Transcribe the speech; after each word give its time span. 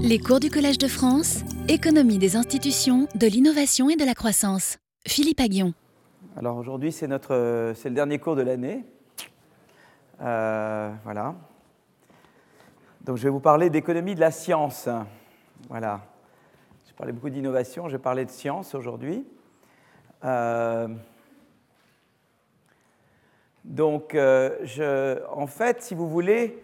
Les 0.00 0.18
cours 0.18 0.40
du 0.40 0.50
Collège 0.50 0.78
de 0.78 0.88
France, 0.88 1.42
économie 1.68 2.18
des 2.18 2.36
institutions, 2.36 3.08
de 3.14 3.26
l'innovation 3.26 3.90
et 3.90 3.96
de 3.96 4.04
la 4.04 4.14
croissance. 4.14 4.78
Philippe 5.06 5.40
Aguillon. 5.40 5.74
Alors 6.36 6.56
aujourd'hui, 6.56 6.92
c'est 6.92 7.06
notre, 7.06 7.72
c'est 7.76 7.88
le 7.88 7.94
dernier 7.94 8.18
cours 8.18 8.36
de 8.36 8.42
l'année. 8.42 8.84
Euh, 10.20 10.92
voilà. 11.04 11.34
Donc 13.02 13.16
je 13.16 13.22
vais 13.24 13.30
vous 13.30 13.40
parler 13.40 13.70
d'économie 13.70 14.14
de 14.14 14.20
la 14.20 14.30
science. 14.30 14.88
Voilà. 15.68 16.00
J'ai 16.86 16.94
parlé 16.94 17.12
beaucoup 17.12 17.30
d'innovation, 17.30 17.88
je 17.88 17.96
parler 17.96 18.24
de 18.24 18.30
science 18.30 18.74
aujourd'hui. 18.74 19.24
Euh, 20.24 20.88
donc, 23.64 24.14
euh, 24.14 24.58
je, 24.64 25.22
en 25.32 25.46
fait, 25.46 25.82
si 25.82 25.94
vous 25.94 26.08
voulez, 26.08 26.62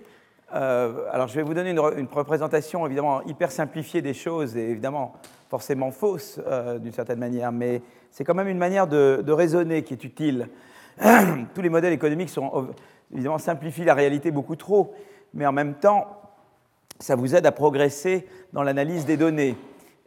euh, 0.53 1.05
alors 1.13 1.29
je 1.29 1.35
vais 1.35 1.43
vous 1.43 1.55
donner 1.55 1.71
une, 1.71 1.79
représentation 1.79 2.85
évidemment 2.87 3.23
hyper 3.23 3.53
simplifiée 3.53 4.03
des 4.03 4.15
choses 4.15 4.57
et 4.57 4.71
évidemment 4.71 5.15
forcément 5.49 5.91
fausse 5.91 6.41
euh, 6.47 6.79
d'une 6.79 6.93
certaine 6.93 7.19
manière, 7.19 7.53
mais 7.53 7.83
c'est 8.11 8.25
quand 8.25 8.35
même 8.35 8.49
une 8.49 8.59
manière 8.59 8.87
de, 8.87 9.33
raisonner 9.33 9.83
qui 9.83 9.95
est 9.95 10.05
utile. 10.05 10.49
Tous 11.55 11.63
les 11.63 11.69
modèles 11.69 11.93
économiques 11.93 12.31
sont 12.31 12.69
évidemment 13.13 13.39
simplifient 13.39 13.85
la 13.85 13.95
réalité 13.95 14.31
beaucoup 14.31 14.57
trop, 14.57 14.95
mais 15.35 15.47
en 15.47 15.53
même 15.53 15.75
temps, 15.75 16.07
ça 16.99 17.15
vous 17.15 17.35
aide 17.35 17.47
à 17.47 17.53
progresser 17.53 18.27
dans 18.53 18.63
l'analyse 18.63 19.07
des 19.07 19.17
données 19.17 19.57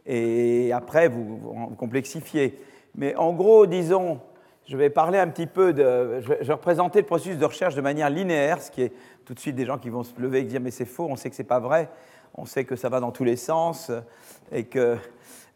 et 0.06 0.72
après 0.72 1.08
vous 1.08 1.74
complexifiez. 1.78 2.58
Mais 2.94 3.16
en 3.16 3.32
gros, 3.32 3.66
disons, 3.66 4.20
je 4.66 4.76
vais 4.76 4.90
parler 4.90 5.18
un 5.18 5.28
petit 5.28 5.46
peu 5.46 5.72
de. 5.72 6.20
Je 6.20 6.44
vais 6.44 6.52
représenter 6.52 7.00
le 7.00 7.06
processus 7.06 7.36
de 7.36 7.44
recherche 7.44 7.74
de 7.74 7.80
manière 7.80 8.08
linéaire, 8.08 8.62
ce 8.62 8.70
qui 8.70 8.82
est 8.82 8.92
tout 9.24 9.34
de 9.34 9.38
suite 9.38 9.56
des 9.56 9.66
gens 9.66 9.78
qui 9.78 9.90
vont 9.90 10.02
se 10.02 10.12
lever 10.18 10.40
et 10.40 10.44
dire 10.44 10.60
mais 10.60 10.70
c'est 10.70 10.84
faux, 10.84 11.06
on 11.08 11.16
sait 11.16 11.30
que 11.30 11.36
c'est 11.36 11.44
pas 11.44 11.60
vrai, 11.60 11.88
on 12.34 12.46
sait 12.46 12.64
que 12.64 12.76
ça 12.76 12.88
va 12.88 13.00
dans 13.00 13.12
tous 13.12 13.24
les 13.24 13.36
sens. 13.36 13.90
Et 14.52 14.64
que... 14.64 14.96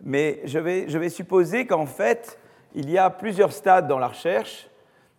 Mais 0.02 0.40
je 0.44 0.58
vais, 0.58 0.88
je 0.88 0.98
vais 0.98 1.08
supposer 1.08 1.66
qu'en 1.66 1.86
fait, 1.86 2.38
il 2.74 2.90
y 2.90 2.98
a 2.98 3.10
plusieurs 3.10 3.52
stades 3.52 3.88
dans 3.88 3.98
la 3.98 4.08
recherche 4.08 4.68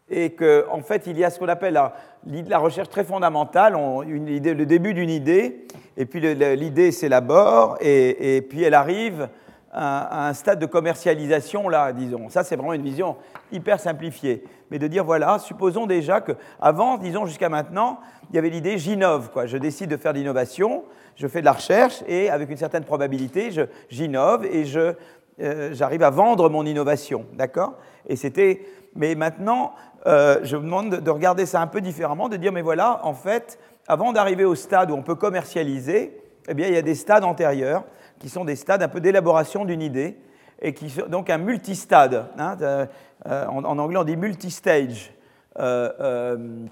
et 0.10 0.32
qu'en 0.32 0.78
en 0.78 0.82
fait, 0.82 1.06
il 1.08 1.18
y 1.18 1.24
a 1.24 1.30
ce 1.30 1.40
qu'on 1.40 1.48
appelle 1.48 1.74
la, 1.74 1.94
la, 2.26 2.58
recherche 2.58 2.90
très 2.90 3.04
fondamentale, 3.04 3.76
on, 3.76 4.02
une 4.02 4.28
idée, 4.28 4.54
le 4.54 4.66
début 4.66 4.94
d'une 4.94 5.10
idée, 5.10 5.68
et 5.98 6.06
puis 6.06 6.20
l'idée 6.20 6.92
s'élabore, 6.92 7.78
et, 7.80 8.38
et 8.38 8.42
puis 8.42 8.64
elle 8.64 8.74
arrive 8.74 9.30
à 9.72 10.28
un 10.28 10.34
stade 10.34 10.60
de 10.60 10.66
commercialisation, 10.66 11.70
là, 11.70 11.94
disons. 11.94 12.30
Ça, 12.30 12.44
c'est 12.44 12.56
vraiment 12.56 12.74
une 12.74 12.84
vision 12.84 13.18
hyper 13.52 13.80
simplifiée. 13.80 14.44
Mais 14.72 14.80
de 14.80 14.88
dire, 14.88 15.04
voilà, 15.04 15.40
supposons 15.40 15.86
déjà 15.86 16.22
qu'avant, 16.22 16.98
disons 16.98 17.26
jusqu'à 17.26 17.50
maintenant, 17.50 18.00
il 18.30 18.36
y 18.36 18.40
avait 18.40 18.50
l'idée 18.50 18.78
j'innove, 18.78 19.30
quoi. 19.32 19.46
Je 19.46 19.58
décide 19.58 19.90
de 19.90 19.98
faire 19.98 20.14
de 20.14 20.20
l'innovation, 20.20 20.84
je 21.16 21.28
fais 21.28 21.42
de 21.42 21.46
la 21.46 21.54
recherche, 21.54 22.04
et 22.08 22.30
avec 22.30 22.50
une 22.50 22.58
certaine 22.58 22.84
probabilité, 22.84 23.50
j'innove 23.90 24.46
et 24.46 24.66
je, 24.66 24.94
euh, 25.42 25.70
j'arrive 25.74 26.04
à 26.04 26.10
vendre 26.10 26.50
mon 26.50 26.66
innovation, 26.66 27.26
d'accord? 27.34 27.74
Et 28.08 28.16
c'était... 28.16 28.66
Mais 28.96 29.14
maintenant, 29.14 29.74
euh, 30.08 30.40
je 30.42 30.56
vous 30.56 30.64
demande 30.64 30.90
de 30.90 31.12
regarder 31.12 31.46
ça 31.46 31.62
un 31.62 31.68
peu 31.68 31.80
différemment, 31.80 32.28
de 32.28 32.38
dire, 32.38 32.52
mais 32.52 32.64
voilà, 32.64 33.02
en 33.04 33.14
fait, 33.14 33.60
avant 33.88 34.14
d'arriver 34.14 34.46
au 34.46 34.56
stade 34.56 34.90
où 34.90 34.96
on 34.96 35.04
peut 35.04 35.16
commercialiser, 35.16 36.20
eh 36.48 36.54
bien, 36.56 36.68
il 36.68 36.74
y 36.74 36.78
a 36.78 36.82
des 36.82 36.96
stades 36.96 37.24
antérieurs 37.24 37.84
qui 38.20 38.30
sont 38.30 38.46
des 38.46 38.56
stades 38.56 38.84
un 38.84 38.88
peu 38.90 39.00
d'élaboration 39.00 39.66
d'une 39.66 39.82
idée, 39.82 40.18
et 40.62 40.74
qui 40.74 40.90
sont 40.90 41.08
donc 41.08 41.30
un 41.30 41.38
multistade. 41.38 42.28
Hein, 42.38 42.58
euh, 42.62 42.86
en, 43.26 43.64
en, 43.64 43.80
anglais, 43.80 43.98
on 43.98 44.04
dit 44.04 44.18
multistage. 44.18 45.14
Euh, 45.58 45.92
euh, 46.00 46.66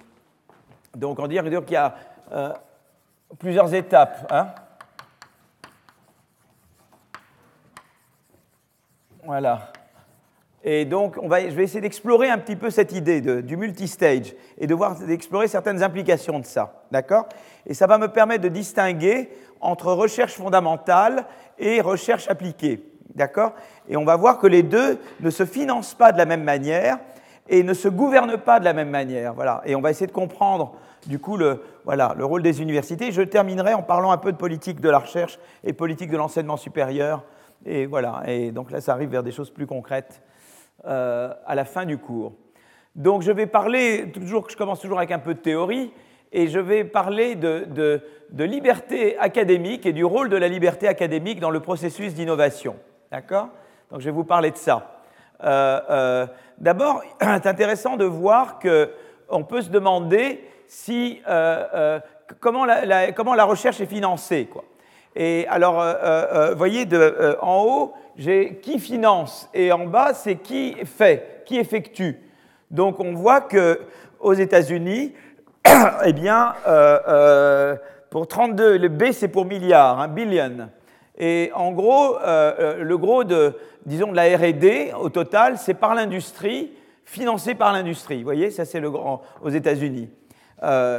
donc, 0.96 1.20
on 1.20 1.28
dit 1.28 1.38
qu'il 1.38 1.72
y 1.72 1.76
a 1.76 1.96
euh, 2.32 2.54
plusieurs 3.40 3.74
étapes. 3.74 4.28
Hein. 4.32 4.48
Voilà. 9.24 9.72
Et 10.64 10.86
donc, 10.86 11.16
je 11.22 11.56
vais 11.56 11.64
essayer 11.64 11.82
d'explorer 11.82 12.30
un 12.30 12.40
petit 12.40 12.56
peu 12.56 12.70
cette 12.70 12.92
idée 12.92 13.22
du 13.22 13.58
multistage 13.58 14.36
et 14.58 14.68
de 14.68 14.74
voir, 14.74 14.96
d'explorer 14.96 15.48
certaines 15.48 15.84
implications 15.84 16.40
de 16.40 16.46
ça. 16.46 16.84
D'accord? 16.92 17.28
Et 17.66 17.74
ça 17.74 17.88
va 17.88 17.98
me 17.98 18.08
permettre 18.08 18.44
de 18.44 18.50
distinguer 18.50 19.30
entre 19.62 19.92
recherche 19.94 20.34
fondamentale 20.34 21.26
et 21.60 21.80
recherche 21.82 22.28
appliquée. 22.28 22.84
D'accord? 23.14 23.54
Et 23.88 23.98
on 23.98 24.04
va 24.04 24.16
voir 24.16 24.40
que 24.40 24.48
les 24.48 24.64
deux 24.64 25.00
ne 25.22 25.30
se 25.30 25.46
financent 25.46 25.94
pas 25.94 26.12
de 26.12 26.18
la 26.18 26.26
même 26.26 26.44
manière 26.44 26.98
et 27.48 27.64
ne 27.64 27.74
se 27.74 27.88
gouvernent 27.88 28.38
pas 28.38 28.60
de 28.60 28.66
la 28.66 28.74
même 28.74 28.90
manière. 28.90 29.34
Voilà. 29.34 29.62
Et 29.66 29.76
on 29.76 29.82
va 29.82 29.92
essayer 29.92 30.08
de 30.08 30.12
comprendre 30.12 30.76
du 31.06 31.20
coup 31.20 31.38
le, 31.38 31.62
voilà, 31.86 32.14
le 32.18 32.26
rôle 32.26 32.42
des 32.42 32.62
universités. 32.62 33.12
Je 33.12 33.22
terminerai 33.22 33.74
en 33.74 33.84
parlant 33.84 34.12
un 34.12 34.18
peu 34.18 34.32
de 34.32 34.38
politique 34.38 34.82
de 34.82 34.90
la 34.90 35.00
recherche 35.00 35.40
et 35.64 35.72
politique 35.74 36.12
de 36.12 36.18
l'enseignement 36.18 36.58
supérieur. 36.58 37.24
Et 37.66 37.86
voilà. 37.86 38.24
Et 38.26 38.52
donc 38.52 38.72
là, 38.72 38.82
ça 38.82 38.94
arrive 38.94 39.10
vers 39.10 39.24
des 39.24 39.32
choses 39.32 39.52
plus 39.52 39.68
concrètes 39.68 40.22
euh, 40.86 41.34
à 41.48 41.56
la 41.56 41.66
fin 41.66 41.86
du 41.86 41.98
cours. 41.98 42.34
Donc 42.96 43.24
je 43.24 43.32
vais 43.32 43.48
parler, 43.48 44.12
toujours, 44.14 44.48
je 44.48 44.56
commence 44.56 44.80
toujours 44.80 45.00
avec 45.00 45.12
un 45.12 45.18
peu 45.18 45.34
de 45.34 45.40
théorie, 45.40 45.92
et 46.32 46.48
je 46.48 46.60
vais 46.60 46.84
parler 46.84 47.34
de, 47.34 47.66
de, 48.30 48.44
liberté 48.44 49.18
académique 49.18 49.88
et 49.88 49.94
du 49.94 50.06
rôle 50.06 50.30
de 50.30 50.38
la 50.38 50.48
liberté 50.48 50.88
académique 50.88 51.40
dans 51.40 51.50
le 51.50 51.62
processus 51.62 52.14
d'innovation. 52.14 52.76
D'accord? 53.12 53.50
Donc 53.90 54.02
je 54.02 54.06
vais 54.06 54.12
vous 54.12 54.24
parler 54.24 54.52
de 54.52 54.58
ça. 54.58 55.02
Euh, 55.44 55.80
euh, 55.90 56.28
D'abord, 56.60 57.02
c'est 57.22 57.48
intéressant 57.48 57.98
de 57.98 58.06
voir 58.06 58.60
qu'on 58.60 59.44
peut 59.44 59.62
se 59.62 59.72
demander 59.72 60.44
si, 60.68 61.22
comment, 62.40 62.66
la, 62.66 63.46
recherche 63.46 63.82
est 63.82 63.88
financée. 63.88 64.48
Et 65.16 65.48
alors, 65.50 65.84
vous 66.52 66.58
voyez, 66.58 66.88
en 67.42 67.64
haut, 67.64 67.94
j'ai 68.18 68.60
qui 68.62 68.80
finance 68.80 69.50
et 69.54 69.72
en 69.72 69.86
bas, 69.86 70.14
c'est 70.14 70.36
qui 70.36 70.76
fait, 70.86 71.44
qui 71.46 71.58
effectue. 71.58 72.20
Donc 72.72 73.00
on 73.00 73.14
voit 73.14 73.42
qu'aux 73.42 74.34
États-Unis, 74.34 75.14
eh 76.06 76.14
bien, 76.14 76.54
euh, 76.68 77.00
euh, 77.08 77.76
pour 78.10 78.28
32, 78.28 78.78
le 78.78 78.90
B 78.90 79.12
c'est 79.12 79.28
pour 79.28 79.46
milliard, 79.46 80.00
hein, 80.00 80.08
billion. 80.08 80.70
Et 81.18 81.52
en 81.56 81.72
gros, 81.72 82.18
euh, 82.20 82.84
le 82.84 82.98
gros 82.98 83.24
de, 83.24 83.56
disons, 83.86 84.12
de 84.12 84.16
la 84.16 84.38
R&D 84.38 84.94
au 85.00 85.10
total, 85.10 85.58
c'est 85.58 85.74
par 85.74 85.96
l'industrie, 85.96 86.72
financé 87.06 87.56
par 87.56 87.72
l'industrie. 87.72 88.18
Vous 88.18 88.24
voyez, 88.24 88.52
ça 88.52 88.66
c'est 88.66 88.80
le 88.80 88.92
grand 88.92 89.22
aux 89.42 89.50
États-Unis. 89.50 90.10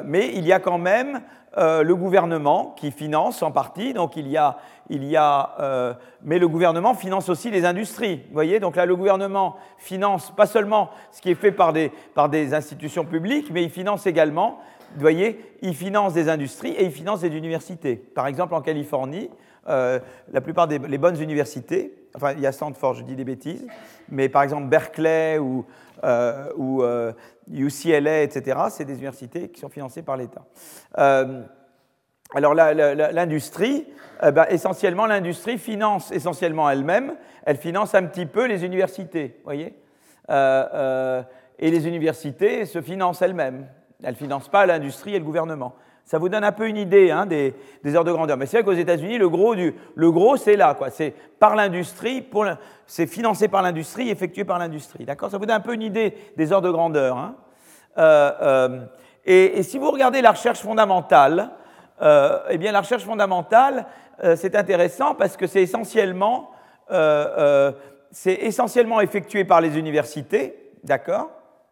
mais 0.05 0.31
il 0.35 0.47
y 0.47 0.53
a 0.53 0.61
quand 0.61 0.79
même 0.79 1.21
le 1.57 1.93
gouvernement 1.95 2.75
qui 2.79 2.91
finance 2.91 3.43
en 3.43 3.51
partie, 3.51 3.93
donc 3.93 4.17
il 4.17 4.29
y 4.29 4.37
a, 4.37 4.59
il 4.91 5.05
y 5.05 5.17
a 5.17 5.55
euh, 5.61 5.95
mais 6.23 6.39
le 6.39 6.49
gouvernement 6.49 6.95
finance 6.95 7.29
aussi 7.29 7.51
les 7.51 7.65
industries. 7.65 8.17
Vous 8.29 8.35
voyez, 8.35 8.61
donc 8.61 8.77
là 8.77 8.87
le 8.87 8.97
gouvernement 8.97 9.57
finance 9.79 10.35
pas 10.35 10.47
seulement 10.47 10.91
ce 11.13 11.21
qui 11.21 11.31
est 11.31 11.35
fait 11.35 11.53
par 11.53 11.73
des, 11.73 11.93
par 12.15 12.29
des 12.29 12.55
institutions 12.55 13.05
publiques, 13.05 13.51
mais 13.51 13.63
il 13.63 13.71
finance 13.71 14.07
également, 14.07 14.59
vous 14.95 15.01
voyez, 15.01 15.41
il 15.63 15.75
finance 15.75 16.15
des 16.15 16.29
industries 16.29 16.73
et 16.73 16.85
il 16.85 16.91
finance 16.91 17.21
des 17.21 17.37
universités. 17.37 17.97
Par 17.97 18.27
exemple 18.27 18.55
en 18.55 18.61
Californie, 18.61 19.31
euh, 19.69 19.99
la 20.33 20.41
plupart 20.41 20.67
des 20.67 20.79
les 20.79 20.99
bonnes 20.99 21.21
universités, 21.21 21.95
enfin 22.15 22.33
il 22.33 22.41
y 22.41 22.47
a 22.47 22.53
Stanford, 22.53 22.95
je 22.95 23.03
dis 23.03 23.17
des 23.17 23.25
bêtises, 23.25 23.67
mais 24.09 24.29
par 24.29 24.43
exemple 24.43 24.69
Berkeley 24.69 25.39
ou, 25.39 25.67
euh, 26.05 26.51
ou 26.57 26.83
UCLA, 27.51 28.23
etc., 28.23 28.59
c'est 28.71 28.85
des 28.85 28.95
universités 28.95 29.49
qui 29.49 29.61
sont 29.61 29.69
financées 29.69 30.03
par 30.03 30.17
l'État. 30.17 30.45
Euh, 32.35 32.39
alors 32.39 32.55
l'industrie, 32.55 33.87
eh 34.23 34.33
ben, 34.33 34.47
essentiellement 34.49 35.07
l'industrie 35.07 35.59
finance 35.59 36.11
essentiellement 36.13 36.69
elle-même, 36.69 37.15
elle 37.45 37.57
finance 37.57 37.95
un 37.95 38.05
petit 38.05 38.27
peu 38.27 38.47
les 38.47 38.65
universités, 38.65 39.41
voyez 39.45 39.75
Et 40.29 41.71
les 41.71 41.89
universités 41.89 42.67
se 42.67 42.83
financent 42.83 43.23
elles-mêmes. 43.23 43.67
Elles 44.03 44.13
ne 44.13 44.17
financent 44.17 44.49
pas 44.49 44.67
l'industrie 44.67 45.15
et 45.15 45.19
le 45.19 45.25
gouvernement. 45.25 45.75
Ça 46.05 46.19
vous 46.19 46.29
donne 46.29 46.45
un 46.45 46.53
peu 46.53 46.69
une 46.69 46.77
idée 46.77 47.11
hein, 47.11 47.27
des, 47.27 47.55
des, 47.83 47.95
heures 47.95 48.05
de 48.05 48.13
grandeur. 48.13 48.39
Mais 48.39 48.47
c'est 48.47 48.59
vrai 48.59 48.65
qu'aux 48.65 48.73
États-Unis, 48.73 49.19
le 49.19 49.29
gros, 49.29 49.55
gros 49.97 50.37
c'est 50.39 50.57
là, 50.57 50.75
quoi. 50.75 50.89
C'est 50.89 51.15
par 51.39 51.55
l'industrie, 51.55 52.27
c'est 52.87 53.07
financé 53.07 53.49
par 53.49 53.61
l'industrie, 53.61 54.09
effectué 54.09 54.45
par 54.45 54.59
l'industrie. 54.59 55.05
D'accord? 55.05 55.31
Ça 55.31 55.37
vous 55.37 55.45
donne 55.45 55.57
un 55.57 55.61
peu 55.61 55.75
une 55.75 55.83
idée 55.83 56.15
des 56.37 56.51
heures 56.51 56.63
de 56.63 56.71
grandeur. 56.71 57.19
Hein 57.19 57.37
euh, 57.99 58.33
euh, 58.41 58.81
et, 59.27 59.63
si 59.63 59.77
vous 59.77 59.91
regardez 59.91 60.23
la 60.23 60.31
recherche 60.31 60.61
fondamentale, 60.61 61.51
euh, 62.03 62.39
eh 62.51 62.59
bien 62.59 62.73
la 62.73 62.81
recherche 62.81 63.05
fondamentale, 63.05 63.87
euh, 64.23 64.37
c'est 64.37 64.55
intéressant 64.57 65.15
parce 65.15 65.37
que 65.37 65.47
c'est 65.47 65.63
essentiellement, 65.63 66.51
euh, 66.91 67.73
c'est 68.11 68.35
essentiellement 68.35 69.01
effectué 69.01 69.45
par 69.45 69.61
les 69.61 69.79
universités, 69.79 70.73
d'accord? 70.85 71.31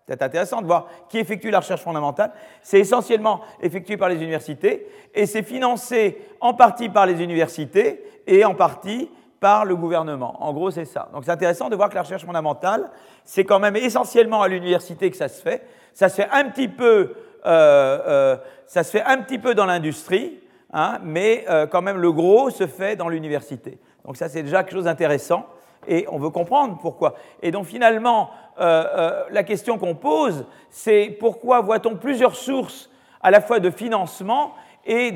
C'est 0.08 0.22
intéressant 0.22 0.60
de 0.60 0.66
voir 0.66 0.86
qui 1.08 1.18
effectue 1.18 1.50
la 1.50 1.58
recherche 1.58 1.82
fondamentale. 1.82 2.30
C'est 2.62 2.78
essentiellement 2.78 3.40
effectué 3.60 3.96
par 3.96 4.08
les 4.08 4.22
universités 4.22 4.86
et 5.12 5.26
c'est 5.26 5.42
financé 5.42 6.16
en 6.40 6.54
partie 6.54 6.88
par 6.88 7.06
les 7.06 7.22
universités 7.22 8.04
et 8.26 8.44
en 8.44 8.54
partie 8.54 9.10
par 9.40 9.64
le 9.64 9.74
gouvernement. 9.76 10.36
En 10.40 10.52
gros, 10.52 10.70
c'est 10.70 10.84
ça. 10.84 11.08
Donc 11.12 11.24
c'est 11.24 11.30
intéressant 11.30 11.68
de 11.68 11.76
voir 11.76 11.88
que 11.88 11.94
la 11.96 12.02
recherche 12.02 12.24
fondamentale, 12.24 12.88
c'est 13.24 13.44
quand 13.44 13.58
même 13.58 13.76
essentiellement 13.76 14.42
à 14.42 14.48
l'université 14.48 15.10
que 15.10 15.16
ça 15.16 15.28
se 15.28 15.42
fait. 15.42 15.66
Ça 15.92 16.08
se 16.08 16.16
fait 16.16 16.28
un 16.30 16.44
petit 16.50 16.68
peu, 16.68 16.84
euh, 16.86 17.14
euh, 17.14 17.35
ça 17.46 18.82
se 18.82 18.90
fait 18.90 19.02
un 19.02 19.18
petit 19.18 19.38
peu 19.38 19.54
dans 19.54 19.66
l'industrie, 19.66 20.40
hein, 20.72 20.98
mais 21.02 21.44
quand 21.70 21.82
même 21.82 21.98
le 21.98 22.12
gros 22.12 22.50
se 22.50 22.66
fait 22.66 22.96
dans 22.96 23.08
l'université. 23.08 23.78
Donc 24.04 24.16
ça, 24.16 24.28
c'est 24.28 24.42
déjà 24.42 24.62
quelque 24.62 24.74
chose 24.74 24.84
d'intéressant 24.84 25.46
et 25.88 26.06
on 26.10 26.18
veut 26.18 26.30
comprendre 26.30 26.78
pourquoi. 26.80 27.14
Et 27.42 27.50
donc 27.50 27.66
finalement, 27.66 28.30
la 28.58 29.42
question 29.44 29.78
qu'on 29.78 29.94
pose, 29.94 30.44
c'est 30.70 31.16
pourquoi 31.20 31.60
voit-on 31.60 31.96
plusieurs 31.96 32.34
sources 32.34 32.90
à 33.22 33.30
la 33.30 33.40
fois 33.40 33.60
de 33.60 33.70
financement 33.70 34.54
et 34.84 35.12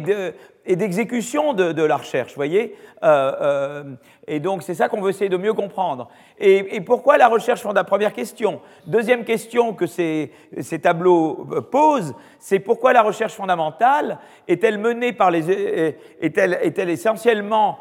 d'exécution 0.76 1.52
de, 1.52 1.82
la 1.82 1.96
recherche, 1.96 2.34
voyez 2.34 2.76
euh, 3.02 3.32
euh, 3.40 3.82
Et 4.26 4.40
donc, 4.40 4.62
c'est 4.62 4.74
ça 4.74 4.88
qu'on 4.88 5.00
veut 5.00 5.10
essayer 5.10 5.28
de 5.28 5.36
mieux 5.36 5.54
comprendre. 5.54 6.08
Et, 6.38 6.80
pourquoi 6.80 7.18
la 7.18 7.28
recherche 7.28 7.60
fondamentale 7.60 7.86
Première 7.86 8.12
question. 8.12 8.60
Deuxième 8.86 9.24
question 9.24 9.72
que 9.72 9.86
ces, 9.86 10.30
tableaux 10.82 11.46
euh, 11.52 11.60
posent, 11.60 12.14
c'est 12.38 12.60
pourquoi 12.60 12.92
la 12.92 13.02
recherche 13.02 13.34
fondamentale 13.34 14.18
est-elle 14.48 14.78
menée 14.78 15.12
par 15.12 15.30
les... 15.30 15.50
est-elle, 16.20 16.58
est-elle 16.62 16.90
essentiellement 16.90 17.78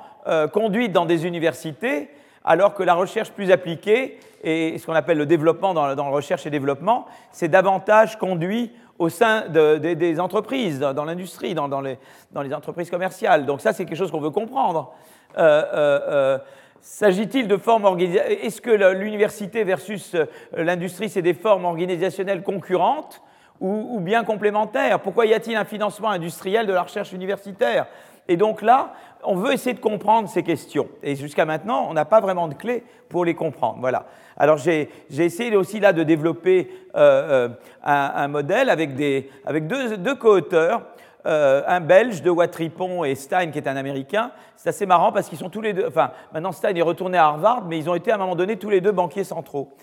conduite 0.54 0.92
dans 0.92 1.06
des 1.06 1.26
universités 1.26 2.10
alors 2.44 2.74
que 2.74 2.84
la 2.84 2.94
recherche 2.94 3.32
plus 3.32 3.52
appliquée 3.52 4.20
et 4.44 4.78
ce 4.78 4.86
qu'on 4.86 4.94
appelle 4.94 5.18
le 5.18 5.26
développement 5.26 5.74
dans, 5.74 5.96
dans 5.96 6.06
la 6.06 6.12
recherche 6.12 6.46
et 6.46 6.50
développement, 6.50 7.06
c'est 7.32 7.48
davantage 7.48 8.18
conduit 8.18 8.72
au 9.00 9.08
sein 9.08 9.46
des 9.48 10.20
entreprises, 10.20 10.80
dans, 10.80 11.06
l'industrie, 11.06 11.56
dans, 11.56 11.82
les, 11.82 12.54
entreprises 12.54 12.92
commerciales. 12.92 13.46
Donc 13.46 13.62
ça, 13.62 13.72
c'est 13.72 13.86
quelque 13.86 13.98
chose 13.98 14.12
qu'on 14.12 14.20
veut 14.20 14.30
comprendre. 14.30 14.94
Euh, 15.38 15.64
euh, 15.74 16.00
euh, 16.08 16.38
s'agit-il 16.82 17.48
de 17.48 17.56
formes 17.56 17.98
Est-ce 17.98 18.60
que 18.60 18.72
l'université 18.94 19.64
versus 19.64 20.16
l'industrie, 20.56 21.10
c'est 21.10 21.22
des 21.22 21.34
formes 21.34 21.66
organisationnelles 21.66 22.44
concurrentes 22.44 23.22
ou, 23.62 24.00
bien 24.02 24.26
complémentaires? 24.26 25.00
Pourquoi 25.00 25.26
y 25.26 25.34
a-t-il 25.34 25.56
un 25.56 25.66
financement 25.66 26.10
industriel 26.10 26.68
de 26.68 26.74
la 26.74 26.84
recherche 26.84 27.14
universitaire? 27.14 27.88
Et 28.28 28.38
donc 28.38 28.62
là, 28.62 28.94
on 29.24 29.36
veut 29.36 29.54
essayer 29.54 29.74
de 29.74 29.80
comprendre 29.80 30.30
ces 30.30 30.44
questions. 30.44 30.88
Et 31.04 31.16
jusqu'à 31.16 31.46
maintenant, 31.46 31.88
on 31.90 31.94
n'a 31.94 32.06
pas 32.06 32.20
vraiment 32.20 32.48
de 32.48 32.54
clé 32.54 32.84
pour 33.10 33.26
les 33.26 33.34
comprendre. 33.34 33.78
Voilà. 33.80 34.06
Alors 34.40 34.58
j'ai 34.58 34.90
essayé 35.12 35.54
aussi 35.58 35.82
là 35.82 35.92
de 35.92 36.02
développer 36.04 36.72
euh, 36.96 37.50
euh, 37.50 37.50
un, 37.84 38.28
modèle 38.30 38.70
avec, 38.70 38.96
des, 38.96 39.30
avec 39.46 39.68
deux, 39.68 39.98
deux 39.98 40.16
co-auteurs, 40.16 40.84
euh, 41.26 41.62
un 41.68 41.82
Belge 41.82 42.22
de 42.22 42.30
Watripon 42.30 43.04
et 43.04 43.16
Stein 43.16 43.52
qui 43.52 43.58
est 43.58 43.68
un 43.68 43.76
Américain. 43.76 44.32
C'est 44.56 44.70
assez 44.70 44.86
marrant 44.86 45.12
parce 45.12 45.28
qu'ils 45.28 45.38
sont 45.38 45.50
tous 45.50 45.60
les 45.60 45.74
deux, 45.74 45.86
enfin 45.86 46.12
maintenant 46.34 46.54
Stein 46.54 46.74
est 46.74 46.82
retourné 46.82 47.18
à 47.18 47.26
Harvard, 47.26 47.66
mais 47.66 47.78
ils 47.78 47.90
ont 47.90 47.96
été 47.96 48.12
à 48.12 48.16
un 48.16 48.18
moment 48.18 48.38
donné 48.38 48.56
tous 48.56 48.70
les 48.70 48.80
deux 48.80 48.94
banquiers 48.94 49.26
centraux. 49.26 49.74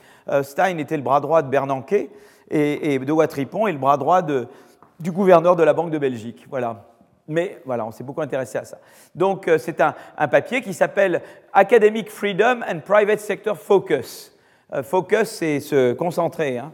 Stein 0.42 0.78
était 0.78 0.96
le 0.96 1.02
bras 1.02 1.20
droit 1.20 1.42
de 1.42 1.48
Bernanke 1.48 2.08
et, 2.50 2.98
de 2.98 3.12
Watripon 3.12 3.66
et 3.66 3.72
le 3.72 3.78
bras 3.78 3.98
droit 3.98 4.22
du 4.22 5.12
gouverneur 5.12 5.54
de 5.54 5.62
la 5.62 5.74
Banque 5.74 5.90
de 5.90 5.98
Belgique. 5.98 6.46
Voilà. 6.48 6.82
Mais 7.28 7.60
voilà, 7.64 7.84
on 7.84 7.90
s'est 7.90 8.04
beaucoup 8.04 8.22
intéressé 8.22 8.56
à 8.58 8.64
ça. 8.64 8.78
Donc 9.14 9.50
c'est 9.58 9.80
un, 9.80 9.94
papier 10.28 10.62
qui 10.62 10.72
s'appelle 10.72 11.20
Academic 11.52 12.10
Freedom 12.10 12.60
and 12.68 12.80
Private 12.80 13.20
Sector 13.20 13.56
Focus. 13.56 14.35
Euh, 14.76 14.82
focus, 14.82 15.28
c'est 15.28 15.60
se 15.60 15.92
concentrer. 15.94 16.58
Hein. 16.58 16.72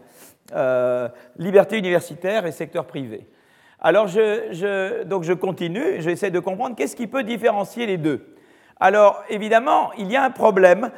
Euh, 0.55 1.09
liberté 1.39 1.79
universitaire 1.79 2.47
et 2.47 2.53
secteur 2.53 2.85
privé. 2.85 3.27
Alors, 3.81 4.07
je, 4.07 5.03
donc 5.05 5.25
je 5.25 5.33
continue, 5.33 6.01
j'essaie 6.01 6.31
de 6.31 6.39
comprendre 6.39 6.77
qu'est-ce 6.77 6.95
qui 6.95 7.07
peut 7.07 7.23
différencier 7.23 7.87
les 7.87 7.97
deux. 7.97 8.35
Alors, 8.79 9.23
évidemment, 9.29 9.91
il 9.99 10.11
y 10.11 10.17
a 10.17 10.25
un 10.25 10.31
problème 10.31 10.91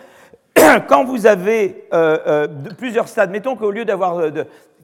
quand 0.88 1.04
vous 1.04 1.26
avez 1.26 1.86
euh, 1.92 2.48
plusieurs 2.76 3.08
stades. 3.08 3.30
Mettons 3.30 3.56
qu'au 3.56 3.70
lieu 3.70 3.84
d'avoir 3.84 4.22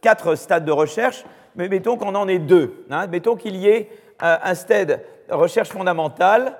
quatre 0.01 0.35
stades 0.35 0.65
de 0.65 0.73
recherche, 0.73 1.25
mais 1.57 1.69
mettons 1.69 1.97
qu'on 1.97 2.15
en 2.15 2.29
ait 2.29 2.39
deux. 2.39 2.85
Hein. 2.91 3.07
mettons 3.09 3.37
qu'il 3.37 3.57
y 3.57 3.69
ait 3.69 3.91
un 4.21 4.55
stade 4.55 5.03
recherche 5.31 5.71
fondamentale 5.71 6.55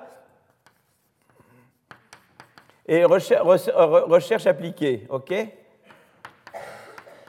et 2.87 3.03
recherche, 3.05 4.47
appliquée. 4.47 5.05
OK? 5.09 5.33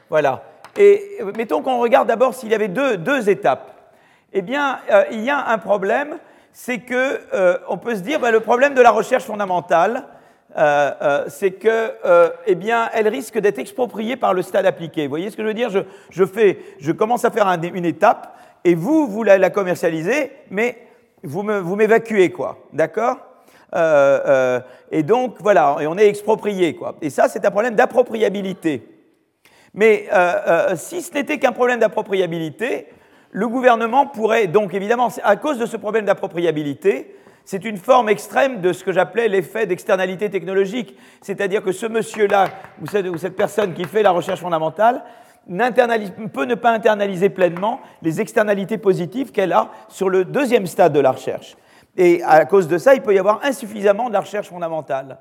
Voilà. 0.09 0.43
Et 0.77 1.19
mettons 1.37 1.61
qu'on 1.61 1.79
regarde 1.79 2.07
d'abord 2.07 2.33
s'il 2.33 2.49
y 2.49 2.55
avait 2.55 2.67
deux, 2.67 2.97
deux, 2.97 3.29
étapes. 3.29 3.71
Eh 4.33 4.41
bien, 4.41 4.79
euh, 4.91 5.03
il 5.11 5.21
y 5.21 5.29
a 5.29 5.47
un 5.49 5.57
problème, 5.59 6.17
c'est 6.51 6.79
que 6.79 7.19
euh, 7.33 7.57
on 7.69 7.77
peut 7.77 7.95
se 7.95 8.01
dire, 8.01 8.19
bah, 8.19 8.31
le 8.31 8.39
problème 8.39 8.73
de 8.73 8.81
la 8.81 8.91
recherche 8.91 9.23
fondamentale, 9.23 10.07
euh, 10.57 11.25
c'est 11.27 11.51
que, 11.51 11.93
eh 12.45 12.55
bien, 12.55 12.89
elle 12.93 13.07
risque 13.07 13.39
d'être 13.39 13.59
expropriée 13.59 14.17
par 14.17 14.33
le 14.33 14.41
stade 14.41 14.65
appliqué. 14.65 15.03
Vous 15.03 15.09
voyez 15.09 15.29
ce 15.29 15.37
que 15.37 15.43
je 15.43 15.47
veux 15.47 15.53
dire? 15.53 15.69
Je, 15.69 15.79
je, 16.09 16.25
fais, 16.25 16.59
je 16.79 16.91
commence 16.91 17.25
à 17.25 17.31
faire 17.31 17.47
une 17.47 17.85
étape, 17.85 18.35
et 18.63 18.75
vous, 18.75 19.07
vous 19.07 19.23
la, 19.23 19.37
la 19.37 19.49
commercialisez, 19.49 20.31
mais 20.49 20.77
vous 21.23 21.43
m'évacuez, 21.43 22.31
quoi. 22.31 22.57
D'accord? 22.71 23.17
Euh, 23.73 24.19
euh, 24.25 24.59
et 24.91 25.03
donc, 25.03 25.35
voilà, 25.39 25.77
et 25.79 25.87
on 25.87 25.97
est 25.97 26.07
exproprié. 26.07 26.75
Quoi. 26.75 26.95
Et 27.01 27.09
ça, 27.09 27.27
c'est 27.27 27.45
un 27.45 27.51
problème 27.51 27.75
d'appropriabilité. 27.75 28.87
Mais 29.73 30.07
euh, 30.13 30.75
si 30.75 31.01
ce 31.01 31.13
n'était 31.13 31.39
qu'un 31.39 31.51
problème 31.51 31.79
d'appropriabilité, 31.79 32.87
le 33.31 33.47
gouvernement 33.47 34.05
pourrait, 34.05 34.45
donc 34.47 34.73
évidemment, 34.75 35.09
à 35.23 35.35
cause 35.35 35.57
de 35.57 35.65
ce 35.65 35.77
problème 35.77 36.05
d'appropriabilité, 36.05 37.15
c'est 37.45 37.65
une 37.65 37.77
forme 37.77 38.07
extrême 38.09 38.61
de 38.61 38.71
ce 38.71 38.83
que 38.83 38.91
j'appelais 38.91 39.27
l'effet 39.27 39.65
d'externalité 39.65 40.29
technologique. 40.29 40.95
C'est-à-dire 41.21 41.63
que 41.63 41.71
ce 41.71 41.87
monsieur-là, 41.87 42.49
ou 42.81 42.87
cette, 43.17 43.35
personne 43.35 43.73
qui 43.73 43.83
fait 43.85 44.03
la 44.03 44.11
recherche 44.11 44.39
fondamentale, 44.39 45.03
peut 45.47 46.45
ne 46.45 46.55
pas 46.55 46.71
internaliser 46.71 47.29
pleinement 47.29 47.81
les 48.01 48.21
externalités 48.21 48.77
positives 48.77 49.31
qu'elle 49.31 49.51
a 49.51 49.71
sur 49.89 50.09
le 50.09 50.23
deuxième 50.23 50.67
stade 50.67 50.93
de 50.93 51.01
la 51.01 51.11
recherche. 51.11 51.57
Et 51.97 52.23
à 52.23 52.45
cause 52.45 52.67
de 52.67 52.77
ça, 52.77 52.95
il 52.95 53.01
peut 53.01 53.13
y 53.13 53.19
avoir 53.19 53.43
insuffisamment 53.43 54.07
de 54.07 54.13
la 54.13 54.21
recherche 54.21 54.47
fondamentale. 54.47 55.19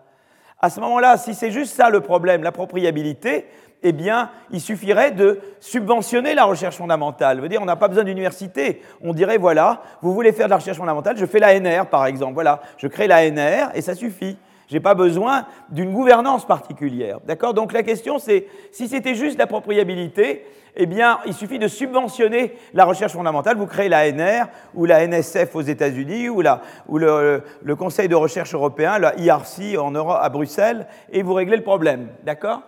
À 0.61 0.71
ce 0.71 0.81
moment-là, 0.81 1.17
si 1.17 1.35
c'est 1.35 1.51
juste 1.51 1.75
ça 1.75 1.91
le 1.91 2.01
problème, 2.01 2.43
l'appropriabilité, 2.43 3.47
eh 3.83 3.93
bien, 3.93 4.31
il 4.51 4.61
suffirait 4.61 5.11
de 5.11 5.41
subventionner 5.59 6.35
la 6.35 6.45
recherche 6.45 6.77
fondamentale. 6.77 7.39
Ça 7.39 7.43
veut 7.43 7.49
dire, 7.49 7.61
on 7.61 7.67
n'a 7.67 7.77
pas 7.77 7.89
besoin 7.89 8.05
d'université. 8.05 8.81
On 9.01 9.13
dirait, 9.13 9.39
voilà, 9.39 9.83
vous 10.03 10.15
voulez 10.15 10.33
faire 10.33 10.47
de 10.47 10.51
la 10.51 10.57
recherche 10.57 10.77
fondamentale, 10.79 11.17
je 11.17 11.27
fais 11.27 11.41
l'ANR, 11.41 11.87
par 11.87 12.07
exemple. 12.07 12.35
Voilà, 12.35 12.63
je 12.79 12.87
crée 12.87 13.09
l'ANR 13.09 13.71
et 13.75 13.83
ça 13.83 13.95
suffit. 13.95 14.39
Je 14.69 14.75
n'ai 14.75 14.81
pas 14.81 14.95
besoin 14.95 15.47
d'une 15.71 15.93
gouvernance 15.93 16.47
particulière. 16.47 17.19
D'accord? 17.27 17.55
Donc 17.55 17.73
la 17.73 17.83
question, 17.83 18.19
c'est 18.19 18.47
si 18.71 18.89
c'était 18.89 19.15
juste 19.15 19.39
l'appropriabilité, 19.39 20.45
eh 20.77 20.87
bien, 20.87 21.19
il 21.27 21.35
suffit 21.35 21.59
de 21.59 21.69
subventionner 21.69 22.55
la 22.73 22.85
recherche 22.85 23.13
fondamentale. 23.13 23.57
Vous 23.57 23.67
créez 23.67 23.89
la 23.89 24.11
NR 24.11 24.47
ou 24.75 24.87
la 24.87 25.07
NSF 25.07 25.55
aux 25.55 25.61
États-Unis 25.61 26.29
ou, 26.29 26.43
ou 26.89 26.99
le, 26.99 27.43
Conseil 27.77 28.09
de 28.09 28.15
recherche 28.15 28.55
européen, 28.55 28.99
la 28.99 29.19
IRC 29.19 29.79
en 29.79 29.91
Europe, 29.91 30.19
à 30.21 30.29
Bruxelles, 30.31 30.87
et 31.11 31.23
vous 31.23 31.35
réglez 31.35 31.57
le 31.57 31.63
problème. 31.63 32.09
D'accord? 32.25 32.63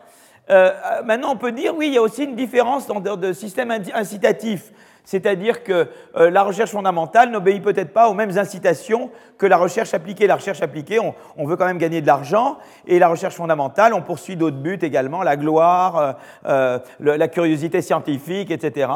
Euh, 0.50 0.72
Maintenant, 1.04 1.32
on 1.32 1.36
peut 1.36 1.52
dire, 1.52 1.74
oui, 1.74 1.86
il 1.88 1.94
y 1.94 1.98
a 1.98 2.02
aussi 2.02 2.24
une 2.24 2.36
différence 2.36 2.86
dans 2.86 3.16
le 3.16 3.32
système 3.32 3.70
incitatif. 3.70 4.70
C'est-à-dire 5.04 5.62
que 5.62 5.88
euh, 6.16 6.30
la 6.30 6.42
recherche 6.42 6.70
fondamentale 6.70 7.30
n'obéit 7.30 7.62
peut-être 7.62 7.92
pas 7.92 8.08
aux 8.08 8.14
mêmes 8.14 8.37
incitations 8.38 9.11
que 9.37 9.46
la 9.46 9.58
recherche 9.58 9.92
appliquée. 9.92 10.26
La 10.26 10.37
recherche 10.37 10.62
appliquée, 10.62 10.99
on, 10.99 11.46
veut 11.46 11.56
quand 11.56 11.66
même 11.66 11.78
gagner 11.78 12.00
de 12.00 12.06
l'argent, 12.06 12.56
et 12.87 12.99
la 12.99 13.08
recherche 13.08 13.34
fondamentale, 13.34 13.92
on 13.92 14.00
poursuit 14.00 14.37
d'autres 14.37 14.56
buts 14.56 14.78
également, 14.80 15.23
la 15.23 15.37
gloire, 15.37 15.96
euh, 15.96 16.12
euh, 16.46 16.78
la 17.16 17.28
curiosité 17.28 17.82
scientifique, 17.82 18.50
etc. 18.50 18.88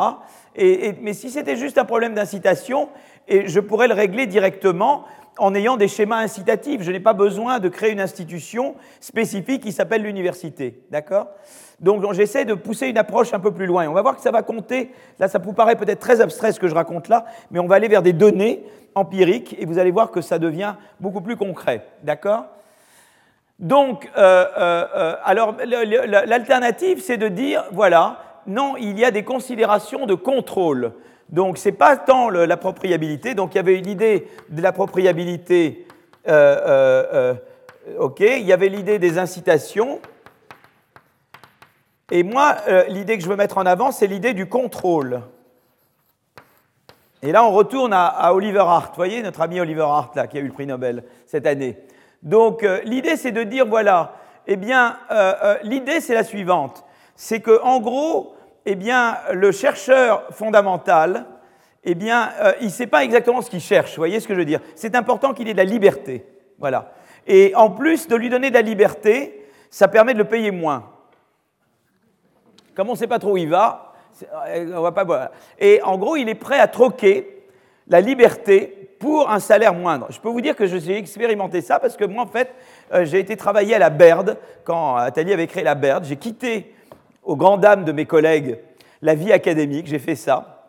mais 0.57 1.12
si 1.12 1.31
c'était 1.31 1.57
juste 1.57 1.79
un 1.79 1.85
problème 1.85 2.15
d'incitation, 2.15 2.88
je 3.29 3.61
pourrais 3.61 3.87
le 3.87 3.95
régler 3.95 4.27
directement 4.27 5.05
en 5.38 5.54
ayant 5.54 5.76
des 5.76 5.88
schémas 5.88 6.18
incitatifs. 6.18 6.83
Je 6.83 6.90
n'ai 6.90 7.00
pas 7.00 7.12
besoin 7.12 7.59
de 7.59 7.68
créer 7.68 7.92
une 7.92 8.00
institution 8.00 8.75
spécifique 9.00 9.62
qui 9.62 9.73
s'appelle 9.73 10.02
l'université. 10.02 10.83
D'accord? 10.90 11.28
Donc 11.80 12.12
j'essaie 12.12 12.45
de 12.45 12.54
pousser 12.54 12.88
une 12.88 12.99
approche 12.99 13.33
un 13.33 13.40
peu 13.40 13.52
plus 13.52 13.66
loin. 13.66 13.88
on 13.88 13.92
va 13.92 14.02
voir 14.02 14.16
que 14.16 14.23
ça 14.23 14.30
va 14.30 14.42
compter. 14.42 14.92
Là, 15.18 15.28
ça 15.28 15.38
vous 15.38 15.52
paraît 15.52 15.76
peut-être 15.76 16.00
très 16.00 16.21
abstrait 16.21 16.52
ce 16.52 16.61
que 16.61 16.68
je 16.68 16.75
raconte 16.75 17.09
là, 17.09 17.25
mais 17.50 17.61
on 17.61 17.66
va 17.66 17.76
aller 17.76 17.88
vers 17.88 18.02
des 18.02 18.12
données 18.12 18.64
empiriques 18.95 19.57
et 19.59 19.66
vous 19.66 19.78
allez 19.78 19.90
voir 19.90 20.11
que 20.11 20.21
ça 20.21 20.38
devient 20.38 20.75
beaucoup 21.00 21.21
plus 21.21 21.37
concret. 21.37 21.87
D'accord? 22.02 22.47
Donc, 23.59 24.09
euh, 24.16 24.45
euh, 24.57 24.87
euh, 24.95 25.16
alors 25.25 25.57
l'alternative, 25.66 27.00
c'est 27.02 27.16
de 27.16 27.28
dire 27.28 27.64
voilà, 27.73 28.18
non, 28.47 28.76
il 28.76 28.99
y 28.99 29.04
a 29.04 29.11
des 29.11 29.25
considérations 29.25 30.07
de 30.07 30.14
contrôle. 30.14 30.92
Donc, 31.29 31.59
ce 31.59 31.69
n'est 31.69 31.75
pas 31.75 31.97
tant 31.97 32.31
l'appropriabilité. 32.31 33.35
Donc, 33.35 33.55
il 33.55 33.57
y 33.57 33.61
avait 33.61 33.79
une 33.79 33.89
idée 33.89 34.29
de 34.49 34.63
l'appropriabilité. 34.63 35.87
OK, 37.99 38.21
il 38.21 38.45
y 38.45 38.53
avait 38.53 38.69
l'idée 38.69 38.99
des 38.99 39.19
incitations. 39.19 40.01
Et 42.11 42.23
moi, 42.23 42.57
euh, 42.69 42.85
l'idée 42.89 43.19
que 43.19 43.25
je 43.25 43.29
veux 43.29 43.37
mettre 43.37 43.59
en 43.59 43.67
avant, 43.67 43.93
c'est 43.93 44.07
l'idée 44.07 44.33
du 44.33 44.49
contrôle. 44.49 45.23
Et 47.23 47.33
là, 47.33 47.45
on 47.45 47.51
retourne 47.51 47.93
à, 47.93 48.33
Oliver 48.33 48.61
Hart. 48.61 48.91
Vous 48.91 48.97
voyez, 48.97 49.23
notre 49.23 49.43
ami 49.43 49.61
Oliver 49.61 49.83
Hart, 49.83 50.15
là, 50.17 50.27
qui 50.27 50.39
a 50.39 50.41
eu 50.41 50.47
le 50.47 50.53
prix 50.53 50.67
Nobel 50.67 51.05
cette 51.27 51.47
année. 51.47 51.77
Donc, 52.23 52.63
euh, 52.63 52.81
l'idée, 52.85 53.17
c'est 53.17 53.33
de 53.33 53.43
dire, 53.43 53.67
voilà, 53.67 54.15
eh 54.47 54.57
bien, 54.57 54.99
euh, 55.11 55.57
l'idée, 55.63 56.01
c'est 56.01 56.15
la 56.15 56.25
suivante. 56.25 56.85
C'est 57.15 57.41
que, 57.41 57.61
en 57.63 57.81
gros, 57.81 58.35
eh 58.71 58.75
bien, 58.75 59.17
le 59.33 59.51
chercheur 59.51 60.25
fondamental, 60.31 61.25
eh 61.85 61.95
bien, 61.95 62.29
euh, 62.43 62.53
il 62.61 62.67
ne 62.67 62.71
sait 62.71 62.87
pas 62.87 63.03
exactement 63.03 63.41
ce 63.41 63.49
qu'il 63.49 63.61
cherche. 63.61 63.93
Vous 63.93 64.01
voyez 64.01 64.21
ce 64.21 64.29
que 64.29 64.35
je 64.35 64.41
veux 64.41 64.45
dire 64.45 64.61
C'est 64.75 64.95
important 64.95 65.33
qu'il 65.33 65.49
ait 65.49 65.55
de 65.55 65.59
la 65.59 65.65
liberté. 65.65 66.27
Voilà. 66.59 66.93
Et 67.27 67.55
en 67.55 67.71
plus 67.71 68.09
de 68.09 68.15
lui 68.15 68.29
donner 68.29 68.51
de 68.51 68.55
la 68.55 68.61
liberté, 68.61 69.47
ça 69.71 69.89
permet 69.89 70.13
de 70.13 70.19
le 70.19 70.27
payer 70.27 70.51
moins. 70.51 70.85
Comme 72.75 72.91
on 72.91 72.93
ne 72.93 72.99
sait 72.99 73.07
pas 73.07 73.19
trop 73.19 73.33
où 73.33 73.37
il 73.39 73.49
va, 73.49 73.95
euh, 74.49 74.73
on 74.77 74.83
va 74.83 74.93
pas. 74.93 75.31
Et 75.59 75.81
en 75.83 75.97
gros, 75.97 76.17
il 76.17 76.29
est 76.29 76.35
prêt 76.35 76.59
à 76.59 76.69
troquer 76.69 77.47
la 77.87 78.03
liberté 78.03 78.97
pour 78.99 79.31
un 79.31 79.41
salaire 79.41 79.73
moindre. 79.73 80.09
Je 80.11 80.21
peux 80.21 80.29
vous 80.29 80.43
dire 80.43 80.57
que 80.57 80.67
j'ai 80.67 80.99
expérimenté 80.99 81.63
ça 81.63 81.79
parce 81.79 81.97
que 81.97 82.05
moi, 82.05 82.25
en 82.25 82.27
fait, 82.27 82.55
euh, 82.93 83.07
j'ai 83.07 83.19
été 83.19 83.35
travailler 83.35 83.77
à 83.77 83.79
la 83.79 83.89
Baird 83.89 84.37
quand 84.65 84.97
Atali 84.97 85.33
avait 85.33 85.47
créé 85.47 85.65
la 85.65 85.75
Baird. 85.75 86.05
J'ai 86.05 86.17
quitté, 86.17 86.75
aux 87.29 87.37
grandes 87.37 87.61
dames 87.61 87.85
de 87.85 87.93
mes 87.93 88.07
collègues, 88.07 88.59
la 89.03 89.15
vie 89.15 89.33
académique. 89.33 89.87
J'ai 89.87 89.99
fait 89.99 90.15
ça. 90.17 90.65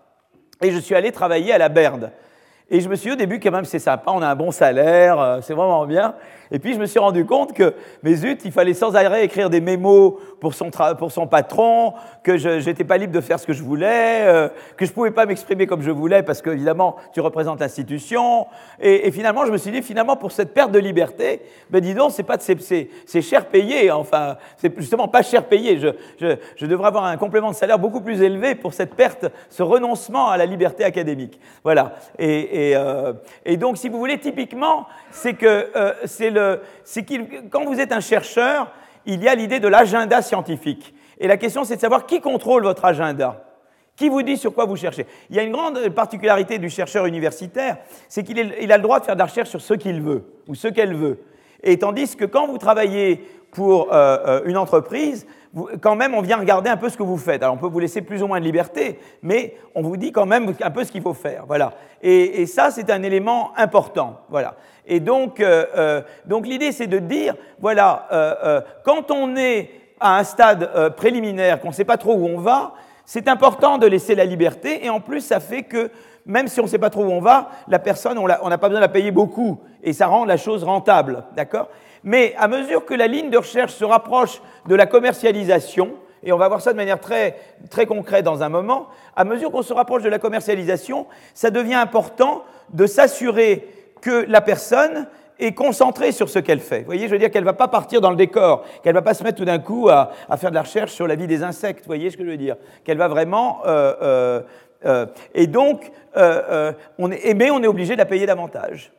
Et 0.62 0.72
je 0.72 0.78
suis 0.78 0.94
allé 0.94 1.13
travailler 1.13 1.54
à 1.54 1.58
la 1.58 1.70
Baird. 1.70 2.12
Et 2.70 2.82
je 2.82 2.89
me 2.89 2.96
suis 2.96 3.10
dit 3.10 3.13
au 3.13 3.18
début, 3.18 3.39
quand 3.39 3.50
même, 3.50 3.63
c'est 3.63 3.80
sympa, 3.80 4.12
on 4.12 4.22
a 4.22 4.28
un 4.28 4.36
bon 4.36 4.51
salaire, 4.51 5.20
euh, 5.20 5.39
c'est 5.42 5.54
vraiment 5.54 5.86
bien. 5.86 6.16
Et 6.51 6.60
puis 6.60 6.74
je 6.74 6.79
me 6.79 6.86
suis 6.86 7.00
rendu 7.00 7.25
compte 7.25 7.53
que, 7.53 7.74
mais 8.03 8.15
zut, 8.15 8.41
il 8.46 8.51
fallait 8.51 8.74
sans 8.74 8.96
arrêt 8.96 9.24
écrire 9.25 9.50
des 9.50 9.62
mémos 9.62 10.15
pour 10.39 10.53
son, 10.53 11.27
patron, 11.27 11.94
que 12.24 12.38
je 12.38 12.65
n'étais 12.65 12.84
pas 12.84 12.98
libre 12.98 13.13
de 13.13 13.22
faire 13.22 13.39
ce 13.39 13.46
que 13.46 13.53
je 13.53 13.62
voulais, 13.62 14.22
euh, 14.22 14.50
que 14.77 14.86
je 14.86 14.91
ne 14.91 14.96
pouvais 14.96 15.12
pas 15.12 15.25
m'exprimer 15.25 15.68
comme 15.68 15.82
je 15.82 15.91
voulais 15.91 16.24
parce 16.24 16.41
que, 16.41 16.50
évidemment, 16.50 16.96
tu 17.13 17.22
représentes 17.22 17.60
l'institution. 17.60 18.48
Et, 18.79 19.12
finalement, 19.12 19.46
je 19.46 19.51
me 19.51 19.58
suis 19.58 19.72
dit, 19.72 19.82
finalement, 19.82 20.15
pour 20.15 20.32
cette 20.32 20.53
perte 20.53 20.72
de 20.72 20.79
liberté, 20.79 21.41
ben 21.70 21.82
dis 21.82 21.94
donc, 21.94 22.12
c'est 22.12 22.24
pas 22.24 22.38
c'est 22.39 23.22
cher 23.22 23.46
payé, 23.48 23.91
enfin, 23.91 24.38
c'est 24.58 24.77
justement 24.79 25.08
pas 25.08 25.22
cher 25.22 25.46
payé. 25.46 25.77
Je, 25.79 26.65
devrais 26.65 26.88
avoir 26.88 27.06
un 27.06 27.18
complément 27.18 27.50
de 27.50 27.56
salaire 27.56 27.79
beaucoup 27.79 28.01
plus 28.01 28.22
élevé 28.22 28.56
pour 28.56 28.74
cette 28.74 28.96
perte, 28.96 29.25
ce 29.50 29.63
renoncement 29.63 30.29
à 30.29 30.38
la 30.38 30.46
liberté 30.46 30.84
académique. 30.84 31.39
Voilà. 31.63 31.94
Et, 32.18 32.74
euh, 32.75 33.13
donc, 33.58 33.77
si 33.77 33.89
vous 33.89 34.00
voulez, 34.00 34.18
typiquement, 34.20 34.88
c'est 35.12 35.34
que 35.34 35.70
euh, 35.75 35.94
c'est 36.06 36.29
le, 36.29 36.38
quand 37.50 37.65
vous 37.65 37.79
êtes 37.79 37.91
un 37.91 38.00
chercheur, 38.00 38.72
il 39.05 39.24
y 39.24 39.27
a 39.27 39.36
l'idée 39.36 39.60
de 39.60 39.67
l'agenda 39.67 40.22
scientifique. 40.22 40.93
Et 41.19 41.27
la 41.27 41.38
question, 41.38 41.63
c'est 41.63 41.75
de 41.75 41.81
savoir 41.81 42.05
qui 42.05 42.22
contrôle 42.22 42.63
votre 42.63 42.86
agenda. 42.86 43.43
Qui 43.96 44.08
vous 44.08 44.22
dit 44.22 44.38
sur 44.38 44.53
quoi 44.53 44.63
vous 44.65 44.77
cherchez 44.77 45.05
Il 45.29 45.36
y 45.36 45.39
a 45.39 45.43
une 45.43 45.51
grande 45.51 45.89
particularité 45.89 46.58
du 46.58 46.69
chercheur 46.69 47.05
universitaire, 47.05 47.77
c'est 48.08 48.24
qu'il 48.24 48.72
a 48.72 48.77
le 48.77 48.84
droit 48.84 49.00
de 49.00 49.05
faire 49.05 49.15
de 49.15 49.19
la 49.19 49.25
recherche 49.25 49.50
sur 49.50 49.60
ce 49.60 49.74
qu'il 49.74 50.01
veut 50.01 50.24
ou 50.48 50.55
ce 50.55 50.69
qu'elle 50.69 50.96
veut. 50.96 51.19
Et 51.63 51.77
tandis 51.77 52.15
que 52.15 52.24
quand 52.24 52.48
vous 52.48 52.58
travaillez 52.58 53.27
pour 53.51 53.93
euh, 53.93 54.17
euh, 54.25 54.41
une 54.46 54.55
entreprise, 54.55 55.27
quand 55.81 55.96
même, 55.96 56.13
on 56.13 56.22
vient 56.22 56.38
regarder 56.38 56.69
un 56.69 56.77
peu 56.77 56.89
ce 56.89 56.96
que 56.96 57.03
vous 57.03 57.17
faites. 57.17 57.41
Alors, 57.41 57.55
on 57.55 57.58
peut 57.58 57.67
vous 57.67 57.79
laisser 57.79 58.01
plus 58.01 58.22
ou 58.22 58.27
moins 58.27 58.39
de 58.39 58.46
liberté, 58.46 59.00
mais 59.22 59.55
on 59.75 59.81
vous 59.81 59.98
dit 59.98 60.12
quand 60.12 60.27
même 60.27 60.53
un 60.62 60.72
peu 60.72 60.84
ce 60.84 60.91
qu'il 60.91 61.01
faut 61.01 61.15
faire. 61.15 61.46
Voilà. 61.48 61.74
Et, 62.01 62.41
et 62.41 62.46
ça, 62.46 62.69
c'est 62.72 62.89
un 62.91 63.01
élément 63.03 63.51
important. 63.58 64.22
Voilà. 64.29 64.55
Et 64.89 65.00
donc, 65.00 65.39
euh, 65.39 65.65
euh 65.77 66.01
donc 66.25 66.46
l'idée, 66.46 66.72
c'est 66.72 66.88
de 66.88 67.00
dire, 67.00 67.36
voilà, 67.60 68.08
euh, 68.12 68.62
quand 68.84 69.12
on 69.12 69.36
est 69.38 69.69
à 70.00 70.17
un 70.17 70.24
stade 70.24 70.96
préliminaire, 70.96 71.60
qu'on 71.62 71.69
ne 71.69 71.74
sait 71.74 71.86
pas 71.86 71.98
trop 71.98 72.13
où 72.13 72.25
on 72.25 72.39
va, 72.39 72.74
c'est 73.05 73.27
important 73.27 73.77
de 73.77 73.86
laisser 73.86 74.15
la 74.15 74.25
liberté. 74.25 74.86
Et 74.86 74.89
en 74.89 75.00
plus, 75.00 75.22
ça 75.22 75.39
fait 75.39 75.63
que 75.63 75.91
même 76.25 76.48
si 76.48 76.60
on 76.60 76.63
ne 76.63 76.67
sait 76.69 76.77
pas 76.77 76.89
trop 76.89 77.03
où 77.03 77.12
on 77.12 77.22
va, 77.22 77.50
la 77.67 77.79
personne, 77.79 78.17
on 78.17 78.27
n'a 78.27 78.58
pas 78.58 78.69
besoin 78.69 78.79
de 78.79 78.86
la 78.86 78.89
payer 78.89 79.12
beaucoup. 79.12 79.60
Et 79.84 79.93
ça 79.93 80.08
rend 80.08 80.25
la 80.25 80.38
chose 80.38 80.63
rentable. 80.63 81.24
D'accord? 81.36 81.69
Mais 82.03 82.34
à 82.38 82.48
mesure 82.48 82.86
que 82.86 82.93
la 82.93 83.08
ligne 83.08 83.29
de 83.29 83.38
recherche 83.38 83.74
se 83.74 83.84
rapproche 83.84 84.41
de 84.67 84.75
la 84.75 84.86
commercialisation, 84.86 85.91
et 86.24 86.31
on 86.31 86.38
va 86.38 86.48
voir 86.48 86.62
ça 86.62 86.72
de 86.72 86.77
manière 86.77 87.00
très, 87.00 87.38
très 87.69 87.86
concrète 87.86 88.25
dans 88.25 88.43
un 88.43 88.50
moment, 88.50 88.88
à 89.15 89.25
mesure 89.25 89.51
qu'on 89.51 89.62
se 89.62 89.74
rapproche 89.74 90.03
de 90.03 90.10
la 90.10 90.19
commercialisation, 90.19 91.08
ça 91.34 91.50
devient 91.50 91.75
important 91.75 92.43
de 92.74 92.86
s'assurer 92.86 93.67
que 94.01 94.25
la 94.27 94.41
personne 94.41 95.08
est 95.39 95.53
concentrée 95.53 96.12
sur 96.12 96.29
ce 96.29 96.39
qu'elle 96.39 96.60
fait. 96.60 96.79
Vous 96.79 96.86
voyez, 96.86 97.08
je 97.08 97.12
veux 97.12 97.18
dire 97.18 97.32
qu'elle 97.32 97.44
ne 97.44 97.50
va 97.50 97.53
pas 97.53 97.68
partir 97.68 98.01
dans 98.01 98.10
le 98.10 98.15
décor, 98.15 98.65
qu'elle 98.84 98.94
ne 98.94 99.00
va 99.00 99.03
pas 99.03 99.13
se 99.13 99.24
mettre 99.24 99.38
tout 99.38 99.46
d'un 99.46 99.60
coup 99.60 99.89
à, 99.89 100.12
faire 100.38 100.50
de 100.50 100.56
la 100.56 100.62
recherche 100.62 100.91
sur 100.91 101.08
la 101.08 101.15
vie 101.15 101.27
des 101.27 101.44
insectes. 101.44 101.82
Vous 101.82 101.88
voyez 101.88 102.10
ce 102.10 102.18
que 102.18 102.25
je 102.25 102.29
veux 102.29 102.38
dire? 102.38 102.56
Qu'elle 102.84 102.98
va 102.98 103.08
vraiment... 103.08 103.62
Euh, 103.65 103.94
euh, 104.01 104.41
euh, 104.86 105.06
et 105.34 105.48
donc, 105.48 105.91
on 106.15 107.12
est, 107.12 107.34
mais 107.34 107.51
on 107.51 107.63
est 107.63 107.68
obligé 107.68 107.94
de 107.94 108.00
la 108.00 108.06
payer 108.06 108.25
davantage. 108.25 108.91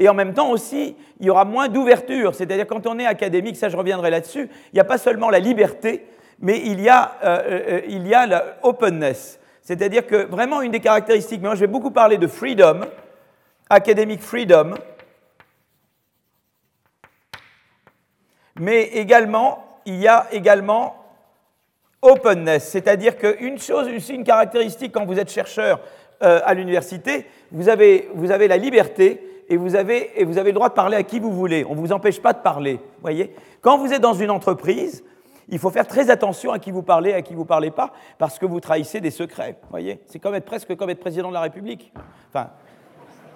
Et 0.00 0.08
en 0.08 0.14
même 0.14 0.32
temps 0.32 0.50
aussi, 0.50 0.96
il 1.18 1.26
y 1.26 1.30
aura 1.30 1.44
moins 1.44 1.68
d'ouverture. 1.68 2.34
C'est-à-dire 2.34 2.66
quand 2.66 2.86
on 2.86 2.98
est 3.00 3.06
académique, 3.06 3.56
ça 3.56 3.68
je 3.68 3.76
reviendrai 3.76 4.10
là-dessus, 4.10 4.48
il 4.72 4.74
n'y 4.74 4.80
a 4.80 4.84
pas 4.84 4.98
seulement 4.98 5.28
la 5.28 5.40
liberté, 5.40 6.06
mais 6.40 6.60
il 6.64 6.80
y 6.80 6.88
a, 6.88 7.82
il 7.88 8.06
y 8.06 8.14
a 8.14 8.44
openness. 8.62 9.40
C'est-à-dire 9.60 10.06
que 10.06 10.26
vraiment 10.26 10.62
une 10.62 10.70
des 10.70 10.80
caractéristiques, 10.80 11.40
mais 11.40 11.48
moi 11.48 11.56
je 11.56 11.60
vais 11.60 11.66
beaucoup 11.66 11.90
parler 11.90 12.16
de 12.16 12.28
freedom, 12.28 12.80
academic 13.70 14.20
freedom, 14.20 14.74
mais 18.58 18.82
également, 18.82 19.80
il 19.86 19.96
y 19.96 20.08
a 20.08 20.26
également 20.32 20.96
openness, 22.02 22.68
c'est-à-dire 22.68 23.16
qu'une 23.16 23.58
chose, 23.58 23.88
une 24.08 24.24
caractéristique 24.24 24.92
quand 24.92 25.04
vous 25.04 25.18
êtes 25.18 25.30
chercheur 25.30 25.80
euh, 26.22 26.40
à 26.44 26.54
l'université, 26.54 27.26
vous 27.50 27.68
avez, 27.68 28.08
vous 28.14 28.30
avez 28.30 28.48
la 28.48 28.56
liberté 28.56 29.20
et 29.48 29.56
vous, 29.56 29.74
avez, 29.76 30.20
et 30.20 30.24
vous 30.24 30.38
avez 30.38 30.50
le 30.50 30.54
droit 30.54 30.68
de 30.68 30.74
parler 30.74 30.96
à 30.96 31.02
qui 31.02 31.18
vous 31.20 31.32
voulez. 31.32 31.64
On 31.64 31.74
ne 31.74 31.80
vous 31.80 31.92
empêche 31.92 32.20
pas 32.20 32.32
de 32.32 32.40
parler. 32.40 32.80
Voyez 33.00 33.34
Quand 33.60 33.78
vous 33.78 33.92
êtes 33.92 34.02
dans 34.02 34.14
une 34.14 34.30
entreprise, 34.30 35.04
il 35.48 35.58
faut 35.58 35.70
faire 35.70 35.86
très 35.86 36.10
attention 36.10 36.52
à 36.52 36.58
qui 36.58 36.70
vous 36.70 36.82
parlez, 36.82 37.14
à 37.14 37.22
qui 37.22 37.34
vous 37.34 37.46
parlez 37.46 37.70
pas, 37.70 37.92
parce 38.18 38.38
que 38.38 38.44
vous 38.46 38.60
trahissez 38.60 39.00
des 39.00 39.10
secrets. 39.10 39.56
Voyez 39.70 40.00
C'est 40.06 40.18
comme 40.18 40.34
être 40.34 40.44
presque 40.44 40.76
comme 40.76 40.90
être 40.90 41.00
président 41.00 41.28
de 41.28 41.34
la 41.34 41.40
République. 41.40 41.92
Enfin, 42.28 42.50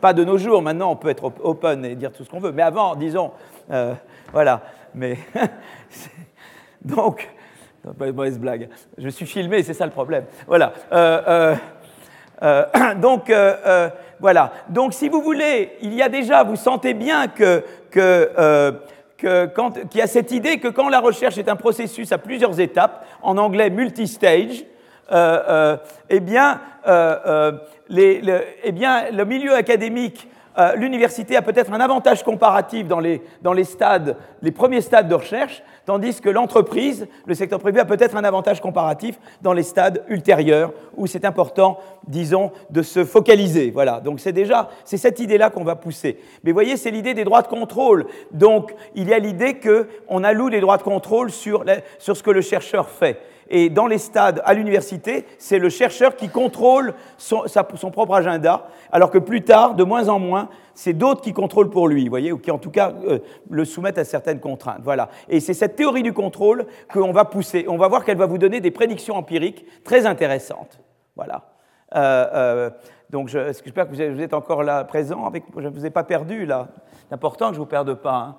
pas 0.02 0.12
de 0.12 0.24
nos 0.24 0.36
jours, 0.36 0.60
maintenant 0.60 0.90
on 0.90 0.96
peut 0.96 1.08
être 1.08 1.32
open 1.42 1.84
et 1.84 1.94
dire 1.94 2.12
tout 2.12 2.24
ce 2.24 2.28
qu'on 2.28 2.40
veut, 2.40 2.50
mais 2.50 2.62
avant, 2.62 2.96
disons, 2.96 3.30
euh, 3.70 3.94
voilà. 4.32 4.60
Mais 4.94 5.16
donc, 6.84 7.30
mauvaise 7.98 8.38
blague. 8.38 8.68
Je 8.98 9.08
suis 9.08 9.26
filmé, 9.26 9.62
c'est 9.62 9.74
ça 9.74 9.86
le 9.86 9.92
problème. 9.92 10.24
Voilà. 10.48 10.72
Euh, 10.92 11.54
euh, 12.42 12.94
donc, 13.00 13.32
voilà. 14.18 14.52
Donc, 14.68 14.92
si 14.92 15.08
vous 15.08 15.22
voulez, 15.22 15.76
il 15.82 15.94
y 15.94 16.02
a 16.02 16.08
déjà, 16.08 16.42
vous 16.42 16.56
sentez 16.56 16.94
bien 16.94 17.28
que, 17.28 17.64
que 17.90 18.28
qu'il 19.18 20.00
y 20.00 20.02
a 20.02 20.08
cette 20.08 20.32
idée 20.32 20.58
que 20.58 20.66
quand 20.66 20.88
la 20.88 20.98
recherche 20.98 21.38
est 21.38 21.48
un 21.48 21.54
processus 21.54 22.10
à 22.10 22.18
plusieurs 22.18 22.58
étapes, 22.58 23.06
en 23.22 23.38
anglais 23.38 23.70
multistage, 23.70 24.64
eh 25.12 26.20
bien, 26.20 26.60
eh 26.86 28.72
bien, 28.72 29.10
le 29.10 29.24
milieu 29.24 29.54
académique, 29.54 30.28
euh, 30.58 30.74
l'université 30.74 31.36
a 31.36 31.42
peut-être 31.42 31.72
un 31.72 31.80
avantage 31.80 32.22
comparatif 32.22 32.86
dans 32.86 33.00
les, 33.00 33.20
stades, 33.64 34.16
les 34.42 34.50
premiers 34.50 34.82
stades 34.82 35.08
de 35.08 35.14
recherche, 35.14 35.62
tandis 35.86 36.20
que 36.20 36.28
l'entreprise, 36.28 37.08
le 37.26 37.34
secteur 37.34 37.58
privé, 37.58 37.80
a 37.80 37.84
peut-être 37.86 38.16
un 38.16 38.24
avantage 38.24 38.60
comparatif 38.60 39.18
dans 39.40 39.54
les 39.54 39.62
stades 39.62 40.04
ultérieurs, 40.08 40.72
où 40.96 41.06
c'est 41.06 41.24
important, 41.24 41.78
disons, 42.06 42.52
de 42.70 42.82
se 42.82 43.04
focaliser. 43.04 43.70
Voilà. 43.70 44.00
Donc 44.00 44.20
c'est 44.20 44.32
déjà, 44.32 44.68
c'est 44.84 44.98
cette 44.98 45.20
idée-là 45.20 45.48
qu'on 45.48 45.64
va 45.64 45.76
pousser. 45.76 46.18
Mais 46.44 46.52
voyez, 46.52 46.76
c'est 46.76 46.90
l'idée 46.90 47.14
des 47.14 47.24
droits 47.24 47.42
de 47.42 47.48
contrôle. 47.48 48.06
Donc 48.32 48.74
il 48.94 49.08
y 49.08 49.14
a 49.14 49.18
l'idée 49.18 49.58
qu'on 49.58 50.22
alloue 50.22 50.48
les 50.48 50.60
droits 50.60 50.76
de 50.76 50.82
contrôle 50.82 51.30
sur 51.30 51.64
ce 51.98 52.22
que 52.22 52.30
le 52.30 52.42
chercheur 52.42 52.90
fait. 52.90 53.18
Et 53.54 53.68
dans 53.68 53.86
les 53.86 53.98
stades 53.98 54.40
à 54.46 54.54
l'université, 54.54 55.26
c'est 55.36 55.58
le 55.58 55.68
chercheur 55.68 56.16
qui 56.16 56.30
contrôle 56.30 56.94
son, 57.18 57.44
propre 57.92 58.14
agenda, 58.14 58.66
alors 58.90 59.10
que 59.10 59.18
plus 59.18 59.42
tard, 59.42 59.74
de 59.74 59.84
moins 59.84 60.08
en 60.08 60.18
moins, 60.18 60.48
c'est 60.74 60.94
d'autres 60.94 61.20
qui 61.20 61.34
contrôlent 61.34 61.68
pour 61.68 61.86
lui, 61.86 62.08
voyez, 62.08 62.32
ou 62.32 62.38
qui 62.38 62.50
en 62.50 62.56
tout 62.56 62.70
cas 62.70 62.94
euh, 63.04 63.18
le 63.50 63.66
soumettent 63.66 63.98
à 63.98 64.04
certaines 64.04 64.40
contraintes. 64.40 64.80
Voilà. 64.82 65.10
Et 65.28 65.38
c'est 65.38 65.52
cette 65.52 65.76
théorie 65.76 66.02
du 66.02 66.14
contrôle 66.14 66.64
qu'on 66.90 67.12
va 67.12 67.26
pousser. 67.26 67.66
On 67.68 67.76
va 67.76 67.88
voir 67.88 68.06
qu'elle 68.06 68.16
va 68.16 68.24
vous 68.24 68.38
donner 68.38 68.62
des 68.62 68.70
prédictions 68.70 69.16
empiriques 69.16 69.66
très 69.84 70.06
intéressantes. 70.06 70.80
Voilà. 71.14 71.42
Euh, 71.94 72.26
euh, 72.32 72.70
donc 73.10 73.28
j'espère 73.28 73.86
que 73.86 73.94
vous 73.94 74.00
êtes 74.00 74.32
encore 74.32 74.62
là 74.62 74.82
présent, 74.84 75.30
je 75.58 75.68
ne 75.68 75.68
vous 75.68 75.84
ai 75.84 75.90
pas 75.90 76.04
perdu 76.04 76.46
là. 76.46 76.68
C'est 77.06 77.14
important 77.14 77.48
que 77.48 77.54
je 77.54 77.60
ne 77.60 77.64
vous 77.64 77.70
perde 77.70 77.92
pas. 77.92 78.14
Hein. 78.14 78.36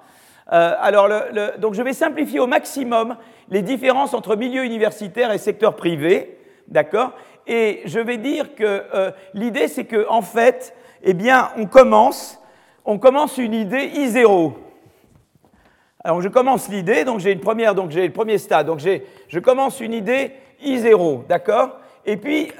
Euh, 0.51 0.75
alors, 0.79 1.09
donc 1.57 1.73
je 1.73 1.81
vais 1.81 1.93
simplifier 1.93 2.39
au 2.39 2.47
maximum 2.47 3.15
les 3.49 3.61
différences 3.61 4.13
entre 4.13 4.35
milieu 4.35 4.63
universitaire 4.63 5.31
et 5.31 5.37
secteur 5.37 5.75
privé, 5.75 6.37
d'accord? 6.67 7.11
Et 7.47 7.81
je 7.85 7.99
vais 7.99 8.17
dire 8.17 8.55
que 8.55 8.83
euh, 8.93 9.11
l'idée, 9.33 9.67
c'est 9.67 9.85
qu'en 9.85 10.17
en 10.17 10.21
fait, 10.21 10.75
eh 11.03 11.13
bien, 11.13 11.49
on 11.57 11.65
commence, 11.65 12.39
on 12.85 12.97
commence 12.97 13.37
une 13.37 13.53
idée 13.53 13.89
I0. 13.89 14.53
Alors, 16.03 16.21
je 16.21 16.27
commence 16.27 16.67
l'idée, 16.67 17.05
donc 17.05 17.19
j'ai 17.19 17.31
une 17.31 17.39
première, 17.39 17.75
donc 17.75 17.91
j'ai 17.91 18.05
le 18.05 18.13
premier 18.13 18.37
stade, 18.37 18.67
donc 18.67 18.79
je 18.79 19.39
commence 19.39 19.79
une 19.79 19.93
idée 19.93 20.31
I0, 20.63 21.27
d'accord? 21.27 21.77
Et 22.05 22.17
puis, 22.17 22.51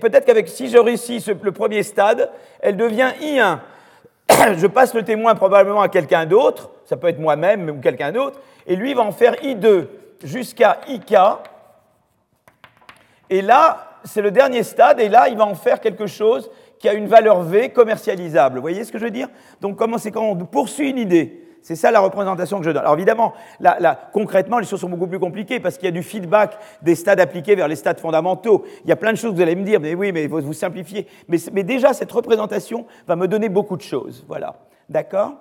peut-être 0.00 0.24
qu'avec 0.24 0.48
si 0.48 0.68
je 0.68 0.78
réussis 0.78 1.22
le 1.42 1.52
premier 1.52 1.82
stade, 1.82 2.30
elle 2.60 2.78
devient 2.78 3.10
I1. 3.20 3.58
je 4.56 4.66
passe 4.66 4.94
le 4.94 5.02
témoin 5.02 5.34
probablement 5.34 5.82
à 5.82 5.88
quelqu'un 5.88 6.24
d'autre, 6.24 6.70
ça 6.86 6.96
peut 6.96 7.08
être 7.08 7.18
moi-même 7.18 7.68
ou 7.68 7.80
quelqu'un 7.80 8.12
d'autre, 8.12 8.40
et 8.66 8.76
lui 8.76 8.94
va 8.94 9.02
en 9.02 9.12
faire 9.12 9.34
I2 9.34 9.86
jusqu'à 10.24 10.78
IK. 10.88 11.14
Et 13.28 13.42
là, 13.42 13.98
c'est 14.04 14.22
le 14.22 14.30
dernier 14.30 14.62
stade, 14.62 15.00
et 15.00 15.08
là, 15.08 15.28
il 15.28 15.36
va 15.36 15.44
en 15.44 15.54
faire 15.54 15.80
quelque 15.80 16.06
chose 16.06 16.50
qui 16.78 16.88
a 16.88 16.94
une 16.94 17.06
valeur 17.06 17.42
V 17.42 17.70
commercialisable. 17.70 18.56
Vous 18.56 18.62
voyez 18.62 18.84
ce 18.84 18.92
que 18.92 18.98
je 18.98 19.04
veux 19.04 19.10
dire? 19.10 19.28
Donc 19.60 19.76
comment 19.76 19.98
c'est 19.98 20.10
quand 20.10 20.24
on 20.24 20.36
poursuit 20.36 20.90
une 20.90 20.98
idée? 20.98 21.42
C'est 21.62 21.74
ça 21.74 21.90
la 21.90 21.98
représentation 21.98 22.58
que 22.60 22.64
je 22.64 22.70
donne. 22.70 22.82
Alors 22.82 22.94
évidemment, 22.94 23.32
concrètement, 24.12 24.60
les 24.60 24.66
choses 24.66 24.80
sont 24.80 24.88
beaucoup 24.88 25.08
plus 25.08 25.18
compliquées 25.18 25.58
parce 25.58 25.76
qu'il 25.76 25.86
y 25.86 25.88
a 25.88 25.92
du 25.92 26.04
feedback 26.04 26.56
des 26.82 26.94
stades 26.94 27.18
appliqués 27.18 27.56
vers 27.56 27.66
les 27.66 27.74
stades 27.74 27.98
fondamentaux. 27.98 28.64
Il 28.84 28.88
y 28.88 28.92
a 28.92 28.96
plein 28.96 29.10
de 29.10 29.16
choses 29.16 29.32
que 29.32 29.36
vous 29.36 29.42
allez 29.42 29.56
me 29.56 29.64
dire, 29.64 29.80
mais 29.80 29.94
oui, 29.94 30.12
mais 30.12 30.28
vous, 30.28 30.40
vous 30.40 30.52
simplifiez. 30.52 31.08
Mais, 31.26 31.38
mais 31.52 31.64
déjà, 31.64 31.92
cette 31.92 32.12
représentation 32.12 32.86
va 33.08 33.16
me 33.16 33.26
donner 33.26 33.48
beaucoup 33.48 33.76
de 33.76 33.82
choses. 33.82 34.24
Voilà. 34.28 34.54
D'accord? 34.88 35.32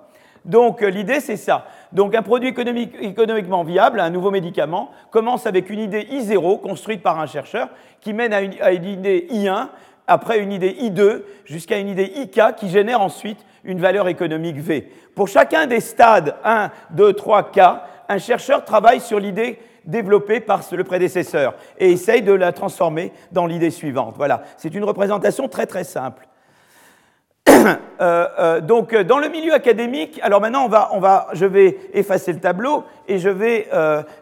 Donc 0.46 0.84
euh, 0.84 0.90
l'idée, 0.90 1.20
c'est 1.20 1.38
ça. 1.38 1.66
Donc 1.92 2.16
un 2.16 2.22
produit 2.22 2.50
économiquement 2.50 3.64
viable, 3.64 4.00
un 4.00 4.10
nouveau 4.10 4.32
médicament, 4.32 4.92
commence 5.12 5.48
avec 5.48 5.70
une 5.70 5.80
idée 5.80 6.08
I0 6.12 6.62
construite 6.62 7.02
par 7.02 7.20
un 7.20 7.26
chercheur 7.26 7.70
qui 8.00 8.14
mène 8.14 8.34
à 8.34 8.42
une, 8.42 8.54
à 8.62 8.72
une 8.72 8.86
idée 8.86 9.28
I1, 9.32 9.68
après 10.08 10.40
une 10.40 10.52
idée 10.52 10.72
I2, 10.74 11.22
jusqu'à 11.46 11.80
une 11.80 11.88
idée 11.88 12.12
IK 12.16 12.56
qui 12.58 12.70
génère 12.70 13.02
ensuite 13.02 13.44
une 13.64 13.80
valeur 13.80 14.08
économique 14.08 14.58
V. 14.58 14.92
Pour 15.16 15.28
chacun 15.28 15.66
des 15.66 15.80
stades 15.80 16.36
1, 16.44 16.70
2, 16.92 17.14
3, 17.14 17.52
K, 17.52 17.60
un 18.08 18.18
chercheur 18.20 18.64
travaille 18.64 19.00
sur 19.00 19.20
l'idée 19.20 19.60
développée 19.86 20.40
par 20.40 20.62
le 20.72 20.84
prédécesseur 20.84 21.56
et 21.80 21.92
essaye 21.92 22.22
de 22.22 22.34
la 22.34 22.52
transformer 22.52 23.12
dans 23.32 23.48
l'idée 23.48 23.72
suivante. 23.72 24.16
Voilà, 24.18 24.44
c'est 24.58 24.74
une 24.76 24.84
représentation 24.84 25.48
très 25.48 25.66
très 25.66 25.84
simple. 25.84 26.28
Euh, 28.02 28.28
euh, 28.40 28.62
donc, 28.62 28.94
euh, 28.94 29.06
dans 29.06 29.20
le 29.20 29.30
milieu 29.30 29.54
académique, 29.54 30.20
alors 30.22 30.42
maintenant, 30.42 30.66
on 30.66 30.68
va, 30.68 30.90
on 30.92 31.00
va, 31.00 31.28
je 31.32 31.46
vais 31.46 31.78
effacer 31.94 32.34
le 32.34 32.42
tableau 32.42 32.84
et 33.08 33.20
je 33.20 33.30
vais, 33.30 33.70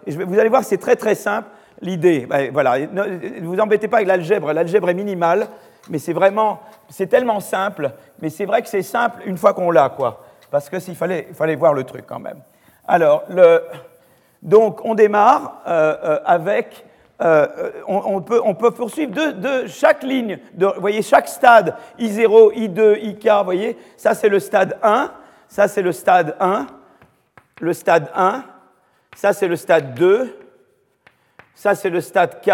vous 0.06 0.40
allez 0.40 0.50
voir, 0.50 0.64
c'est 0.64 0.78
très 0.78 0.96
très 0.96 1.16
simple 1.16 1.48
l'idée. 1.82 2.28
Ben, 2.30 2.52
voilà, 2.54 2.80
ne 2.80 3.42
vous 3.42 3.60
embêtez 3.60 3.88
pas 3.88 3.98
avec 3.98 4.08
l'algèbre, 4.08 4.54
l'algèbre 4.54 4.90
est 4.90 4.94
minimale, 4.94 5.48
mais 5.90 5.98
c'est 5.98 6.14
vraiment, 6.14 6.60
c'est 6.88 7.08
tellement 7.08 7.40
simple, 7.40 7.92
mais 8.22 8.30
c'est 8.30 8.46
vrai 8.46 8.62
que 8.62 8.68
c'est 8.68 8.84
simple 8.84 9.24
une 9.26 9.38
fois 9.38 9.54
qu'on 9.54 9.72
l'a, 9.72 9.90
quoi. 9.90 10.24
Parce 10.52 10.70
que 10.70 10.80
s'il 10.80 10.96
fallait, 10.96 11.30
fallait 11.34 11.56
voir 11.56 11.74
le 11.74 11.84
truc 11.84 12.06
quand 12.08 12.20
même. 12.20 12.42
Alors, 12.88 13.24
le, 13.30 13.64
donc, 14.44 14.86
on 14.86 14.94
démarre 14.94 15.64
avec 16.26 16.86
euh, 17.24 17.72
on, 17.88 18.22
peut, 18.22 18.42
on, 18.44 18.54
peut, 18.54 18.72
poursuivre 18.72 19.14
chaque 19.68 20.04
ligne, 20.04 20.40
voyez, 20.78 21.02
chaque 21.02 21.30
stade, 21.30 21.76
I0, 21.98 22.54
I2, 22.54 23.00
IK, 23.02 23.30
vous 23.30 23.44
voyez, 23.46 23.78
ça 23.96 24.14
c'est 24.14 24.28
le 24.28 24.40
stade 24.40 24.78
1, 24.84 25.12
ça 25.48 25.70
c'est 25.70 25.82
le 25.82 25.94
stade 25.94 26.36
1, 26.42 26.68
le 27.62 27.74
stade 27.74 28.12
1, 28.14 28.44
ça 29.16 29.32
c'est 29.32 29.48
le 29.48 29.56
stade 29.56 29.94
2, 29.94 30.38
ça 31.56 31.76
c'est 31.76 31.90
le 31.90 32.02
stade 32.02 32.42
K, 32.42 32.50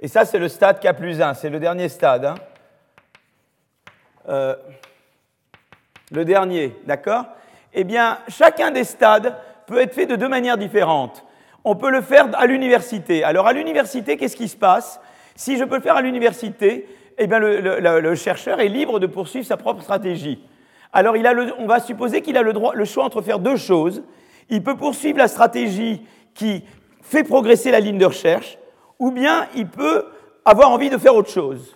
et 0.00 0.08
ça 0.08 0.24
c'est 0.24 0.38
le 0.38 0.48
stade 0.48 0.80
K 0.80 0.96
plus 0.96 1.20
1, 1.20 1.34
c'est 1.34 1.50
le 1.50 1.60
dernier 1.60 1.90
stade. 1.90 2.24
Hein. 2.24 2.34
Euh, 4.30 4.56
le 6.10 6.24
dernier, 6.24 6.74
d'accord? 6.86 7.26
Eh 7.74 7.84
bien, 7.84 8.18
chacun 8.28 8.70
des 8.70 8.84
stades 8.84 9.36
peut 9.66 9.80
être 9.80 9.92
fait 9.92 10.06
de 10.06 10.16
deux 10.16 10.28
manières 10.28 10.56
différentes. 10.56 11.24
On 11.64 11.76
peut 11.76 11.90
le 11.90 12.02
faire 12.02 12.28
à 12.34 12.46
l'université. 12.46 13.24
Alors 13.24 13.46
à 13.46 13.52
l'université, 13.52 14.16
qu'est-ce 14.16 14.36
qui 14.36 14.48
se 14.48 14.56
passe? 14.56 15.00
Si 15.34 15.56
je 15.56 15.64
peux 15.64 15.76
le 15.76 15.82
faire 15.82 15.96
à 15.96 16.02
l'université, 16.02 16.86
eh 17.18 17.26
bien 17.26 17.38
le, 17.38 18.14
chercheur 18.14 18.60
est 18.60 18.68
libre 18.68 19.00
de 19.00 19.06
poursuivre 19.06 19.46
sa 19.46 19.56
propre 19.56 19.82
stratégie. 19.82 20.42
Alors 20.92 21.16
il 21.16 21.26
a 21.26 21.34
on 21.58 21.66
va 21.66 21.80
supposer 21.80 22.20
qu'il 22.20 22.36
a 22.36 22.42
le, 22.42 22.52
droit, 22.52 22.74
le 22.74 22.84
choix 22.84 23.04
entre 23.04 23.22
faire 23.22 23.38
deux 23.38 23.56
choses. 23.56 24.02
Il 24.50 24.62
peut 24.62 24.76
poursuivre 24.76 25.18
la 25.18 25.28
stratégie 25.28 26.02
qui 26.34 26.64
fait 27.00 27.24
progresser 27.24 27.70
la 27.70 27.80
ligne 27.80 27.98
de 27.98 28.06
recherche, 28.06 28.58
ou 28.98 29.10
bien 29.10 29.46
il 29.54 29.66
peut 29.66 30.04
avoir 30.44 30.70
envie 30.70 30.90
de 30.90 30.98
faire 30.98 31.14
autre 31.14 31.30
chose. 31.30 31.73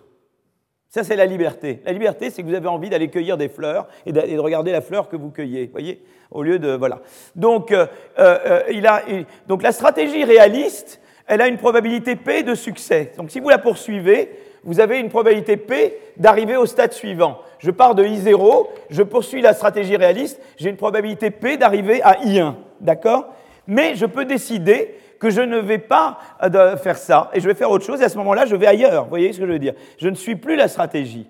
Ça, 0.99 1.05
c'est 1.05 1.14
la 1.14 1.26
liberté. 1.26 1.81
La 1.85 1.93
liberté, 1.93 2.28
c'est 2.28 2.43
que 2.43 2.49
vous 2.49 2.57
avez 2.57 2.67
envie 2.67 2.90
d'aller 2.90 3.07
cueillir 3.07 3.37
des 3.37 3.49
fleurs 3.49 3.87
et 4.05 4.11
de 4.11 4.37
regarder 4.40 4.73
la 4.73 4.81
fleur 4.81 5.09
que 5.09 5.14
vous 5.14 5.31
cueillez, 5.31 5.69
voyez, 5.71 6.02
au 6.33 6.43
lieu 6.43 6.59
de 6.59 6.73
voilà. 6.73 7.02
Donc, 7.37 7.71
euh, 7.71 7.87
euh, 8.19 8.63
il 8.73 8.84
a, 8.84 9.04
donc 9.47 9.63
la 9.63 9.71
stratégie 9.71 10.25
réaliste, 10.25 11.00
elle 11.28 11.41
a 11.41 11.47
une 11.47 11.56
probabilité 11.56 12.17
p 12.17 12.43
de 12.43 12.56
succès. 12.56 13.13
Donc, 13.17 13.30
si 13.30 13.39
vous 13.39 13.49
la 13.49 13.58
poursuivez, 13.58 14.32
vous 14.65 14.80
avez 14.80 14.99
une 14.99 15.08
probabilité 15.08 15.56
p 15.56 15.97
d'arriver 16.17 16.56
au 16.56 16.67
stade 16.67 16.93
suivant. 16.93 17.43
Je 17.61 17.71
pars 17.71 17.95
de 17.95 18.02
i0, 18.02 18.67
je 18.91 19.04
poursuis 19.04 19.41
la 19.41 19.54
stratégie 19.54 19.97
réaliste, 19.97 20.41
j'ai 20.56 20.71
une 20.71 20.76
probabilité 20.76 21.30
p 21.30 21.58
d'arriver 21.58 22.02
à 22.02 22.15
i1, 22.25 22.54
d'accord? 22.80 23.28
Mais 23.69 23.95
je 23.95 24.06
peux 24.06 24.25
décider 24.25 24.97
que 25.19 25.31
je 25.31 25.41
ne 25.41 25.59
vais 25.59 25.78
pas 25.78 26.19
euh, 26.43 26.76
faire 26.76 26.97
ça 26.97 27.31
et 27.35 27.41
je 27.41 27.49
vais 27.49 27.54
faire 27.54 27.71
autre 27.71 27.85
chose 27.85 28.00
et 28.00 28.04
à 28.04 28.09
ce 28.09 28.19
moment-là, 28.19 28.47
je 28.47 28.57
vais 28.57 28.67
ailleurs. 28.67 29.04
Vous 29.04 29.11
voyez 29.11 29.33
ce 29.33 29.41
que 29.41 29.47
je 29.47 29.52
veux 29.52 29.59
dire? 29.59 29.75
Je 29.99 30.09
ne 30.09 30.15
suis 30.15 30.37
plus 30.37 30.57
la 30.57 30.69
stratégie. 30.69 31.28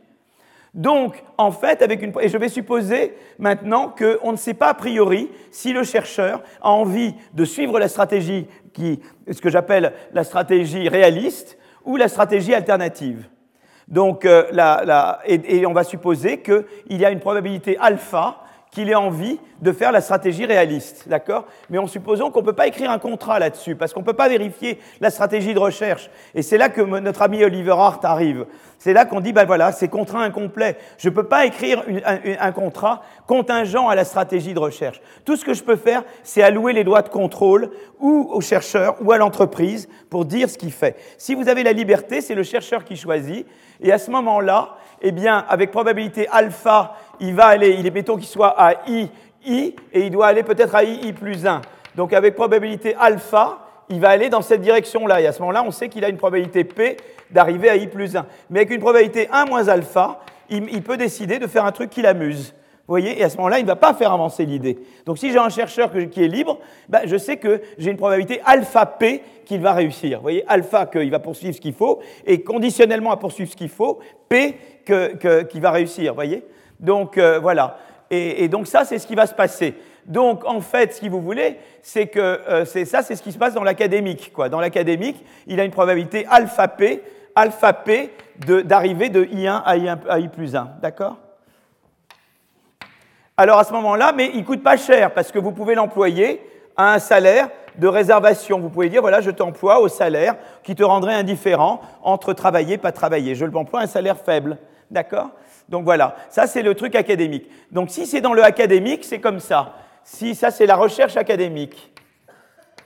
Donc, 0.75 1.23
en 1.39 1.51
fait, 1.51 1.83
avec 1.83 2.03
une, 2.03 2.13
et 2.21 2.29
je 2.29 2.37
vais 2.37 2.49
supposer 2.49 3.15
maintenant 3.39 3.89
qu'on 3.89 4.33
ne 4.33 4.37
sait 4.37 4.55
pas 4.55 4.69
a 4.69 4.75
priori 4.75 5.31
si 5.51 5.73
le 5.73 5.83
chercheur 5.83 6.43
a 6.61 6.71
envie 6.71 7.15
de 7.33 7.45
suivre 7.45 7.79
la 7.79 7.89
stratégie 7.89 8.47
qui, 8.73 9.01
ce 9.31 9.41
que 9.41 9.49
j'appelle 9.49 9.93
la 10.13 10.25
stratégie 10.25 10.89
réaliste 10.89 11.59
ou 11.85 11.97
la 11.97 12.09
stratégie 12.09 12.55
alternative. 12.55 13.29
Donc, 13.89 14.27
euh, 14.27 14.45
et, 15.27 15.67
on 15.67 15.73
va 15.73 15.83
supposer 15.83 16.43
qu'il 16.43 16.65
y 16.91 17.05
a 17.05 17.11
une 17.11 17.21
probabilité 17.21 17.79
alpha 17.81 18.43
qu'il 18.71 18.91
ait 18.91 18.95
envie 18.95 19.39
de 19.61 19.73
faire 19.73 19.93
la 19.93 20.01
stratégie 20.01 20.47
réaliste, 20.47 21.09
d'accord? 21.09 21.47
Mais 21.71 21.79
en 21.79 21.87
supposant 21.87 22.31
qu'on 22.31 22.41
ne 22.41 22.47
peut 22.47 22.53
pas 22.53 22.67
écrire 22.67 22.91
un 22.91 22.99
contrat 22.99 23.39
là-dessus, 23.39 23.77
parce 23.77 23.93
qu'on 23.93 24.01
ne 24.01 24.05
peut 24.05 24.13
pas 24.13 24.29
vérifier 24.29 24.79
la 25.01 25.11
stratégie 25.11 25.55
de 25.55 25.59
recherche. 25.59 26.11
Et 26.35 26.43
c'est 26.43 26.59
là 26.59 26.69
que 26.69 26.81
notre 26.81 27.23
ami 27.23 27.43
Oliver 27.45 27.75
Hart 27.77 28.05
arrive. 28.05 28.47
C'est 28.79 28.93
là 28.93 29.05
qu'on 29.05 29.21
dit, 29.21 29.33
ben 29.33 29.45
voilà, 29.45 29.73
c'est 29.73 29.89
contrat 29.89 30.23
incomplet. 30.23 30.77
Je 30.99 31.09
ne 31.09 31.15
peux 31.15 31.25
pas 31.25 31.45
écrire 31.47 31.83
un, 32.41 32.53
contrat 32.53 33.03
contingent 33.27 33.89
à 33.89 33.97
la 33.97 34.05
stratégie 34.05 34.55
de 34.55 34.61
recherche. 34.61 35.01
Tout 35.25 35.37
ce 35.37 35.45
que 35.45 35.53
je 35.53 35.65
peux 35.65 35.75
faire, 35.75 36.05
c'est 36.23 36.43
allouer 36.43 36.73
les 36.73 36.85
droits 36.85 37.03
de 37.03 37.09
contrôle 37.09 37.71
ou 37.99 38.29
au 38.33 38.41
chercheur 38.41 38.97
ou 39.01 39.11
à 39.11 39.19
l'entreprise 39.19 39.89
pour 40.11 40.25
dire 40.25 40.49
ce 40.49 40.57
qu'il 40.57 40.71
fait. 40.71 40.97
Si 41.19 41.35
vous 41.35 41.49
avez 41.49 41.65
la 41.65 41.73
liberté, 41.73 42.21
c'est 42.21 42.37
le 42.37 42.45
chercheur 42.45 42.85
qui 42.85 42.95
choisit. 42.95 43.47
Et 43.81 43.91
à 43.91 43.99
ce 43.99 44.13
moment-là, 44.13 44.77
eh 45.03 45.11
bien, 45.11 45.45
avec 45.49 45.73
probabilité 45.73 46.29
alpha, 46.29 46.95
il 47.19 47.35
va 47.35 47.47
aller, 47.47 47.77
il 47.79 47.87
est 47.87 47.91
béton 47.91 48.17
qu'il 48.17 48.27
soit 48.27 48.55
à 48.57 48.75
I, 48.89 49.11
I, 49.45 49.75
et 49.93 50.03
il 50.03 50.11
doit 50.11 50.29
aller 50.29 50.45
peut-être 50.45 50.77
à 50.77 50.85
I, 50.85 51.01
I 51.09 51.13
plus 51.13 51.47
1. 51.47 51.63
Donc 51.97 52.13
avec 52.13 52.37
probabilité 52.37 52.95
alpha, 52.95 53.59
il 53.91 54.01
va 54.01 54.11
aller 54.11 54.29
dans 54.29 54.43
cette 54.43 54.61
direction-là. 54.61 55.21
Et 55.21 55.27
à 55.27 55.33
ce 55.33 55.41
moment-là, 55.41 55.65
on 55.67 55.71
sait 55.71 55.89
qu'il 55.89 56.05
a 56.05 56.09
une 56.09 56.17
probabilité 56.17 56.65
P 56.65 56.97
d'arriver 57.31 57.69
à 57.69 57.77
I 57.77 57.87
plus 57.87 58.17
1. 58.17 58.27
Mais 58.51 58.61
avec 58.61 58.71
une 58.71 58.81
probabilité 58.81 59.29
1 59.33 59.47
moins 59.47 59.69
alpha, 59.69 60.21
il, 60.51 60.83
peut 60.83 60.97
décider 60.97 61.39
de 61.39 61.47
faire 61.47 61.65
un 61.65 61.73
truc 61.73 61.91
qui 61.91 62.03
l'amuse. 62.03 62.55
Voyez 62.87 63.21
Et 63.21 63.25
à 63.25 63.29
ce 63.29 63.37
moment-là, 63.37 63.59
il 63.59 63.63
ne 63.63 63.69
va 63.69 63.77
pas 63.77 63.93
faire 63.93 64.13
avancer 64.13 64.47
l'idée. 64.47 64.79
Donc 65.05 65.19
si 65.19 65.31
j'ai 65.31 65.39
un 65.39 65.51
chercheur 65.51 65.91
qui 66.11 66.25
est 66.25 66.29
libre, 66.29 66.59
ben, 66.89 67.03
je 67.05 67.19
sais 67.19 67.37
que 67.37 67.61
j'ai 67.77 67.91
une 67.91 67.99
probabilité 67.99 68.41
alpha 68.47 68.87
P 68.87 69.23
qu'il 69.45 69.61
va 69.61 69.75
réussir. 69.75 70.19
Vous 70.19 70.23
voyez 70.23 70.45
Alpha 70.49 70.87
qu'il 70.87 71.11
va 71.11 71.19
poursuivre 71.19 71.55
ce 71.55 71.61
qu'il 71.61 71.75
faut, 71.75 72.01
et 72.27 72.43
conditionnellement 72.43 73.13
à 73.13 73.17
poursuivre 73.19 73.51
ce 73.51 73.57
qu'il 73.57 73.69
faut, 73.69 73.99
P 74.29 74.57
qu'il 74.87 75.61
va 75.61 75.71
réussir. 75.71 76.15
Voyez? 76.15 76.45
Donc 76.81 77.19
euh, 77.19 77.39
voilà. 77.41 77.79
Et, 78.11 78.49
donc 78.49 78.67
ça, 78.67 78.85
c'est 78.85 78.99
ce 78.99 79.07
qui 79.07 79.15
va 79.15 79.27
se 79.27 79.35
passer. 79.35 79.75
Donc 80.07 80.45
en 80.47 80.61
fait, 80.61 80.95
ce 80.95 81.01
que 81.01 81.09
vous 81.09 81.21
voulez, 81.21 81.59
c'est 81.83 82.07
que 82.07 82.19
euh, 82.21 82.65
c'est 82.65 82.87
ça, 82.87 83.03
c'est 83.03 83.17
ce 83.17 83.23
qui 83.23 83.33
se 83.33 83.39
passe 83.39 83.55
dans 83.55 83.63
l'académique. 83.63 84.33
Dans 84.51 84.61
l'académique, 84.61 85.23
il 85.47 85.61
a 85.61 85.65
une 85.65 85.71
probabilité 85.71 86.27
alpha 86.31 86.69
P, 86.69 87.03
alpha 87.35 87.73
P 87.75 88.11
d'arriver 88.39 89.11
de, 89.11 89.25
I1 89.25 89.63
à 89.65 89.77
I, 89.77 89.89
à 90.09 90.19
I 90.19 90.29
plus 90.29 90.57
1. 90.57 90.77
D'accord? 90.81 91.19
Alors 93.37 93.59
à 93.59 93.65
ce 93.65 93.73
moment-là, 93.75 94.13
mais 94.17 94.31
il 94.35 94.45
coûte 94.45 94.63
pas 94.63 94.77
cher 94.77 95.13
parce 95.13 95.31
que 95.31 95.39
vous 95.39 95.53
pouvez 95.53 95.75
l'employer 95.75 96.41
à 96.77 96.95
un 96.95 96.99
salaire 96.99 97.49
de 97.77 97.87
réservation. 97.87 98.59
Vous 98.59 98.71
pouvez 98.71 98.89
dire, 98.89 99.01
voilà, 99.01 99.21
je 99.21 99.31
t'emploie 99.31 99.81
au 99.81 99.89
salaire 99.89 100.37
qui 100.63 100.75
te 100.75 100.83
rendrait 100.83 101.15
indifférent 101.15 101.81
entre 102.03 102.33
travailler 102.33 102.79
pas 102.79 102.93
travailler. 102.93 103.35
Je 103.35 103.45
l'emploie 103.45 103.81
à 103.81 103.83
un 103.85 103.87
salaire 103.87 104.17
faible. 104.17 104.59
D'accord? 104.91 105.31
Donc 105.69 105.85
voilà, 105.85 106.17
ça 106.31 106.47
c'est 106.47 106.63
le 106.63 106.75
truc 106.75 106.95
académique. 106.95 107.51
Donc 107.71 107.91
si 107.91 108.07
c'est 108.07 108.21
dans 108.21 108.33
le 108.33 108.43
académique, 108.43 109.05
c'est 109.05 109.21
comme 109.21 109.41
ça. 109.41 109.75
Si 110.05 110.35
ça 110.35 110.51
c'est 110.51 110.67
la 110.67 110.77
recherche 110.77 111.17
académique. 111.17 111.93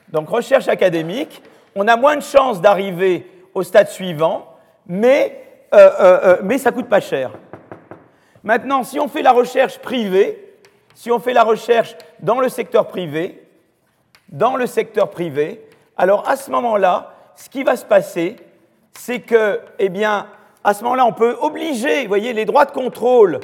Donc 0.09 0.29
recherche 0.29 0.69
académique, 0.69 1.43
on 1.75 1.89
a 1.89 1.97
moins 1.97 2.17
de 2.17 2.23
chances 2.23 2.61
d'arriver 2.61 3.27
au 3.55 3.63
stade 3.63 3.89
suivant, 3.89 4.57
mais, 4.87 5.45
euh, 5.75 5.79
euh, 5.79 6.21
euh, 6.25 6.37
mais 6.43 6.59
ça 6.59 6.73
coûte 6.73 6.89
pas 6.89 7.01
cher. 7.01 7.33
Maintenant, 8.43 8.83
si 8.83 8.99
on 8.99 9.09
fait 9.09 9.23
la 9.23 9.33
recherche 9.33 9.79
privée, 9.79 10.59
si 10.95 11.11
on 11.11 11.19
fait 11.19 11.33
la 11.33 11.45
recherche 11.45 11.97
dans 12.21 12.41
le 12.41 12.49
secteur 12.49 12.89
privé, 12.89 13.43
dans 14.29 14.57
le 14.57 14.67
secteur 14.67 15.11
privé, 15.11 15.65
alors 15.97 16.29
à 16.29 16.37
ce 16.37 16.51
moment-là, 16.51 17.15
ce 17.37 17.49
qui 17.49 17.63
va 17.63 17.77
se 17.77 17.85
passer, 17.85 18.37
c'est 18.93 19.21
que, 19.21 19.61
eh 19.79 19.89
bien, 19.89 20.27
à 20.65 20.75
ce 20.75 20.85
moment-là, 20.85 21.07
on 21.07 21.13
peut 21.13 21.37
obliger, 21.41 22.03
vous 22.03 22.09
voyez, 22.09 22.33
les 22.33 22.45
droits 22.45 22.65
de 22.65 22.71
contrôle 22.71 23.41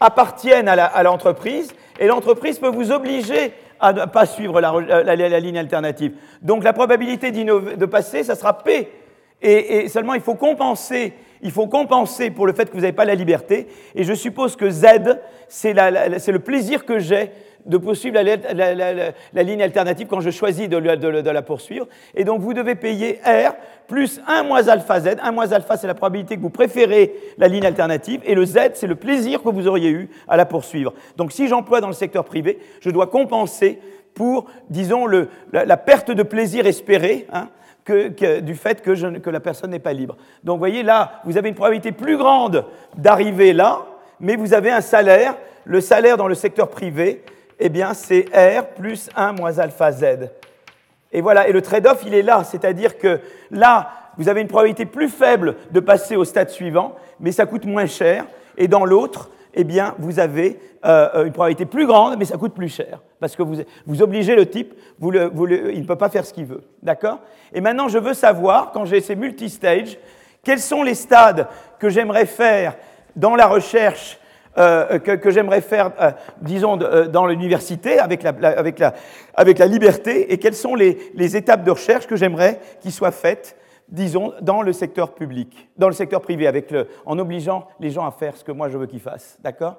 appartiennent 0.00 0.68
à 0.68 1.02
l'entreprise, 1.02 1.72
et 1.98 2.06
l'entreprise 2.06 2.58
peut 2.58 2.68
vous 2.70 2.90
obliger 2.90 3.52
à 3.80 3.92
ne 3.92 4.04
pas 4.06 4.26
suivre 4.26 4.60
la, 4.60 5.40
ligne 5.40 5.58
alternative. 5.58 6.14
Donc 6.42 6.64
la 6.64 6.72
probabilité 6.72 7.30
de 7.32 7.86
passer, 7.86 8.24
ça 8.24 8.34
sera 8.34 8.58
P. 8.58 8.88
Et, 9.42 9.84
et, 9.84 9.88
seulement, 9.88 10.14
il 10.14 10.20
faut 10.20 10.34
compenser 10.34 11.14
il 11.42 11.50
faut 11.50 11.66
compenser 11.66 12.30
pour 12.30 12.46
le 12.46 12.52
fait 12.52 12.66
que 12.66 12.74
vous 12.74 12.80
n'avez 12.80 12.92
pas 12.92 13.04
la 13.04 13.14
liberté. 13.14 13.66
Et 13.94 14.04
je 14.04 14.14
suppose 14.14 14.56
que 14.56 14.70
Z, 14.70 14.86
c'est 15.48 15.72
le 15.72 16.38
plaisir 16.38 16.84
que 16.84 16.98
j'ai 16.98 17.30
de 17.66 17.76
poursuivre 17.76 18.20
la, 18.20 19.42
ligne 19.42 19.62
alternative 19.62 20.06
quand 20.08 20.20
je 20.20 20.30
choisis 20.30 20.68
de, 20.68 20.76
la 21.30 21.42
poursuivre. 21.42 21.86
Et 22.14 22.24
donc 22.24 22.40
vous 22.40 22.54
devez 22.54 22.74
payer 22.74 23.20
R 23.24 23.54
plus 23.86 24.20
1 24.26 24.44
moins 24.44 24.68
alpha 24.68 25.00
Z. 25.00 25.16
1 25.22 25.32
moins 25.32 25.50
alpha, 25.52 25.76
c'est 25.76 25.86
la 25.86 25.94
probabilité 25.94 26.36
que 26.36 26.42
vous 26.42 26.50
préférez 26.50 27.14
la 27.38 27.48
ligne 27.48 27.66
alternative. 27.66 28.20
Et 28.24 28.34
le 28.34 28.44
Z, 28.44 28.58
c'est 28.74 28.86
le 28.86 28.94
plaisir 28.94 29.42
que 29.42 29.48
vous 29.48 29.66
auriez 29.66 29.90
eu 29.90 30.10
à 30.28 30.36
la 30.36 30.46
poursuivre. 30.46 30.94
Donc 31.16 31.32
si 31.32 31.48
j'emploie 31.48 31.80
dans 31.80 31.88
le 31.88 31.94
secteur 31.94 32.24
privé, 32.24 32.58
je 32.80 32.90
dois 32.90 33.08
compenser 33.08 33.78
pour, 34.14 34.46
disons, 34.68 35.06
la, 35.52 35.76
perte 35.76 36.10
de 36.10 36.22
plaisir 36.22 36.66
espérée. 36.66 37.26
Hein, 37.32 37.48
du 38.42 38.54
fait 38.54 38.82
que, 38.82 39.18
que 39.18 39.30
la 39.30 39.40
personne 39.40 39.70
n'est 39.70 39.80
pas 39.80 39.92
libre. 39.92 40.16
Donc 40.44 40.56
vous 40.56 40.60
voyez 40.60 40.84
là, 40.84 41.20
vous 41.24 41.36
avez 41.36 41.48
une 41.48 41.56
probabilité 41.56 41.90
plus 41.90 42.16
grande 42.16 42.64
d'arriver 42.96 43.52
là, 43.52 43.80
mais 44.20 44.36
vous 44.36 44.54
avez 44.54 44.70
un 44.70 44.80
salaire. 44.80 45.36
Le 45.64 45.80
salaire 45.80 46.16
dans 46.16 46.28
le 46.28 46.34
secteur 46.34 46.68
privé, 46.68 47.24
eh 47.60 47.68
bien, 47.68 47.94
c'est 47.94 48.26
R 48.34 48.66
plus 48.74 49.08
1 49.14 49.32
moins 49.32 49.58
alpha 49.58 49.92
Z. 49.92 50.04
Et 51.12 51.20
voilà, 51.20 51.48
et 51.48 51.52
le 51.52 51.62
trade-off, 51.62 52.02
il 52.06 52.14
est 52.14 52.22
là, 52.22 52.44
c'est-à-dire 52.44 52.98
que 52.98 53.20
là, 53.50 53.90
vous 54.16 54.28
avez 54.28 54.40
une 54.40 54.48
probabilité 54.48 54.86
plus 54.86 55.08
faible 55.08 55.56
de 55.70 55.80
passer 55.80 56.16
au 56.16 56.24
stade 56.24 56.50
suivant, 56.50 56.94
mais 57.18 57.32
ça 57.32 57.46
coûte 57.46 57.64
moins 57.64 57.86
cher, 57.86 58.26
et 58.56 58.68
dans 58.68 58.84
l'autre, 58.84 59.30
eh 59.54 59.64
bien, 59.64 59.94
vous 59.98 60.20
avez 60.20 60.60
euh, 60.84 61.24
une 61.24 61.32
probabilité 61.32 61.66
plus 61.66 61.86
grande, 61.86 62.16
mais 62.18 62.24
ça 62.24 62.36
coûte 62.36 62.54
plus 62.54 62.68
cher, 62.68 63.00
parce 63.18 63.34
que 63.34 63.42
vous, 63.42 63.56
vous 63.86 64.02
obligez 64.02 64.36
le 64.36 64.46
type, 64.46 64.74
il 65.02 65.10
ne 65.10 65.86
peut 65.86 65.96
pas 65.96 66.08
faire 66.08 66.24
ce 66.24 66.32
qu'il 66.32 66.46
veut. 66.46 66.62
D'accord? 66.82 67.18
Et 67.52 67.60
maintenant, 67.60 67.88
je 67.88 67.98
veux 67.98 68.14
savoir, 68.14 68.70
quand 68.72 68.84
j'ai 68.84 69.00
ces 69.00 69.16
multistages, 69.16 69.98
quels 70.44 70.60
sont 70.60 70.82
les 70.82 70.94
stades 70.94 71.48
que 71.78 71.88
j'aimerais 71.88 72.26
faire 72.26 72.76
dans 73.16 73.34
la 73.34 73.46
recherche 73.46 74.18
euh, 74.58 74.98
que, 74.98 75.30
j'aimerais 75.30 75.60
faire, 75.60 75.92
euh, 76.00 76.10
disons, 76.42 76.76
euh, 76.82 77.06
dans 77.06 77.26
l'université 77.26 78.00
avec 78.00 78.24
la, 78.24 78.30
avec, 78.30 78.80
la, 78.80 78.94
avec 79.34 79.58
la, 79.58 79.66
liberté 79.66 80.32
et 80.32 80.38
quelles 80.38 80.56
sont 80.56 80.74
les, 80.74 81.12
les 81.14 81.36
étapes 81.36 81.62
de 81.62 81.70
recherche 81.70 82.08
que 82.08 82.16
j'aimerais 82.16 82.58
qu'ils 82.80 82.90
soient 82.90 83.12
faites, 83.12 83.56
disons, 83.88 84.32
dans 84.40 84.62
le 84.62 84.72
secteur 84.72 85.14
public, 85.14 85.68
dans 85.76 85.86
le 85.86 85.94
secteur 85.94 86.20
privé, 86.20 86.48
avec 86.48 86.72
le, 86.72 86.88
en 87.06 87.18
obligeant 87.20 87.68
les 87.78 87.90
gens 87.90 88.04
à 88.04 88.10
faire 88.10 88.36
ce 88.36 88.42
que 88.42 88.50
moi 88.50 88.68
je 88.68 88.76
veux 88.76 88.86
qu'ils 88.86 89.00
fassent. 89.00 89.38
D'accord? 89.40 89.76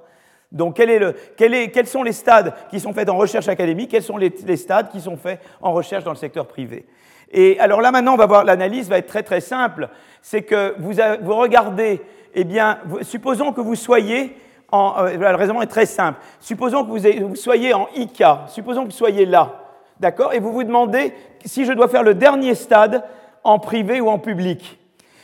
Donc, 0.54 0.78
quel 0.78 0.90
est 0.90 1.00
le, 1.00 1.16
quel 1.36 1.54
est, 1.54 1.70
quels 1.70 1.88
sont 1.88 2.04
les 2.04 2.14
stades 2.14 2.54
qui 2.70 2.80
sont 2.80 2.94
faits 2.94 3.10
en 3.10 3.18
recherche 3.18 3.50
académique 3.50 3.92
Quels 3.92 4.04
sont 4.04 4.18
les, 4.18 4.34
les, 4.46 4.58
stades 4.58 4.90
qui 4.90 5.02
sont 5.02 5.18
faits 5.18 5.42
en 5.62 5.74
recherche 5.74 6.06
dans 6.06 6.12
le 6.12 6.18
secteur 6.18 6.48
privé? 6.48 6.86
Et 7.32 7.60
alors 7.60 7.82
là, 7.82 7.92
maintenant, 7.92 8.14
on 8.14 8.18
va 8.18 8.26
voir, 8.26 8.46
l'analyse 8.46 8.90
va 8.90 8.98
être 8.98 9.08
très 9.08 9.24
très 9.24 9.42
simple. 9.42 9.90
C'est 10.22 10.44
que 10.44 10.76
vous, 10.78 10.94
vous 11.22 11.36
regardez, 11.36 12.02
eh 12.34 12.44
bien, 12.46 12.80
supposons 13.02 13.52
que 13.52 13.62
vous 13.62 13.76
soyez 13.76 14.36
euh, 14.74 15.18
le 15.18 15.36
raisonnement 15.36 15.62
est 15.62 15.68
très 15.68 15.86
simple. 15.86 16.20
Supposons 16.40 16.86
que 16.86 16.90
vous, 16.90 17.36
soyez 17.36 17.74
en 17.74 17.88
IK, 17.96 18.24
supposons 18.48 18.82
que 18.82 18.92
vous 18.92 18.98
soyez 18.98 19.26
là, 19.26 19.54
d'accord, 20.00 20.34
et 20.34 20.40
vous 20.40 20.52
vous 20.52 20.64
demandez 20.64 21.14
si 21.46 21.66
je 21.66 21.74
dois 21.74 21.88
faire 21.88 22.04
le 22.04 22.14
dernier 22.14 22.56
stade 22.56 23.04
en 23.44 23.60
privé 23.60 24.00
ou 24.02 24.10
en 24.10 24.20
public. 24.20 24.80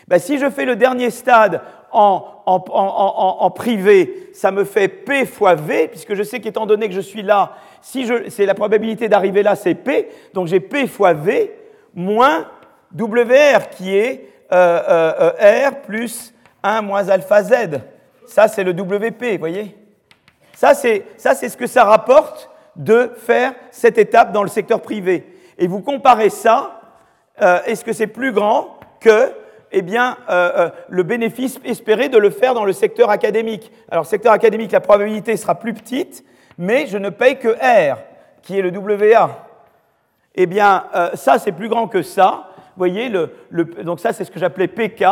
Ben, 0.08 0.20
si 0.20 0.38
je 0.38 0.50
fais 0.50 0.66
le 0.66 0.76
dernier 0.76 1.10
stade 1.10 1.62
en, 1.92 2.24
en, 2.46 3.50
privé, 3.52 4.30
ça 4.34 4.52
me 4.52 4.64
fait 4.64 4.88
P 4.88 5.26
fois 5.26 5.56
V, 5.56 5.88
puisque 5.90 6.14
je 6.14 6.24
sais 6.24 6.40
qu'étant 6.40 6.66
donné 6.66 6.88
que 6.88 6.94
je 6.94 7.02
suis 7.02 7.24
là, 7.24 7.54
si 7.82 8.10
c'est 8.30 8.46
la 8.46 8.54
probabilité 8.54 9.10
d'arriver 9.10 9.44
là, 9.44 9.56
c'est 9.56 9.76
P, 9.76 10.10
donc 10.34 10.48
j'ai 10.48 10.60
P 10.60 10.88
fois 10.88 11.14
V 11.14 11.54
moins 11.94 12.46
WR 12.96 13.70
qui 13.70 13.96
est 13.98 14.30
euh, 14.52 15.32
euh, 15.42 15.70
R 15.70 15.82
plus 15.82 16.34
1 16.64 16.82
moins 16.82 17.10
alpha 17.10 17.44
Z. 17.44 17.54
Ça, 18.28 18.48
c'est 18.48 18.64
le 18.64 18.72
WP, 18.72 19.24
vous 19.34 19.40
voyez 19.40 19.76
Ça, 20.54 20.74
c'est 20.76 21.04
ce 21.18 21.58
que 21.58 21.66
ça 21.66 21.86
rapporte 21.86 22.50
de 22.76 23.12
faire 23.18 23.54
cette 23.72 23.98
étape 23.98 24.32
dans 24.32 24.44
le 24.44 24.50
secteur 24.50 24.82
privé. 24.82 25.26
Et 25.58 25.68
vous 25.68 25.82
comparez 25.82 26.30
ça, 26.30 26.82
euh, 27.42 27.60
est-ce 27.66 27.84
que 27.84 27.94
c'est 27.94 28.08
plus 28.08 28.32
grand 28.32 28.80
que 29.00 29.32
eh 29.72 29.82
bien, 29.82 30.18
euh, 30.30 30.52
euh, 30.56 30.70
le 30.90 31.04
bénéfice 31.04 31.60
espéré 31.66 32.10
de 32.10 32.18
le 32.18 32.30
faire 32.30 32.54
dans 32.54 32.66
le 32.66 32.74
secteur 32.74 33.10
académique? 33.10 33.72
Alors, 33.90 34.06
secteur 34.06 34.34
académique, 34.34 34.72
la 34.72 34.82
probabilité 34.82 35.36
sera 35.38 35.56
plus 35.56 35.74
petite, 35.74 36.24
mais 36.58 36.86
je 36.88 36.98
ne 36.98 37.10
paye 37.10 37.40
que 37.40 37.50
R, 37.50 37.98
qui 38.42 38.60
est 38.60 38.62
le 38.62 38.78
WA. 38.78 39.46
Eh 40.36 40.46
bien, 40.46 40.86
ça, 41.16 41.40
c'est 41.40 41.52
plus 41.52 41.68
grand 41.68 41.88
que 41.88 42.04
ça. 42.04 42.50
Vous 42.56 42.80
voyez, 42.80 43.10
le, 43.10 43.32
donc 43.84 44.00
ça, 44.00 44.14
c'est 44.14 44.24
ce 44.24 44.30
que 44.30 44.40
j'appelais 44.40 44.68
PK. 44.68 45.04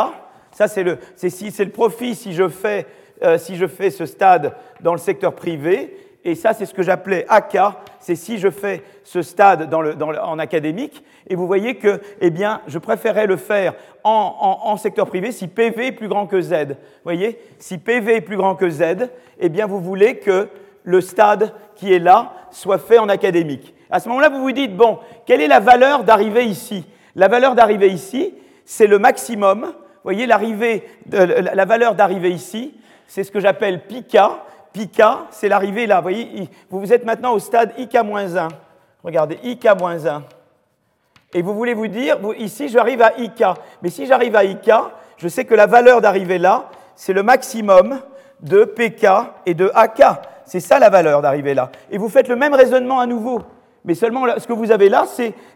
Ça, 0.52 0.68
c'est 0.68 0.84
le, 0.84 0.98
le 1.20 1.68
profit 1.70 2.14
si 2.14 2.32
je 2.32 2.48
fais 2.48 2.86
euh, 3.22 3.38
si 3.38 3.56
je 3.56 3.66
fais 3.66 3.90
ce 3.90 4.06
stade 4.06 4.54
dans 4.80 4.92
le 4.92 4.98
secteur 4.98 5.34
privé. 5.34 5.96
Et 6.24 6.34
ça, 6.34 6.52
c'est 6.52 6.66
ce 6.66 6.74
que 6.74 6.82
j'appelais 6.82 7.24
AK, 7.28 7.56
c'est 8.00 8.16
si 8.16 8.38
je 8.38 8.50
fais 8.50 8.82
ce 9.04 9.22
stade 9.22 9.72
en 9.72 10.38
académique. 10.40 11.04
Et 11.28 11.36
vous 11.36 11.46
voyez 11.46 11.76
que, 11.76 12.00
eh 12.20 12.30
bien, 12.30 12.62
je 12.66 12.78
préférais 12.78 13.28
le 13.28 13.36
faire 13.36 13.74
en, 14.02 14.76
secteur 14.76 15.06
privé 15.06 15.30
si 15.30 15.46
PV 15.46 15.86
est 15.86 15.92
plus 15.92 16.08
grand 16.08 16.26
que 16.26 16.40
Z. 16.40 16.52
Vous 16.68 16.74
voyez, 17.04 17.38
si 17.58 17.78
PV 17.78 18.16
est 18.16 18.20
plus 18.20 18.36
grand 18.36 18.56
que 18.56 18.68
Z, 18.68 19.08
eh 19.38 19.48
bien, 19.48 19.66
vous 19.66 19.80
voulez 19.80 20.18
que 20.18 20.48
le 20.82 21.00
stade 21.00 21.52
qui 21.76 21.92
est 21.92 22.00
là 22.00 22.32
soit 22.50 22.78
fait 22.78 22.98
en 22.98 23.08
académique. 23.08 23.74
À 23.88 24.00
ce 24.00 24.08
moment-là, 24.08 24.28
vous 24.28 24.40
vous 24.40 24.52
dites, 24.52 24.76
bon, 24.76 24.98
quelle 25.26 25.40
est 25.40 25.48
la 25.48 25.60
valeur 25.60 26.02
d'arrivée 26.02 26.44
ici? 26.44 26.84
La 27.14 27.28
valeur 27.28 27.54
d'arrivée 27.54 27.90
ici, 27.90 28.34
c'est 28.64 28.88
le 28.88 28.98
maximum. 28.98 29.62
Vous 29.62 30.12
voyez, 30.12 30.26
la 30.26 31.64
valeur 31.64 31.94
d'arrivée 31.94 32.30
ici, 32.30 32.74
c'est 33.06 33.24
ce 33.24 33.30
que 33.30 33.40
j'appelle 33.40 33.86
pika. 33.86 34.44
Pika, 34.72 35.26
c'est 35.30 35.48
l'arrivée 35.48 35.86
là. 35.86 35.96
Vous 35.96 36.02
voyez, 36.02 36.48
vous 36.70 36.92
êtes 36.92 37.04
maintenant 37.04 37.32
au 37.32 37.38
stade 37.38 37.72
IK-1. 37.78 38.48
Regardez, 39.02 39.36
IK-1. 39.42 40.20
Et 41.32 41.42
vous 41.42 41.54
voulez 41.54 41.74
vous 41.74 41.88
dire, 41.88 42.18
ici 42.38 42.68
j'arrive 42.68 43.02
à 43.02 43.12
IK. 43.18 43.42
Mais 43.82 43.88
si 43.88 44.06
j'arrive 44.06 44.36
à 44.36 44.44
IK, 44.44 44.70
je 45.16 45.28
sais 45.28 45.44
que 45.44 45.54
la 45.54 45.66
valeur 45.66 46.00
d'arrivée 46.00 46.38
là, 46.38 46.68
c'est 46.94 47.12
le 47.12 47.22
maximum 47.22 48.00
de 48.40 48.64
PK 48.64 49.06
et 49.46 49.54
de 49.54 49.70
AK. 49.74 50.02
C'est 50.44 50.60
ça 50.60 50.78
la 50.78 50.90
valeur 50.90 51.22
d'arrivée 51.22 51.54
là. 51.54 51.70
Et 51.90 51.98
vous 51.98 52.08
faites 52.08 52.28
le 52.28 52.36
même 52.36 52.54
raisonnement 52.54 53.00
à 53.00 53.06
nouveau. 53.06 53.40
Mais 53.84 53.94
seulement 53.94 54.26
ce 54.36 54.46
que 54.46 54.52
vous 54.52 54.72
avez 54.72 54.88
là, 54.88 55.04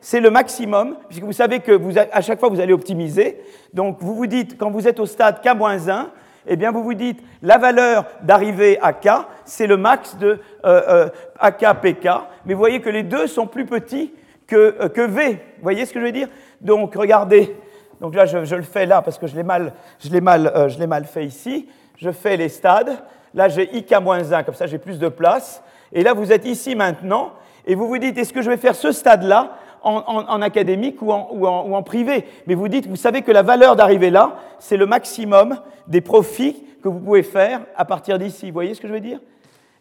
c'est 0.00 0.20
le 0.20 0.30
maximum, 0.30 0.96
puisque 1.08 1.24
vous 1.24 1.32
savez 1.32 1.60
que 1.60 1.72
vous, 1.72 1.98
à 1.98 2.20
chaque 2.20 2.40
fois 2.40 2.48
vous 2.48 2.60
allez 2.60 2.72
optimiser. 2.72 3.42
Donc 3.74 3.98
vous 4.00 4.14
vous 4.14 4.26
dites, 4.26 4.56
quand 4.56 4.70
vous 4.70 4.86
êtes 4.86 5.00
au 5.00 5.06
stade 5.06 5.42
K-1, 5.44 6.06
eh 6.46 6.56
bien 6.56 6.70
vous 6.70 6.82
vous 6.82 6.94
dites 6.94 7.22
la 7.42 7.58
valeur 7.58 8.06
d'arrivée 8.22 8.78
à 8.80 8.92
K, 8.92 9.08
c'est 9.44 9.66
le 9.66 9.76
max 9.76 10.16
de 10.16 10.40
euh, 10.64 10.82
euh 10.88 11.08
AKPK, 11.38 12.08
mais 12.44 12.54
vous 12.54 12.58
voyez 12.58 12.80
que 12.80 12.90
les 12.90 13.02
deux 13.02 13.26
sont 13.26 13.46
plus 13.46 13.66
petits 13.66 14.12
que, 14.46 14.76
euh, 14.80 14.88
que 14.88 15.02
V. 15.02 15.32
Vous 15.32 15.62
voyez 15.62 15.86
ce 15.86 15.92
que 15.92 16.00
je 16.00 16.04
veux 16.04 16.12
dire? 16.12 16.28
Donc 16.60 16.94
regardez, 16.94 17.56
donc 18.00 18.14
là 18.14 18.26
je, 18.26 18.54
le 18.56 18.62
fais 18.62 18.86
là 18.86 19.02
parce 19.02 19.18
que 19.18 19.26
je 19.26 19.36
l'ai 19.36 19.42
mal, 19.42 19.72
je 19.98 20.14
mal, 20.18 20.52
euh, 20.54 20.68
je 20.68 20.82
mal 20.84 21.04
fait 21.04 21.24
ici. 21.24 21.68
Je 21.96 22.10
fais 22.10 22.36
les 22.36 22.48
stades. 22.48 22.98
Là 23.34 23.48
j'ai 23.48 23.66
IK-1, 23.66 24.44
comme 24.44 24.54
ça 24.54 24.66
j'ai 24.66 24.78
plus 24.78 24.98
de 24.98 25.08
place. 25.08 25.62
Et 25.92 26.02
là 26.02 26.12
vous 26.12 26.32
êtes 26.32 26.44
ici 26.44 26.74
maintenant, 26.74 27.32
et 27.66 27.74
vous 27.74 27.86
vous 27.86 27.98
dites 27.98 28.16
est-ce 28.18 28.32
que 28.32 28.42
je 28.42 28.50
vais 28.50 28.56
faire 28.56 28.74
ce 28.74 28.92
stade-là 28.92 29.56
en, 29.82 30.42
académique 30.42 31.00
ou 31.02 31.12
en, 31.12 31.82
privé. 31.82 32.24
Mais 32.46 32.54
vous 32.54 32.68
dites, 32.68 32.86
vous 32.86 32.96
savez 32.96 33.22
que 33.22 33.32
la 33.32 33.42
valeur 33.42 33.76
d'arriver 33.76 34.10
là, 34.10 34.36
c'est 34.58 34.76
le 34.76 34.86
maximum 34.86 35.60
des 35.86 36.00
profits 36.00 36.62
que 36.82 36.88
vous 36.88 36.98
pouvez 36.98 37.22
faire 37.22 37.60
à 37.76 37.84
partir 37.84 38.18
d'ici. 38.18 38.46
Vous 38.46 38.54
voyez 38.54 38.74
ce 38.74 38.80
que 38.80 38.88
je 38.88 38.92
veux 38.92 39.00
dire? 39.00 39.20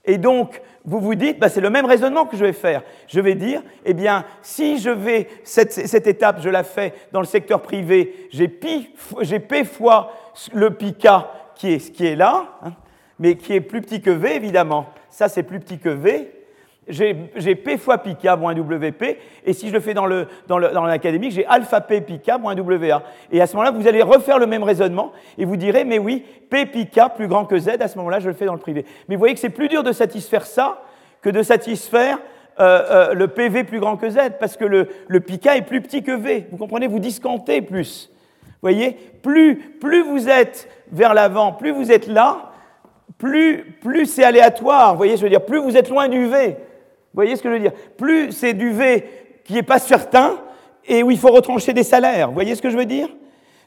Et 0.05 0.17
donc, 0.17 0.61
vous 0.85 0.99
vous 0.99 1.15
dites, 1.15 1.39
bah, 1.39 1.49
c'est 1.49 1.61
le 1.61 1.69
même 1.69 1.85
raisonnement 1.85 2.25
que 2.25 2.37
je 2.37 2.45
vais 2.45 2.53
faire. 2.53 2.83
Je 3.07 3.19
vais 3.19 3.35
dire, 3.35 3.61
eh 3.85 3.93
bien, 3.93 4.25
si 4.41 4.79
je 4.79 4.89
vais, 4.89 5.27
cette, 5.43 6.07
étape, 6.07 6.39
je 6.41 6.49
la 6.49 6.63
fais 6.63 6.93
dans 7.11 7.19
le 7.19 7.25
secteur 7.25 7.61
privé, 7.61 8.27
j'ai 8.31 8.47
P 8.47 9.65
fois 9.65 10.13
le 10.53 10.69
k 10.69 11.07
qui 11.55 11.73
est, 11.73 11.91
qui 11.91 12.05
est 12.07 12.15
là, 12.15 12.57
hein, 12.63 12.71
mais 13.19 13.35
qui 13.35 13.53
est 13.53 13.61
plus 13.61 13.81
petit 13.81 14.01
que 14.01 14.09
V, 14.09 14.35
évidemment. 14.35 14.87
Ça, 15.09 15.27
c'est 15.27 15.43
plus 15.43 15.59
petit 15.59 15.77
que 15.77 15.89
V 15.89 16.38
j'ai 16.89 17.55
P 17.55 17.77
fois 17.77 17.99
pika 17.99 18.35
moins 18.35 18.53
WP, 18.53 19.03
et 19.45 19.53
si 19.53 19.69
je 19.69 19.73
le 19.73 19.79
fais 19.79 19.93
dans 19.93 20.05
l'académique, 20.07 21.29
dans 21.29 21.35
j'ai 21.35 21.45
alpha 21.45 21.81
P 21.81 22.01
pika 22.01 22.37
moins 22.37 22.55
WA. 22.55 23.03
Et 23.31 23.41
à 23.41 23.47
ce 23.47 23.55
moment-là, 23.55 23.71
vous 23.71 23.87
allez 23.87 24.01
refaire 24.01 24.39
le 24.39 24.47
même 24.47 24.63
raisonnement, 24.63 25.11
et 25.37 25.45
vous 25.45 25.55
direz, 25.55 25.83
mais 25.85 25.99
oui, 25.99 26.25
P 26.49 26.65
pika 26.65 27.09
plus 27.09 27.27
grand 27.27 27.45
que 27.45 27.57
Z, 27.57 27.69
à 27.79 27.87
ce 27.87 27.97
moment-là, 27.97 28.19
je 28.19 28.27
le 28.27 28.33
fais 28.33 28.45
dans 28.45 28.53
le 28.53 28.59
privé. 28.59 28.85
Mais 29.07 29.15
vous 29.15 29.19
voyez 29.19 29.33
que 29.33 29.39
c'est 29.39 29.49
plus 29.49 29.67
dur 29.67 29.83
de 29.83 29.91
satisfaire 29.91 30.45
ça 30.45 30.81
que 31.21 31.29
de 31.29 31.43
satisfaire 31.43 32.17
euh, 32.59 32.81
euh, 32.89 33.13
le 33.13 33.27
PV 33.27 33.63
plus 33.63 33.79
grand 33.79 33.97
que 33.97 34.09
Z, 34.09 34.17
parce 34.39 34.57
que 34.57 34.65
le, 34.65 34.87
le 35.07 35.19
pika 35.19 35.55
est 35.55 35.61
plus 35.61 35.81
petit 35.81 36.03
que 36.03 36.11
V. 36.11 36.47
Vous 36.51 36.57
comprenez? 36.57 36.87
Vous 36.87 36.99
discantez 36.99 37.61
plus. 37.61 38.09
Vous 38.43 38.53
voyez? 38.61 38.97
Plus, 39.21 39.55
plus 39.79 40.03
vous 40.03 40.27
êtes 40.27 40.69
vers 40.91 41.13
l'avant, 41.13 41.53
plus 41.53 41.71
vous 41.71 41.91
êtes 41.91 42.07
là, 42.07 42.51
plus, 43.17 43.77
plus 43.81 44.05
c'est 44.05 44.23
aléatoire. 44.23 44.91
Vous 44.91 44.97
voyez, 44.97 45.17
je 45.17 45.21
veux 45.21 45.29
dire, 45.29 45.45
plus 45.45 45.59
vous 45.59 45.77
êtes 45.77 45.89
loin 45.89 46.07
du 46.07 46.25
V. 46.27 46.57
Vous 47.13 47.17
voyez 47.17 47.35
ce 47.35 47.43
que 47.43 47.49
je 47.49 47.53
veux 47.55 47.59
dire? 47.59 47.73
Plus 47.97 48.31
c'est 48.31 48.53
du 48.53 48.71
V 48.71 49.05
qui 49.43 49.53
n'est 49.53 49.63
pas 49.63 49.79
certain 49.79 50.37
et 50.85 51.03
où 51.03 51.11
il 51.11 51.17
faut 51.17 51.31
retrancher 51.31 51.73
des 51.73 51.83
salaires. 51.83 52.27
Vous 52.27 52.35
voyez 52.35 52.55
ce 52.55 52.61
que 52.61 52.69
je 52.69 52.77
veux 52.77 52.85
dire? 52.85 53.09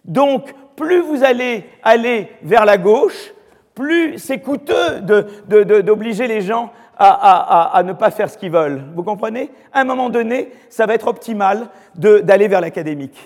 Donc, 0.05 0.55
plus 0.76 1.00
vous 1.00 1.22
allez 1.24 1.64
aller 1.83 2.28
vers 2.42 2.64
la 2.64 2.78
gauche, 2.78 3.33
plus 3.74 4.18
c'est 4.18 4.38
coûteux 4.38 5.00
d'obliger 5.00 6.26
les 6.26 6.40
gens 6.40 6.72
à, 6.98 7.83
ne 7.85 7.92
pas 7.92 8.11
faire 8.11 8.31
ce 8.31 8.38
qu'ils 8.38 8.52
veulent. 8.52 8.83
Vous 8.94 9.02
comprenez? 9.02 9.50
À 9.72 9.81
un 9.81 9.85
moment 9.85 10.09
donné, 10.09 10.50
ça 10.68 10.87
va 10.87 10.94
être 10.94 11.09
optimal 11.09 11.68
d'aller 11.94 12.48
vers 12.48 12.61
l'académique. 12.61 13.18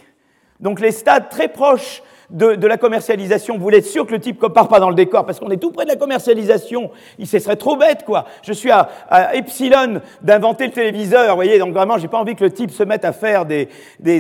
Donc 0.61 0.81
les 0.81 0.93
stades 0.93 1.29
très 1.29 1.49
proches 1.49 2.03
de, 2.31 2.67
la 2.67 2.77
commercialisation, 2.77 3.55
vous 3.57 3.63
voulez 3.63 3.79
être 3.79 3.87
sûr 3.87 4.07
que 4.07 4.13
le 4.13 4.21
type 4.21 4.43
ne 4.43 4.49
part 4.49 4.69
pas 4.69 4.81
dans 4.81 4.89
le 4.89 4.95
décor, 4.95 5.25
parce 5.25 5.39
qu'on 5.39 5.51
est 5.51 5.57
tout 5.57 5.71
près 5.71 5.85
de 5.85 5.91
la 5.91 5.97
commercialisation. 5.97 6.91
Il 7.19 7.27
ce 7.27 7.39
serait 7.39 7.57
trop 7.57 7.77
bête, 7.77 8.05
quoi. 8.05 8.27
Je 8.43 8.53
suis 8.53 8.71
à, 8.71 8.89
epsilon 9.35 10.01
d'inventer 10.23 10.67
le 10.67 10.73
téléviseur, 10.73 11.29
vous 11.31 11.35
voyez, 11.37 11.59
donc 11.59 11.73
vraiment, 11.73 11.99
j'ai 11.99 12.09
pas 12.09 12.19
envie 12.19 12.35
que 12.35 12.45
le 12.45 12.51
type 12.51 12.71
se 12.71 12.83
mette 12.83 13.05
à 13.05 13.13
faire 13.13 13.47
des, 13.47 13.69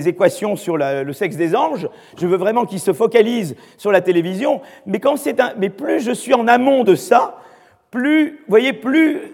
équations 0.08 0.56
sur 0.56 0.76
le 0.76 1.12
sexe 1.12 1.36
des 1.36 1.56
anges. 1.56 1.88
Je 2.18 2.26
veux 2.26 2.36
vraiment 2.36 2.64
qu'il 2.64 2.80
se 2.80 2.92
focalise 2.92 3.56
sur 3.76 3.92
la 3.92 4.00
télévision. 4.00 4.60
Mais 4.86 5.00
quand 5.00 5.16
c'est 5.16 5.40
un, 5.40 5.52
mais 5.58 5.70
plus 5.70 6.00
je 6.00 6.12
suis 6.12 6.34
en 6.34 6.46
amont 6.46 6.84
de 6.84 6.94
ça, 6.94 7.38
plus, 7.90 8.30
vous 8.30 8.48
voyez, 8.48 8.72
plus, 8.72 9.32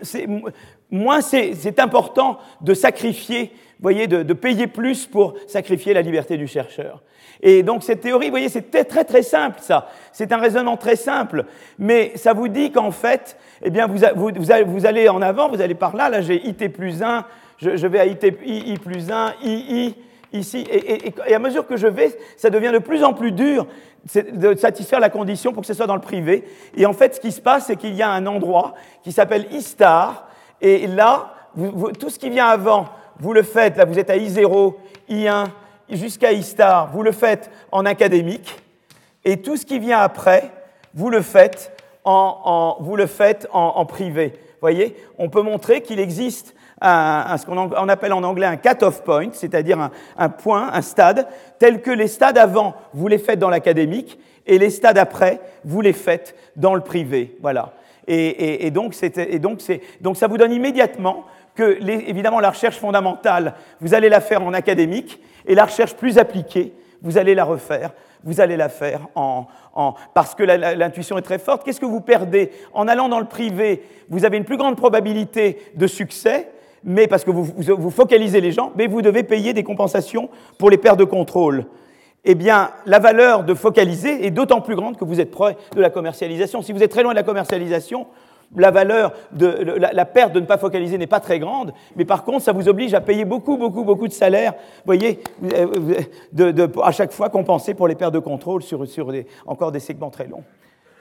moins 0.91 1.21
c'est 1.21 1.81
important 1.81 2.39
de 2.61 2.75
sacrifier, 2.75 3.53
voyez, 3.83 4.07
de, 4.07 4.23
de 4.23 4.33
payer 4.33 4.67
plus 4.67 5.07
pour 5.07 5.35
sacrifier 5.47 5.95
la 5.95 6.03
liberté 6.03 6.37
du 6.37 6.47
chercheur. 6.47 7.03
Et 7.43 7.63
donc 7.65 7.83
cette 7.83 8.01
théorie, 8.01 8.27
vous 8.27 8.33
voyez, 8.33 8.49
c'est 8.49 8.71
très 8.71 9.05
très 9.05 9.23
simple 9.23 9.59
ça. 9.61 9.89
C'est 10.13 10.33
un 10.33 10.39
raisonnement 10.39 10.77
très 10.77 10.97
simple, 10.97 11.45
mais 11.79 12.13
ça 12.15 12.33
vous 12.33 12.49
dit 12.49 12.71
qu'en 12.71 12.93
fait, 12.93 13.37
eh 13.65 13.71
bien, 13.71 13.87
vous, 13.87 13.99
vous, 14.15 14.31
vous, 14.67 14.87
allez 14.87 15.09
en 15.09 15.21
avant, 15.21 15.49
vous 15.49 15.61
allez 15.61 15.75
par 15.75 15.97
là. 15.97 16.09
Là, 16.09 16.21
j'ai 16.21 16.47
IT 16.47 16.73
plus 16.73 17.03
1, 17.03 17.25
je, 17.59 17.77
je, 17.77 17.87
vais 17.87 17.99
à 17.99 18.07
IT 18.07 18.25
I, 18.45 18.79
plus 18.79 19.11
1, 19.11 19.35
II 19.43 19.95
ici. 20.33 20.65
Et, 20.71 21.07
et, 21.07 21.15
et, 21.27 21.35
à 21.35 21.39
mesure 21.41 21.67
que 21.67 21.77
je 21.77 21.89
vais, 21.89 22.17
ça 22.37 22.51
devient 22.51 22.71
de 22.73 22.79
plus 22.79 23.03
en 23.03 23.13
plus 23.13 23.33
dur 23.33 23.67
de 24.15 24.55
satisfaire 24.57 25.01
la 25.01 25.11
condition 25.11 25.53
pour 25.53 25.63
que 25.63 25.67
ce 25.67 25.75
soit 25.75 25.87
dans 25.87 25.95
le 25.95 26.01
privé. 26.01 26.45
Et 26.77 26.87
en 26.87 26.93
fait, 26.93 27.17
ce 27.17 27.21
qui 27.21 27.33
se 27.33 27.41
passe, 27.41 27.67
c'est 27.67 27.77
qu'il 27.77 27.95
y 27.95 28.03
a 28.03 28.11
un 28.11 28.27
endroit 28.27 28.75
qui 29.03 29.13
s'appelle 29.13 29.47
I-star. 29.53 30.29
Et 30.61 30.87
là, 30.87 31.35
tout 31.99 32.09
ce 32.09 32.19
qui 32.19 32.31
vient 32.31 32.47
avant, 32.47 32.89
vous 33.23 33.33
le 33.33 33.45
faites, 33.45 33.77
là 33.77 33.85
vous 33.85 34.01
êtes 34.01 34.11
à 34.11 34.17
I0, 34.17 34.75
I1, 35.09 35.47
jusqu'à 35.91 36.33
Istar, 36.33 36.91
vous 36.93 37.05
le 37.05 37.13
faites 37.13 37.51
en 37.71 37.87
académique, 37.87 38.61
et 39.25 39.37
tout 39.37 39.57
ce 39.57 39.65
qui 39.65 39.79
vient 39.79 40.01
après, 40.01 40.51
vous 40.93 41.09
le 41.09 41.23
faites 41.23 41.71
en, 42.05 42.79
vous 42.81 42.97
le 42.97 43.07
faites 43.07 43.47
en, 43.53 43.87
privé. 43.87 44.33
voyez, 44.61 44.97
on 45.19 45.29
peut 45.29 45.43
montrer 45.43 45.83
qu'il 45.83 46.01
existe 46.01 46.53
ce 46.83 47.47
qu'on 47.47 47.89
appelle 47.89 48.13
en 48.13 48.25
anglais 48.25 48.47
un 48.47 48.57
cut-off 48.57 49.05
point, 49.05 49.29
c'est-à-dire 49.33 49.91
un, 50.19 50.29
point, 50.29 50.71
un 50.73 50.83
stade, 50.83 51.29
tel 51.61 51.81
que 51.81 51.93
les 51.93 52.09
stades 52.09 52.39
avant, 52.39 52.75
vous 52.93 53.07
les 53.07 53.19
faites 53.19 53.39
dans 53.39 53.51
l'académique, 53.51 54.19
et 54.49 54.59
les 54.59 54.71
stades 54.71 54.99
après, 54.99 55.39
vous 55.65 55.81
les 55.81 55.93
faites 55.93 56.35
dans 56.57 56.75
le 56.75 56.81
privé. 56.81 57.37
Voilà. 57.41 57.75
Et, 58.09 58.69
donc, 58.73 58.97
et 59.01 59.39
donc, 59.39 59.61
ça 59.61 60.27
vous 60.27 60.39
donne 60.39 60.51
immédiatement 60.51 61.25
que, 61.55 61.79
évidemment, 62.09 62.41
la 62.41 62.51
recherche 62.51 62.79
fondamentale, 62.79 63.55
vous 63.81 63.95
allez 63.95 64.09
la 64.09 64.21
faire 64.21 64.43
en 64.43 64.53
académique, 64.53 65.21
et 65.47 65.55
la 65.55 65.65
recherche 65.65 65.95
plus 65.95 66.19
appliquée, 66.19 66.73
vous 67.03 67.19
allez 67.19 67.35
la 67.35 67.45
refaire, 67.45 67.93
vous 68.25 68.41
allez 68.41 68.57
la 68.57 68.69
faire 68.69 69.09
en, 69.15 69.47
parce 70.15 70.35
que 70.35 70.45
l'intuition 70.45 71.19
est 71.19 71.23
très 71.23 71.39
forte. 71.39 71.65
Qu'est-ce 71.65 71.81
que 71.81 71.87
vous 71.87 72.01
perdez 72.01 72.53
En 72.73 72.87
allant 72.87 73.09
dans 73.09 73.19
le 73.19 73.27
privé, 73.27 73.83
vous 74.09 74.25
avez 74.25 74.37
une 74.37 74.45
plus 74.45 74.57
grande 74.57 74.77
probabilité 74.77 75.59
de 75.75 75.87
succès, 75.87 76.51
mais 76.85 77.07
parce 77.07 77.25
que 77.25 77.31
vous, 77.31 77.45
vous, 77.45 77.91
focalisez 77.91 78.41
les 78.41 78.53
gens, 78.53 78.73
mais 78.77 78.87
vous 78.87 79.03
devez 79.03 79.23
payer 79.23 79.53
des 79.53 79.65
compensations 79.65 80.29
pour 80.59 80.71
les 80.71 80.79
pertes 80.79 80.99
de 80.99 81.05
contrôle. 81.05 81.67
Eh 82.25 82.37
bien, 82.37 82.71
la 82.87 83.01
valeur 83.01 83.43
de 83.43 83.55
focaliser 83.55 84.25
est 84.25 84.31
d'autant 84.31 84.61
plus 84.61 84.77
grande 84.77 84.97
que 84.97 85.05
vous 85.05 85.21
êtes 85.21 85.33
près 85.33 85.57
de 85.75 85.81
la 85.81 85.91
commercialisation. 85.91 86.63
Si 86.63 86.73
vous 86.73 86.83
êtes 86.83 86.91
très 86.91 87.03
loin 87.03 87.13
de 87.13 87.17
la 87.17 87.25
commercialisation, 87.25 88.07
la 88.57 88.71
valeur 88.71 89.13
de 89.33 89.47
la, 89.47 90.05
perte 90.05 90.33
de 90.33 90.41
ne 90.41 90.47
pas 90.47 90.59
focaliser 90.59 90.99
n'est 90.99 91.07
pas 91.07 91.21
très 91.21 91.39
grande, 91.39 91.73
mais 91.97 92.05
par 92.05 92.25
contre, 92.25 92.43
ça 92.43 92.53
vous 92.53 92.69
oblige 92.69 92.95
à 92.95 93.01
payer 93.01 93.25
beaucoup, 93.25 93.57
beaucoup, 93.57 93.85
beaucoup 93.85 94.09
de 94.09 94.13
salaires, 94.13 94.55
voyez, 94.85 95.21
de, 96.33 96.71
à 96.83 96.93
chaque 96.93 97.13
fois 97.13 97.29
compenser 97.31 97.75
pour 97.75 97.89
les 97.89 97.95
pertes 97.95 98.15
de 98.15 98.19
contrôle 98.19 98.63
sur 98.63 98.85
encore 99.47 99.73
des 99.73 99.81
segments 99.81 100.11
très 100.11 100.27
longs. 100.27 100.45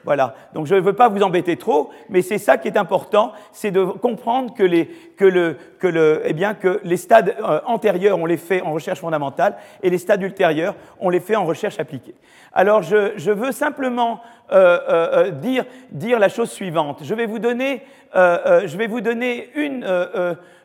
Voilà. 0.03 0.35
Donc 0.53 0.65
je 0.65 0.75
ne 0.75 0.79
veux 0.79 0.93
pas 0.93 1.09
vous 1.09 1.21
embêter 1.21 1.57
trop, 1.57 1.91
mais 2.09 2.21
c'est 2.21 2.37
ça 2.37 2.57
qui 2.57 2.67
est 2.67 2.77
important, 2.77 3.33
c'est 3.51 3.71
de 3.71 3.83
comprendre 3.83 4.53
que 4.53 4.63
les, 4.63 4.87
que 5.17 5.25
le, 5.25 5.57
que 5.79 5.87
le, 5.87 6.21
eh 6.25 6.33
bien, 6.33 6.53
que 6.53 6.79
les 6.83 6.97
stades 6.97 7.35
euh, 7.39 7.59
antérieurs, 7.65 8.17
on 8.17 8.25
les 8.25 8.37
fait 8.37 8.61
en 8.61 8.73
recherche 8.73 8.99
fondamentale, 8.99 9.55
et 9.83 9.89
les 9.89 9.97
stades 9.97 10.21
ultérieurs, 10.21 10.75
on 10.99 11.09
les 11.09 11.19
fait 11.19 11.35
en 11.35 11.45
recherche 11.45 11.79
appliquée. 11.79 12.15
Alors 12.53 12.81
je, 12.81 13.13
je 13.15 13.31
veux 13.31 13.51
simplement 13.51 14.21
euh, 14.51 14.79
euh, 14.89 15.29
dire, 15.31 15.65
dire 15.91 16.19
la 16.19 16.29
chose 16.29 16.49
suivante. 16.49 16.99
Je 17.03 17.13
vais 17.13 17.25
vous 17.25 17.39
donner, 17.39 17.83
je 18.13 18.77
vais 18.77 18.87
vous 18.87 19.01
donner 19.01 19.49
une 19.55 19.85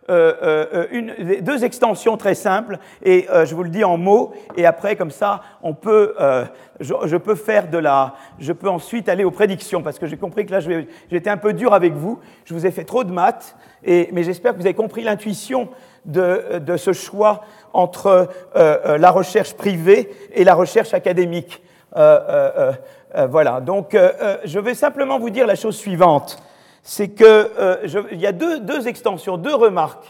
euh, 0.09 0.35
euh, 0.73 0.87
une, 0.93 1.15
deux 1.41 1.65
extensions 1.65 2.17
très 2.17 2.37
simples, 2.37 2.79
et 3.03 3.27
euh, 3.29 3.45
je 3.45 3.57
vous 3.57 3.65
le 3.65 3.71
dis 3.71 3.83
en 3.83 3.97
mots, 3.97 4.35
et 4.57 4.65
après, 4.65 4.95
comme 4.95 5.11
ça, 5.11 5.41
on 5.63 5.75
peut, 5.75 6.15
je, 6.79 6.95
je, 7.05 7.17
peux 7.17 7.35
faire 7.35 7.69
de 7.69 7.79
la. 7.79 8.15
Je 8.39 8.53
peux 8.53 8.69
ensuite 8.69 9.09
aller 9.09 9.25
aux 9.25 9.33
prédictions, 9.33 9.83
parce 9.83 9.99
que 9.99 10.07
j'ai 10.07 10.17
compris 10.17 10.47
que 10.47 10.53
là, 10.53 10.61
j'étais 11.11 11.31
un 11.31 11.37
peu 11.37 11.53
dur 11.53 11.75
avec 11.75 11.95
vous, 11.95 12.21
je 12.45 12.55
vous 12.55 12.67
ai 12.67 12.71
fait 12.71 12.85
trop 12.85 13.03
de 13.03 13.13
maths, 13.13 13.57
et, 13.85 14.09
mais 14.13 14.23
j'espère 14.23 14.53
que 14.53 14.59
vous 14.59 14.67
avez 14.67 14.75
compris 14.75 15.03
l'intuition 15.03 15.71
de, 16.05 16.59
de, 16.59 16.77
ce 16.77 16.93
choix 16.93 17.43
entre 17.73 18.29
la 18.55 19.11
recherche 19.11 19.55
privée 19.55 20.11
et 20.33 20.45
la 20.45 20.55
recherche 20.55 20.95
académique. 20.95 21.63
voilà, 21.93 23.61
donc 23.61 23.97
je 24.45 24.59
vais 24.61 24.75
simplement 24.75 25.19
vous 25.19 25.31
dire 25.31 25.49
la 25.49 25.57
chose 25.57 25.77
suivante 25.77 26.41
c'est 26.87 27.09
qu'il 27.09 27.27
euh, 27.27 28.07
y 28.13 28.27
a 28.27 28.33
deux, 28.33 28.87
extensions, 28.87 29.37
deux 29.37 29.55
remarques. 29.55 30.09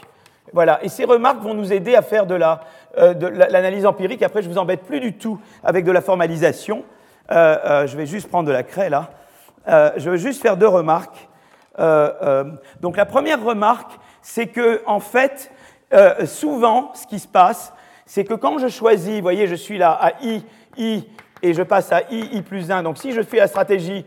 Voilà, 0.53 0.79
et 0.83 0.89
ces 0.89 1.05
remarques 1.05 1.41
vont 1.41 1.55
nous 1.55 1.73
aider 1.73 1.95
à 1.95 2.03
faire 2.03 2.27
de 2.27 2.39
euh, 2.39 3.13
l'analyse 3.49 3.87
empirique. 3.87 4.21
Après, 4.21 4.43
je 4.43 4.47
vous 4.47 4.59
embête 4.59 4.83
plus 4.83 4.99
du 4.99 5.13
tout 5.13 5.39
avec 5.63 5.85
de 5.85 5.91
la 5.91 6.01
formalisation. 6.01 6.85
Euh, 7.31 7.87
je 7.87 7.97
vais 7.97 8.05
juste 8.05 8.29
prendre 8.29 8.47
de 8.47 8.53
la 8.53 8.61
craie 8.61 8.91
là. 8.91 9.09
je 9.97 10.07
veux 10.07 10.17
juste 10.17 10.39
faire 10.39 10.55
deux 10.55 10.67
remarques. 10.67 11.27
donc 12.79 12.95
la 12.95 13.05
première 13.05 13.43
remarque, 13.43 13.93
c'est 14.21 14.47
que 14.47 14.83
en 14.85 14.99
fait, 14.99 15.51
souvent, 16.25 16.91
ce 16.93 17.07
qui 17.07 17.17
se 17.17 17.27
passe, 17.27 17.73
c'est 18.05 18.23
que 18.23 18.35
quand 18.35 18.59
je 18.59 18.67
choisis, 18.67 19.15
vous 19.15 19.21
voyez, 19.23 19.47
je 19.47 19.55
suis 19.55 19.79
là 19.79 19.97
à 19.99 20.11
i, 20.21 20.43
i, 20.77 21.03
et 21.41 21.53
je 21.55 21.63
passe 21.63 21.91
à 21.91 22.03
i, 22.11 22.19
i 22.33 22.41
plus 22.43 22.69
1. 22.69 22.83
Donc 22.83 22.99
si 22.99 23.13
je 23.13 23.23
fais 23.23 23.37
la 23.37 23.47
stratégie, 23.47 24.05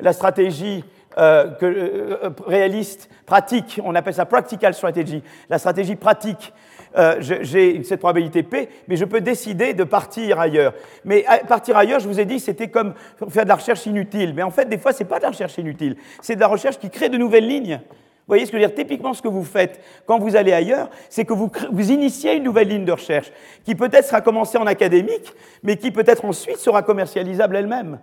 la 0.00 0.12
stratégie 0.14 0.82
euh, 1.18 1.50
euh, 1.62 2.30
réaliste, 2.46 3.08
pratique, 3.24 3.80
on 3.82 3.94
appelle 3.94 4.12
ça 4.12 4.26
practical 4.26 4.74
strategy, 4.74 5.22
la 5.48 5.58
stratégie 5.58 5.96
pratique. 5.96 6.52
Euh, 6.96 7.16
j'ai 7.20 7.82
cette 7.84 8.00
probabilité 8.00 8.42
P, 8.42 8.68
mais 8.88 8.96
je 8.96 9.04
peux 9.04 9.20
décider 9.20 9.74
de 9.74 9.84
partir 9.84 10.38
ailleurs. 10.40 10.74
Mais 11.04 11.24
partir 11.48 11.76
ailleurs, 11.76 12.00
je 12.00 12.08
vous 12.08 12.20
ai 12.20 12.24
dit, 12.24 12.38
c'était 12.38 12.68
comme 12.68 12.94
faire 13.28 13.44
de 13.44 13.48
la 13.48 13.56
recherche 13.56 13.86
inutile. 13.86 14.34
Mais 14.34 14.42
en 14.42 14.50
fait, 14.50 14.66
des 14.66 14.78
fois, 14.78 14.92
c'est 14.92 15.04
pas 15.04 15.18
de 15.18 15.24
la 15.24 15.30
recherche 15.30 15.56
inutile, 15.58 15.96
c'est 16.20 16.36
de 16.36 16.40
la 16.40 16.48
recherche 16.48 16.78
qui 16.78 16.90
crée 16.90 17.08
de 17.08 17.16
nouvelles 17.16 17.46
lignes. 17.46 17.80
Vous 17.80 18.32
voyez 18.32 18.44
ce 18.44 18.50
que 18.50 18.58
je 18.58 18.62
veux 18.62 18.68
dire? 18.68 18.74
Typiquement, 18.74 19.14
ce 19.14 19.22
que 19.22 19.28
vous 19.28 19.44
faites 19.44 19.80
quand 20.04 20.18
vous 20.18 20.36
allez 20.36 20.52
ailleurs, 20.52 20.90
c'est 21.08 21.24
que 21.24 21.32
vous, 21.32 21.50
vous 21.70 21.92
initiez 21.92 22.34
une 22.34 22.42
nouvelle 22.42 22.68
ligne 22.68 22.84
de 22.84 22.92
recherche 22.92 23.30
qui 23.64 23.74
peut-être 23.74 24.06
sera 24.06 24.20
commencée 24.20 24.58
en 24.58 24.66
académique, 24.66 25.32
mais 25.62 25.76
qui 25.76 25.92
peut-être 25.92 26.24
ensuite 26.24 26.58
sera 26.58 26.82
commercialisable 26.82 27.56
elle-même. 27.56 28.00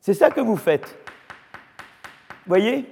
C'est 0.00 0.14
ça 0.14 0.30
que 0.30 0.40
vous 0.40 0.56
faites 0.56 0.96
voyez? 2.48 2.84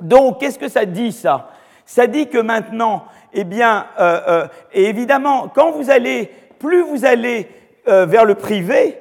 Donc, 0.00 0.40
qu'est-ce 0.40 0.58
que 0.58 0.68
ça 0.68 0.84
dit, 0.84 1.12
ça? 1.12 1.50
Ça 1.84 2.06
dit 2.06 2.28
que 2.28 2.38
maintenant, 2.38 3.04
eh 3.32 3.44
bien, 3.44 3.86
euh, 3.98 4.20
euh, 4.28 4.48
et 4.72 4.84
évidemment, 4.84 5.48
quand 5.48 5.70
vous 5.72 5.90
allez, 5.90 6.30
plus 6.58 6.82
vous 6.82 7.04
allez 7.04 7.48
euh, 7.88 8.04
vers 8.06 8.24
le 8.24 8.34
privé, 8.34 8.98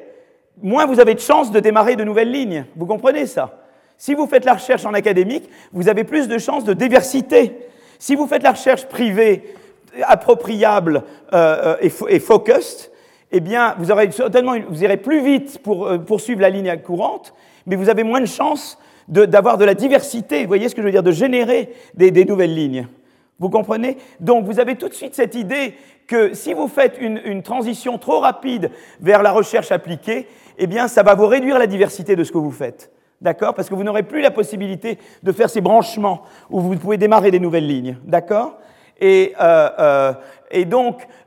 moins 0.61 0.85
vous 0.85 0.99
avez 0.99 1.13
de 1.13 1.19
chances 1.19 1.51
de 1.51 1.59
démarrer 1.59 1.95
de 1.95 2.03
nouvelles 2.03 2.31
lignes. 2.31 2.65
Vous 2.75 2.85
comprenez 2.85 3.25
ça? 3.25 3.59
Si 3.97 4.13
vous 4.13 4.27
faites 4.27 4.45
la 4.45 4.53
recherche 4.53 4.85
en 4.85 4.93
académique, 4.93 5.49
vous 5.71 5.89
avez 5.89 6.03
plus 6.03 6.27
de 6.27 6.37
chances 6.37 6.63
de 6.63 6.73
diversité. 6.73 7.57
Si 7.99 8.15
vous 8.15 8.27
faites 8.27 8.43
la 8.43 8.51
recherche 8.51 8.85
privée, 8.85 9.55
appropriable 10.03 11.03
et, 11.81 11.91
et 12.09 12.19
focused, 12.19 12.91
eh 13.31 13.39
bien, 13.39 13.75
vous 13.79 13.91
aurez 13.91 14.11
certainement, 14.11 14.53
vous 14.69 14.83
irez 14.83 14.97
plus 14.97 15.21
vite 15.21 15.63
pour 15.63 15.89
poursuivre 16.05 16.41
la 16.41 16.51
ligne 16.51 16.77
courante, 16.77 17.33
mais 17.65 17.75
vous 17.75 17.89
avez 17.89 18.03
moins 18.03 18.21
de 18.21 18.27
chances 18.27 18.77
d'avoir 19.07 19.57
de, 19.57 19.65
la 19.65 19.73
diversité, 19.73 20.41
vous 20.41 20.47
voyez 20.47 20.69
ce 20.69 20.75
que 20.75 20.81
je 20.81 20.85
veux 20.85 20.91
dire, 20.91 21.03
de 21.03 21.11
générer 21.11 21.73
des, 21.93 22.25
nouvelles 22.25 22.53
lignes. 22.53 22.87
Vous 23.39 23.49
comprenez? 23.49 23.97
Donc 24.19 24.45
vous 24.45 24.59
avez 24.59 24.75
tout 24.75 24.89
de 24.89 24.93
suite 24.93 25.15
cette 25.15 25.35
idée 25.35 25.75
que 26.07 26.33
si 26.33 26.53
vous 26.53 26.67
faites 26.67 26.97
une, 26.99 27.41
transition 27.43 27.97
trop 27.97 28.19
rapide 28.19 28.71
vers 28.99 29.23
la 29.23 29.31
recherche 29.31 29.71
appliquée, 29.71 30.27
eh 30.57 30.67
bien 30.67 30.87
ça 30.87 31.03
va 31.03 31.15
vous 31.15 31.27
réduire 31.27 31.59
la 31.59 31.67
diversité 31.67 32.15
de 32.15 32.23
ce 32.23 32.31
que 32.31 32.37
vous 32.37 32.51
faites. 32.51 32.91
D'accord? 33.21 33.53
Parce 33.55 33.69
que 33.69 33.75
vous 33.75 33.83
n'aurez 33.83 34.03
plus 34.03 34.21
la 34.21 34.31
possibilité 34.31 34.99
de 35.23 35.31
faire 35.31 35.49
ces 35.49 35.61
branchements 35.61 36.21
où 36.49 36.59
vous 36.59 36.75
pouvez 36.75 36.97
démarrer 36.97 37.31
des 37.31 37.39
nouvelles 37.39 37.67
lignes. 37.67 37.97
D'accord? 38.05 38.57
Et, 38.99 39.33
euh, 39.39 39.69
euh, 39.79 40.13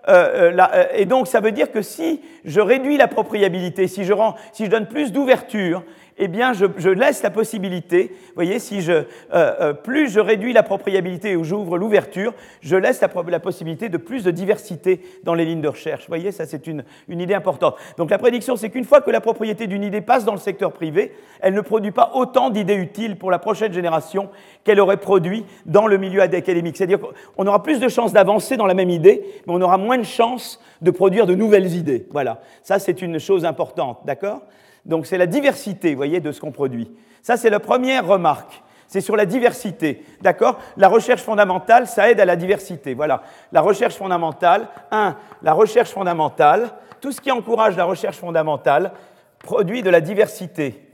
euh, 0.09 0.85
et, 0.95 1.07
donc, 1.07 1.27
ça 1.27 1.41
veut 1.41 1.53
dire 1.53 1.71
que 1.71 1.83
si 1.83 2.21
je 2.45 2.61
réduis 2.61 2.97
la 2.97 3.09
propriabilité, 3.09 3.87
si 3.87 4.05
je 4.05 4.67
donne 4.67 4.87
plus 4.87 5.13
d'ouverture, 5.13 5.85
eh 6.23 6.29
bien, 6.29 6.53
je, 6.53 6.89
laisse 6.91 7.23
la 7.23 7.31
possibilité, 7.31 8.09
vous 8.11 8.35
voyez, 8.35 8.59
si 8.59 8.83
je, 8.83 8.93
euh, 8.93 9.05
euh, 9.33 9.73
plus 9.73 10.11
je 10.11 10.21
réduis 10.21 10.53
la 10.53 10.63
propriabilité 10.63 11.35
ou 11.35 11.45
j'ouvre 11.45 11.79
l'ouverture, 11.79 12.35
je 12.61 12.77
laisse 12.77 13.01
la, 13.01 13.09
possibilité 13.41 13.89
de 13.89 13.97
plus 13.97 14.23
de 14.23 14.31
diversité 14.31 15.01
dans 15.25 15.33
les 15.33 15.47
lignes 15.47 15.63
de 15.63 15.69
recherche. 15.69 16.03
Vous 16.03 16.09
voyez, 16.11 16.31
ça 16.31 16.45
c'est 16.45 16.67
une, 16.67 16.85
une, 17.09 17.21
idée 17.21 17.33
importante. 17.33 17.77
Donc 17.97 18.11
la 18.11 18.19
prédiction, 18.19 18.57
c'est 18.57 18.69
qu'une 18.69 18.85
fois 18.85 19.01
que 19.01 19.11
la 19.11 19.23
propriété 19.23 19.67
d'une 19.67 19.83
idée 19.83 20.03
passe 20.03 20.27
dans 20.27 20.35
le 20.35 20.39
secteur 20.39 20.73
privé, 20.73 21.13
elle 21.41 21.55
ne 21.55 21.63
produit 21.63 21.91
pas 21.91 22.13
autant 22.15 22.51
d'idées 22.51 22.75
utiles 22.75 23.17
pour 23.17 23.31
la 23.31 23.39
prochaine 23.39 23.73
génération 23.73 24.29
qu'elle 24.63 24.81
aurait 24.81 24.99
produit 24.99 25.47
dans 25.65 25.87
le 25.87 25.97
milieu 25.97 26.21
académique. 26.21 26.77
C'est-à-dire 26.77 26.99
qu'on 27.35 27.47
aura 27.47 27.63
plus 27.63 27.81
de 27.81 27.89
chances 27.89 28.13
d'avancer 28.13 28.59
dans 28.59 28.67
la 28.67 28.75
même 28.75 28.91
idée, 28.91 29.25
mais 29.47 29.55
on 29.55 29.63
aura 29.63 29.79
moins 29.79 29.97
de 29.97 30.03
chances 30.03 30.61
de 30.83 30.91
produire 30.91 31.27
de 31.27 31.35
nouvelles 31.35 31.75
idées. 31.75 32.07
Voilà, 32.11 32.43
ça 32.63 32.79
c'est 32.79 33.01
une 33.01 33.19
chose 33.19 33.47
importante, 33.47 34.01
d'accord? 34.05 34.43
Donc 34.85 35.07
c'est 35.07 35.19
la 35.19 35.27
diversité, 35.27 35.91
vous 35.91 35.97
voyez, 35.97 36.21
de 36.21 36.33
ce 36.33 36.41
qu'on 36.41 36.53
produit. 36.53 36.91
Ça, 37.23 37.37
c'est 37.37 37.51
la 37.51 37.61
première 37.61 38.07
remarque. 38.07 38.63
C'est 38.87 39.01
sur 39.01 39.17
la 39.17 39.25
diversité. 39.25 40.05
D'accord? 40.21 40.59
La 40.77 40.89
recherche 40.89 41.23
fondamentale, 41.23 41.87
ça 41.87 42.11
aide 42.11 42.19
à 42.19 42.25
la 42.25 42.35
diversité. 42.35 42.95
Voilà. 42.95 43.23
La 43.53 43.61
recherche 43.61 43.95
fondamentale, 43.95 44.69
un, 44.91 45.17
la 45.43 45.53
recherche 45.53 45.91
fondamentale, 45.91 46.71
tout 47.01 47.13
ce 47.13 47.21
qui 47.21 47.31
encourage 47.31 47.77
la 47.77 47.85
recherche 47.85 48.17
fondamentale 48.17 48.93
produit 49.39 49.83
de 49.83 49.91
la 49.91 50.01
diversité. 50.01 50.89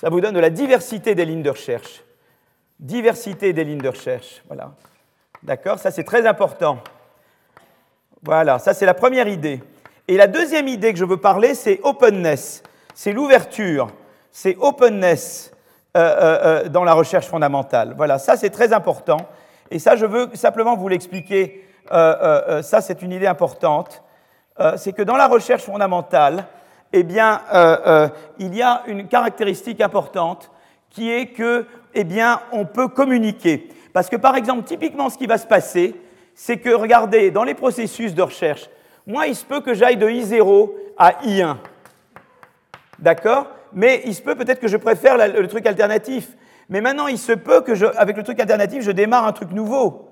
Ça 0.00 0.10
vous 0.10 0.20
donne 0.20 0.34
de 0.34 0.40
la 0.40 0.50
diversité 0.50 1.14
des 1.14 1.24
lignes 1.24 1.42
de 1.42 1.50
recherche. 1.50 2.02
Diversité 2.80 3.52
des 3.52 3.64
lignes 3.64 3.78
de 3.80 3.88
recherche. 3.88 4.42
Voilà. 4.48 4.72
D'accord? 5.42 5.78
Ça, 5.78 5.90
c'est 5.90 6.04
très 6.04 6.26
important. 6.26 6.78
Voilà, 8.22 8.58
ça, 8.58 8.74
c'est 8.74 8.86
la 8.86 8.94
première 8.94 9.28
idée. 9.28 9.62
Et 10.10 10.16
la 10.16 10.26
deuxième 10.26 10.68
idée 10.68 10.94
que 10.94 10.98
je 10.98 11.04
veux 11.04 11.18
parler, 11.18 11.54
c'est 11.54 11.80
openness, 11.82 12.62
c'est 12.94 13.12
l'ouverture, 13.12 13.88
c'est 14.32 14.56
openness 14.58 15.52
euh, 15.94 16.00
euh, 16.00 16.38
euh, 16.64 16.68
dans 16.70 16.82
la 16.82 16.94
recherche 16.94 17.26
fondamentale. 17.26 17.92
Voilà, 17.94 18.18
ça 18.18 18.38
c'est 18.38 18.48
très 18.48 18.72
important. 18.72 19.18
Et 19.70 19.78
ça, 19.78 19.96
je 19.96 20.06
veux 20.06 20.30
simplement 20.32 20.76
vous 20.76 20.88
l'expliquer. 20.88 21.62
ça, 21.90 22.80
c'est 22.80 23.02
une 23.02 23.12
idée 23.12 23.26
importante. 23.26 24.02
c'est 24.76 24.94
que 24.94 25.02
dans 25.02 25.16
la 25.16 25.26
recherche 25.26 25.64
fondamentale, 25.64 26.46
eh 26.94 27.02
bien, 27.02 27.42
il 28.38 28.54
y 28.54 28.62
a 28.62 28.82
une 28.86 29.08
caractéristique 29.08 29.82
importante 29.82 30.50
qui 30.88 31.12
est 31.12 31.26
que, 31.26 31.66
eh 31.92 32.04
bien, 32.04 32.40
on 32.52 32.64
peut 32.64 32.88
communiquer. 32.88 33.68
Parce 33.92 34.08
que, 34.08 34.16
par 34.16 34.36
exemple, 34.36 34.62
typiquement, 34.62 35.10
ce 35.10 35.18
qui 35.18 35.26
va 35.26 35.36
se 35.36 35.46
passer, 35.46 35.94
c'est 36.34 36.56
que, 36.56 36.70
regardez, 36.70 37.30
dans 37.30 37.44
les 37.44 37.54
processus 37.54 38.14
de 38.14 38.22
recherche, 38.22 38.70
moi, 39.08 39.26
il 39.26 39.34
se 39.34 39.44
peut 39.44 39.60
que 39.60 39.74
j'aille 39.74 39.96
de 39.96 40.06
I0 40.06 40.70
à 40.98 41.12
I1. 41.24 41.56
D'accord? 42.98 43.48
Mais 43.72 44.02
il 44.04 44.14
se 44.14 44.22
peut 44.22 44.34
peut-être 44.34 44.60
que 44.60 44.68
je 44.68 44.76
préfère 44.76 45.16
le 45.16 45.46
truc 45.48 45.66
alternatif. 45.66 46.36
Mais 46.68 46.82
maintenant, 46.82 47.06
il 47.06 47.18
se 47.18 47.32
peut 47.32 47.62
que, 47.62 47.74
je, 47.74 47.86
avec 47.96 48.16
le 48.16 48.22
truc 48.22 48.38
alternatif, 48.38 48.82
je 48.82 48.90
démarre 48.90 49.26
un 49.26 49.32
truc 49.32 49.52
nouveau. 49.52 50.10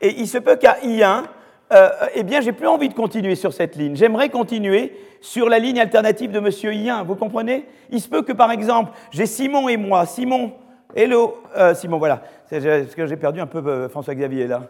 Et 0.00 0.20
il 0.20 0.28
se 0.28 0.38
peut 0.38 0.56
qu'à 0.56 0.78
I1, 0.84 1.24
euh, 1.72 1.88
eh 2.14 2.22
bien, 2.22 2.40
j'ai 2.40 2.52
plus 2.52 2.68
envie 2.68 2.88
de 2.88 2.94
continuer 2.94 3.34
sur 3.34 3.52
cette 3.52 3.74
ligne. 3.74 3.96
J'aimerais 3.96 4.28
continuer 4.28 4.96
sur 5.20 5.48
la 5.48 5.58
ligne 5.58 5.80
alternative 5.80 6.30
de 6.30 6.38
Monsieur 6.38 6.70
I1. 6.70 7.04
Vous 7.04 7.16
comprenez? 7.16 7.66
Il 7.90 8.00
se 8.00 8.08
peut 8.08 8.22
que, 8.22 8.32
par 8.32 8.52
exemple, 8.52 8.92
j'ai 9.10 9.26
Simon 9.26 9.68
et 9.68 9.76
moi. 9.76 10.06
Simon, 10.06 10.52
hello, 10.94 11.42
euh, 11.56 11.74
Simon, 11.74 11.98
voilà. 11.98 12.22
C'est 12.48 12.60
ce 12.60 12.94
que 12.94 13.06
j'ai 13.06 13.16
perdu 13.16 13.40
un 13.40 13.46
peu 13.46 13.58
euh, 13.66 13.88
François 13.88 14.14
Xavier 14.14 14.46
là. 14.46 14.62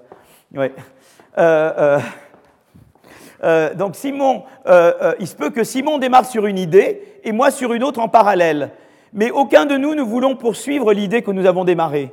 Oui. 0.55 0.69
Euh, 3.45 3.75
donc 3.75 3.97
Simon, 3.97 4.45
euh, 4.67 4.93
euh, 5.03 5.15
il 5.21 5.27
se 5.27 5.37
peut 5.37 5.51
que 5.51 5.65
Simon 5.65 5.99
démarre 5.99 6.27
sur 6.27 6.47
une 6.47 6.59
idée 6.59 7.03
et 7.25 7.33
moi 7.33 7.51
sur 7.51 7.73
une 7.73 7.85
autre 7.85 8.01
en 8.01 8.09
parallèle. 8.09 8.71
Mais 9.13 9.31
aucun 9.31 9.67
de 9.67 9.77
nous 9.77 9.95
ne 9.95 10.03
voulons 10.03 10.37
poursuivre 10.37 10.93
l'idée 10.93 11.23
que 11.23 11.31
nous 11.31 11.47
avons 11.47 11.65
démarrée. 11.65 12.13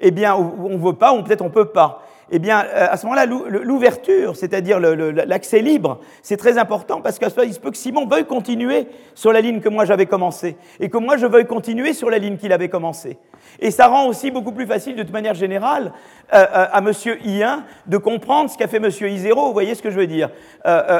Eh 0.00 0.10
bien, 0.10 0.34
on 0.34 0.70
ne 0.70 0.76
veut 0.76 0.94
pas, 0.94 1.12
ou 1.14 1.22
peut-être 1.22 1.42
on 1.42 1.46
ne 1.46 1.50
peut 1.50 1.66
pas 1.66 2.02
eh 2.36 2.40
bien, 2.40 2.64
euh, 2.64 2.88
à 2.90 2.96
ce 2.96 3.06
moment-là, 3.06 3.26
l'ouverture, 3.26 4.34
c'est-à-dire 4.34 4.80
l'accès 4.80 5.60
libre, 5.60 6.00
c'est 6.20 6.36
très 6.36 6.58
important 6.58 7.00
parce 7.00 7.20
qu'il 7.20 7.30
se 7.30 7.60
peut 7.60 7.70
que 7.70 7.76
Simon 7.76 8.06
veuille 8.06 8.24
continuer 8.24 8.88
sur 9.14 9.32
la 9.32 9.40
ligne 9.40 9.60
que 9.60 9.68
moi 9.68 9.84
j'avais 9.84 10.06
commencé 10.06 10.56
et 10.80 10.88
que 10.88 10.98
moi 10.98 11.16
je 11.16 11.26
veuille 11.26 11.46
continuer 11.46 11.92
sur 11.92 12.10
la 12.10 12.18
ligne 12.18 12.36
qu'il 12.36 12.52
avait 12.52 12.68
commencé. 12.68 13.18
Et 13.60 13.70
ça 13.70 13.86
rend 13.86 14.08
aussi 14.08 14.32
beaucoup 14.32 14.50
plus 14.50 14.66
facile, 14.66 14.96
de 14.96 15.04
toute 15.04 15.12
manière 15.12 15.34
générale, 15.34 15.92
euh, 16.34 16.38
euh, 16.38 16.66
à 16.72 16.80
Monsieur 16.80 17.18
I1 17.24 17.60
de 17.86 17.98
comprendre 17.98 18.50
ce 18.50 18.58
qu'a 18.58 18.66
fait 18.66 18.80
Monsieur 18.80 19.06
I0, 19.06 19.32
vous 19.32 19.52
voyez 19.52 19.76
ce 19.76 19.82
que 19.82 19.92
je 19.92 19.96
veux 19.96 20.08
dire, 20.08 20.30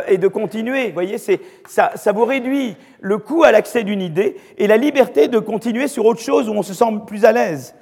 et 0.06 0.18
de 0.18 0.28
continuer. 0.28 0.86
Vous 0.86 0.94
voyez, 0.94 1.18
ça, 1.18 1.90
ça 1.96 2.12
vous 2.12 2.24
réduit 2.24 2.76
le 3.00 3.18
coût 3.18 3.42
à 3.42 3.50
l'accès 3.50 3.82
d'une 3.82 4.02
idée 4.02 4.36
et 4.56 4.68
la 4.68 4.76
liberté 4.76 5.26
de 5.26 5.40
continuer 5.40 5.88
sur 5.88 6.06
autre 6.06 6.20
chose 6.20 6.48
où 6.48 6.52
on 6.52 6.62
se 6.62 6.74
sent 6.74 6.84
plus 7.08 7.24
à 7.24 7.32
l'aise. 7.32 7.74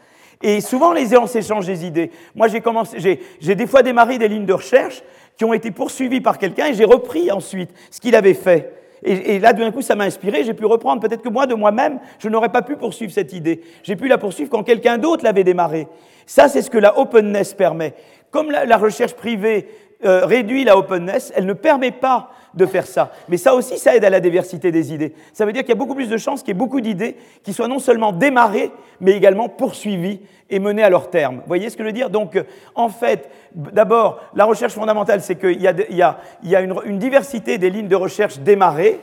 Et 0.42 0.60
souvent, 0.60 0.92
les 0.92 1.06
gens 1.06 1.26
s'échangent 1.26 1.66
des 1.66 1.86
idées. 1.86 2.10
Moi, 2.34 2.48
j'ai 2.48 2.60
commencé, 2.60 3.20
j'ai 3.40 3.54
des 3.54 3.66
fois 3.66 3.82
démarré 3.82 4.18
des 4.18 4.28
lignes 4.28 4.46
de 4.46 4.52
recherche 4.52 5.02
qui 5.36 5.44
ont 5.44 5.52
été 5.52 5.70
poursuivies 5.70 6.20
par 6.20 6.38
quelqu'un 6.38 6.66
et 6.66 6.74
j'ai 6.74 6.84
repris 6.84 7.30
ensuite 7.30 7.70
ce 7.90 8.00
qu'il 8.00 8.14
avait 8.16 8.34
fait. 8.34 8.74
Et, 9.04 9.40
là, 9.40 9.52
d'un 9.52 9.72
coup, 9.72 9.82
ça 9.82 9.96
m'a 9.96 10.04
inspiré, 10.04 10.44
j'ai 10.44 10.54
pu 10.54 10.64
reprendre. 10.64 11.00
Peut-être 11.02 11.22
que 11.22 11.28
moi, 11.28 11.46
de 11.46 11.54
moi-même, 11.54 11.98
je 12.20 12.28
n'aurais 12.28 12.50
pas 12.50 12.62
pu 12.62 12.76
poursuivre 12.76 13.12
cette 13.12 13.32
idée. 13.32 13.60
J'ai 13.82 13.96
pu 13.96 14.06
la 14.06 14.16
poursuivre 14.16 14.48
quand 14.48 14.62
quelqu'un 14.62 14.96
d'autre 14.96 15.24
l'avait 15.24 15.42
démarré. 15.42 15.88
Ça, 16.24 16.46
c'est 16.48 16.62
ce 16.62 16.70
que 16.70 16.78
la 16.78 16.96
openness 16.96 17.52
permet. 17.52 17.94
Comme 18.30 18.52
la, 18.52 18.64
la 18.64 18.76
recherche 18.76 19.14
privée 19.14 19.66
euh, 20.04 20.24
réduit 20.24 20.62
la 20.62 20.76
openness, 20.76 21.32
elle 21.34 21.46
ne 21.46 21.52
permet 21.52 21.90
pas 21.90 22.30
de 22.54 22.66
faire 22.66 22.86
ça. 22.86 23.12
Mais 23.28 23.36
ça 23.36 23.54
aussi, 23.54 23.78
ça 23.78 23.94
aide 23.96 24.04
à 24.04 24.10
la 24.10 24.20
diversité 24.20 24.70
des 24.70 24.92
idées. 24.92 25.14
Ça 25.32 25.46
veut 25.46 25.52
dire 25.52 25.62
qu'il 25.62 25.70
y 25.70 25.72
a 25.72 25.76
beaucoup 25.76 25.94
plus 25.94 26.08
de 26.08 26.16
chances 26.16 26.40
qu'il 26.40 26.48
y 26.48 26.56
ait 26.56 26.58
beaucoup 26.58 26.80
d'idées 26.80 27.16
qui 27.42 27.52
soient 27.52 27.68
non 27.68 27.78
seulement 27.78 28.12
démarrées, 28.12 28.70
mais 29.00 29.12
également 29.12 29.48
poursuivies 29.48 30.20
et 30.50 30.58
menées 30.58 30.82
à 30.82 30.90
leur 30.90 31.10
terme. 31.10 31.36
Vous 31.36 31.46
voyez 31.46 31.70
ce 31.70 31.76
que 31.76 31.82
je 31.82 31.88
veux 31.88 31.92
dire? 31.92 32.10
Donc, 32.10 32.36
euh, 32.36 32.44
en 32.74 32.88
fait, 32.88 33.30
d'abord, 33.54 34.20
la 34.34 34.44
recherche 34.44 34.74
fondamentale, 34.74 35.22
c'est 35.22 35.36
qu'il 35.36 35.60
y 35.60 35.66
a, 35.66 36.60
une, 36.60 36.98
diversité 36.98 37.58
des 37.58 37.70
lignes 37.70 37.88
de 37.88 37.96
recherche 37.96 38.38
démarrées, 38.38 39.00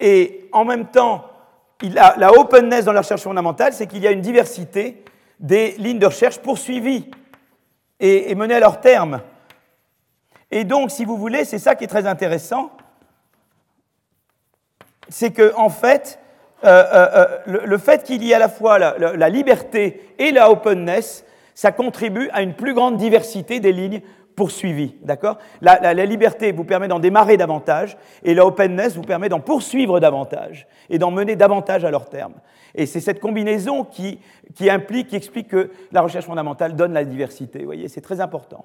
et 0.00 0.48
en 0.52 0.64
même 0.64 0.86
temps, 0.86 1.24
la 1.82 2.32
openness 2.32 2.84
dans 2.84 2.92
la 2.92 3.00
recherche 3.00 3.22
fondamentale, 3.22 3.72
c'est 3.72 3.86
qu'il 3.86 4.02
y 4.02 4.06
a 4.06 4.12
une 4.12 4.20
diversité 4.20 5.02
des 5.38 5.72
lignes 5.78 5.98
de 5.98 6.06
recherche 6.06 6.38
poursuivies 6.38 7.10
et 8.00 8.34
menées 8.34 8.54
à 8.54 8.60
leur 8.60 8.80
terme. 8.80 9.20
Et 10.50 10.64
donc, 10.64 10.90
si 10.90 11.04
vous 11.04 11.16
voulez, 11.16 11.44
c'est 11.44 11.58
ça 11.58 11.74
qui 11.74 11.84
est 11.84 11.88
très 11.88 12.06
intéressant, 12.06 12.70
c'est 15.08 15.30
que 15.30 15.54
en 15.56 15.68
fait, 15.68 16.18
euh, 16.64 16.84
euh, 16.92 17.08
euh, 17.46 17.62
le, 17.66 17.78
fait 17.78 18.02
qu'il 18.02 18.22
y 18.22 18.32
ait 18.32 18.34
à 18.34 18.38
la 18.38 18.48
fois 18.48 18.78
la, 18.78 19.28
liberté 19.28 20.14
et 20.18 20.32
la 20.32 20.50
openness, 20.50 21.24
ça 21.54 21.72
contribue 21.72 22.28
à 22.32 22.42
une 22.42 22.54
plus 22.54 22.74
grande 22.74 22.96
diversité 22.96 23.60
des 23.60 23.72
lignes 23.72 24.00
poursuivies. 24.34 24.96
D'accord? 25.02 25.38
La, 25.60 25.92
liberté 26.04 26.52
vous 26.52 26.64
permet 26.64 26.88
d'en 26.88 26.98
démarrer 26.98 27.36
davantage 27.36 27.96
et 28.22 28.34
la 28.34 28.46
openness 28.46 28.96
vous 28.96 29.02
permet 29.02 29.28
d'en 29.28 29.40
poursuivre 29.40 30.00
davantage 30.00 30.66
et 30.90 30.98
d'en 30.98 31.10
mener 31.10 31.36
davantage 31.36 31.84
à 31.84 31.90
leur 31.90 32.08
terme. 32.08 32.34
Et 32.74 32.86
c'est 32.86 33.00
cette 33.00 33.20
combinaison 33.20 33.84
qui, 33.84 34.20
qui 34.54 34.68
implique, 34.68 35.08
qui 35.08 35.16
explique 35.16 35.48
que 35.48 35.70
la 35.90 36.02
recherche 36.02 36.26
fondamentale 36.26 36.76
donne 36.76 36.92
la 36.92 37.04
diversité. 37.04 37.60
Vous 37.60 37.66
voyez, 37.66 37.88
c'est 37.88 38.00
très 38.00 38.20
important. 38.20 38.64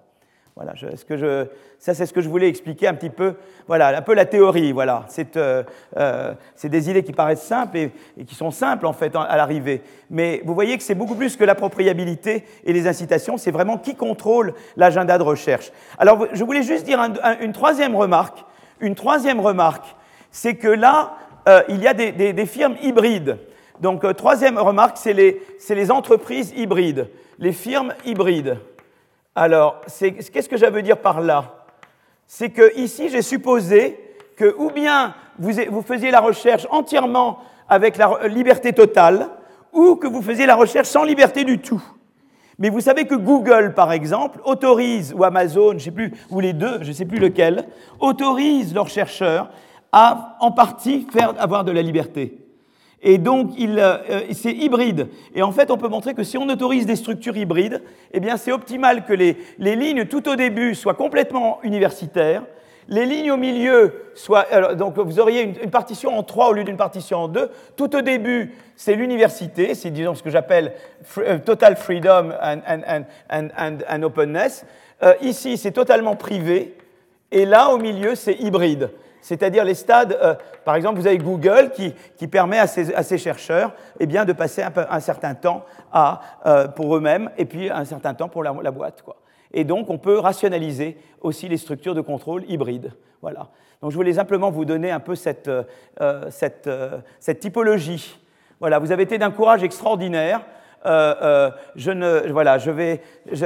Voilà, 0.55 0.73
ce 0.75 1.03
que 1.03 1.17
je, 1.17 1.47
ça 1.79 1.95
c'est 1.95 2.05
ce 2.05 2.13
que 2.13 2.21
je 2.21 2.29
voulais 2.29 2.47
expliquer 2.47 2.87
un 2.87 2.93
petit 2.93 3.09
peu, 3.09 3.33
voilà, 3.67 3.97
un 3.97 4.01
peu 4.03 4.13
la 4.13 4.25
théorie, 4.25 4.71
voilà. 4.71 5.03
C'est 5.07 5.35
euh, 5.35 5.63
euh 5.97 6.35
des 6.63 6.89
idées 6.91 7.03
qui 7.03 7.11
paraissent 7.11 7.41
simples 7.41 7.77
et, 7.77 7.91
qui 8.25 8.35
sont 8.35 8.51
simples 8.51 8.85
en 8.85 8.93
fait 8.93 9.15
à 9.15 9.35
l'arrivée. 9.35 9.81
Mais 10.11 10.41
vous 10.45 10.53
voyez 10.53 10.77
que 10.77 10.83
c'est 10.83 10.93
beaucoup 10.93 11.15
plus 11.15 11.37
que 11.37 11.43
la 11.43 11.55
propriabilité 11.55 12.45
et 12.65 12.71
les 12.71 12.87
incitations, 12.87 13.37
c'est 13.37 13.49
vraiment 13.49 13.79
qui 13.79 13.95
contrôle 13.95 14.53
l'agenda 14.77 15.17
de 15.17 15.23
recherche. 15.23 15.71
Alors 15.97 16.27
je 16.31 16.43
voulais 16.43 16.61
juste 16.61 16.85
dire 16.85 16.99
une 17.41 17.53
troisième 17.53 17.95
remarque. 17.95 18.45
Une 18.79 18.95
troisième 18.95 19.39
remarque, 19.39 19.95
c'est 20.29 20.55
que 20.55 20.67
là, 20.67 21.13
euh, 21.47 21.63
il 21.69 21.81
y 21.81 21.87
a 21.87 21.93
des, 21.93 22.11
des, 22.11 22.33
des, 22.33 22.45
firmes 22.45 22.75
hybrides. 22.81 23.37
Donc 23.79 24.03
euh, 24.03 24.13
troisième 24.13 24.57
remarque, 24.57 24.97
c'est 24.97 25.13
les, 25.13 25.41
les 25.69 25.91
entreprises 25.91 26.53
hybrides, 26.55 27.09
les 27.39 27.53
firmes 27.53 27.93
hybrides. 28.05 28.57
Alors, 29.35 29.81
qu'est-ce 29.99 30.49
que 30.49 30.57
j'avais 30.57 30.81
dire 30.83 30.97
par 30.97 31.21
là? 31.21 31.65
C'est 32.27 32.49
que 32.49 32.77
ici, 32.77 33.09
j'ai 33.09 33.21
supposé 33.21 33.99
que 34.35 34.55
ou 34.57 34.69
bien 34.69 35.15
vous, 35.39 35.81
faisiez 35.81 36.11
la 36.11 36.19
recherche 36.19 36.67
entièrement 36.69 37.39
avec 37.67 37.97
la 37.97 38.27
liberté 38.27 38.73
totale, 38.73 39.29
ou 39.71 39.95
que 39.95 40.07
vous 40.07 40.21
faisiez 40.21 40.45
la 40.45 40.55
recherche 40.55 40.87
sans 40.87 41.03
liberté 41.03 41.43
du 41.43 41.59
tout. 41.59 41.81
Mais 42.59 42.69
vous 42.69 42.81
savez 42.81 43.05
que 43.05 43.15
Google, 43.15 43.73
par 43.73 43.91
exemple, 43.91 44.39
autorise, 44.45 45.13
ou 45.17 45.23
Amazon, 45.23 45.73
je 45.73 45.85
sais 45.85 45.91
plus, 45.91 46.13
ou 46.29 46.39
les 46.39 46.53
deux, 46.53 46.79
je 46.81 46.89
ne 46.89 46.93
sais 46.93 47.05
plus 47.05 47.17
lequel, 47.17 47.65
autorise 47.99 48.75
leurs 48.75 48.89
chercheurs 48.89 49.49
à, 49.91 50.37
en 50.39 50.51
partie, 50.51 51.07
faire 51.11 51.33
avoir 51.39 51.63
de 51.63 51.71
la 51.71 51.81
liberté. 51.81 52.42
Et 53.03 53.17
donc, 53.17 53.51
c'est 54.31 54.53
hybride. 54.53 55.09
Et 55.35 55.43
en 55.43 55.51
fait, 55.51 55.69
on 55.69 55.77
peut 55.77 55.89
montrer 55.89 56.13
que 56.13 56.23
si 56.23 56.37
on 56.37 56.47
autorise 56.47 56.85
des 56.85 56.95
structures 56.95 57.35
hybrides, 57.35 57.81
eh 58.13 58.19
bien, 58.21 58.37
c'est 58.37 58.53
optimal 58.53 59.05
que 59.05 59.13
les, 59.13 59.37
les 59.59 59.75
lignes 59.75 60.05
tout 60.05 60.29
au 60.29 60.35
début 60.35 60.73
soient 60.73 60.93
complètement 60.93 61.59
universitaires, 61.63 62.43
les 62.87 63.05
lignes 63.05 63.31
au 63.31 63.37
milieu 63.37 63.93
soient. 64.13 64.45
donc 64.75 64.97
vous 64.97 65.19
auriez 65.19 65.41
une, 65.41 65.71
partition 65.71 66.17
en 66.17 66.23
3 66.23 66.49
au 66.49 66.53
lieu 66.53 66.63
d'une 66.63 66.77
partition 66.77 67.19
en 67.19 67.27
2. 67.27 67.49
Tout 67.75 67.95
au 67.95 68.01
début, 68.01 68.53
c'est 68.75 68.95
l'université, 68.95 69.75
c'est 69.75 69.91
disons 69.91 70.15
ce 70.15 70.23
que 70.23 70.29
j'appelle 70.29 70.73
euh, 71.19 71.39
total 71.39 71.75
freedom 71.75 72.31
and, 72.41 74.03
openness. 74.03 74.65
Euh, 75.01 75.13
ici, 75.21 75.57
c'est 75.57 75.71
totalement 75.71 76.15
privé. 76.15 76.75
Et 77.31 77.45
là, 77.45 77.69
au 77.69 77.77
milieu, 77.77 78.15
c'est 78.15 78.35
hybride. 78.35 78.89
C'est-à-dire 79.23 79.63
les 79.63 79.73
stades, 79.73 80.17
euh, 80.21 80.35
par 80.65 80.75
exemple, 80.75 80.99
vous 80.99 81.07
avez 81.07 81.17
Google 81.17 81.71
qui, 81.73 81.95
qui 82.17 82.27
permet 82.27 82.59
à 82.59 82.67
ses, 82.67 82.93
à 82.93 83.17
chercheurs 83.17 83.73
eh 83.99 84.05
bien, 84.05 84.25
de 84.25 84.33
passer 84.33 84.61
un, 84.61 84.99
certain 84.99 85.33
temps 85.33 85.65
à, 85.91 86.19
pour 86.75 86.95
eux-mêmes 86.95 87.31
et 87.37 87.45
puis 87.45 87.69
un 87.69 87.85
certain 87.85 88.13
temps 88.13 88.27
pour 88.27 88.43
la, 88.43 88.51
boîte. 88.51 89.01
Quoi. 89.01 89.15
Et 89.53 89.63
donc, 89.63 89.89
on 89.89 89.97
peut 89.97 90.19
rationaliser 90.19 90.97
aussi 91.21 91.47
les 91.47 91.57
structures 91.57 91.95
de 91.95 92.01
contrôle 92.01 92.43
hybrides. 92.49 92.91
Voilà. 93.21 93.47
Donc, 93.81 93.91
je 93.91 93.95
voulais 93.95 94.13
simplement 94.13 94.51
vous 94.51 94.65
donner 94.65 94.91
un 94.91 94.99
peu 94.99 95.15
cette, 95.15 95.47
euh, 95.47 96.29
cette, 96.29 96.67
euh, 96.67 96.97
cette 97.19 97.39
typologie. 97.39 98.19
Voilà, 98.59 98.79
vous 98.79 98.91
avez 98.91 99.03
été 99.03 99.17
d'un 99.17 99.31
courage 99.31 99.63
extraordinaire. 99.63 100.41
Euh, 100.85 101.49
je 101.75 101.91
ne, 101.91 102.31
voilà, 102.31 102.57
je 102.57 102.71
vais, 102.71 103.01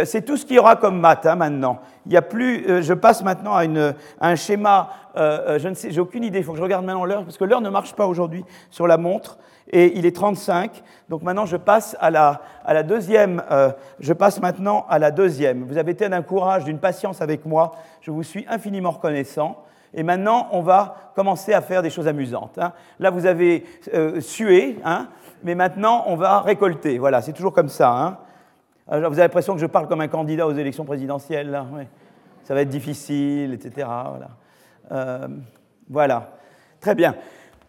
c'est 0.05 0.23
tout 0.23 0.37
ce 0.37 0.45
qu'il 0.45 0.55
y 0.55 0.59
aura 0.59 0.75
comme 0.75 0.99
maths 0.99 1.25
hein, 1.25 1.35
maintenant. 1.35 1.79
Il 2.05 2.13
y 2.13 2.17
a 2.17 2.21
plus, 2.21 2.83
je 2.83 2.93
passe 2.93 3.23
maintenant 3.23 3.55
à, 3.55 3.65
une, 3.65 3.93
un 4.21 4.35
schéma. 4.35 4.89
je 5.15 5.67
ne 5.67 5.73
sais, 5.73 5.91
j'ai 5.91 5.99
aucune 5.99 6.23
idée. 6.23 6.39
Il 6.39 6.43
faut 6.43 6.53
que 6.53 6.57
je 6.57 6.63
regarde 6.63 6.85
maintenant 6.85 7.05
l'heure 7.05 7.23
parce 7.23 7.37
que 7.37 7.43
l'heure 7.43 7.61
ne 7.61 7.69
marche 7.69 7.93
pas 7.93 8.07
aujourd'hui 8.07 8.45
sur 8.69 8.87
la 8.87 8.97
montre 8.97 9.37
et 9.71 9.97
il 9.97 10.05
est 10.05 10.15
35. 10.15 10.83
Donc 11.09 11.23
maintenant, 11.23 11.45
je 11.45 11.57
passe 11.57 11.95
à 11.99 12.09
la, 12.09 12.41
à 12.65 12.73
la 12.73 12.83
deuxième. 12.83 13.43
Euh, 13.51 13.71
je 13.99 14.13
passe 14.13 14.41
maintenant 14.41 14.85
à 14.89 14.99
la 14.99 15.11
deuxième. 15.11 15.63
Vous 15.63 15.77
avez 15.77 15.91
été 15.91 16.07
d'un 16.09 16.21
courage, 16.21 16.63
d'une 16.63 16.79
patience 16.79 17.21
avec 17.21 17.45
moi. 17.45 17.75
Je 18.01 18.11
vous 18.11 18.23
suis 18.23 18.45
infiniment 18.49 18.91
reconnaissant. 18.91 19.63
Et 19.93 20.03
maintenant, 20.03 20.49
on 20.51 20.61
va 20.61 21.11
commencer 21.15 21.53
à 21.53 21.61
faire 21.61 21.81
des 21.81 21.89
choses 21.89 22.07
amusantes. 22.07 22.57
Hein. 22.57 22.73
Là, 22.99 23.09
vous 23.09 23.25
avez 23.25 23.65
euh, 23.93 24.19
sué, 24.21 24.77
hein, 24.83 25.07
mais 25.47 25.55
maintenant, 25.55 26.03
on 26.07 26.17
va 26.17 26.41
récolter. 26.41 26.97
Voilà, 26.97 27.21
c'est 27.21 27.31
toujours 27.31 27.53
comme 27.53 27.69
ça. 27.69 27.89
Hein. 27.89 28.17
vous 28.87 28.97
avez 28.97 29.21
l'impression 29.21 29.53
que 29.53 29.61
je 29.61 29.65
parle 29.65 29.87
comme 29.87 30.01
un 30.01 30.09
candidat 30.09 30.45
aux 30.45 30.51
élections 30.51 30.83
présidentielles. 30.83 31.49
Là. 31.49 31.65
Ça 32.43 32.53
va 32.53 32.63
être 32.63 32.69
difficile, 32.69 33.53
etc. 33.53 33.87
Voilà. 34.09 34.27
Euh, 34.91 35.27
voilà. 35.89 36.31
Très 36.81 36.95
bien. 36.95 37.15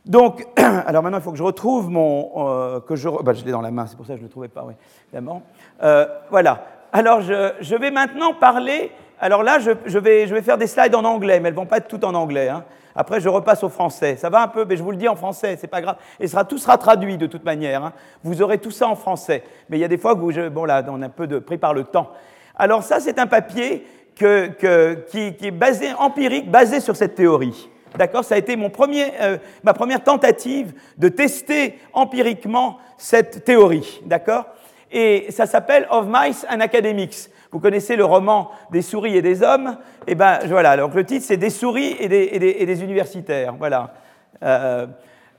Donc, 0.04 0.44
alors 0.56 1.04
maintenant, 1.04 1.18
il 1.18 1.22
faut 1.22 1.30
que 1.30 1.38
je 1.38 1.42
retrouve 1.44 1.88
mon. 1.88 2.32
Euh, 2.48 2.80
que 2.80 2.96
je, 2.96 3.08
bah, 3.22 3.32
je 3.32 3.44
l'ai 3.44 3.52
dans 3.52 3.60
la 3.60 3.70
main, 3.70 3.86
c'est 3.86 3.96
pour 3.96 4.06
ça 4.06 4.14
que 4.14 4.18
je 4.18 4.22
ne 4.24 4.26
le 4.26 4.32
trouvais 4.32 4.48
pas, 4.48 4.64
oui, 4.66 4.74
évidemment. 5.06 5.42
Euh, 5.84 6.04
voilà. 6.30 6.64
Alors, 6.92 7.20
je, 7.20 7.76
vais 7.76 7.92
maintenant 7.92 8.34
parler. 8.34 8.90
Alors 9.20 9.44
là, 9.44 9.60
je, 9.60 9.70
je, 9.86 9.98
vais, 10.00 10.26
je 10.26 10.34
vais 10.34 10.42
faire 10.42 10.58
des 10.58 10.66
slides 10.66 10.96
en 10.96 11.04
anglais, 11.04 11.38
mais 11.38 11.50
elles 11.50 11.54
ne 11.54 11.60
vont 11.60 11.66
pas 11.66 11.76
être 11.76 11.86
toutes 11.86 12.04
en 12.04 12.14
anglais. 12.14 12.48
Hein. 12.48 12.64
Après, 13.01 13.20
je 13.20 13.28
repasse 13.28 13.62
au 13.62 13.68
français. 13.68 14.16
Ça 14.16 14.28
va 14.28 14.42
un 14.42 14.49
peu, 14.49 14.64
mais 14.64 14.76
je 14.76 14.82
vous 14.82 14.90
le 14.90 14.96
dis 14.96 15.07
en 15.07 15.14
français, 15.14 15.57
c'est 15.61 15.68
pas 15.68 15.80
grave. 15.80 15.99
Et 16.18 16.26
tout 16.49 16.59
sera 16.59 16.78
traduit 16.78 17.16
de 17.16 17.28
toute 17.28 17.44
manière. 17.44 17.84
Hein. 17.84 17.92
Vous 18.24 18.42
aurez 18.42 18.59
tout 18.59 18.72
ça 18.72 18.88
en 18.88 18.96
français. 18.96 19.44
Mais 19.70 19.78
il 19.78 19.80
y 19.80 19.84
a 19.84 19.88
des 19.88 19.99
fois 19.99 20.16
que 20.16 20.20
vous, 20.20 20.51
bon 20.51 20.64
là, 20.64 20.84
on 20.88 21.01
est 21.01 21.05
un 21.05 21.09
peu 21.09 21.28
de, 21.28 21.38
pris 21.38 21.59
par 21.59 21.74
le 21.74 21.84
temps. 21.84 22.11
Alors 22.57 22.82
ça, 22.82 22.99
c'est 22.99 23.20
un 23.20 23.28
papier 23.28 23.86
que, 24.16 24.49
que, 24.49 24.94
qui, 25.12 25.36
qui, 25.36 25.46
est 25.46 25.53
basé, 25.53 25.92
empirique, 25.96 26.51
basé 26.51 26.80
sur 26.80 26.96
cette 26.96 27.14
théorie. 27.14 27.70
D'accord? 27.96 28.24
Ça 28.24 28.34
a 28.34 28.38
été 28.38 28.57
mon 28.57 28.68
premier, 28.68 29.12
euh, 29.20 29.38
ma 29.62 29.74
première 29.74 30.03
tentative 30.03 30.72
de 30.96 31.09
tester 31.09 31.78
empiriquement 31.92 32.78
cette 32.96 33.44
théorie. 33.44 34.01
D'accord? 34.07 34.44
Et 34.91 35.26
ça 35.30 35.47
s'appelle 35.47 35.86
Of 35.91 36.07
Mice 36.09 36.47
and 36.51 36.61
Academics. 36.61 37.30
Vous 37.51 37.61
connaissez 37.61 37.97
le 37.97 38.05
roman 38.05 38.51
des 38.70 38.82
souris 38.82 39.16
et 39.16 39.22
des 39.22 39.43
hommes? 39.43 39.78
Et 40.07 40.12
eh 40.12 40.14
ben 40.14 40.39
voilà, 40.47 40.76
donc 40.76 40.95
le 40.95 41.05
titre 41.05 41.24
c'est 41.26 41.36
Des 41.36 41.51
souris 41.51 41.97
et 41.99 42.09
des, 42.09 42.82
universitaires. 42.82 43.55
Voilà. 43.59 43.95
Euh, 44.43 44.86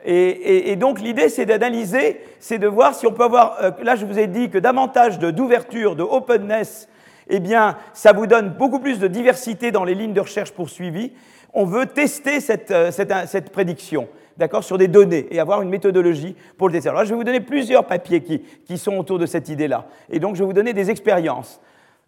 et, 0.03 0.75
donc 0.75 1.01
l'idée 1.01 1.29
c'est 1.29 1.45
d'analyser, 1.45 2.21
c'est 2.39 2.57
de 2.57 2.67
voir 2.67 2.95
si 2.95 3.05
on 3.05 3.11
peut 3.11 3.23
avoir. 3.23 3.57
Euh, 3.61 3.71
là 3.83 3.95
je 3.95 4.05
vous 4.05 4.17
ai 4.17 4.27
dit 4.27 4.49
que 4.49 4.57
davantage 4.57 5.19
d'ouverture, 5.19 5.95
de, 5.95 6.03
de 6.03 6.03
openness, 6.03 6.87
eh 7.27 7.39
bien 7.39 7.77
ça 7.93 8.13
vous 8.13 8.27
donne 8.27 8.49
beaucoup 8.49 8.79
plus 8.79 8.99
de 8.99 9.07
diversité 9.07 9.71
dans 9.71 9.83
les 9.83 9.95
lignes 9.95 10.13
de 10.13 10.21
recherche 10.21 10.51
poursuivies 10.51 11.13
on 11.53 11.65
veut 11.65 11.85
tester 11.85 12.39
cette, 12.39 12.71
euh, 12.71 12.91
cette, 12.91 13.51
prédiction, 13.51 14.07
d'accord, 14.39 14.63
sur 14.63 14.77
des 14.77 14.87
données 14.87 15.27
et 15.29 15.39
avoir 15.39 15.61
une 15.61 15.69
méthodologie 15.69 16.35
pour 16.57 16.67
le 16.67 16.73
tester. 16.73 16.89
Alors, 16.89 17.03
je 17.03 17.09
vais 17.09 17.15
vous 17.15 17.23
donner 17.23 17.41
plusieurs 17.41 17.85
papiers 17.85 18.21
qui, 18.21 18.41
qui 18.65 18.77
sont 18.77 18.97
autour 18.97 19.19
de 19.19 19.25
cette 19.25 19.49
idée-là. 19.49 19.85
Et 20.09 20.19
donc, 20.19 20.35
je 20.35 20.39
vais 20.39 20.45
vous 20.45 20.53
donner 20.53 20.73
des 20.73 20.89
expériences. 20.89 21.61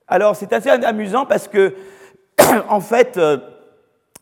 Alors, 0.08 0.36
c'est 0.36 0.52
assez 0.54 0.70
amusant 0.70 1.26
parce 1.26 1.48
que, 1.48 1.76
en 2.70 2.80
fait, 2.80 3.18
euh, 3.18 3.38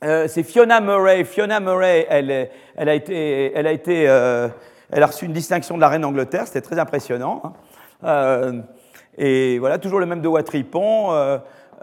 euh, 0.03 0.27
c'est 0.27 0.43
Fiona 0.43 0.81
Murray. 0.81 1.23
Fiona 1.23 1.59
Murray, 1.59 2.05
elle, 2.09 2.49
elle 2.75 2.89
a 2.89 2.93
été, 2.93 3.53
elle 3.55 3.67
a 3.67 3.71
été, 3.71 4.03
elle 4.03 5.03
a 5.03 5.05
reçu 5.05 5.25
une 5.25 5.33
distinction 5.33 5.75
de 5.75 5.81
la 5.81 5.89
reine 5.89 6.01
d'Angleterre. 6.01 6.47
C'était 6.47 6.61
très 6.61 6.79
impressionnant. 6.79 7.53
Hein. 8.03 8.63
et 9.17 9.59
voilà, 9.59 9.77
toujours 9.77 9.99
le 9.99 10.05
même 10.05 10.21
de 10.21 10.27
Watripon. 10.27 11.11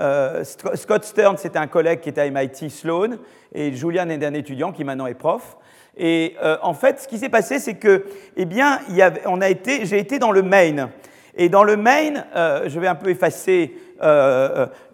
Euh, 0.01 0.45
Scott 0.45 1.05
Stern, 1.05 1.37
c'était 1.39 1.59
un 1.59 1.67
collègue 1.67 2.01
qui 2.01 2.09
était 2.09 2.21
à 2.21 2.31
MIT 2.31 2.71
Sloan, 2.71 3.17
et 3.55 3.73
Julian 3.73 4.09
est 4.11 4.25
un 4.25 4.35
étudiant 4.35 4.73
qui 4.73 4.85
maintenant 4.85 5.07
est 5.07 5.15
prof. 5.15 5.57
Et 5.97 6.37
euh, 6.43 6.57
en 6.63 6.75
fait, 6.75 7.01
ce 7.01 7.09
qui 7.09 7.19
s'est 7.19 7.29
passé, 7.29 7.59
c'est 7.59 7.75
que, 7.75 8.05
eh 8.37 8.45
bien, 8.45 8.81
on 9.27 9.41
a 9.41 9.49
été, 9.49 9.87
j'ai 9.87 9.99
été 9.99 10.19
dans 10.19 10.31
le 10.31 10.43
Maine. 10.43 10.89
Et 11.35 11.49
dans 11.49 11.65
le 11.65 11.77
Maine, 11.77 12.25
euh, 12.35 12.65
je 12.67 12.81
vais 12.81 12.87
un 12.87 12.95
peu 12.95 13.11
effacer. 13.11 13.77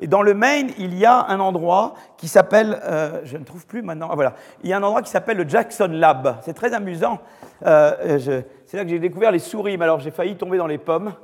et 0.00 0.06
dans 0.06 0.22
le 0.22 0.34
Maine, 0.34 0.70
il 0.78 0.96
y 0.96 1.04
a 1.04 1.26
un 1.28 1.40
endroit 1.40 1.94
qui 2.16 2.28
s'appelle, 2.28 2.80
je 3.24 3.36
ne 3.36 3.44
trouve 3.44 3.66
plus 3.66 3.82
maintenant. 3.82 4.08
Ah, 4.10 4.14
voilà, 4.14 4.34
il 4.62 4.70
y 4.70 4.72
a 4.72 4.76
un 4.76 4.82
endroit 4.82 5.02
qui 5.02 5.10
s'appelle 5.10 5.38
le 5.38 5.48
Jackson 5.48 5.88
Lab. 5.90 6.36
C'est 6.42 6.54
très 6.54 6.72
amusant. 6.72 7.18
c'est 7.60 8.74
là 8.74 8.84
que 8.84 8.88
j'ai 8.88 9.00
découvert 9.00 9.32
les 9.32 9.40
souris. 9.40 9.76
Mais 9.76 9.84
alors, 9.84 9.98
j'ai 9.98 10.12
failli 10.12 10.36
tomber 10.36 10.56
dans 10.56 10.68
les 10.68 10.78
pommes. 10.78 11.14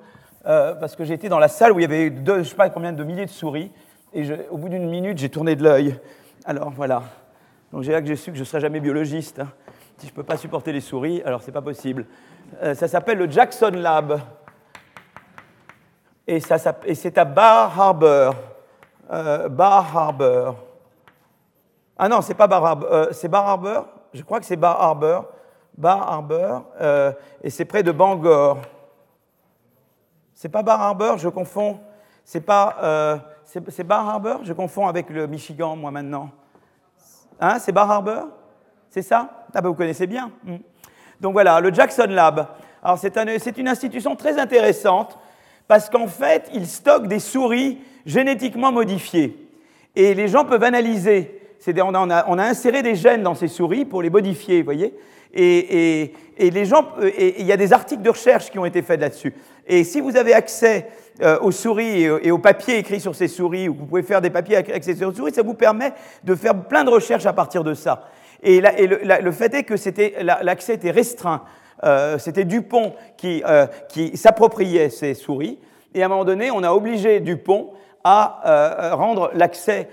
Euh, 0.46 0.74
parce 0.74 0.96
que 0.96 1.04
j'étais 1.04 1.28
dans 1.28 1.38
la 1.38 1.48
salle 1.48 1.72
où 1.72 1.78
il 1.78 1.82
y 1.82 1.84
avait 1.84 2.10
deux, 2.10 2.34
je 2.34 2.38
ne 2.38 2.44
sais 2.44 2.54
pas 2.54 2.70
combien 2.70 2.92
de 2.92 3.04
milliers 3.04 3.26
de 3.26 3.30
souris, 3.30 3.70
et 4.14 4.24
au 4.50 4.56
bout 4.56 4.68
d'une 4.70 4.88
minute, 4.88 5.18
j'ai 5.18 5.28
tourné 5.28 5.56
de 5.56 5.62
l'œil. 5.62 5.98
Alors 6.46 6.70
voilà. 6.70 7.02
Donc 7.72 7.82
j'ai 7.82 7.92
là 7.92 8.00
que 8.00 8.06
j'ai 8.06 8.16
su 8.16 8.30
que 8.30 8.36
je 8.36 8.42
ne 8.42 8.46
serais 8.46 8.60
jamais 8.60 8.80
biologiste. 8.80 9.40
Hein. 9.40 9.48
Si 9.98 10.06
je 10.06 10.12
ne 10.12 10.16
peux 10.16 10.22
pas 10.22 10.36
supporter 10.36 10.72
les 10.72 10.80
souris, 10.80 11.20
alors 11.24 11.42
c'est 11.42 11.52
pas 11.52 11.60
possible. 11.60 12.06
Euh, 12.62 12.74
ça 12.74 12.86
s'appelle 12.86 13.18
le 13.18 13.28
Jackson 13.28 13.72
Lab. 13.74 14.20
Et, 16.26 16.40
c'est 16.40 17.18
à 17.18 17.24
Bar 17.24 17.80
Harbor. 17.80 18.34
Euh, 19.10 19.48
Bar 19.48 19.96
Harbor. 19.96 20.54
Ah 21.98 22.08
non, 22.08 22.20
c'est 22.20 22.34
pas 22.34 22.46
Bar 22.46 22.64
Harbor. 22.64 23.08
c'est 23.10 23.28
Bar 23.28 23.48
Harbor? 23.48 23.86
Je 24.12 24.22
crois 24.22 24.38
que 24.38 24.46
c'est 24.46 24.56
Bar 24.56 24.80
Harbor. 24.80 25.26
Bar 25.76 26.12
Harbor. 26.12 26.64
et 27.42 27.50
c'est 27.50 27.64
près 27.64 27.82
de 27.82 27.90
Bangor. 27.90 28.58
C'est 30.32 30.48
pas 30.48 30.62
Bar 30.62 30.80
Harbor, 30.80 31.18
je 31.18 31.28
confonds. 31.28 31.80
C'est 32.24 32.42
pas. 32.42 32.76
Euh, 32.82 33.18
c'est 33.44 33.82
Bar 33.82 34.08
Harbor? 34.08 34.44
Je 34.44 34.52
confonds 34.52 34.86
avec 34.86 35.10
le 35.10 35.26
Michigan, 35.26 35.74
moi, 35.74 35.90
maintenant. 35.90 36.30
Hein, 37.40 37.58
c'est 37.58 37.72
Bar 37.72 37.90
Harbor? 37.90 38.28
C'est 38.90 39.02
ça? 39.02 39.37
Ah, 39.54 39.60
ben 39.60 39.68
vous 39.68 39.74
connaissez 39.74 40.06
bien. 40.06 40.30
Hmm. 40.44 40.56
Donc 41.20 41.32
voilà, 41.32 41.60
le 41.60 41.72
Jackson 41.72 42.06
Lab. 42.08 42.46
Alors, 42.82 42.98
c'est 42.98 43.16
un, 43.16 43.26
une 43.26 43.68
institution 43.68 44.16
très 44.16 44.38
intéressante 44.38 45.18
parce 45.66 45.90
qu'en 45.90 46.06
fait, 46.06 46.48
il 46.54 46.66
stocke 46.66 47.08
des 47.08 47.18
souris 47.18 47.78
génétiquement 48.06 48.72
modifiées. 48.72 49.48
Et 49.96 50.14
les 50.14 50.28
gens 50.28 50.44
peuvent 50.44 50.62
analyser. 50.62 51.34
On 51.66 51.94
a, 51.94 52.24
on 52.28 52.38
a, 52.38 52.44
inséré 52.44 52.82
des 52.82 52.94
gènes 52.94 53.22
dans 53.22 53.34
ces 53.34 53.48
souris 53.48 53.84
pour 53.84 54.00
les 54.00 54.10
modifier, 54.10 54.60
vous 54.60 54.64
voyez 54.64 54.94
et, 55.34 56.12
les 56.38 56.64
gens, 56.64 56.88
et 57.02 57.40
il 57.40 57.46
y 57.46 57.52
a 57.52 57.56
des 57.56 57.72
articles 57.72 58.02
de 58.02 58.10
recherche 58.10 58.50
qui 58.50 58.58
ont 58.58 58.64
été 58.64 58.82
faits 58.82 59.00
là-dessus. 59.00 59.34
Et 59.66 59.84
si 59.84 60.00
vous 60.00 60.16
avez 60.16 60.32
accès 60.32 60.88
euh, 61.20 61.38
aux 61.40 61.50
souris 61.50 62.04
et, 62.04 62.30
aux 62.30 62.38
papiers 62.38 62.78
écrits 62.78 63.00
sur 63.00 63.14
ces 63.14 63.28
souris, 63.28 63.68
ou 63.68 63.74
vous 63.74 63.86
pouvez 63.86 64.02
faire 64.02 64.20
des 64.20 64.30
papiers 64.30 64.56
avec 64.56 64.84
ces 64.84 64.94
souris, 64.94 65.34
ça 65.34 65.42
vous 65.42 65.54
permet 65.54 65.92
de 66.24 66.34
faire 66.34 66.54
plein 66.54 66.84
de 66.84 66.90
recherches 66.90 67.26
à 67.26 67.32
partir 67.32 67.64
de 67.64 67.74
ça. 67.74 68.08
Et, 68.42 68.60
le, 68.60 69.30
fait 69.32 69.54
est 69.54 69.62
que 69.64 69.74
l'accès 70.44 70.74
était 70.74 70.90
restreint. 70.90 71.42
Euh, 71.84 72.18
c'était 72.18 72.44
Dupont 72.44 72.94
qui, 73.16 73.42
euh, 73.46 73.66
qui 73.88 74.16
s'appropriait 74.16 74.90
ces 74.90 75.14
souris. 75.14 75.58
Et 75.94 76.02
à 76.02 76.06
un 76.06 76.08
moment 76.08 76.24
donné, 76.24 76.50
on 76.50 76.62
a 76.62 76.72
obligé 76.72 77.20
Dupont 77.20 77.70
à 78.04 78.92
rendre 78.94 79.30
l'accès 79.34 79.88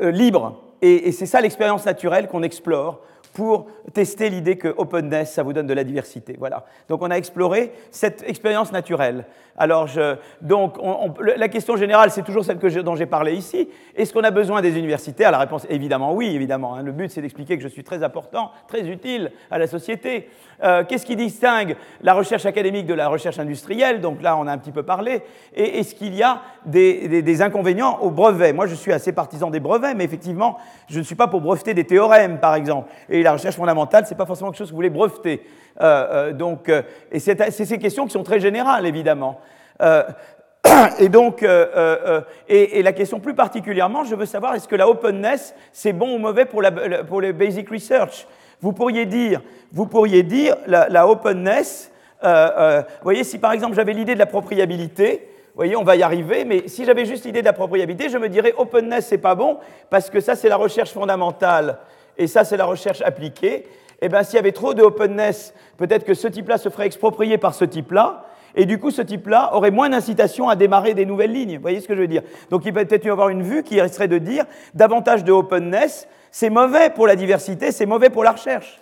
libre. 0.00 0.62
Et 0.82 1.10
c'est 1.10 1.26
ça 1.26 1.40
l'expérience 1.40 1.84
naturelle 1.84 2.28
qu'on 2.28 2.42
explore 2.42 3.00
pour 3.38 3.66
tester 3.92 4.30
l'idée 4.30 4.58
que 4.58 4.74
openness, 4.78 5.32
ça 5.32 5.44
vous 5.44 5.52
donne 5.52 5.68
de 5.68 5.72
la 5.72 5.84
diversité. 5.84 6.34
Voilà. 6.40 6.64
Donc 6.88 7.02
on 7.02 7.10
a 7.12 7.14
exploré 7.14 7.70
cette 7.92 8.28
expérience 8.28 8.72
naturelle. 8.72 9.26
Alors, 9.58 9.88
donc, 10.40 10.78
la 11.20 11.48
question 11.48 11.76
générale, 11.76 12.10
c'est 12.10 12.22
toujours 12.22 12.44
celle 12.44 12.58
dont 12.58 12.94
j'ai 12.94 13.06
parlé 13.06 13.34
ici. 13.34 13.68
Est-ce 13.96 14.12
qu'on 14.12 14.22
a 14.22 14.30
besoin 14.30 14.62
des 14.62 14.78
universitaires? 14.78 15.32
La 15.32 15.38
réponse, 15.38 15.66
évidemment, 15.68 16.14
oui, 16.14 16.34
évidemment. 16.34 16.76
Hein. 16.76 16.82
Le 16.82 16.92
but, 16.92 17.10
c'est 17.10 17.20
d'expliquer 17.20 17.56
que 17.56 17.62
je 17.62 17.68
suis 17.68 17.82
très 17.82 18.04
important, 18.04 18.52
très 18.68 18.88
utile 18.88 19.32
à 19.50 19.58
la 19.58 19.66
société. 19.66 20.28
Euh, 20.62 20.84
qu'est-ce 20.84 21.04
qui 21.04 21.16
distingue 21.16 21.76
la 22.02 22.14
recherche 22.14 22.46
académique 22.46 22.86
de 22.86 22.94
la 22.94 23.08
recherche 23.08 23.40
industrielle? 23.40 24.00
Donc 24.00 24.22
là, 24.22 24.36
on 24.36 24.46
a 24.46 24.52
un 24.52 24.58
petit 24.58 24.70
peu 24.70 24.84
parlé. 24.84 25.22
Et 25.56 25.80
est-ce 25.80 25.96
qu'il 25.96 26.14
y 26.14 26.22
a 26.22 26.40
des, 26.64 27.42
inconvénients 27.42 27.98
au 28.00 28.10
brevet? 28.10 28.52
Moi, 28.52 28.66
je 28.66 28.74
suis 28.74 28.92
assez 28.92 29.12
partisan 29.12 29.50
des 29.50 29.60
brevets, 29.60 29.96
mais 29.96 30.04
effectivement, 30.04 30.58
je 30.88 31.00
ne 31.00 31.04
suis 31.04 31.16
pas 31.16 31.26
pour 31.26 31.40
breveter 31.40 31.74
des 31.74 31.84
théorèmes, 31.84 32.38
par 32.38 32.54
exemple. 32.54 32.88
La 33.28 33.34
recherche 33.34 33.56
fondamentale, 33.56 34.04
c'est 34.06 34.16
pas 34.16 34.26
forcément 34.26 34.50
quelque 34.50 34.58
chose 34.58 34.68
que 34.68 34.72
vous 34.72 34.78
voulez 34.78 34.90
breveter. 34.90 35.42
Euh, 35.80 36.06
euh, 36.10 36.32
donc, 36.32 36.68
euh, 36.68 36.82
et 37.12 37.20
c'est 37.20 37.50
ces 37.50 37.78
questions 37.78 38.06
qui 38.06 38.12
sont 38.12 38.22
très 38.22 38.40
générales, 38.40 38.86
évidemment. 38.86 39.40
et 40.98 41.08
donc, 41.08 41.46
et, 42.48 42.82
la 42.82 42.92
question 42.92 43.20
plus 43.20 43.34
particulièrement, 43.34 44.04
je 44.04 44.14
veux 44.14 44.26
savoir, 44.26 44.54
est-ce 44.54 44.66
que 44.66 44.76
la 44.76 44.88
openness, 44.88 45.54
c'est 45.72 45.92
bon 45.92 46.14
ou 46.14 46.18
mauvais 46.18 46.46
pour, 46.46 46.62
la, 46.62 46.72
pour 47.04 47.20
le 47.20 47.32
basic 47.32 47.68
research? 47.68 48.26
Vous 48.60 48.72
pourriez 48.72 49.06
dire, 49.06 49.40
vous 49.72 49.86
pourriez 49.86 50.24
dire 50.24 50.56
la, 50.66 50.88
la 50.88 51.06
openness, 51.06 51.92
vous 52.22 52.28
voyez, 53.02 53.22
si 53.22 53.38
par 53.38 53.52
exemple 53.52 53.76
j'avais 53.76 53.92
l'idée 53.92 54.14
de 54.14 54.18
la 54.18 54.26
propriabilité, 54.26 55.28
vous 55.58 55.64
voyez, 55.64 55.76
on 55.76 55.84
va 55.84 55.96
y 55.96 56.02
arriver, 56.02 56.44
mais 56.44 56.66
si 56.66 56.84
j'avais 56.84 57.04
juste 57.04 57.24
l'idée 57.24 57.40
de 57.40 57.46
la 57.46 57.52
propriabilité, 57.52 58.08
je 58.08 58.18
me 58.18 58.28
dirais 58.28 58.54
openness, 58.56 59.06
c'est 59.06 59.18
pas 59.18 59.34
bon, 59.34 59.58
parce 59.90 60.10
que 60.10 60.20
ça, 60.20 60.34
c'est 60.34 60.48
la 60.48 60.56
recherche 60.56 60.92
fondamentale, 60.92 61.78
et 62.18 62.26
ça, 62.26 62.44
c'est 62.44 62.56
la 62.56 62.66
recherche 62.66 63.00
appliquée 63.02 63.64
eh 64.00 64.08
bien, 64.08 64.22
s'il 64.22 64.36
y 64.36 64.38
avait 64.38 64.52
trop 64.52 64.74
de 64.74 64.82
openness, 64.82 65.54
peut-être 65.76 66.04
que 66.04 66.14
ce 66.14 66.28
type-là 66.28 66.58
se 66.58 66.68
ferait 66.68 66.86
exproprier 66.86 67.38
par 67.38 67.54
ce 67.54 67.64
type-là, 67.64 68.26
et 68.54 68.64
du 68.64 68.78
coup, 68.78 68.90
ce 68.90 69.02
type-là 69.02 69.54
aurait 69.54 69.70
moins 69.70 69.88
d'incitation 69.88 70.48
à 70.48 70.56
démarrer 70.56 70.94
des 70.94 71.04
nouvelles 71.04 71.32
lignes. 71.32 71.56
Vous 71.56 71.62
voyez 71.62 71.80
ce 71.80 71.88
que 71.88 71.94
je 71.94 72.00
veux 72.00 72.08
dire? 72.08 72.22
Donc, 72.50 72.64
il 72.64 72.72
peut 72.72 72.84
peut-être 72.84 73.04
y 73.04 73.10
avoir 73.10 73.28
une 73.28 73.42
vue 73.42 73.62
qui 73.62 73.76
serait 73.88 74.08
de 74.08 74.18
dire 74.18 74.44
davantage 74.74 75.24
de 75.24 75.32
openness, 75.32 76.08
c'est 76.30 76.50
mauvais 76.50 76.90
pour 76.90 77.06
la 77.06 77.16
diversité, 77.16 77.72
c'est 77.72 77.86
mauvais 77.86 78.10
pour 78.10 78.24
la 78.24 78.32
recherche. 78.32 78.80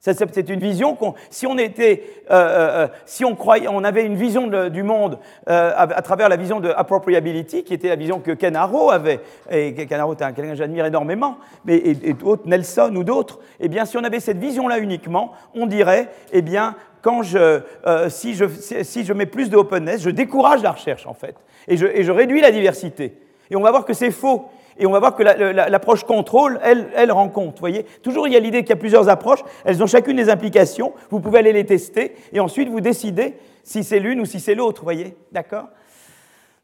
C'est 0.00 0.48
une 0.48 0.60
vision 0.60 0.94
qu'on, 0.94 1.14
si 1.28 1.44
on 1.48 1.58
était, 1.58 2.04
euh, 2.30 2.34
euh, 2.34 2.84
euh, 2.84 2.88
si 3.04 3.24
on 3.24 3.34
croyait, 3.34 3.66
on 3.66 3.82
avait 3.82 4.04
une 4.04 4.14
vision 4.14 4.46
du 4.68 4.84
monde 4.84 5.18
à, 5.46 6.02
travers 6.02 6.28
la 6.28 6.36
vision 6.36 6.60
de 6.60 6.68
appropriability, 6.68 7.64
qui 7.64 7.74
était 7.74 7.88
la 7.88 7.96
vision 7.96 8.20
que 8.20 8.30
Ken 8.30 8.54
Arrow 8.54 8.90
avait, 8.90 9.20
et 9.50 9.74
Ken 9.74 9.98
Arrow 9.98 10.14
est 10.14 10.18
quelqu'un 10.18 10.50
que 10.50 10.54
j'admire 10.54 10.86
énormément, 10.86 11.38
mais 11.64 11.76
et, 11.76 12.14
Nelson 12.44 12.94
ou 12.94 13.02
d'autres, 13.02 13.40
eh 13.58 13.68
bien, 13.68 13.84
si 13.84 13.98
on 13.98 14.04
avait 14.04 14.20
cette 14.20 14.38
vision-là 14.38 14.78
uniquement, 14.78 15.32
on 15.54 15.66
dirait, 15.66 16.08
eh 16.32 16.42
bien, 16.42 16.76
quand 17.02 17.22
je, 17.22 17.60
si, 18.08 18.34
je, 18.34 18.44
si 18.82 19.04
je 19.04 19.12
mets 19.12 19.26
plus 19.26 19.50
de 19.50 19.56
openness, 19.56 20.02
je 20.02 20.10
décourage 20.10 20.62
la 20.62 20.70
recherche 20.70 21.06
en 21.06 21.14
fait, 21.14 21.34
et 21.66 21.76
je 21.76 22.12
réduis 22.12 22.40
la 22.40 22.52
diversité. 22.52 23.18
Et 23.50 23.56
on 23.56 23.62
va 23.62 23.70
voir 23.70 23.84
que 23.84 23.94
c'est 23.94 24.10
faux. 24.10 24.46
Et 24.78 24.86
on 24.86 24.92
va 24.92 25.00
voir 25.00 25.14
que 25.16 25.22
l'approche 25.22 26.04
contrôle, 26.04 26.60
elle, 26.62 26.86
elle 26.94 27.10
rend 27.10 27.28
compte. 27.28 27.58
Voyez 27.58 27.84
Toujours, 28.02 28.26
il 28.26 28.32
y 28.32 28.36
a 28.36 28.40
l'idée 28.40 28.62
qu'il 28.62 28.70
y 28.70 28.72
a 28.72 28.76
plusieurs 28.76 29.08
approches. 29.08 29.40
Elles 29.64 29.82
ont 29.82 29.86
chacune 29.86 30.16
des 30.16 30.30
implications. 30.30 30.92
Vous 31.10 31.20
pouvez 31.20 31.40
aller 31.40 31.52
les 31.52 31.66
tester. 31.66 32.14
Et 32.32 32.40
ensuite, 32.40 32.68
vous 32.68 32.80
décidez 32.80 33.34
si 33.64 33.82
c'est 33.82 33.98
l'une 33.98 34.20
ou 34.20 34.24
si 34.24 34.40
c'est 34.40 34.54
l'autre. 34.54 34.84
Voyez 34.84 35.16
D'accord? 35.32 35.68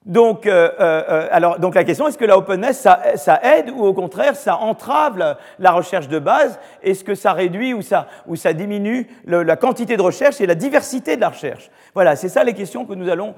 Donc, 0.06 0.46
euh, 0.46 0.68
euh, 0.80 1.02
euh, 1.08 1.28
alors, 1.30 1.58
donc 1.58 1.74
la 1.74 1.82
question, 1.82 2.06
est-ce 2.06 2.18
que 2.18 2.26
la 2.26 2.36
openness, 2.36 2.86
ça, 3.14 3.40
aide 3.42 3.70
ou 3.70 3.86
au 3.86 3.94
contraire, 3.94 4.36
ça 4.36 4.58
entrave 4.58 5.36
la, 5.58 5.72
recherche 5.72 6.08
de 6.08 6.18
base? 6.18 6.60
Est-ce 6.82 7.04
que 7.04 7.14
ça 7.14 7.32
réduit 7.32 7.72
ou 7.72 7.80
ça, 7.80 8.06
ou 8.26 8.36
ça 8.36 8.52
diminue 8.52 9.06
la 9.24 9.56
quantité 9.56 9.96
de 9.96 10.02
recherche 10.02 10.42
et 10.42 10.46
la 10.46 10.54
diversité 10.54 11.16
de 11.16 11.22
la 11.22 11.30
recherche? 11.30 11.70
Voilà, 11.94 12.16
c'est 12.16 12.28
ça 12.28 12.44
les 12.44 12.52
questions 12.52 12.84
que 12.84 12.92
nous 12.92 13.08
allons 13.08 13.34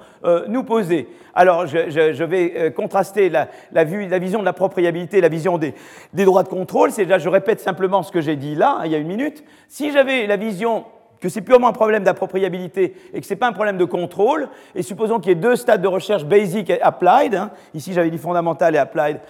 nous 0.49 0.65
poser. 0.65 1.09
Alors, 1.35 1.67
je, 1.67 2.25
vais 2.25 2.73
contraster 2.73 3.29
la, 3.29 3.49
la, 3.71 3.85
vision 3.85 4.41
de 4.41 4.45
la 4.45 4.53
propriabilité 4.53 5.21
la 5.21 5.29
vision 5.29 5.59
des, 5.59 5.75
des 6.15 6.25
droits 6.25 6.43
de 6.43 6.49
contrôle. 6.49 6.91
C'est 6.91 7.05
là, 7.05 7.19
je 7.19 7.29
répète 7.29 7.61
simplement 7.61 8.03
ce 8.03 8.11
que 8.11 8.21
j'ai 8.21 8.37
dit 8.37 8.57
là, 8.57 8.79
hein, 8.81 8.83
il 8.87 8.91
y 8.91 8.97
a 8.97 8.99
une 8.99 9.07
minute. 9.07 9.45
Si 9.69 9.93
j'avais 9.93 10.27
la 10.27 10.37
vision 10.37 10.85
que 11.21 11.29
c'est 11.29 11.41
purement 11.41 11.69
un 11.69 11.73
problème 11.73 12.05
d'appropriabilité 12.05 12.95
et 13.13 13.21
que 13.21 13.27
ce 13.27 13.33
n'est 13.33 13.39
pas 13.39 13.49
un 13.49 13.53
problème 13.53 13.79
de 13.79 13.85
contrôle, 13.85 14.49
et 14.75 14.83
supposons 14.83 15.19
qu'il 15.19 15.31
y 15.31 15.33
ait 15.33 15.41
deux 15.41 15.57
stades 15.57 15.83
de 15.83 15.89
recherche 15.89 16.25
basic 16.25 16.71
et 16.71 16.81
applied, 16.83 17.35
hein. 17.35 17.51
ici 17.75 17.93
j'avais 17.93 18.11
dit 18.11 18.19
fondamental 18.19 18.75
et 18.75 18.79
applied, 18.79 19.21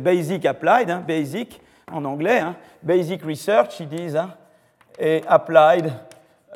basic 0.00 0.46
applied, 0.46 0.90
hein, 0.90 1.02
basic 1.06 1.60
en 1.92 2.04
anglais, 2.04 2.40
hein. 2.40 2.56
basic 2.82 3.22
research 3.22 3.80
ils 3.80 3.88
disent, 3.88 4.20
et 4.98 5.22
applied 5.28 5.92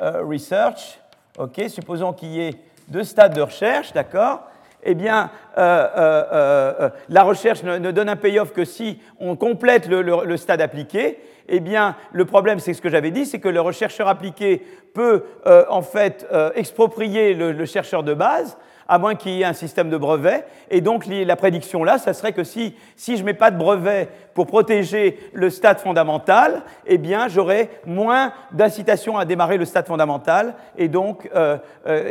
euh, 0.01 0.23
research, 0.23 0.99
ok, 1.37 1.63
supposons 1.67 2.13
qu'il 2.13 2.29
y 2.29 2.41
ait 2.41 2.55
deux 2.87 3.03
stades 3.03 3.35
de 3.35 3.41
recherche, 3.41 3.93
d'accord 3.93 4.43
eh 4.85 4.95
bien, 4.95 5.31
euh, 5.57 5.87
euh, 5.95 6.89
la 7.07 7.23
recherche 7.23 7.63
ne, 7.63 7.91
donne 7.91 8.09
un 8.09 8.17
payoff 8.17 8.51
que 8.51 8.65
si 8.65 8.99
on 9.17 9.37
complète 9.37 9.87
le 9.87 10.35
stade 10.35 10.59
appliqué, 10.59 11.19
eh 11.47 11.59
bien, 11.59 11.95
le 12.11 12.25
problème, 12.25 12.59
c'est 12.59 12.73
ce 12.73 12.81
que 12.81 12.89
j'avais 12.89 13.11
dit, 13.11 13.25
c'est 13.25 13.39
que 13.39 13.49
le 13.49 13.61
rechercheur 13.61 14.07
appliqué 14.07 14.61
peut 14.93 15.23
euh, 15.45 15.65
en 15.69 15.81
fait 15.81 16.25
euh, 16.31 16.51
exproprier 16.55 17.33
le, 17.33 17.65
chercheur 17.65 18.03
de 18.03 18.13
base, 18.13 18.57
à 18.87 18.99
moins 18.99 19.15
qu'il 19.15 19.31
y 19.31 19.41
ait 19.41 19.45
un 19.45 19.53
système 19.53 19.89
de 19.89 19.97
brevet. 19.97 20.45
Et 20.69 20.81
donc, 20.81 21.05
la 21.07 21.35
prédiction 21.35 21.83
là, 21.83 21.97
ça 21.97 22.13
serait 22.13 22.33
que 22.33 22.43
si, 22.43 22.75
si 22.95 23.15
je 23.15 23.21
ne 23.21 23.27
mets 23.27 23.33
pas 23.33 23.49
de 23.49 23.57
brevet 23.57 24.09
pour 24.33 24.45
protéger 24.45 25.17
le 25.33 25.49
stade 25.49 25.79
fondamental, 25.79 26.63
eh 26.85 26.97
bien, 26.97 27.27
j'aurai 27.27 27.69
moins 27.85 28.33
d'incitation 28.51 29.17
à 29.17 29.25
démarrer 29.25 29.57
le 29.57 29.65
stade 29.65 29.87
fondamental, 29.87 30.55
et 30.77 30.89
donc, 30.89 31.29
euh, 31.33 31.57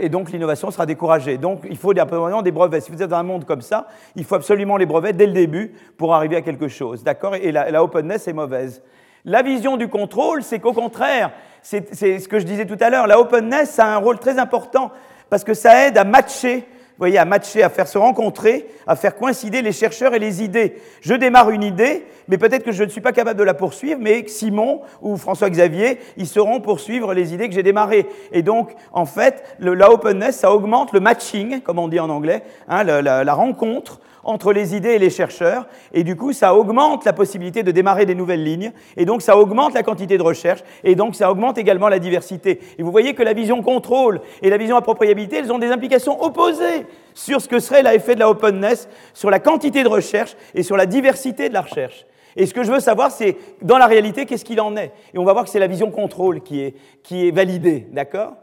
donc 0.09 0.31
l'innovation 0.31 0.71
sera 0.71 0.87
découragée. 0.87 1.37
Donc, 1.37 1.61
il 1.69 1.77
faut 1.77 1.97
absolument 1.99 2.43
des 2.43 2.53
brevets. 2.53 2.81
Si 2.81 2.91
vous 2.91 3.03
êtes 3.03 3.11
dans 3.11 3.19
un 3.19 3.23
monde 3.23 3.45
comme 3.45 3.63
ça, 3.63 3.87
il 4.17 4.25
faut 4.25 4.35
absolument 4.35 4.77
les 4.77 4.87
brevets 4.87 5.17
dès 5.17 5.27
le 5.27 5.33
début 5.33 5.75
pour 5.99 6.15
arriver 6.15 6.37
à 6.37 6.43
quelque 6.43 6.69
chose. 6.69 7.05
D'accord? 7.05 7.35
Et 7.37 7.53
la, 7.53 7.71
la 7.71 7.85
openness 7.85 8.27
est 8.29 8.33
mauvaise. 8.33 8.83
La 9.25 9.43
vision 9.43 9.77
du 9.77 9.87
contrôle, 9.87 10.43
c'est 10.43 10.59
qu'au 10.59 10.73
contraire, 10.73 11.31
c'est 11.63 11.95
ce 11.95 12.27
que 12.27 12.41
je 12.41 12.45
disais 12.45 12.67
tout 12.67 12.79
à 12.81 12.91
l'heure, 12.91 13.07
la 13.07 13.21
openness 13.21 13.79
a 13.79 13.95
un 13.95 13.99
rôle 13.99 14.19
très 14.19 14.41
important 14.41 14.91
parce 15.31 15.45
que 15.45 15.55
ça 15.55 15.87
aide 15.87 15.97
à 15.97 16.03
matcher, 16.03 16.57
vous 16.57 16.99
voyez, 16.99 17.19
à 17.19 17.25
matcher, 17.25 17.63
à 17.63 17.69
faire 17.69 17.87
se 17.87 17.99
rencontrer, 17.99 18.67
à 18.85 18.97
faire 18.97 19.15
coïncider 19.15 19.63
les 19.63 19.71
chercheurs 19.71 20.13
et 20.15 20.19
les 20.19 20.43
idées. 20.43 20.75
Je 21.03 21.15
démarre 21.15 21.51
une 21.51 21.63
idée, 21.63 22.05
mais 22.27 22.37
peut-être 22.37 22.65
que 22.65 22.73
je 22.73 22.83
ne 22.83 22.89
suis 22.89 23.01
pas 23.01 23.13
capable 23.13 23.39
de 23.39 23.45
la 23.45 23.55
poursuivre, 23.55 24.01
mais 24.03 24.27
Simon 24.27 24.81
ou 25.01 25.17
François-Xavier, 25.17 26.01
ils 26.17 26.27
sauront 26.27 26.61
poursuivre 26.61 27.15
les 27.15 27.33
idées 27.33 27.49
que 27.49 27.55
j'ai 27.55 27.63
démarrées. 27.63 28.09
Et 28.33 28.43
donc, 28.43 28.75
en 28.93 29.07
fait, 29.07 29.57
la 29.61 29.93
openness, 29.93 30.37
ça 30.37 30.53
augmente 30.53 30.93
le 30.93 30.99
matching, 30.99 31.61
comme 31.61 31.79
on 31.79 31.87
dit 31.87 32.01
en 32.01 32.11
anglais, 32.11 32.43
hein, 32.67 32.83
la 32.83 33.35
rencontre 33.35 34.01
entre 34.25 34.53
les 34.53 34.75
idées 34.77 34.91
et 34.91 34.99
les 34.99 35.11
chercheurs, 35.11 35.67
et 35.93 36.05
du 36.05 36.17
coup, 36.17 36.33
ça 36.33 36.55
augmente 36.55 37.05
la 37.05 37.13
possibilité 37.13 37.63
de 37.63 37.71
démarrer 37.71 38.07
des 38.07 38.15
nouvelles 38.15 38.45
lignes, 38.45 38.73
et 38.97 39.05
donc 39.05 39.23
ça 39.23 39.37
augmente 39.37 39.75
la 39.75 39.83
quantité 39.83 40.19
de 40.19 40.23
recherche, 40.23 40.63
et 40.85 40.95
donc 40.95 41.15
ça 41.15 41.31
augmente 41.31 41.59
également 41.59 41.89
la 41.89 41.99
diversité. 41.99 42.61
Et 42.79 42.83
vous 42.83 42.91
voyez 42.91 43.15
que 43.15 43.23
la 43.23 43.33
vision 43.33 43.63
contrôle 43.63 44.21
et 44.43 44.51
la 44.51 44.57
vision 44.57 44.77
appropriabilité, 44.77 45.39
elles 45.39 45.53
ont 45.53 45.59
des 45.59 45.71
implications 45.71 46.23
opposées 46.23 46.87
sur 47.15 47.41
ce 47.41 47.49
que 47.49 47.59
serait 47.59 47.83
l'effet 47.83 48.15
de 48.15 48.21
la 48.21 48.31
openness, 48.31 48.89
sur 49.13 49.31
la 49.31 49.41
quantité 49.41 49.83
de 49.83 49.89
recherche 49.89 50.37
et 50.55 50.63
sur 50.63 50.77
la 50.77 50.87
diversité 50.87 51.49
de 51.49 51.55
la 51.55 51.63
recherche. 51.63 52.07
Et 52.37 52.47
ce 52.47 52.55
que 52.55 52.63
je 52.63 52.73
veux 52.73 52.81
savoir, 52.81 53.11
c'est 53.11 53.37
dans 53.61 53.77
la 53.77 53.87
réalité, 53.87 54.25
qu'est-ce 54.25 54.45
qu'il 54.45 54.61
en 54.61 54.75
est? 54.77 54.93
Et 55.13 55.19
on 55.19 55.25
va 55.25 55.33
voir 55.33 55.45
que 55.45 55.51
c'est 55.51 55.59
la 55.59 55.67
vision 55.67 55.91
contrôle 55.91 56.41
qui 56.41 56.63
est, 56.63 56.75
qui 57.03 57.29
est 57.29 57.31
validée, 57.31 57.87
d'accord? 57.91 58.35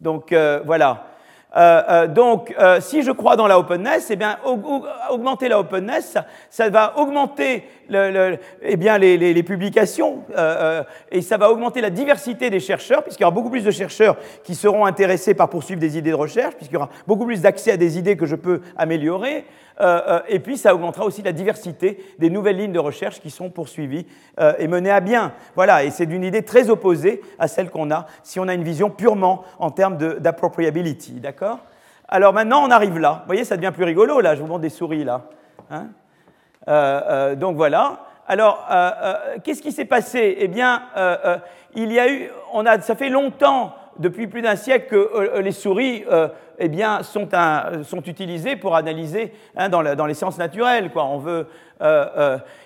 Donc 0.00 0.32
euh, 0.32 0.60
voilà. 0.66 1.06
Euh, 1.56 1.82
euh, 1.88 2.06
donc, 2.06 2.54
euh, 2.58 2.80
si 2.80 3.02
je 3.02 3.10
crois 3.10 3.36
dans 3.36 3.46
la 3.46 3.58
openness, 3.58 4.08
eh 4.10 4.16
bien, 4.16 4.38
augmenter 5.10 5.48
la 5.48 5.58
openness, 5.58 6.16
ça, 6.48 6.68
va 6.70 6.96
augmenter 6.96 7.64
eh 8.62 8.76
bien, 8.76 8.98
les, 8.98 9.16
les, 9.16 9.34
les 9.34 9.42
publications 9.42 10.24
et 11.10 11.22
ça 11.22 11.36
va 11.36 11.50
augmenter 11.50 11.80
la 11.80 11.90
diversité 11.90 12.50
des 12.50 12.60
chercheurs, 12.60 13.02
puisqu'il 13.02 13.22
y 13.22 13.24
aura 13.24 13.34
beaucoup 13.34 13.50
plus 13.50 13.64
de 13.64 13.70
chercheurs 13.70 14.16
qui 14.44 14.54
seront 14.54 14.84
intéressés 14.86 15.34
par 15.34 15.48
poursuivre 15.48 15.80
des 15.80 15.98
idées 15.98 16.10
de 16.10 16.16
recherche, 16.16 16.54
puisqu'il 16.54 16.74
y 16.74 16.76
aura 16.76 16.90
beaucoup 17.06 17.26
plus 17.26 17.42
d'accès 17.42 17.72
à 17.72 17.76
des 17.76 17.98
idées 17.98 18.16
que 18.16 18.26
je 18.26 18.36
peux 18.36 18.60
améliorer. 18.76 19.44
Euh, 19.80 20.00
euh, 20.06 20.20
et 20.28 20.40
puis 20.40 20.58
ça 20.58 20.74
augmentera 20.74 21.04
aussi 21.06 21.22
la 21.22 21.32
diversité 21.32 22.04
des 22.18 22.28
nouvelles 22.28 22.56
lignes 22.56 22.72
de 22.72 22.78
recherche 22.78 23.20
qui 23.20 23.30
sont 23.30 23.48
poursuivies 23.48 24.06
euh, 24.38 24.52
et 24.58 24.68
menées 24.68 24.90
à 24.90 25.00
bien. 25.00 25.32
Voilà, 25.54 25.84
et 25.84 25.90
c'est 25.90 26.06
d'une 26.06 26.24
idée 26.24 26.42
très 26.42 26.68
opposée 26.68 27.22
à 27.38 27.48
celle 27.48 27.70
qu'on 27.70 27.90
a 27.90 28.06
si 28.22 28.38
on 28.38 28.48
a 28.48 28.54
une 28.54 28.62
vision 28.62 28.90
purement 28.90 29.44
en 29.58 29.70
termes 29.70 29.96
d'appropriability. 29.96 31.12
D'accord? 31.12 31.60
Alors 32.08 32.32
maintenant, 32.32 32.62
on 32.66 32.70
arrive 32.70 32.98
là. 32.98 33.20
Vous 33.20 33.26
voyez, 33.26 33.44
ça 33.44 33.56
devient 33.56 33.72
plus 33.74 33.84
rigolo, 33.84 34.20
là. 34.20 34.34
Je 34.34 34.40
vous 34.40 34.46
montre 34.46 34.60
des 34.60 34.68
souris, 34.68 35.04
là. 35.04 35.22
Hein? 35.70 35.88
Donc 37.36 37.56
voilà. 37.56 38.00
Alors, 38.26 38.66
qu'est-ce 39.42 39.62
qui 39.62 39.72
s'est 39.72 39.84
passé? 39.84 40.36
Eh 40.38 40.48
bien, 40.48 40.82
il 41.74 41.92
y 41.92 41.98
a 41.98 42.10
eu, 42.10 42.30
on 42.52 42.64
a, 42.64 42.80
ça 42.80 42.94
fait 42.94 43.08
longtemps 43.08 43.74
depuis 43.98 44.28
plus 44.28 44.40
d'un 44.40 44.56
siècle 44.56 44.86
que 44.88 45.38
les 45.40 45.52
souris 45.52 46.04
eh 46.58 46.68
bien, 46.68 47.02
sont, 47.02 47.28
sont, 47.82 48.02
utilisées 48.02 48.54
pour 48.54 48.76
analyser 48.76 49.32
hein, 49.56 49.68
dans, 49.68 50.06
les 50.06 50.14
sciences 50.14 50.38
naturelles. 50.38 50.90
Quoi. 50.92 51.04
On 51.04 51.18
veut, 51.18 51.46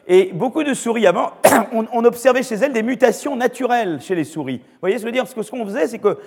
et 0.07 0.31
beaucoup 0.35 0.65
de 0.65 0.75
souris 0.75 1.07
avant, 1.07 1.33
on, 1.73 2.05
observait 2.05 2.43
chez 2.43 2.57
elles 2.57 2.73
des 2.73 2.83
mutations 2.83 3.37
naturelles 3.37 4.01
chez 4.01 4.15
les 4.15 4.25
souris. 4.25 4.59
Vous 4.59 4.81
voyez 4.81 4.99
ce 4.99 5.03
que 5.03 5.03
je 5.03 5.07
veux 5.07 5.13
dire? 5.13 5.23
Parce 5.23 5.35
que 5.35 5.43
ce 5.43 5.51
qu'on 5.51 5.65
faisait, 5.65 5.87
c'est 5.87 5.99
que 5.99 6.19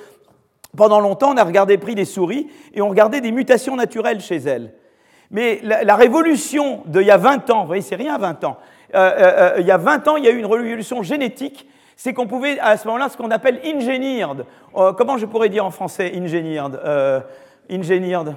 pendant 0.76 1.00
longtemps, 1.00 1.34
on 1.34 1.38
a 1.38 1.44
regardé 1.44 1.78
pris 1.78 1.96
des 1.96 2.06
souris 2.06 2.48
et 2.74 2.82
on 2.82 2.90
regardait 2.90 3.22
des 3.22 3.32
mutations 3.32 3.76
naturelles 3.76 4.22
chez 4.22 4.38
elles. 4.38 4.74
Mais 5.32 5.60
la, 5.64 5.96
révolution 5.96 6.84
d'il 6.86 7.04
y 7.04 7.12
a 7.12 7.18
20 7.18 7.50
ans, 7.50 7.62
vous 7.62 7.68
voyez, 7.68 7.82
c'est 7.82 7.96
rien 7.96 8.18
20 8.18 8.44
ans, 8.46 8.58
euh, 8.96 8.98
euh, 8.98 9.56
euh, 9.58 9.60
il 9.60 9.66
y 9.66 9.72
a 9.72 9.78
20 9.78 10.08
ans, 10.08 10.16
il 10.16 10.24
y 10.24 10.28
a 10.28 10.32
eu 10.32 10.38
une 10.38 10.46
révolution 10.46 11.04
génétique, 11.04 11.68
c'est 11.98 12.14
qu'on 12.14 12.28
pouvait 12.28 12.60
à 12.60 12.78
ce 12.78 12.88
moment-là 12.88 13.10
ce 13.10 13.18
qu'on 13.18 13.32
appelle 13.32 13.60
engineered. 13.66 14.46
comment 14.98 15.18
je 15.18 15.26
pourrais 15.26 15.50
dire 15.50 15.66
en 15.66 15.72
français 15.72 16.14
engineered 16.16 16.80
Engineered 17.70 18.36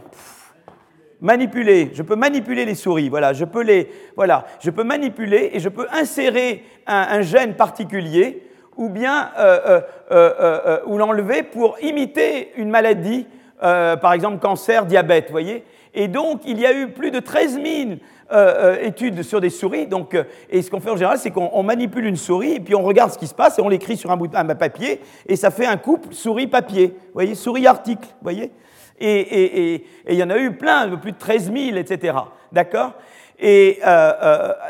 manipuler. 1.20 1.90
Je 1.92 2.02
peux 2.02 2.16
manipuler 2.16 2.64
les 2.64 2.74
souris. 2.74 3.10
Voilà, 3.10 3.34
je 3.34 3.44
peux 3.44 3.62
les, 3.62 3.90
voilà, 4.16 4.46
je 4.60 4.70
peux 4.70 4.82
manipuler 4.82 5.50
et 5.52 5.60
je 5.60 5.68
peux 5.68 5.86
insérer 5.92 6.64
un, 6.86 7.20
gène 7.20 7.54
particulier 7.54 8.48
ou 8.78 8.88
bien 8.88 9.30
ou 10.86 10.96
l'enlever 10.96 11.42
pour 11.42 11.76
imiter 11.82 12.52
une 12.56 12.70
maladie, 12.70 13.26
par 13.60 14.14
exemple 14.14 14.38
cancer, 14.38 14.86
diabète. 14.86 15.30
Voyez. 15.30 15.64
Et 15.94 16.08
donc, 16.08 16.42
il 16.46 16.58
y 16.60 16.66
a 16.66 16.72
eu 16.72 16.88
plus 16.88 17.10
de 17.10 17.18
13 17.18 17.54
000 17.54 17.64
euh, 17.64 17.94
euh, 18.32 18.76
études 18.82 19.22
sur 19.22 19.40
des 19.40 19.50
souris. 19.50 19.86
Donc, 19.86 20.14
euh, 20.14 20.24
et 20.48 20.62
ce 20.62 20.70
qu'on 20.70 20.80
fait 20.80 20.90
en 20.90 20.96
général, 20.96 21.18
c'est 21.18 21.30
qu'on 21.30 21.62
manipule 21.62 22.06
une 22.06 22.16
souris, 22.16 22.54
et 22.54 22.60
puis 22.60 22.74
on 22.74 22.82
regarde 22.82 23.10
ce 23.12 23.18
qui 23.18 23.26
se 23.26 23.34
passe, 23.34 23.58
et 23.58 23.62
on 23.62 23.68
l'écrit 23.68 23.96
sur 23.96 24.10
un 24.10 24.16
bout 24.16 24.28
de 24.28 24.52
papier, 24.54 25.00
et 25.26 25.36
ça 25.36 25.50
fait 25.50 25.66
un 25.66 25.76
couple 25.76 26.14
souris-papier. 26.14 26.88
Vous 26.88 27.12
voyez, 27.14 27.34
souris-article, 27.34 28.06
vous 28.06 28.22
voyez 28.22 28.52
Et 29.00 29.84
il 30.08 30.14
y 30.14 30.22
en 30.22 30.30
a 30.30 30.38
eu 30.38 30.52
plein, 30.52 30.96
plus 30.96 31.12
de 31.12 31.18
13 31.18 31.52
000, 31.52 31.76
etc. 31.76 32.14
D'accord? 32.52 32.92
Et, 33.38 33.80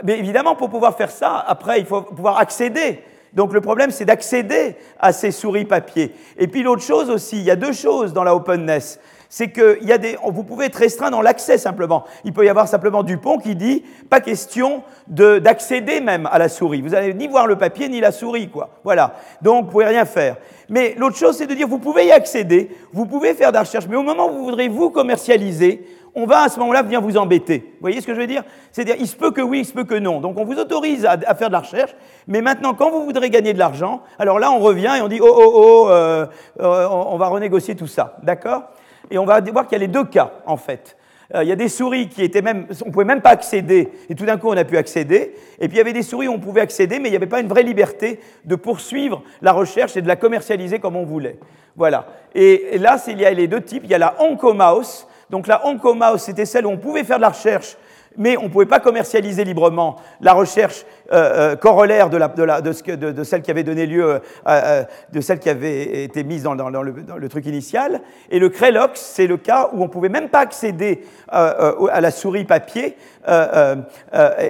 Mais 0.05 0.18
évidemment, 0.18 0.57
pour 0.57 0.71
pouvoir 0.71 0.97
faire 0.97 1.11
ça, 1.11 1.45
après, 1.47 1.81
il 1.81 1.87
faut 1.87 2.03
pouvoir 2.03 2.39
accéder 2.39 3.03
donc 3.33 3.53
le 3.53 3.61
problème, 3.61 3.91
c'est 3.91 4.05
d'accéder 4.05 4.77
à 4.99 5.12
ces 5.12 5.31
souris 5.31 5.64
papier. 5.64 6.12
Et 6.37 6.49
puis 6.49 6.62
l'autre 6.62 6.83
chose 6.83 7.11
aussi, 7.11 7.37
il 7.37 7.45
y 7.45 7.51
a 7.51 7.57
deux 7.57 7.73
choses 7.73 8.12
dans 8.12 8.25
la 8.25 8.35
openness 8.35 8.99
c'est 9.31 9.49
que 9.49 9.83
y 9.83 9.93
a 9.93 9.99
des, 9.99 10.18
vous 10.22 10.43
pouvez 10.43 10.66
être 10.66 10.76
restreint 10.76 11.11
dans 11.11 11.22
l'accès 11.22 11.57
simplement. 11.57 12.05
Il 12.24 12.33
peut 12.33 12.45
y 12.45 12.49
avoir 12.49 12.66
simplement 12.66 13.05
Dupont 13.05 13.39
qui 13.39 13.55
dit 13.55 13.85
pas 14.11 14.20
question 14.20 14.83
d'accéder 15.07 16.01
même 16.01 16.28
à 16.31 16.39
la 16.39 16.49
souris. 16.49 16.83
Vous 16.83 16.97
allez 16.97 17.14
ni 17.14 17.28
voir 17.28 17.47
le 17.47 17.57
papier 17.57 17.89
ni 17.89 18.01
la 18.01 18.11
souris, 18.11 18.51
quoi. 18.51 18.70
Voilà. 18.83 19.14
Donc 19.41 19.66
vous 19.66 19.70
pouvez 19.70 19.87
rien 19.87 20.05
faire. 20.05 20.37
Mais 20.68 20.95
l'autre 20.99 21.16
chose, 21.16 21.37
c'est 21.37 21.47
de 21.47 21.55
dire 21.55 21.68
vous 21.68 21.78
pouvez 21.78 22.07
y 22.07 22.12
accéder, 22.12 22.70
vous 22.93 23.07
pouvez 23.07 23.35
faire 23.35 23.51
de 23.51 23.55
la 23.55 23.61
recherche, 23.61 23.87
mais 23.89 23.97
au 23.97 24.03
moment 24.03 24.28
où 24.28 24.39
vous 24.39 24.45
voudrez 24.47 24.68
vous 24.68 24.91
commercialiser, 24.91 25.87
on 26.14 26.26
va 26.26 26.43
à 26.43 26.49
ce 26.49 26.59
moment-là 26.59 26.83
venir 26.83 27.01
vous 27.01 27.16
embêter. 27.16 27.59
Vous 27.59 27.83
voyez 27.83 28.01
ce 28.01 28.07
que 28.09 28.14
je 28.14 28.20
veux 28.20 28.26
dire? 28.26 28.43
C'est-à-dire, 28.72 28.97
il 28.99 29.07
se 29.07 29.14
peut 29.14 29.31
que 29.31 29.41
oui, 29.41 29.61
il 29.61 29.64
se 29.64 29.72
peut 29.72 29.85
que 29.85 29.95
non. 29.95 30.20
Donc 30.20 30.39
on 30.39 30.45
vous 30.45 30.59
autorise 30.59 31.07
à, 31.07 31.35
faire 31.37 31.49
de 31.49 31.53
la 31.53 31.61
recherche, 31.61 31.95
mais 32.26 32.43
maintenant, 32.43 32.74
quand 32.74 32.91
vous 32.91 33.05
voudrez 33.05 33.31
gagner 33.31 33.53
de 33.53 33.61
l'argent, 33.61 34.03
alors 34.18 34.41
là, 34.41 34.51
on 34.51 34.59
revient 34.59 34.95
et 34.99 35.03
on 35.03 35.09
dit, 35.09 35.20
oh, 35.22 35.33
oh, 35.33 35.53
oh, 35.55 35.89
euh, 35.91 36.26
euh, 36.61 36.89
on 36.89 37.16
va 37.16 37.28
renégocier 37.28 37.76
tout 37.76 37.87
ça. 37.87 38.16
D'accord? 38.24 38.64
Et 39.11 39.19
on 39.19 39.25
va 39.25 39.41
voir 39.41 39.67
qu'il 39.67 39.73
y 39.73 39.81
a 39.81 39.87
les 39.87 39.89
deux 39.89 40.05
cas, 40.05 40.33
en 40.47 40.57
fait. 40.57 40.97
Euh, 41.35 41.45
il 41.45 41.49
y 41.49 41.53
a 41.53 41.57
des 41.57 41.69
souris 41.69 42.09
qui 42.09 42.23
étaient 42.23 42.43
même, 42.43 42.67
on 42.83 42.89
ne 42.89 42.93
pouvait 42.93 43.05
même 43.05 43.21
pas 43.21 43.31
accéder, 43.31 43.89
et 44.09 44.15
tout 44.15 44.27
d'un 44.27 44.37
coup 44.37 44.49
on 44.49 44.57
a 44.57 44.65
pu 44.65 44.77
accéder. 44.77 45.35
Et 45.61 45.69
puis 45.69 45.77
il 45.77 45.79
y 45.79 45.81
avait 45.81 45.93
des 45.93 46.03
souris 46.03 46.29
où 46.29 46.33
on 46.33 46.41
pouvait 46.41 46.61
accéder, 46.61 46.99
mais 46.99 47.09
il 47.09 47.13
n'y 47.13 47.17
avait 47.17 47.27
pas 47.27 47.41
une 47.41 47.49
vraie 47.49 47.63
liberté 47.63 48.21
de 48.45 48.57
poursuivre 48.57 49.23
la 49.43 49.53
recherche 49.53 49.97
et 49.97 50.03
de 50.03 50.09
la 50.09 50.17
commercialiser 50.17 50.81
comme 50.81 50.97
on 50.97 51.05
voulait. 51.05 51.39
Voilà. 51.77 52.07
Et, 52.35 52.79
là, 52.79 52.97
il 53.07 53.21
y 53.21 53.25
a 53.25 53.31
les 53.31 53.47
deux 53.47 53.63
types. 53.63 53.83
Il 53.85 53.91
y 53.91 53.95
a 53.95 53.99
la 53.99 54.15
Oncomouse. 54.21 55.07
Donc 55.31 55.47
la 55.47 55.67
Oncomouse, 55.67 56.21
c'était 56.21 56.45
celle 56.45 56.67
où 56.67 56.71
on 56.71 56.77
pouvait 56.77 57.05
faire 57.05 57.17
de 57.19 57.23
la 57.23 57.31
recherche 57.31 57.77
mais 58.17 58.37
on 58.37 58.45
ne 58.45 58.49
pouvait 58.49 58.67
pas 58.67 58.81
commercialiser 58.81 59.45
librement 59.45 59.97
la 60.21 60.33
recherche 60.33 60.85
euh, 61.13 61.53
euh, 61.53 61.57
corollaire 61.57 62.09
de, 62.11 63.23
celle 63.23 63.43
qui 63.43 63.51
avait 63.51 63.63
donné 63.63 63.87
lieu, 63.87 64.21
euh, 64.47 64.85
de 65.13 65.21
celle 65.21 65.39
qui 65.39 65.49
avait 65.49 66.05
été 66.05 66.25
mise 66.25 66.43
dans, 66.43 66.55
le, 66.55 67.29
truc 67.29 67.47
initial. 67.47 68.01
Et 68.31 68.39
le 68.39 68.49
Crelox, 68.49 69.01
c'est 69.01 69.27
le 69.27 69.37
cas 69.37 69.71
où 69.73 69.81
on 69.81 69.85
ne 69.85 69.91
pouvait 69.91 70.09
même 70.09 70.29
pas 70.29 70.41
accéder 70.41 71.05
à 71.29 72.01
la 72.01 72.11
souris 72.11 72.45
papier 72.45 72.97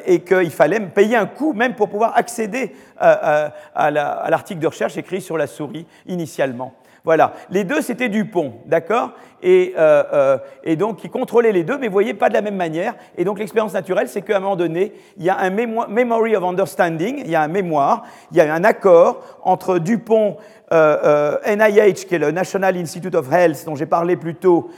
et 0.07 0.21
qu'il 0.21 0.51
fallait 0.51 0.81
payer 0.81 1.17
un 1.17 1.27
coût 1.27 1.53
même 1.53 1.75
pour 1.75 1.89
pouvoir 1.89 2.17
accéder 2.17 2.75
à 2.99 4.31
l'article 4.31 4.61
de 4.61 4.67
recherche 4.67 4.97
écrit 4.97 5.21
sur 5.21 5.37
la 5.37 5.47
souris 5.47 5.87
initialement. 6.07 6.75
Voilà. 7.05 7.33
Les 7.51 7.65
deux, 7.65 7.81
c'était 7.81 8.09
Dupont, 8.09 8.55
d'accord? 8.67 9.13
Et, 9.43 9.75
euh, 9.79 10.03
euh, 10.13 10.39
et, 10.65 10.77
donc, 10.77 11.03
il 11.05 11.11
contrôlait 11.11 11.53
les 11.53 11.65
deux, 11.65 11.79
mais 11.79 11.87
vous 11.87 11.93
voyez, 11.93 12.15
pas 12.15 12.29
de 12.29 12.35
la 12.35 12.43
même 12.43 12.57
manière. 12.57 12.95
Et 13.17 13.25
donc, 13.25 13.39
l'expérience 13.39 13.73
naturelle, 13.73 14.09
c'est 14.09 14.23
qu'à 14.23 14.37
un 14.37 14.41
moment 14.41 14.57
donné, 14.57 14.93
il 15.17 15.25
y 15.25 15.31
a 15.31 15.39
un 15.39 15.51
memory 15.51 16.37
of 16.37 16.45
understanding, 16.45 17.23
il 17.25 17.31
y 17.31 17.35
a 17.35 17.43
un 17.43 17.49
mémoire, 17.49 18.05
il 18.33 18.39
y 18.39 18.41
a 18.41 18.53
un 18.53 18.65
accord 18.65 19.21
entre 19.43 19.79
Dupont 19.79 20.37
euh, 20.73 21.37
euh 21.45 21.57
NIH, 21.57 22.07
qui 22.07 22.15
est 22.15 22.19
le 22.19 22.31
National 22.31 22.77
Institute 22.77 23.15
of 23.15 23.33
Health, 23.33 23.65
dont 23.67 23.75
j'ai 23.75 23.87
parlé 23.87 24.17
plus 24.17 24.37
tôt, 24.37 24.71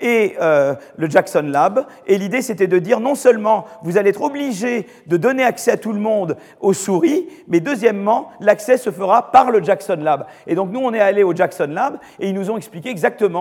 et 0.00 0.36
le 0.38 1.10
Jackson 1.10 1.44
Lab. 1.46 1.84
Et 2.06 2.16
l'idée, 2.16 2.40
c'était 2.40 2.66
de 2.66 2.78
dire 2.78 3.00
non 3.00 3.14
seulement 3.14 3.66
vous 3.82 3.98
allez 3.98 4.10
être 4.10 4.22
obligé 4.22 4.86
de 5.06 5.16
donner 5.16 5.44
accès 5.44 5.72
à 5.72 5.76
tout 5.76 5.92
le 5.92 6.00
monde 6.00 6.36
aux 6.60 6.72
souris, 6.72 7.28
mais 7.48 7.60
deuxièmement, 7.60 8.30
l'accès 8.40 8.76
se 8.76 8.90
fera 8.90 9.30
par 9.30 9.50
le 9.50 9.62
Jackson 9.62 9.98
Lab. 10.00 10.26
Et 10.46 10.54
donc, 10.54 10.70
nous, 10.70 10.80
on 10.80 10.94
est 10.94 11.00
allé 11.00 11.22
au 11.22 11.34
Jackson 11.34 11.68
Lab 11.70 11.98
et 12.18 12.28
ils 12.28 12.34
nous 12.34 12.50
ont 12.50 12.56
expliqué 12.56 12.90
exactement, 12.90 13.39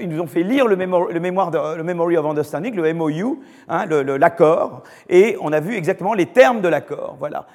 ils 0.00 0.08
nous 0.08 0.20
ont 0.20 0.26
fait 0.26 0.42
lire 0.42 0.66
le, 0.66 0.76
mémoire 0.76 1.10
le 1.10 1.82
Memory 1.82 2.16
of 2.16 2.26
Understanding, 2.26 2.74
le 2.74 2.92
MOU, 2.94 3.40
hein, 3.68 3.86
l'accord, 3.86 4.82
et 5.08 5.36
on 5.40 5.52
a 5.52 5.60
vu 5.60 5.74
exactement 5.74 6.14
les 6.14 6.26
termes 6.26 6.60
de 6.60 6.68
l'accord. 6.68 7.16
Voilà. 7.18 7.46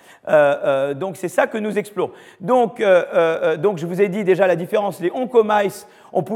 donc, 0.93 1.17
c'est 1.17 1.29
ça 1.29 1.47
que 1.47 1.57
nous 1.57 1.77
explorons. 1.77 2.11
Donc, 2.39 2.79
euh, 2.79 3.03
euh, 3.13 3.57
donc 3.57 3.77
je 3.77 3.85
vous 3.85 4.01
ai 4.01 4.09
dit 4.09 4.23
déjà 4.23 4.47
la 4.47 4.55
différence, 4.55 4.99
les 4.99 5.11
oncomice, 5.13 5.87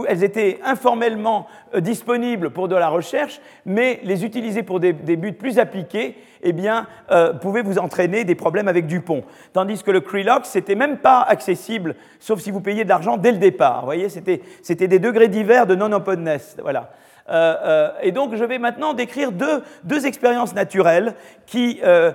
elles 0.07 0.23
étaient 0.23 0.59
informellement 0.63 1.47
euh, 1.73 1.79
disponibles 1.79 2.51
pour 2.51 2.67
de 2.67 2.75
la 2.75 2.89
recherche, 2.89 3.41
mais 3.65 3.99
les 4.03 4.25
utiliser 4.25 4.63
pour 4.63 4.79
des, 4.79 4.93
buts 4.93 5.33
plus 5.33 5.59
appliqués, 5.59 6.17
eh 6.41 6.51
bien, 6.51 6.87
pouvaient 7.41 7.61
vous 7.61 7.79
entraîner 7.79 8.25
des 8.25 8.35
problèmes 8.35 8.67
avec 8.67 8.85
Dupont. 8.85 9.23
Tandis 9.53 9.81
que 9.81 9.91
le 9.91 10.01
Crelox, 10.01 10.49
c'était 10.49 10.75
même 10.75 10.97
pas 10.97 11.21
accessible, 11.21 11.95
sauf 12.19 12.41
si 12.41 12.51
vous 12.51 12.59
payiez 12.59 12.83
de 12.83 12.89
l'argent 12.89 13.15
dès 13.15 13.31
le 13.31 13.37
départ. 13.37 13.79
Vous 13.79 13.85
voyez, 13.85 14.09
c'était 14.09 14.87
des 14.87 14.99
degrés 14.99 15.29
divers 15.29 15.65
de 15.65 15.75
non-openness. 15.75 16.57
Voilà. 16.61 16.91
Euh, 17.29 17.55
euh, 17.63 17.89
et 18.01 18.11
donc, 18.11 18.35
je 18.35 18.43
vais 18.43 18.59
maintenant 18.59 18.93
décrire 18.93 19.31
deux, 19.31 20.05
expériences 20.05 20.53
naturelles 20.53 21.15
qui, 21.45 21.79
euh, 21.83 22.11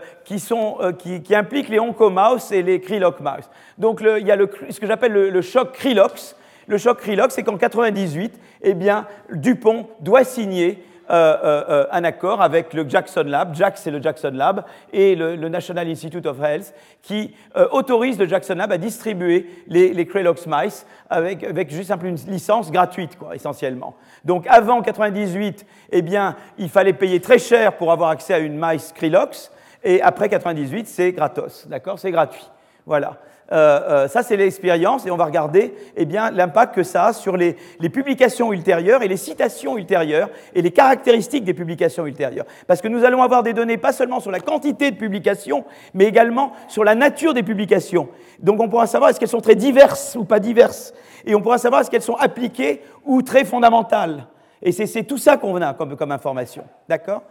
impliquent 1.31 1.69
les 1.69 1.81
oncomouse 1.81 2.53
et 2.53 2.63
les 2.63 2.81
krilox 2.81 3.21
mouse. 3.21 3.49
Donc, 3.79 4.01
il 4.03 4.27
y 4.27 4.33
a 4.33 4.37
ce 4.69 4.79
que 4.81 4.87
j'appelle 4.87 5.13
le, 5.13 5.31
le, 5.31 5.43
choc 5.43 5.73
krilox. 5.73 6.37
Le 6.69 6.77
choc 6.77 6.99
krilox, 6.99 7.35
c'est 7.35 7.43
qu'en 7.43 7.57
98, 7.57 8.39
eh 8.63 8.75
bien, 8.75 9.07
Dupont 9.33 9.89
doit 10.01 10.23
signer 10.23 10.85
euh, 11.11 11.37
euh, 11.43 11.65
euh, 11.71 11.87
un 11.91 12.05
accord 12.05 12.43
avec 12.43 12.75
le 12.75 12.87
Jackson 12.87 13.25
Lab, 13.27 13.55
Jack 13.55 13.79
c'est 13.79 13.91
le 13.91 14.03
Jackson 14.03 14.33
Lab, 14.35 14.67
et 14.93 15.15
le, 15.17 15.37
National 15.49 15.89
Institute 15.89 16.27
of 16.27 16.39
Health, 16.43 16.75
qui 17.01 17.35
autorise 17.73 18.19
le 18.19 18.29
Jackson 18.29 18.57
Lab 18.57 18.71
à 18.71 18.77
distribuer 18.77 19.49
les, 19.69 19.95
les 19.95 20.07
mice 20.47 20.87
avec, 21.09 21.43
avec 21.45 21.71
juste 21.71 21.91
une 22.05 22.17
licence 22.27 22.71
gratuite, 22.71 23.17
quoi, 23.17 23.35
essentiellement. 23.35 23.97
Donc 24.23 24.47
avant 24.47 24.83
98, 24.83 25.65
eh 25.91 26.03
bien, 26.03 26.37
il 26.59 26.69
fallait 26.69 26.93
payer 26.93 27.21
très 27.21 27.39
cher 27.39 27.79
pour 27.79 27.91
avoir 27.91 28.11
accès 28.11 28.35
à 28.35 28.39
une 28.39 28.59
mice 28.61 28.93
Crelox, 28.95 29.51
et 29.83 30.03
après 30.03 30.29
98, 30.29 30.87
c'est 30.87 31.13
gratos, 31.13 31.67
d'accord? 31.69 31.99
C'est 31.99 32.11
gratuit. 32.11 32.47
Voilà. 32.85 33.17
Euh, 33.51 33.81
euh, 34.05 34.09
ça, 34.09 34.23
c'est 34.23 34.37
l'expérience 34.37 35.07
et 35.07 35.11
on 35.11 35.17
va 35.17 35.25
regarder 35.25 35.75
eh 35.97 36.05
bien, 36.05 36.31
l'impact 36.31 36.75
que 36.75 36.83
ça 36.83 37.07
a 37.07 37.13
sur 37.13 37.37
les, 37.37 37.57
publications 37.93 38.53
ultérieures 38.53 39.03
et 39.03 39.09
les 39.09 39.17
citations 39.17 39.79
ultérieures 39.79 40.29
et 40.55 40.61
les 40.61 40.71
caractéristiques 40.71 41.45
des 41.45 41.55
publications 41.55 42.07
ultérieures. 42.07 42.45
Parce 42.67 42.83
que 42.83 42.89
nous 42.89 43.05
allons 43.05 43.23
avoir 43.23 43.43
des 43.43 43.55
données 43.55 43.79
pas 43.79 43.93
seulement 43.93 44.21
sur 44.21 44.31
la 44.31 44.41
quantité 44.41 44.91
de 44.91 44.97
publications, 44.97 45.65
mais 45.95 46.05
également 46.05 46.53
sur 46.69 46.85
la 46.85 46.95
nature 46.95 47.33
des 47.33 47.43
publications. 47.43 48.09
Donc 48.39 48.61
on 48.61 48.69
pourra 48.69 48.87
savoir 48.87 49.11
est-ce 49.11 49.19
qu'elles 49.19 49.29
sont 49.29 49.41
très 49.41 49.55
diverses 49.55 50.17
ou 50.17 50.25
pas 50.25 50.41
diverses. 50.41 50.93
Et 51.25 51.35
on 51.35 51.41
pourra 51.41 51.59
savoir 51.59 51.81
est-ce 51.81 51.91
qu'elles 51.91 52.03
sont 52.03 52.17
appliquées 52.17 52.83
ou 53.05 53.23
très 53.23 53.45
fondamentales. 53.45 54.27
Et 54.61 54.73
c'est 54.73 55.05
tout 55.05 55.19
ça 55.19 55.37
qu'on 55.37 55.61
a 55.63 55.73
comme 55.73 56.13
information. 56.13 56.65
D'accord? 56.89 57.23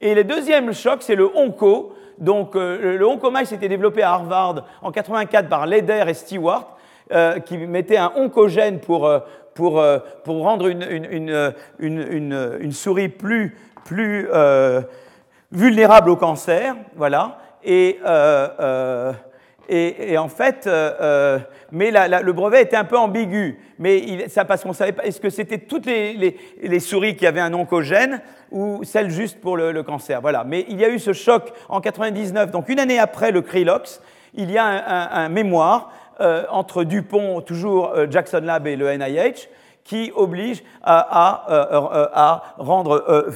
Et 0.00 0.14
le 0.14 0.24
deuxième 0.24 0.72
choc, 0.72 1.02
c'est 1.02 1.14
le 1.14 1.28
onco. 1.36 1.94
Donc 2.18 2.54
euh, 2.54 2.98
le 2.98 3.06
oncomice 3.06 3.52
était 3.52 3.68
développé 3.68 4.02
à 4.02 4.12
Harvard 4.12 4.64
en 4.82 4.92
84 4.92 5.48
par 5.48 5.66
Leder 5.66 6.04
et 6.06 6.14
Stewart, 6.14 6.76
euh, 7.12 7.38
qui 7.40 7.56
mettaient 7.58 7.96
un 7.96 8.12
oncogène 8.16 8.78
pour, 8.78 9.06
euh, 9.06 9.20
pour, 9.54 9.82
pour 10.24 10.42
rendre 10.42 10.68
une, 10.68 10.82
une, 10.82 11.52
une, 11.78 12.56
une, 12.60 12.72
souris 12.72 13.08
plus, 13.08 13.56
plus 13.84 14.28
vulnérable 15.50 16.10
au 16.10 16.16
cancer. 16.16 16.76
Voilà. 16.96 17.38
Et, 17.64 17.98
Et, 19.72 20.18
en 20.18 20.28
fait, 20.28 20.68
mais 21.70 21.92
le 21.92 22.32
brevet 22.32 22.62
était 22.62 22.76
un 22.76 22.84
peu 22.84 22.98
ambigu. 22.98 23.58
Mais 23.78 24.28
ça 24.28 24.44
parce 24.44 24.64
qu'on 24.64 24.72
savait 24.72 24.92
pas, 24.92 25.04
est-ce 25.04 25.20
que 25.20 25.30
c'était 25.30 25.58
toutes 25.58 25.86
les, 25.86 26.80
souris 26.80 27.14
qui 27.14 27.26
avaient 27.26 27.40
un 27.40 27.54
oncogène 27.54 28.20
ou 28.50 28.82
celles 28.82 29.10
juste 29.10 29.40
pour 29.40 29.56
le, 29.56 29.82
cancer? 29.84 30.20
Voilà. 30.20 30.42
Mais 30.44 30.66
il 30.68 30.80
y 30.80 30.84
a 30.84 30.88
eu 30.88 30.98
ce 30.98 31.12
choc 31.12 31.52
en 31.68 31.80
99, 31.80 32.50
donc 32.50 32.68
une 32.68 32.80
année 32.80 32.98
après 32.98 33.30
le 33.30 33.42
Krilox, 33.42 34.02
il 34.34 34.50
y 34.50 34.58
a 34.58 34.64
un, 34.64 35.28
mémoire 35.28 35.92
entre 36.50 36.82
Dupont, 36.82 37.40
toujours 37.40 37.94
Jackson 38.10 38.42
Lab 38.42 38.66
et 38.66 38.74
le 38.74 38.92
NIH, 38.96 39.48
qui 39.84 40.12
oblige 40.14 40.62
à, 40.82 40.98
à, 40.98 42.10
à 42.14 42.42
rendre, 42.58 43.32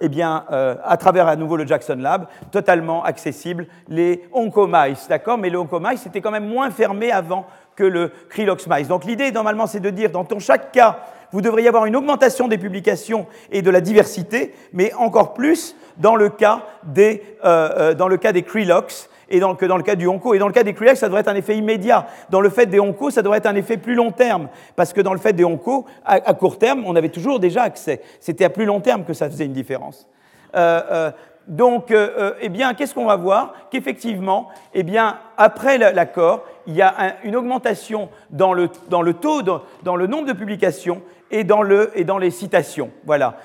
eh 0.00 0.08
bien, 0.08 0.44
à 0.84 0.96
travers 0.96 1.28
à 1.28 1.36
nouveau 1.36 1.56
le 1.56 1.66
Jackson 1.66 1.98
Lab, 1.98 2.26
totalement 2.50 3.04
accessible 3.04 3.66
les 3.88 4.24
oncomice, 4.32 5.06
d'accord? 5.08 5.38
Mais 5.38 5.50
le 5.50 5.58
oncomice 5.58 6.02
c'était 6.02 6.20
quand 6.20 6.30
même 6.30 6.48
moins 6.48 6.70
fermé 6.70 7.12
avant 7.12 7.46
que 7.76 7.84
le 7.84 8.10
Krilox 8.28 8.66
mice. 8.66 8.88
Donc 8.88 9.04
l'idée, 9.04 9.32
normalement, 9.32 9.66
c'est 9.66 9.80
de 9.80 9.90
dire, 9.90 10.10
dans 10.10 10.26
chaque 10.38 10.72
cas, 10.72 10.98
vous 11.30 11.40
devriez 11.40 11.68
avoir 11.68 11.86
une 11.86 11.96
augmentation 11.96 12.48
des 12.48 12.58
publications 12.58 13.26
et 13.50 13.62
de 13.62 13.70
la 13.70 13.80
diversité, 13.80 14.54
mais 14.72 14.92
encore 14.94 15.32
plus 15.32 15.74
dans 15.96 16.16
le 16.16 16.28
cas 16.28 16.62
des, 16.82 17.22
dans 17.42 18.08
le 18.08 18.16
cas 18.16 18.32
des 18.32 18.42
Krilox, 18.42 19.08
et 19.32 19.40
dans, 19.40 19.54
dans 19.54 19.76
le 19.76 19.82
cas 19.82 19.96
du 19.96 20.06
onco. 20.06 20.34
Et 20.34 20.38
dans 20.38 20.46
le 20.46 20.52
cas 20.52 20.62
des 20.62 20.74
CRIAC, 20.74 20.96
ça 20.96 21.08
devrait 21.08 21.22
être 21.22 21.28
un 21.28 21.34
effet 21.34 21.56
immédiat. 21.56 22.06
Dans 22.30 22.40
le 22.40 22.50
fait 22.50 22.66
des 22.66 22.78
onco, 22.78 23.10
ça 23.10 23.22
devrait 23.22 23.38
être 23.38 23.46
un 23.46 23.56
effet 23.56 23.78
plus 23.78 23.94
long 23.94 24.12
terme. 24.12 24.48
Parce 24.76 24.92
que 24.92 25.00
dans 25.00 25.14
le 25.14 25.18
fait 25.18 25.32
des 25.32 25.44
onco, 25.44 25.86
à, 26.04 26.20
court 26.34 26.58
terme, 26.58 26.84
on 26.86 26.94
avait 26.94 27.08
toujours 27.08 27.40
déjà 27.40 27.62
accès. 27.62 28.02
C'était 28.20 28.44
à 28.44 28.50
plus 28.50 28.66
long 28.66 28.80
terme 28.80 29.04
que 29.04 29.14
ça 29.14 29.28
faisait 29.28 29.46
une 29.46 29.52
différence. 29.52 30.06
Euh, 30.54 30.82
euh, 30.90 31.10
donc, 31.48 31.90
euh, 31.90 32.34
eh 32.40 32.48
bien, 32.48 32.74
qu'est-ce 32.74 32.94
qu'on 32.94 33.06
va 33.06 33.16
voir 33.16 33.54
Qu'effectivement, 33.70 34.48
eh 34.74 34.82
bien, 34.82 35.18
après 35.36 35.78
l'accord, 35.78 36.44
il 36.66 36.74
y 36.74 36.82
a 36.82 37.16
une 37.24 37.34
augmentation 37.34 38.08
dans 38.30 38.52
le, 38.52 38.68
dans 38.88 39.02
le 39.02 39.14
taux, 39.14 39.42
dans, 39.42 39.96
le 39.96 40.06
nombre 40.06 40.26
de 40.28 40.32
publications 40.32 41.02
et 41.30 41.44
dans, 41.44 41.62
le, 41.62 41.90
et 41.98 42.04
dans 42.04 42.18
les 42.18 42.30
citations. 42.30 42.90
Voilà. 43.04 43.36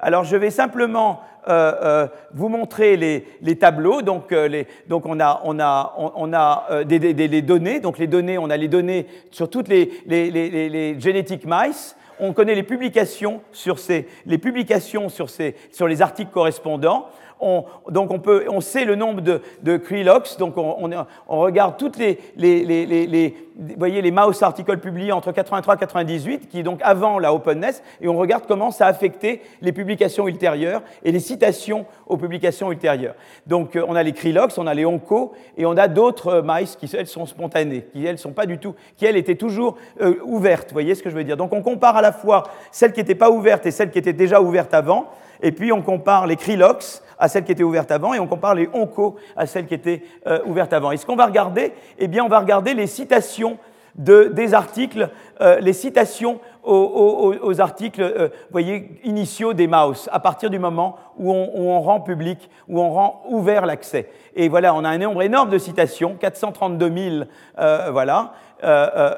alors, 0.00 0.24
je 0.24 0.36
vais 0.36 0.50
simplement 0.50 1.20
euh, 1.48 1.72
euh, 1.82 2.06
vous 2.34 2.48
montrer 2.48 2.96
les, 2.96 3.26
les 3.40 3.56
tableaux. 3.56 4.02
Donc, 4.02 4.30
euh, 4.30 4.46
les, 4.46 4.68
donc, 4.88 5.06
on 5.06 5.18
a, 5.18 5.40
on 5.42 5.58
a, 5.58 5.92
on, 5.98 6.32
a 6.32 6.84
des, 6.84 7.42
données. 7.42 7.80
Donc, 7.80 7.98
les 7.98 8.06
données, 8.06 8.38
on 8.38 8.48
a 8.48 8.56
les 8.56 8.68
données 8.68 9.06
sur 9.32 9.50
toutes 9.50 9.66
les, 9.66 9.90
les, 10.06 10.30
les 10.30 11.00
genetic 11.00 11.42
mice. 11.44 11.96
On 12.24 12.32
connaît 12.32 12.54
les 12.54 12.62
publications 12.62 13.42
sur 13.50 13.80
ces, 13.80 14.06
publications 14.40 15.08
sur 15.08 15.88
les 15.88 16.02
articles 16.02 16.30
correspondants 16.30 17.08
on, 17.42 17.64
donc 17.90 18.10
on, 18.10 18.20
peut, 18.20 18.44
on 18.48 18.60
sait 18.60 18.84
le 18.84 18.94
nombre 18.94 19.20
de, 19.20 19.42
de 19.62 19.76
Krilox, 19.76 20.36
donc 20.38 20.56
on, 20.56 20.88
regarde 21.28 21.76
toutes 21.76 21.98
les, 21.98 22.18
les, 22.36 23.34
voyez, 23.76 24.00
les 24.00 24.10
mouse 24.10 24.42
articles 24.42 24.78
publiés 24.78 25.12
entre 25.12 25.32
83 25.32 25.74
et 25.74 25.78
98, 25.78 26.48
qui 26.48 26.60
est 26.60 26.62
donc 26.62 26.80
avant 26.82 27.18
la 27.18 27.34
openness, 27.34 27.82
et 28.00 28.08
on 28.08 28.16
regarde 28.16 28.44
comment 28.46 28.70
ça 28.70 28.86
a 28.86 28.88
affecté 28.88 29.42
les 29.60 29.72
publications 29.72 30.28
ultérieures 30.28 30.82
et 31.04 31.12
les 31.12 31.20
citations 31.20 31.86
aux 32.06 32.16
publications 32.16 32.70
ultérieures. 32.70 33.14
Donc 33.46 33.76
euh, 33.76 33.84
on 33.88 33.96
a 33.96 34.02
les 34.02 34.12
Krilox, 34.12 34.56
on 34.58 34.66
a 34.66 34.74
les 34.74 34.86
Onco, 34.86 35.32
et 35.56 35.66
on 35.66 35.76
a 35.76 35.88
d'autres 35.88 36.28
euh, 36.28 36.42
mice 36.44 36.76
qui, 36.76 36.88
elles, 36.96 37.06
sont 37.06 37.26
spontanées, 37.26 37.84
qui, 37.92 38.06
elles, 38.06 38.18
sont 38.18 38.32
pas 38.32 38.46
du 38.46 38.58
tout, 38.58 38.74
qui, 38.96 39.06
elles, 39.06 39.16
étaient 39.16 39.34
toujours 39.34 39.76
euh, 40.00 40.14
ouvertes, 40.24 40.68
vous 40.68 40.74
voyez 40.74 40.94
ce 40.94 41.02
que 41.02 41.10
je 41.10 41.16
veux 41.16 41.24
dire. 41.24 41.36
Donc 41.36 41.52
on 41.52 41.62
compare 41.62 41.96
à 41.96 42.02
la 42.02 42.12
fois 42.12 42.44
celles 42.70 42.92
qui 42.92 43.00
n'étaient 43.00 43.14
pas 43.14 43.30
ouvertes 43.30 43.66
et 43.66 43.70
celles 43.70 43.90
qui 43.90 43.98
étaient 43.98 44.12
déjà 44.12 44.40
ouvertes 44.40 44.74
avant, 44.74 45.10
et 45.42 45.52
puis 45.52 45.72
on 45.72 45.82
compare 45.82 46.26
les 46.26 46.36
Krilox 46.36 47.02
à 47.22 47.28
celles 47.28 47.44
qui 47.44 47.52
étaient 47.52 47.62
ouvertes 47.62 47.92
avant, 47.92 48.14
et 48.14 48.18
on 48.18 48.26
compare 48.26 48.56
les 48.56 48.68
Onco 48.74 49.14
à 49.36 49.46
celles 49.46 49.66
qui 49.66 49.74
étaient 49.74 50.02
euh, 50.26 50.40
ouvertes 50.44 50.72
avant. 50.72 50.90
Et 50.90 50.96
ce 50.96 51.06
qu'on 51.06 51.14
va 51.14 51.26
regarder, 51.26 51.72
eh 52.00 52.08
bien, 52.08 52.24
on 52.24 52.28
va 52.28 52.40
regarder 52.40 52.74
les 52.74 52.88
citations 52.88 53.58
de, 53.94 54.24
des 54.24 54.54
articles, 54.54 55.08
euh, 55.40 55.60
les 55.60 55.72
citations 55.72 56.40
aux, 56.64 57.60
articles, 57.60 58.02
euh, 58.02 58.28
voyez, 58.50 58.98
initiaux 59.04 59.52
des 59.52 59.68
mouse, 59.68 60.08
à 60.10 60.18
partir 60.18 60.50
du 60.50 60.58
moment 60.58 60.96
où 61.16 61.32
on, 61.32 61.50
où 61.54 61.70
on 61.70 61.80
rend 61.80 62.00
public, 62.00 62.50
où 62.68 62.80
on 62.80 62.90
rend 62.90 63.22
ouvert 63.28 63.66
l'accès. 63.66 64.08
Et 64.34 64.48
voilà, 64.48 64.74
on 64.74 64.82
a 64.82 64.88
un 64.88 64.98
nombre 64.98 65.22
énorme 65.22 65.50
de 65.50 65.58
citations, 65.58 66.16
432 66.18 66.92
000, 66.92 67.24
voilà. 67.92 68.32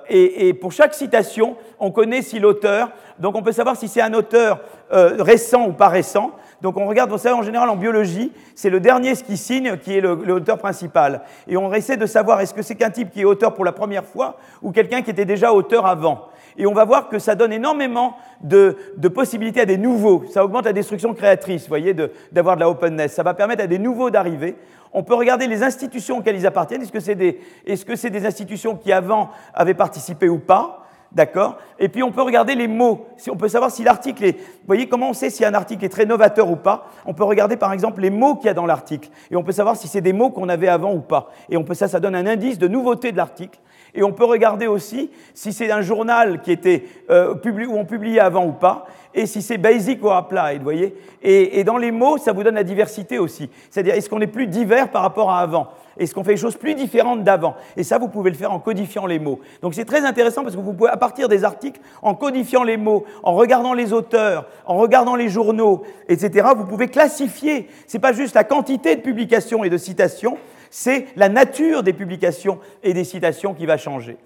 Et, 0.09 0.49
et, 0.49 0.55
pour 0.55 0.72
chaque 0.72 0.95
citation, 0.95 1.57
on 1.78 1.90
connaît 1.90 2.22
si 2.22 2.38
l'auteur, 2.38 2.90
donc 3.18 3.36
on 3.36 3.42
peut 3.42 3.53
savoir 3.53 3.76
si 3.76 3.88
c'est 3.88 4.01
un 4.01 4.14
auteur 4.14 4.61
récent 4.90 5.66
ou 5.66 5.72
pas 5.72 5.88
récent. 5.88 6.32
Donc 6.62 6.78
on 6.78 6.86
regarde, 6.86 7.11
vous 7.11 7.18
savez, 7.18 7.34
en 7.34 7.42
général 7.42 7.68
en 7.68 7.76
biologie, 7.76 8.32
c'est 8.55 8.70
le 8.70 8.80
dernier 8.80 9.12
qui 9.16 9.36
signe 9.36 9.76
qui 9.76 9.99
est 9.99 10.01
l'auteur 10.01 10.57
principal. 10.57 11.20
Et 11.47 11.59
on 11.59 11.70
essaie 11.74 11.99
de 11.99 12.07
savoir 12.07 12.40
est-ce 12.40 12.55
que 12.55 12.62
c'est 12.62 12.74
qu'un 12.74 12.88
type 12.88 13.11
qui 13.11 13.20
est 13.20 13.24
auteur 13.26 13.53
pour 13.53 13.66
la 13.66 13.72
première 13.72 14.07
fois 14.07 14.38
ou 14.62 14.72
quelqu'un 14.72 15.03
qui 15.03 15.11
était 15.11 15.26
déjà 15.26 15.53
auteur 15.53 15.84
avant? 15.84 16.28
Et 16.57 16.66
on 16.66 16.72
va 16.72 16.84
voir 16.84 17.09
que 17.09 17.18
ça 17.18 17.34
donne 17.34 17.53
énormément 17.53 18.16
de, 18.40 18.76
possibilités 19.14 19.61
à 19.61 19.66
des 19.66 19.76
nouveaux. 19.76 20.24
Ça 20.30 20.45
augmente 20.45 20.64
la 20.64 20.72
destruction 20.72 21.12
créatrice, 21.12 21.62
vous 21.62 21.68
voyez, 21.68 21.95
d'avoir 22.32 22.57
de, 22.57 22.61
la 22.61 22.70
openness. 22.70 23.12
Ça 23.12 23.22
va 23.22 23.34
permettre 23.34 23.64
à 23.64 23.66
des 23.66 23.78
nouveaux 23.78 24.11
d'arriver. 24.11 24.57
On 24.95 25.03
peut 25.03 25.14
regarder 25.14 25.49
les 25.49 25.62
institutions 25.62 26.18
auxquelles 26.18 26.36
ils 26.36 26.47
appartiennent. 26.47 26.80
Est-ce 26.80 26.92
que 26.92 27.01
c'est 27.01 27.16
des, 27.16 27.40
est 27.66 27.74
-ce 27.74 27.97
c'est 27.97 28.11
des 28.11 28.24
institutions 28.24 28.76
qui 28.76 28.92
avant 28.92 29.30
avaient 29.53 29.74
participé 29.74 30.28
ou 30.28 30.38
pas? 30.38 30.86
D'accord? 31.14 31.59
Et 31.78 31.88
puis 31.88 32.03
on 32.03 32.11
peut 32.11 32.22
regarder 32.22 32.57
les 32.57 32.66
mots. 32.66 33.07
On 33.30 33.36
peut 33.36 33.49
savoir 33.49 33.70
si 33.70 33.84
l'article 33.84 34.24
est. 34.24 34.32
Vous 34.32 34.66
voyez 34.66 34.88
comment 34.88 35.11
on 35.11 35.12
sait 35.12 35.30
si 35.30 35.45
un 35.45 35.55
article 35.55 35.84
est 35.84 35.88
très 35.88 36.07
novateur 36.07 36.51
ou 36.51 36.57
pas? 36.57 36.88
On 37.07 37.14
peut 37.14 37.22
regarder 37.22 37.57
par 37.57 37.72
exemple 37.72 38.01
les 38.01 38.11
mots 38.11 38.34
qu'il 38.34 38.47
y 38.47 38.49
a 38.49 38.55
dans 38.55 38.66
l'article. 38.66 39.11
Et 39.30 39.36
on 39.36 39.45
peut 39.45 39.53
savoir 39.53 39.76
si 39.76 39.86
c'est 39.86 40.01
des 40.01 40.12
mots 40.12 40.30
qu'on 40.30 40.49
avait 40.49 40.68
avant 40.68 40.92
ou 40.92 41.01
pas. 41.01 41.30
Et 41.49 41.57
on 41.57 41.62
peut, 41.62 41.74
ça, 41.74 41.86
ça 41.86 42.01
donne 42.01 42.16
un 42.16 42.26
indice 42.26 42.59
de 42.59 42.66
nouveauté 42.66 43.12
de 43.12 43.16
l'article. 43.16 43.61
Et 43.95 44.03
on 44.03 44.12
peut 44.12 44.24
regarder 44.24 44.66
aussi 44.66 45.11
si 45.34 45.53
c'est 45.53 45.70
un 45.70 45.82
journal 45.82 46.42
qui 46.42 46.53
était 46.53 46.84
euh, 47.11 47.34
où 47.34 47.78
on 47.78 47.84
publiait 47.84 48.20
avant 48.20 48.47
ou 48.47 48.53
pas, 48.53 48.86
et 49.14 49.26
si 49.26 49.42
c'est 49.42 49.59
basic 49.59 50.05
ou 50.05 50.11
applied, 50.11 50.59
vous 50.59 50.64
voyez. 50.64 50.97
Et, 51.22 51.61
et, 51.61 51.64
dans 51.64 51.76
les 51.76 51.92
mots, 51.92 52.18
ça 52.18 52.32
vous 52.32 52.42
donne 52.42 52.57
la 52.57 52.64
diversité 52.64 53.18
aussi. 53.20 53.49
C'est-à-dire, 53.70 53.95
est-ce 53.95 54.11
qu'on 54.11 54.20
est 54.20 54.26
plus 54.26 54.49
divers 54.49 54.90
par 54.90 55.03
rapport 55.03 55.30
à 55.30 55.40
avant? 55.40 55.68
Est-ce 55.97 56.12
qu'on 56.12 56.24
fait 56.24 56.32
des 56.32 56.40
choses 56.40 56.57
plus 56.57 56.74
différentes 56.74 57.22
d'avant? 57.22 57.55
Et 57.76 57.84
ça, 57.84 57.99
vous 57.99 58.09
pouvez 58.09 58.30
le 58.30 58.36
faire 58.36 58.53
en 58.53 58.59
codifiant 58.59 59.07
les 59.07 59.20
mots. 59.20 59.38
Donc 59.62 59.74
c'est 59.74 59.84
très 59.84 60.05
intéressant 60.05 60.42
parce 60.42 60.57
que 60.57 60.61
vous 60.61 60.72
pouvez, 60.72 60.90
à 60.90 60.97
partir 60.97 61.28
des 61.28 61.45
articles, 61.45 61.80
en 62.03 62.14
codifiant 62.14 62.64
les 62.64 62.76
mots, 62.76 63.05
en 63.22 63.34
regardant 63.34 63.74
les 63.74 63.92
auteurs, 63.92 64.47
en 64.66 64.76
regardant 64.76 65.14
les 65.14 65.28
journaux, 65.28 65.84
etc., 66.09 66.49
vous 66.57 66.66
pouvez 66.66 66.88
classifier. 66.88 67.68
C'est 67.86 68.01
pas 68.01 68.12
juste 68.12 68.34
la 68.34 68.42
quantité 68.42 68.97
de 68.97 69.01
publications 69.01 69.62
et 69.62 69.70
de 69.70 69.78
citations, 69.78 70.36
c'est 70.76 71.06
la 71.14 71.28
nature 71.28 71.84
des 71.84 71.92
publications 71.92 72.58
et 72.82 72.94
des 72.94 73.04
citations 73.04 73.54
qui 73.54 73.64
va 73.64 73.76
changer. 73.76 74.16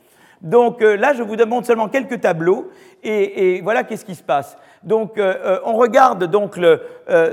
Donc 0.41 0.81
euh, 0.81 0.97
là, 0.97 1.13
je 1.13 1.23
vous 1.23 1.37
demande 1.37 1.67
seulement 1.67 1.91
quelques 1.91 2.23
tableaux 2.23 2.71
et, 3.03 3.61
voilà 3.63 3.85
qu'est-ce 3.85 4.07
qui 4.07 4.15
se 4.15 4.23
passe. 4.23 4.57
Donc 4.89 5.19
euh, 5.19 5.35
euh, 5.45 5.59
on 5.67 5.75
regarde 5.75 6.25
donc 6.25 6.57
le, 6.57 6.81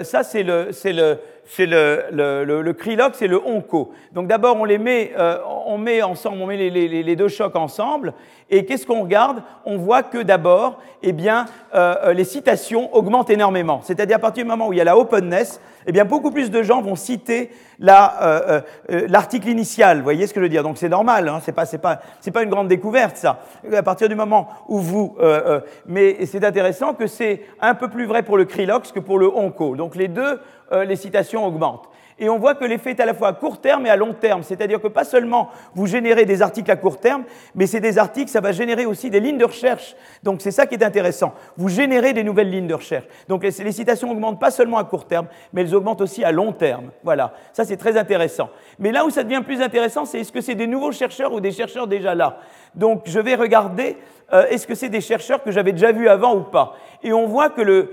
ça 0.03 0.23
c'est 0.23 0.43
le, 0.43 0.73
c'est 0.73 0.91
le, 0.91 1.19
c'est 1.45 1.65
le, 1.65 2.03
le, 2.11 2.43
le, 2.43 2.75
et 3.21 3.27
le 3.27 3.41
Onco. 3.45 3.93
Donc 4.11 4.27
d'abord, 4.27 4.57
on 4.57 4.65
les 4.65 4.77
met, 4.77 5.13
on 5.65 5.77
met 5.77 6.01
ensemble, 6.01 6.41
on 6.41 6.47
met 6.47 6.57
les, 6.57 7.15
deux 7.15 7.27
chocs 7.27 7.55
ensemble, 7.55 8.13
et 8.49 8.65
qu'est-ce 8.65 8.85
qu'on 8.87 9.01
regarde? 9.01 9.43
On 9.65 9.77
voit 9.77 10.01
que 10.01 10.17
d'abord, 10.17 10.79
eh 11.03 11.11
bien, 11.11 11.45
les 12.13 12.23
citations 12.23 12.93
augmentent 12.95 13.29
énormément. 13.29 13.81
C'est-à-dire 13.83 14.15
à 14.15 14.19
partir 14.19 14.43
du 14.43 14.49
moment 14.49 14.69
où 14.69 14.73
il 14.73 14.77
y 14.77 14.81
a 14.81 14.85
la 14.85 14.97
openness, 14.97 15.61
eh 15.85 15.91
bien, 15.91 16.05
beaucoup 16.05 16.31
plus 16.31 16.49
de 16.49 16.63
gens 16.63 16.81
vont 16.81 16.95
citer 16.95 17.51
l'article 17.79 19.49
initial. 19.49 19.97
Vous 19.97 20.03
voyez 20.03 20.25
ce 20.25 20.33
que 20.33 20.39
je 20.39 20.45
veux 20.45 20.49
dire? 20.49 20.63
Donc 20.63 20.77
c'est 20.79 20.89
normal, 20.89 21.27
hein, 21.27 21.41
c'est 21.43 21.51
pas, 21.51 21.65
c'est 21.65 21.77
pas, 21.77 21.99
c'est 22.21 22.31
pas 22.31 22.41
une 22.41 22.49
grande 22.49 22.69
découverte 22.69 23.17
ça. 23.17 23.41
À 23.71 23.83
partir 23.83 24.09
du 24.09 24.15
moment 24.15 24.47
où 24.67 24.79
vous 24.79 25.15
euh, 25.19 25.59
mais 25.85 26.25
c'est 26.25 26.43
intéressant 26.43 26.95
que 26.95 27.05
c'est 27.05 27.41
un 27.61 27.75
peu 27.75 27.89
plus 27.89 28.05
vrai 28.05 28.23
pour 28.23 28.37
le 28.37 28.45
Krilox 28.45 28.91
que 28.91 28.99
pour 28.99 29.19
le 29.19 29.27
Onco. 29.27 29.75
Donc 29.75 29.95
les 29.95 30.07
deux, 30.07 30.39
euh, 30.71 30.83
les 30.83 30.95
citations 30.95 31.45
augmentent. 31.45 31.89
Et 32.17 32.29
on 32.29 32.37
voit 32.37 32.55
que 32.55 32.63
l'effet 32.63 32.91
est 32.91 32.99
à 33.01 33.05
la 33.05 33.13
fois 33.13 33.27
à 33.27 33.33
court 33.33 33.59
terme 33.59 33.85
et 33.85 33.89
à 33.89 33.97
long 33.97 34.13
terme. 34.13 34.41
C'est-à-dire 34.41 34.81
que 34.81 34.87
pas 34.87 35.03
seulement 35.03 35.49
vous 35.73 35.85
générez 35.85 36.23
des 36.25 36.41
articles 36.41 36.71
à 36.71 36.77
court 36.77 36.99
terme, 36.99 37.23
mais 37.55 37.67
c'est 37.67 37.81
des 37.81 37.97
articles, 37.97 38.31
ça 38.31 38.39
va 38.39 38.53
générer 38.53 38.85
aussi 38.85 39.09
des 39.09 39.19
lignes 39.19 39.37
de 39.37 39.45
recherche. 39.45 39.95
Donc 40.23 40.41
c'est 40.41 40.51
ça 40.51 40.65
qui 40.65 40.75
est 40.75 40.83
intéressant. 40.83 41.33
Vous 41.57 41.67
générez 41.67 42.13
des 42.13 42.23
nouvelles 42.23 42.49
lignes 42.49 42.67
de 42.67 42.73
recherche. 42.73 43.05
Donc 43.27 43.43
les, 43.43 43.51
citations 43.51 44.09
augmentent 44.11 44.39
pas 44.39 44.51
seulement 44.51 44.77
à 44.77 44.85
court 44.85 45.05
terme, 45.05 45.27
mais 45.51 45.61
elles 45.61 45.75
augmentent 45.75 46.01
aussi 46.01 46.23
à 46.23 46.31
long 46.31 46.53
terme. 46.53 46.91
Voilà. 47.03 47.33
Ça 47.51 47.65
c'est 47.65 47.77
très 47.77 47.97
intéressant. 47.97 48.49
Mais 48.79 48.93
là 48.93 49.05
où 49.05 49.09
ça 49.09 49.23
devient 49.23 49.41
plus 49.43 49.61
intéressant, 49.61 50.05
c'est 50.05 50.21
est-ce 50.21 50.31
que 50.31 50.41
c'est 50.41 50.55
des 50.55 50.67
nouveaux 50.67 50.93
chercheurs 50.93 51.33
ou 51.33 51.41
des 51.41 51.51
chercheurs 51.51 51.87
déjà 51.87 52.15
là? 52.15 52.37
Donc 52.75 53.03
je 53.05 53.19
vais 53.19 53.35
regarder 53.35 53.97
euh, 54.33 54.47
est-ce 54.49 54.65
que 54.65 54.73
c'est 54.73 54.89
des 54.89 55.01
chercheurs 55.01 55.43
que 55.43 55.51
j'avais 55.51 55.71
déjà 55.71 55.91
vus 55.91 56.07
avant 56.07 56.35
ou 56.35 56.41
pas? 56.41 56.75
Et 57.03 57.13
on 57.13 57.27
voit 57.27 57.49
que 57.49 57.61
le, 57.61 57.91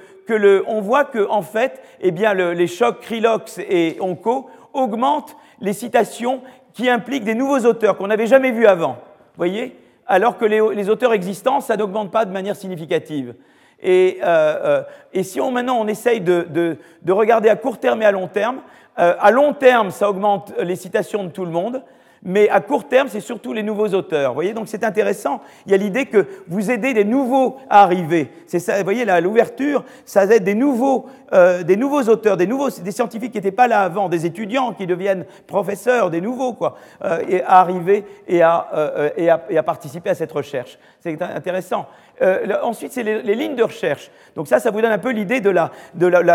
on 0.67 0.81
voit 0.81 1.05
que 1.05 1.29
en 1.29 1.43
fait, 1.43 1.83
eh 2.01 2.11
bien, 2.11 2.35
les 2.35 2.67
chocs 2.67 3.01
Krilox 3.01 3.59
et 3.59 3.97
Onco 4.01 4.49
augmentent 4.73 5.37
les 5.61 5.73
citations 5.73 6.43
qui 6.73 6.89
impliquent 6.89 7.25
des 7.25 7.35
nouveaux 7.35 7.61
auteurs 7.61 7.97
qu'on 7.97 8.07
n'avait 8.07 8.27
jamais 8.27 8.51
vus 8.51 8.67
avant. 8.67 8.97
Voyez? 9.37 9.77
Alors 10.07 10.37
que 10.37 10.45
les, 10.45 10.91
auteurs 10.91 11.13
existants, 11.13 11.61
ça 11.61 11.77
n'augmente 11.77 12.11
pas 12.11 12.25
de 12.25 12.33
manière 12.33 12.57
significative. 12.57 13.35
Et, 13.81 14.19
euh, 14.23 14.85
euh, 15.15 15.23
si 15.23 15.41
on, 15.41 15.51
maintenant 15.51 15.79
on 15.79 15.87
essaye 15.87 16.21
de, 16.21 16.77
regarder 17.09 17.49
à 17.49 17.57
court 17.57 17.79
terme 17.79 18.03
et 18.03 18.05
à 18.05 18.13
long 18.13 18.29
terme, 18.29 18.61
euh, 18.99 19.15
à 19.19 19.31
long 19.31 19.55
terme, 19.55 19.91
ça 19.91 20.11
augmente 20.11 20.53
les 20.59 20.77
citations 20.77 21.25
de 21.25 21.31
tout 21.31 21.45
le 21.45 21.51
monde, 21.51 21.83
mais 22.25 22.49
à 22.49 22.61
court 22.61 22.87
terme, 22.87 23.09
c'est 23.09 23.21
surtout 23.21 23.53
les 23.53 23.63
nouveaux 23.63 23.89
auteurs. 23.89 24.31
Vous 24.31 24.37
voyez, 24.37 24.55
donc 24.55 24.69
c'est 24.69 24.85
intéressant. 24.85 25.41
Il 25.67 25.73
y 25.73 25.75
a 25.75 25.79
l'idée 25.79 26.07
que 26.07 26.27
vous 26.47 26.71
aidez 26.71 26.95
des 26.95 27.05
nouveaux 27.05 27.57
à 27.69 27.83
arriver. 27.83 28.31
C'est 28.47 28.61
ça, 28.61 28.79
vous 28.79 28.85
voyez, 28.85 29.05
l'ouverture, 29.21 29.85
ça 30.05 30.25
aide 30.25 30.45
des 30.45 30.55
nouveaux, 30.55 31.07
euh, 31.33 31.65
des 31.65 31.77
nouveaux 31.77 32.03
auteurs, 32.03 32.37
des, 32.37 32.47
nouveaux, 32.47 32.71
des 32.71 32.93
scientifiques 32.93 33.33
qui 33.33 33.39
n'étaient 33.39 33.51
pas 33.51 33.67
là 33.67 33.83
avant, 33.83 34.09
des 34.09 34.25
étudiants 34.25 34.73
qui 34.73 34.87
deviennent 34.87 35.27
professeurs, 35.47 36.11
des 36.11 36.21
nouveaux, 36.21 36.53
quoi, 36.53 36.77
euh, 37.05 37.23
et 37.29 37.43
à 37.43 37.61
arriver 37.61 38.05
euh, 38.31 39.11
et, 39.17 39.29
à, 39.29 39.45
et 39.51 39.59
à 39.59 39.63
participer 39.63 40.11
à 40.11 40.15
cette 40.15 40.33
recherche. 40.33 40.79
C'est 41.01 41.21
intéressant. 41.21 41.87
Euh, 42.21 42.47
ensuite, 42.63 42.93
c'est 42.93 43.03
les, 43.03 43.35
lignes 43.35 43.55
de 43.55 43.63
recherche. 43.63 44.11
Donc 44.37 44.47
ça, 44.47 44.61
ça 44.61 44.71
vous 44.71 44.81
donne 44.81 44.93
un 44.93 44.99
peu 44.99 45.11
l'idée 45.11 45.41
de 45.41 45.51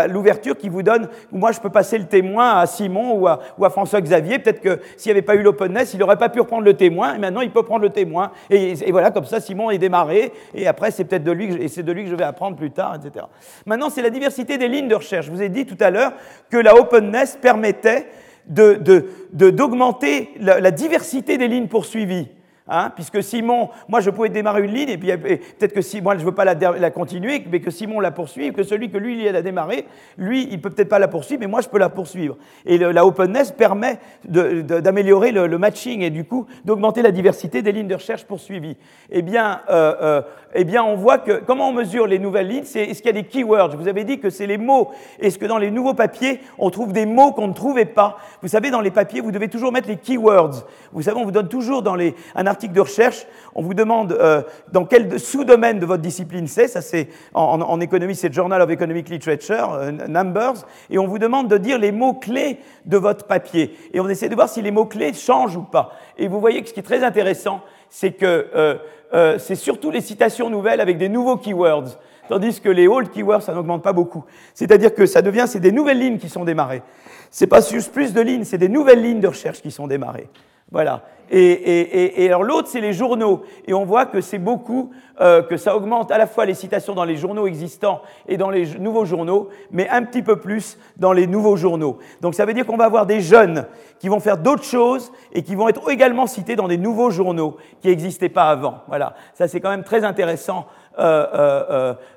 l'ouverture 0.06 0.54
la, 0.54 0.60
qui 0.60 0.68
vous 0.68 0.82
donne, 0.82 1.08
moi 1.30 1.52
je 1.52 1.60
peux 1.60 1.70
passer 1.70 1.98
le 1.98 2.06
témoin 2.06 2.58
à 2.58 2.66
Simon 2.66 3.14
ou 3.14 3.28
à, 3.28 3.40
ou 3.56 3.64
à 3.64 3.70
François 3.70 4.00
Xavier. 4.00 4.38
Peut-être 4.38 4.60
que 4.60 4.80
s'il 4.96 5.10
n'y 5.10 5.18
avait 5.18 5.22
pas 5.22 5.36
eu 5.36 5.42
l'openness, 5.42 5.94
il 5.94 6.00
n'aurait 6.00 6.18
pas 6.18 6.28
pu 6.28 6.40
reprendre 6.40 6.64
le 6.64 6.74
témoin, 6.74 7.14
et 7.14 7.18
maintenant 7.18 7.40
il 7.40 7.50
peut 7.50 7.62
prendre 7.62 7.82
le 7.82 7.90
témoin. 7.90 8.32
Et, 8.50 8.90
voilà, 8.90 9.10
comme 9.10 9.24
ça, 9.24 9.40
Simon 9.40 9.70
est 9.70 9.78
démarré, 9.78 10.32
et 10.54 10.66
après 10.66 10.90
c'est 10.90 11.04
peut-être 11.04 11.24
de 11.24 11.32
lui, 11.32 11.54
et 11.62 11.68
c'est 11.68 11.82
de 11.82 11.92
lui 11.92 12.04
que 12.04 12.10
je 12.10 12.16
vais 12.16 12.24
apprendre 12.24 12.56
plus 12.56 12.70
tard, 12.70 12.96
etc. 12.96 13.26
Maintenant, 13.66 13.90
c'est 13.90 14.02
la 14.02 14.10
diversité 14.10 14.58
des 14.58 14.68
lignes 14.68 14.88
de 14.88 14.94
recherche. 14.94 15.26
Je 15.26 15.30
vous 15.30 15.42
ai 15.42 15.48
dit 15.48 15.64
tout 15.66 15.78
à 15.80 15.90
l'heure 15.90 16.12
que 16.50 16.56
la 16.56 16.74
openness 16.74 17.38
permettait 17.40 18.08
d'augmenter 18.46 20.30
de, 20.38 20.46
la, 20.46 20.60
la 20.60 20.70
diversité 20.70 21.36
des 21.38 21.48
lignes 21.48 21.68
poursuivies. 21.68 22.28
Hein, 22.70 22.92
puisque 22.94 23.22
Simon, 23.22 23.70
moi 23.88 24.00
je 24.00 24.10
pouvais 24.10 24.28
démarrer 24.28 24.62
une 24.62 24.74
ligne, 24.74 24.90
et 24.90 24.98
puis 24.98 25.10
peut-être 25.16 25.72
que 25.72 25.80
si 25.80 26.02
moi 26.02 26.14
je 26.14 26.20
ne 26.20 26.26
veux 26.26 26.34
pas 26.34 26.44
la, 26.44 26.90
continuer, 26.90 27.42
mais 27.50 27.60
que 27.60 27.70
Simon 27.70 28.00
la 28.00 28.10
poursuive, 28.10 28.52
que 28.52 28.62
celui 28.62 28.90
que 28.90 28.98
lui 28.98 29.26
il 29.26 29.34
a 29.34 29.40
démarré, 29.40 29.86
lui 30.18 30.46
il 30.50 30.60
peut 30.60 30.68
peut-être 30.68 30.88
pas 30.90 30.98
la 30.98 31.08
poursuivre, 31.08 31.40
mais 31.40 31.46
moi 31.46 31.62
je 31.62 31.68
peux 31.68 31.78
la 31.78 31.88
poursuivre. 31.88 32.36
Et 32.66 32.76
la 32.76 33.06
openness 33.06 33.52
permet 33.52 33.98
d'améliorer 34.24 35.32
le, 35.32 35.58
matching 35.58 36.02
et 36.02 36.10
du 36.10 36.24
coup 36.24 36.46
d'augmenter 36.64 37.02
la 37.02 37.10
diversité 37.10 37.62
des 37.62 37.72
lignes 37.72 37.88
de 37.88 37.94
recherche 37.94 38.24
poursuivies. 38.24 38.76
Eh 39.10 39.22
bien, 39.22 39.62
euh, 39.70 39.94
euh, 40.00 40.22
eh 40.54 40.64
bien, 40.64 40.82
on 40.82 40.96
voit 40.96 41.18
que 41.18 41.42
comment 41.46 41.68
on 41.68 41.72
mesure 41.72 42.06
les 42.06 42.18
nouvelles 42.18 42.48
lignes, 42.48 42.64
c'est 42.64 42.82
est-ce 42.82 43.02
qu'il 43.02 43.14
y 43.14 43.18
a 43.18 43.20
des 43.20 43.28
keywords? 43.28 43.72
Je 43.72 43.76
vous 43.76 43.88
avais 43.88 44.04
dit 44.04 44.18
que 44.18 44.30
c'est 44.30 44.46
les 44.46 44.56
mots. 44.56 44.90
Est-ce 45.20 45.38
que 45.38 45.44
dans 45.44 45.58
les 45.58 45.70
nouveaux 45.70 45.92
papiers, 45.92 46.40
on 46.58 46.70
trouve 46.70 46.92
des 46.92 47.04
mots 47.04 47.32
qu'on 47.32 47.48
ne 47.48 47.52
trouvait 47.52 47.84
pas? 47.84 48.16
Vous 48.40 48.48
savez, 48.48 48.70
dans 48.70 48.80
les 48.80 48.90
papiers, 48.90 49.20
vous 49.20 49.30
devez 49.30 49.48
toujours 49.48 49.72
mettre 49.72 49.88
les 49.88 49.96
keywords. 49.96 50.64
Vous 50.92 51.02
savez, 51.02 51.18
on 51.18 51.24
vous 51.24 51.32
donne 51.32 51.48
toujours 51.48 51.82
dans 51.82 51.94
les, 51.94 52.14
un 52.34 52.46
article 52.46 52.72
de 52.72 52.80
recherche, 52.80 53.26
on 53.54 53.62
vous 53.62 53.74
demande 53.74 54.12
euh, 54.12 54.42
dans 54.72 54.86
quel 54.86 55.20
sous-domaine 55.20 55.78
de 55.80 55.86
votre 55.86 56.02
discipline 56.02 56.46
c'est. 56.46 56.68
Ça, 56.68 56.80
c'est 56.80 57.08
en, 57.34 57.80
économie, 57.80 58.14
c'est 58.14 58.32
Journal 58.32 58.62
of 58.62 58.70
Economic 58.70 59.10
Literature, 59.10 59.74
euh, 59.74 59.90
Numbers, 59.90 60.64
et 60.88 60.98
on 60.98 61.06
vous 61.06 61.18
demande 61.18 61.48
de 61.48 61.58
dire 61.58 61.78
les 61.78 61.92
mots 61.92 62.14
clés 62.14 62.58
de 62.86 62.96
votre 62.96 63.26
papier. 63.26 63.76
Et 63.92 64.00
on 64.00 64.08
essaie 64.08 64.30
de 64.30 64.34
voir 64.34 64.48
si 64.48 64.62
les 64.62 64.70
mots 64.70 64.86
clés 64.86 65.12
changent 65.12 65.56
ou 65.56 65.62
pas. 65.62 65.92
Et 66.16 66.26
vous 66.26 66.40
voyez 66.40 66.62
que 66.62 66.68
ce 66.68 66.74
qui 66.74 66.80
est 66.80 66.84
très 66.84 67.04
intéressant, 67.04 67.60
c'est 67.90 68.12
que 68.12 68.48
euh, 68.54 68.76
euh, 69.14 69.38
c'est 69.38 69.54
surtout 69.54 69.90
les 69.90 70.00
citations 70.00 70.50
nouvelles 70.50 70.80
avec 70.80 70.98
des 70.98 71.08
nouveaux 71.08 71.36
keywords, 71.36 71.98
tandis 72.28 72.60
que 72.60 72.68
les 72.68 72.86
old 72.86 73.10
keywords, 73.10 73.42
ça 73.42 73.54
n'augmente 73.54 73.82
pas 73.82 73.92
beaucoup. 73.92 74.24
C'est-à-dire 74.54 74.94
que 74.94 75.06
ça 75.06 75.22
devient, 75.22 75.44
c'est 75.46 75.60
des 75.60 75.72
nouvelles 75.72 75.98
lignes 75.98 76.18
qui 76.18 76.28
sont 76.28 76.44
démarrées. 76.44 76.82
C'est 77.30 77.46
pas 77.46 77.60
juste 77.60 77.92
plus 77.92 78.12
de 78.12 78.20
lignes, 78.20 78.44
c'est 78.44 78.58
des 78.58 78.68
nouvelles 78.68 79.02
lignes 79.02 79.20
de 79.20 79.28
recherche 79.28 79.60
qui 79.62 79.70
sont 79.70 79.86
démarrées. 79.86 80.28
Voilà. 80.70 81.02
Et, 81.30 82.26
alors 82.26 82.42
l'autre, 82.42 82.68
c'est 82.68 82.80
les 82.80 82.92
journaux. 82.92 83.42
Et 83.66 83.74
on 83.74 83.84
voit 83.84 84.06
que 84.06 84.20
c'est 84.20 84.38
beaucoup, 84.38 84.90
euh, 85.20 85.42
que 85.42 85.56
ça 85.56 85.76
augmente 85.76 86.10
à 86.10 86.18
la 86.18 86.26
fois 86.26 86.46
les 86.46 86.54
citations 86.54 86.94
dans 86.94 87.04
les 87.04 87.16
journaux 87.16 87.46
existants 87.46 88.00
et 88.26 88.36
dans 88.36 88.50
les 88.50 88.78
nouveaux 88.78 89.04
journaux, 89.04 89.48
mais 89.70 89.88
un 89.88 90.02
petit 90.04 90.22
peu 90.22 90.36
plus 90.36 90.78
dans 90.96 91.12
les 91.12 91.26
nouveaux 91.26 91.56
journaux. 91.56 91.98
Donc 92.22 92.34
ça 92.34 92.46
veut 92.46 92.54
dire 92.54 92.64
qu'on 92.64 92.76
va 92.76 92.86
avoir 92.86 93.04
des 93.04 93.20
jeunes 93.20 93.66
qui 93.98 94.08
vont 94.08 94.20
faire 94.20 94.38
d'autres 94.38 94.64
choses 94.64 95.12
et 95.32 95.42
qui 95.42 95.54
vont 95.54 95.68
être 95.68 95.90
également 95.90 96.26
cités 96.26 96.56
dans 96.56 96.68
des 96.68 96.78
nouveaux 96.78 97.10
journaux 97.10 97.56
qui 97.80 97.88
n'existaient 97.88 98.28
pas 98.28 98.48
avant. 98.48 98.82
Voilà. 98.88 99.14
Ça, 99.34 99.48
c'est 99.48 99.60
quand 99.60 99.70
même 99.70 99.84
très 99.84 100.04
intéressant 100.04 100.66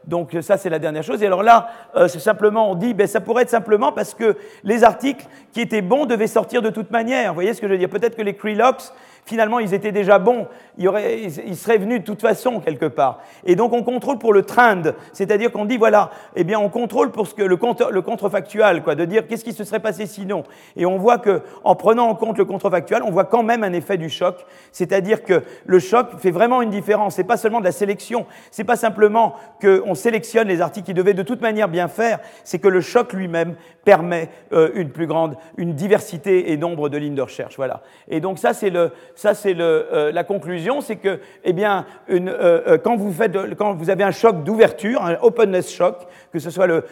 donc 0.05 0.35
ça, 0.41 0.57
c'est 0.57 0.69
la 0.69 0.79
dernière 0.79 1.03
chose. 1.03 1.21
Et 1.21 1.27
alors 1.27 1.43
là, 1.43 1.69
c'est 2.07 2.19
simplement, 2.19 2.71
on 2.71 2.75
dit, 2.75 2.93
ben, 2.93 3.07
ça 3.07 3.21
pourrait 3.21 3.43
être 3.43 3.49
simplement 3.49 3.91
parce 3.91 4.13
que 4.13 4.35
les 4.63 4.83
articles 4.83 5.25
qui 5.53 5.61
étaient 5.61 5.81
bons 5.81 6.05
devaient 6.05 6.27
sortir 6.27 6.61
de 6.61 6.69
toute 6.69 6.91
manière. 6.91 7.29
Vous 7.29 7.35
voyez 7.35 7.53
ce 7.53 7.61
que 7.61 7.67
je 7.67 7.73
veux 7.73 7.77
dire? 7.77 7.89
Peut-être 7.89 8.15
que 8.15 8.21
les 8.21 8.35
Creelocks 8.35 8.91
finalement, 9.25 9.59
ils 9.59 9.73
étaient 9.73 9.91
déjà 9.91 10.19
bons. 10.19 10.47
Ils, 10.77 11.55
seraient 11.55 11.77
venus 11.77 11.99
de 11.99 12.05
toute 12.05 12.21
façon, 12.21 12.59
quelque 12.59 12.85
part. 12.85 13.19
Et 13.45 13.55
donc, 13.55 13.73
on 13.73 13.83
contrôle 13.83 14.17
pour 14.17 14.33
le 14.33 14.43
trend. 14.43 14.81
C'est-à-dire 15.13 15.51
qu'on 15.51 15.65
dit, 15.65 15.77
voilà, 15.77 16.09
eh 16.35 16.43
bien, 16.43 16.59
on 16.59 16.69
contrôle 16.69 17.11
pour 17.11 17.27
ce 17.27 17.35
que 17.35 17.43
le, 17.43 17.57
contrefactual, 18.01 18.83
quoi, 18.83 18.95
de 18.95 19.05
dire 19.05 19.27
qu'est-ce 19.27 19.43
qui 19.43 19.53
se 19.53 19.63
serait 19.63 19.79
passé 19.79 20.05
sinon. 20.05 20.43
Et 20.75 20.85
on 20.85 20.97
voit 20.97 21.17
que, 21.17 21.41
en 21.63 21.75
prenant 21.75 22.07
en 22.07 22.15
compte 22.15 22.37
le 22.37 22.45
contrefactual, 22.45 23.03
on 23.03 23.11
voit 23.11 23.25
quand 23.25 23.43
même 23.43 23.63
un 23.63 23.73
effet 23.73 23.97
du 23.97 24.09
choc. 24.09 24.45
C'est-à-dire 24.71 25.23
que 25.23 25.43
le 25.65 25.79
choc 25.79 26.07
fait 26.17 26.31
vraiment 26.31 26.61
une 26.61 26.69
différence. 26.69 27.15
C'est 27.15 27.23
pas 27.23 27.37
seulement 27.37 27.59
de 27.59 27.65
la 27.65 27.71
sélection. 27.71 28.25
C'est 28.49 28.63
pas 28.63 28.75
simplement 28.75 29.35
qu'on 29.61 29.95
sélectionne 29.95 30.47
les 30.47 30.61
articles 30.61 30.85
qui 30.85 30.93
devaient 30.93 31.13
de 31.13 31.23
toute 31.23 31.41
manière 31.41 31.67
bien 31.67 31.87
faire. 31.87 32.19
C'est 32.43 32.59
que 32.59 32.67
le 32.67 32.81
choc 32.81 33.13
lui-même 33.13 33.55
permet 33.83 34.29
euh, 34.53 34.69
une 34.75 34.89
plus 34.89 35.07
grande, 35.07 35.35
une 35.57 35.73
diversité 35.73 36.51
et 36.51 36.57
nombre 36.57 36.89
de 36.89 36.97
lignes 36.97 37.15
de 37.15 37.21
recherche. 37.21 37.55
Voilà. 37.57 37.81
Et 38.07 38.19
donc, 38.19 38.37
ça, 38.37 38.53
c'est 38.53 38.69
le, 38.69 38.91
ça, 39.15 39.33
c'est 39.33 39.55
euh, 39.59 40.11
la 40.11 40.23
conclusion, 40.23 40.81
c'est 40.81 40.97
que, 40.97 41.19
eh 41.43 41.53
bien, 41.53 41.85
une, 42.07 42.29
euh, 42.29 42.77
quand, 42.77 42.95
vous 42.95 43.11
faites, 43.11 43.55
quand 43.55 43.73
vous 43.73 43.89
avez 43.89 44.03
un 44.03 44.11
choc 44.11 44.43
d'ouverture, 44.43 45.03
un 45.03 45.17
openness 45.21 45.71
shock, 45.71 45.97
que 46.31 46.39
ce 46.39 46.49
soit 46.49 46.67
le, 46.67 46.85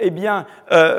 eh 0.00 0.10
bien, 0.10 0.46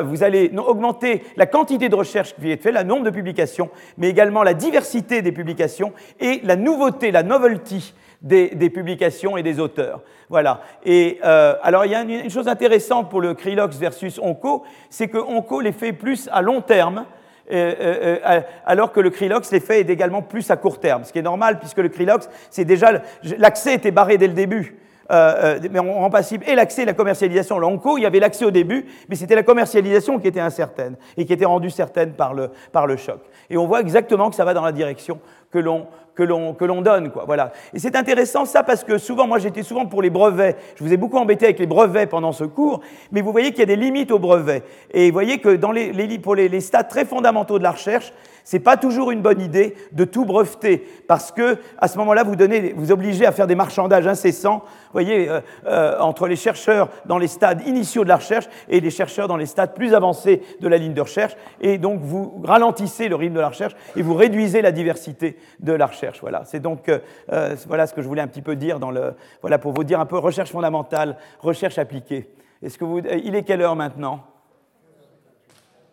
vous 0.01 0.23
allez 0.23 0.51
augmenter 0.57 1.23
la 1.37 1.45
quantité 1.45 1.87
de 1.87 1.95
recherche 1.95 2.35
qui 2.35 2.51
est 2.51 2.61
faite, 2.61 2.75
le 2.75 2.83
nombre 2.83 3.05
de 3.05 3.09
publications, 3.09 3.69
mais 3.97 4.09
également 4.09 4.43
la 4.43 4.53
diversité 4.53 5.21
des 5.21 5.31
publications 5.31 5.93
et 6.19 6.41
la 6.43 6.55
nouveauté, 6.55 7.11
la 7.11 7.23
novelty 7.23 7.93
des, 8.21 8.69
publications 8.69 9.37
et 9.37 9.43
des 9.43 9.59
auteurs. 9.59 10.01
Voilà. 10.29 10.61
Et 10.83 11.19
euh, 11.23 11.55
alors 11.63 11.85
il 11.85 11.91
y 11.91 11.95
a 11.95 12.01
une, 12.01 12.29
chose 12.29 12.47
intéressante 12.47 13.09
pour 13.09 13.21
le 13.21 13.33
Krilox 13.33 13.77
versus 13.77 14.19
Onco, 14.19 14.63
c'est 14.89 15.07
que 15.07 15.17
Onco 15.17 15.61
les 15.61 15.71
fait 15.71 15.93
plus 15.93 16.29
à 16.31 16.41
long 16.41 16.61
terme 16.61 17.05
euh, 17.51 17.73
euh, 17.81 18.41
alors 18.63 18.91
que 18.91 18.99
le 18.99 19.09
Krilox, 19.09 19.51
l'effet 19.51 19.79
est 19.79 19.89
également 19.89 20.21
plus 20.21 20.51
à 20.51 20.57
court 20.57 20.79
terme, 20.79 21.03
ce 21.03 21.11
qui 21.11 21.17
est 21.17 21.23
normal 21.23 21.57
puisque 21.57 21.79
le 21.79 21.89
Krilox, 21.89 22.29
c'est 22.51 22.65
déjà 22.65 23.01
l'accès 23.39 23.73
était 23.73 23.89
barré 23.89 24.19
dès 24.19 24.27
le 24.27 24.33
début. 24.33 24.77
mais 25.09 25.79
on 25.79 25.93
rend 25.93 26.11
passible 26.11 26.43
et 26.47 26.53
l'accès 26.53 26.83
et 26.83 26.85
la 26.85 26.93
commercialisation. 26.93 27.57
L'onco, 27.57 27.97
il 27.97 28.01
y 28.01 28.05
avait 28.05 28.19
l'accès 28.19 28.45
au 28.45 28.51
début, 28.51 28.85
mais 29.07 29.15
c'était 29.15 29.33
la 29.33 29.41
commercialisation 29.41 30.19
qui 30.19 30.27
était 30.27 30.39
incertaine 30.39 30.95
et 31.17 31.25
qui 31.25 31.33
était 31.33 31.45
rendue 31.45 31.71
certaine 31.71 32.13
par 32.13 32.35
le, 32.35 32.51
par 32.71 32.85
le 32.85 32.97
choc. 32.97 33.21
Et 33.49 33.57
on 33.57 33.65
voit 33.65 33.79
exactement 33.79 34.29
que 34.29 34.35
ça 34.35 34.45
va 34.45 34.53
dans 34.53 34.63
la 34.63 34.71
direction 34.71 35.19
que 35.51 35.59
l'on 35.59 35.87
que 36.15 36.65
l'on 36.65 36.81
donne 36.81 37.11
quoi 37.11 37.23
voilà. 37.25 37.53
Et 37.73 37.79
c'est 37.79 37.95
intéressant 37.95 38.43
ça 38.43 38.63
parce 38.63 38.83
que 38.83 38.97
souvent 38.97 39.25
moi 39.25 39.39
j'étais 39.39 39.63
souvent 39.63 39.85
pour 39.85 40.01
les 40.01 40.09
brevets. 40.09 40.57
Je 40.75 40.83
vous 40.83 40.91
ai 40.91 40.97
beaucoup 40.97 41.17
embêté 41.17 41.45
avec 41.45 41.59
les 41.59 41.65
brevets 41.65 42.09
pendant 42.09 42.33
ce 42.33 42.43
cours 42.43 42.81
mais 43.11 43.21
vous 43.21 43.31
voyez 43.31 43.51
qu'il 43.51 43.59
y 43.59 43.63
a 43.63 43.67
des 43.67 43.75
limites 43.77 44.11
aux 44.11 44.19
brevets. 44.19 44.63
Et 44.91 45.07
vous 45.07 45.13
voyez 45.13 45.39
que 45.39 45.55
dans 45.55 45.71
les, 45.71 45.93
les 45.93 46.19
pour 46.19 46.35
les, 46.35 46.49
les 46.49 46.61
stades 46.61 46.89
très 46.89 47.05
fondamentaux 47.05 47.57
de 47.57 47.63
la 47.63 47.71
recherche 47.71 48.11
c'est 48.43 48.59
pas 48.59 48.77
toujours 48.77 49.11
une 49.11 49.21
bonne 49.21 49.39
idée 49.41 49.75
de 49.91 50.05
tout 50.05 50.25
breveter 50.25 50.83
parce 51.07 51.31
que 51.31 51.57
à 51.77 51.87
ce 51.87 51.97
moment-là 51.99 52.23
vous 52.23 52.35
donnez 52.35 52.73
vous 52.75 52.91
obligez 52.91 53.25
à 53.25 53.31
faire 53.31 53.47
des 53.47 53.55
marchandages 53.55 54.07
incessants 54.07 54.63
vous 54.89 54.93
voyez 54.93 55.29
euh, 55.29 55.39
euh, 55.67 55.99
entre 55.99 56.27
les 56.27 56.35
chercheurs 56.35 56.89
dans 57.05 57.19
les 57.19 57.27
stades 57.27 57.61
initiaux 57.67 58.03
de 58.03 58.09
la 58.09 58.15
recherche 58.15 58.45
et 58.69 58.79
les 58.79 58.89
chercheurs 58.89 59.27
dans 59.27 59.37
les 59.37 59.45
stades 59.45 59.75
plus 59.75 59.93
avancés 59.93 60.41
de 60.59 60.67
la 60.67 60.77
ligne 60.77 60.93
de 60.93 61.01
recherche. 61.01 61.35
Et 61.61 61.77
donc 61.77 62.01
vous 62.01 62.41
ralentissez 62.43 63.07
le 63.07 63.15
rythme 63.15 63.35
de 63.35 63.39
la 63.39 63.49
recherche 63.49 63.75
et 63.95 64.01
vous 64.01 64.15
réduisez 64.15 64.63
la 64.63 64.71
diversité 64.71 65.37
de 65.59 65.73
la 65.73 65.85
recherche. 65.85 66.21
Voilà, 66.21 66.43
c'est 66.45 66.59
donc 66.59 66.89
euh, 66.89 66.99
euh, 67.31 67.55
voilà 67.67 67.87
ce 67.87 67.93
que 67.93 68.01
je 68.01 68.07
voulais 68.07 68.21
un 68.21 68.27
petit 68.27 68.41
peu 68.41 68.55
dire 68.55 68.79
dans 68.79 68.91
le 68.91 69.13
voilà 69.41 69.57
pour 69.57 69.73
vous 69.73 69.83
dire 69.83 69.99
un 69.99 70.05
peu 70.05 70.17
recherche 70.17 70.51
fondamentale, 70.51 71.17
recherche 71.39 71.77
appliquée. 71.77 72.29
Est-ce 72.61 72.77
que 72.77 72.85
vous 72.85 72.99
il 72.99 73.35
est 73.35 73.43
quelle 73.43 73.61
heure 73.61 73.75
maintenant? 73.75 74.23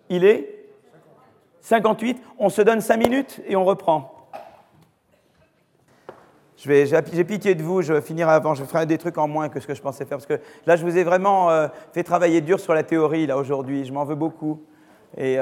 Il 0.09 0.25
est 0.25 0.57
58. 1.61 2.23
On 2.39 2.49
se 2.49 2.63
donne 2.63 2.81
5 2.81 2.97
minutes 2.97 3.41
et 3.47 3.57
on 3.57 3.65
reprend. 3.65 4.17
J'ai 6.57 7.25
pitié 7.25 7.55
de 7.55 7.63
vous, 7.63 7.83
je 7.83 7.93
vais 7.93 8.01
finir 8.01 8.29
avant, 8.29 8.55
je 8.55 8.65
ferai 8.65 8.87
des 8.87 8.99
trucs 8.99 9.19
en 9.19 9.29
moins 9.29 9.49
que 9.49 9.61
ce 9.61 9.67
que 9.67 9.75
je 9.75 9.83
pensais 9.83 10.05
faire, 10.05 10.19
parce 10.19 10.27
que 10.27 10.41
là, 10.65 10.75
je 10.77 10.85
vous 10.85 10.97
ai 10.97 11.05
vraiment 11.05 11.51
euh, 11.51 11.69
fait 11.93 12.03
travailler 12.03 12.41
dur 12.41 12.59
sur 12.59 12.75
la 12.75 12.83
théorie, 12.83 13.27
là, 13.27 13.37
aujourd'hui, 13.37 13.85
je 13.85 13.93
m'en 13.93 14.05
veux 14.05 14.15
beaucoup. 14.15 14.63
Et 15.17 15.39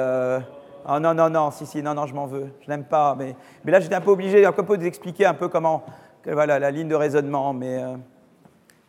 Oh 0.86 0.98
non, 1.00 1.14
non, 1.14 1.30
non, 1.30 1.50
si, 1.50 1.64
si, 1.64 1.82
non, 1.82 1.94
non, 1.94 2.04
je 2.04 2.14
m'en 2.14 2.26
veux. 2.26 2.50
Je 2.60 2.68
n'aime 2.68 2.84
pas. 2.84 3.14
Mais, 3.18 3.34
mais 3.64 3.72
là, 3.72 3.80
j'étais 3.80 3.94
un 3.94 4.02
peu 4.02 4.10
obligé 4.10 4.44
un 4.44 4.52
peu 4.52 4.62
vous 4.62 4.84
expliquer 4.84 5.24
un 5.24 5.32
peu 5.32 5.48
comment, 5.48 5.82
voilà, 6.26 6.58
la 6.58 6.70
ligne 6.70 6.88
de 6.88 6.94
raisonnement. 6.94 7.54
Mais 7.54 7.82
euh, 7.82 7.96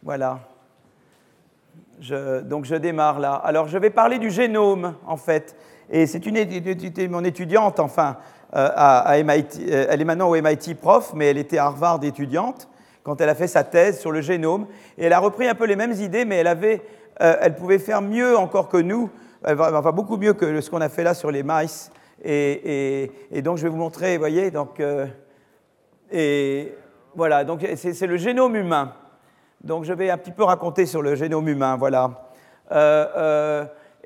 voilà. 0.03 0.39
Donc, 2.43 2.65
je 2.65 2.75
démarre 2.75 3.19
là. 3.19 3.35
Alors, 3.35 3.69
je 3.69 3.77
vais 3.77 3.89
parler 3.89 4.19
du 4.19 4.29
génome, 4.29 4.95
en 5.07 5.15
fait. 5.15 5.55
Et 5.89 6.05
c'est 6.05 6.25
une, 6.25 6.37
mon 7.09 7.23
étudiante, 7.23 7.79
enfin, 7.79 8.17
euh, 8.55 8.69
à, 8.75 9.17
MIT. 9.23 9.59
Euh, 9.61 9.87
elle 9.89 10.01
est 10.01 10.05
maintenant 10.05 10.29
au 10.29 10.35
MIT 10.35 10.75
prof, 10.75 11.13
mais 11.15 11.27
elle 11.27 11.37
était 11.37 11.59
à 11.59 11.65
Harvard 11.65 12.03
étudiante 12.03 12.67
quand 13.03 13.21
elle 13.21 13.29
a 13.29 13.35
fait 13.35 13.47
sa 13.47 13.63
thèse 13.63 13.99
sur 13.99 14.11
le 14.11 14.19
génome. 14.19 14.67
Et 14.97 15.05
elle 15.05 15.13
a 15.13 15.19
repris 15.19 15.47
un 15.47 15.55
peu 15.55 15.65
les 15.65 15.77
mêmes 15.77 15.93
idées, 15.93 16.25
mais 16.25 16.37
elle, 16.37 16.47
avait, 16.47 16.81
elle 17.19 17.55
pouvait 17.55 17.79
faire 17.79 18.01
mieux 18.01 18.37
encore 18.37 18.67
que 18.67 18.77
nous 18.77 19.09
elle 19.45 19.55
va, 19.55 19.91
beaucoup 19.91 20.17
mieux 20.17 20.33
que 20.33 20.59
ce 20.61 20.69
qu'on 20.69 20.81
a 20.81 20.89
fait 20.89 21.03
là 21.03 21.13
sur 21.13 21.31
les 21.31 21.43
mice 21.43 21.91
Et, 22.23 23.11
donc 23.43 23.57
je 23.57 23.63
vais 23.63 23.69
vous 23.69 23.77
montrer, 23.77 24.15
vous 24.15 24.21
voyez, 24.21 24.51
donc, 24.51 24.81
et 26.11 26.73
voilà, 27.15 27.43
donc 27.43 27.65
c'est 27.75 28.07
le 28.07 28.17
génome 28.17 28.55
humain. 28.55 28.93
Donc 29.63 29.83
je 29.83 29.93
vais 29.93 30.09
un 30.09 30.17
petit 30.17 30.31
peu 30.31 30.43
raconter 30.43 30.85
sur 30.85 31.01
le 31.01 31.15
génome 31.15 31.47
humain, 31.47 31.77
voilà. 31.77 32.29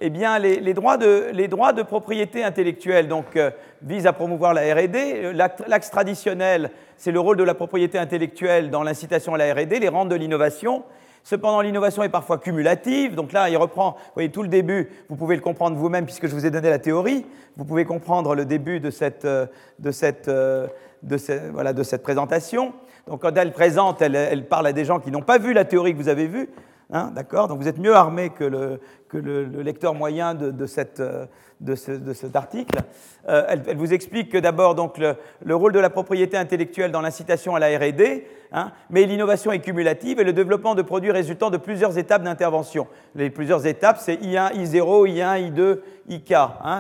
eh 0.02 0.10
bien, 0.10 0.40
les, 0.40 0.74
droits 0.74 0.98
de, 0.98 1.30
les, 1.34 1.48
droits 1.48 1.74
de, 1.74 1.84
propriété 1.84 2.44
intellectuelle 2.44 3.08
donc, 3.08 3.38
visent 3.82 4.08
à 4.08 4.14
promouvoir 4.14 4.54
la 4.54 4.74
RD. 4.74 5.34
L'axe 5.68 5.92
traditionnel, 5.92 6.72
c'est 6.98 7.12
le 7.12 7.20
rôle 7.20 7.38
de 7.38 7.44
la 7.44 7.54
propriété 7.54 7.98
intellectuelle 7.98 8.70
dans 8.70 8.84
l'incitation 8.84 9.34
à 9.34 9.38
la 9.38 9.54
RD, 9.54 9.80
les 9.80 9.90
rentes 9.90 10.10
de 10.10 10.16
l'innovation. 10.16 10.84
Cependant, 11.24 11.62
l'innovation 11.62 12.04
est 12.04 12.10
parfois 12.10 12.38
cumulative. 12.38 13.16
Donc 13.16 13.32
là, 13.32 13.50
il 13.50 13.58
reprend, 13.58 13.92
vous 13.92 14.14
voyez, 14.16 14.32
tout 14.32 14.44
le 14.44 14.48
début, 14.48 14.90
vous 15.10 15.16
pouvez 15.16 15.36
le 15.36 15.42
comprendre 15.42 15.78
vous-même 15.78 16.06
puisque 16.06 16.28
je 16.28 16.34
vous 16.34 16.46
ai 16.46 16.52
donné 16.52 16.70
la 16.70 16.80
théorie. 16.80 17.26
Vous 17.58 17.66
pouvez 17.66 17.86
comprendre 17.86 18.36
le 18.36 18.46
début 18.46 18.80
de 18.80 18.90
cette, 18.90 19.26
euh, 19.26 19.46
de 19.80 19.92
cette, 19.92 20.28
euh, 20.28 20.68
de 21.04 21.18
voilà, 21.52 21.74
de 21.74 21.84
cette 21.84 22.04
présentation. 22.04 22.74
Donc 23.08 23.22
quand 23.22 23.36
elle 23.38 23.52
présente, 23.52 24.02
elle, 24.02 24.16
elle, 24.16 24.46
parle 24.46 24.68
à 24.68 24.74
des 24.74 24.86
gens 24.86 25.00
qui 25.00 25.12
n'ont 25.12 25.22
pas 25.22 25.38
vu 25.38 25.54
la 25.54 25.66
théorie 25.66 25.94
que 25.94 25.98
vous 25.98 26.10
avez 26.10 26.28
vue. 26.28 26.50
Hein, 26.92 27.12
D'accord 27.14 27.48
Donc 27.48 27.60
vous 27.60 27.68
êtes 27.68 27.78
mieux 27.78 27.94
armé 27.94 28.32
que 28.32 28.44
le, 28.44 29.62
lecteur 29.62 29.94
moyen 29.94 30.34
de, 30.34 30.52
euh, 30.90 31.76
cet 31.76 32.36
article. 32.36 32.80
Euh, 33.28 33.46
elle, 33.48 33.78
vous 33.78 33.94
explique 33.94 34.32
que 34.32 34.40
d'abord 34.40 34.76
le, 34.98 35.16
le, 35.46 35.56
rôle 35.56 35.72
de 35.72 35.80
la 35.80 35.92
propriété 35.92 36.36
intellectuelle 36.36 36.92
dans 36.92 37.02
l'incitation 37.02 37.56
à 37.56 37.60
la 37.60 37.68
R&D, 37.78 38.26
hein, 38.52 38.72
mais 38.90 39.06
l'innovation 39.06 39.52
est 39.52 39.60
cumulative 39.60 40.20
et 40.20 40.24
le 40.24 40.34
développement 40.34 40.74
de 40.74 40.82
produits 40.82 41.12
résultant 41.12 41.52
de 41.52 41.58
plusieurs 41.58 41.96
étapes 42.00 42.24
d'intervention. 42.24 42.88
Les 43.14 43.30
plusieurs 43.30 43.68
étapes, 43.68 44.00
c'est 44.00 44.16
I1, 44.16 44.54
I0, 44.56 45.08
I1, 45.08 45.54
I2, 45.54 45.80
IK. 46.10 46.34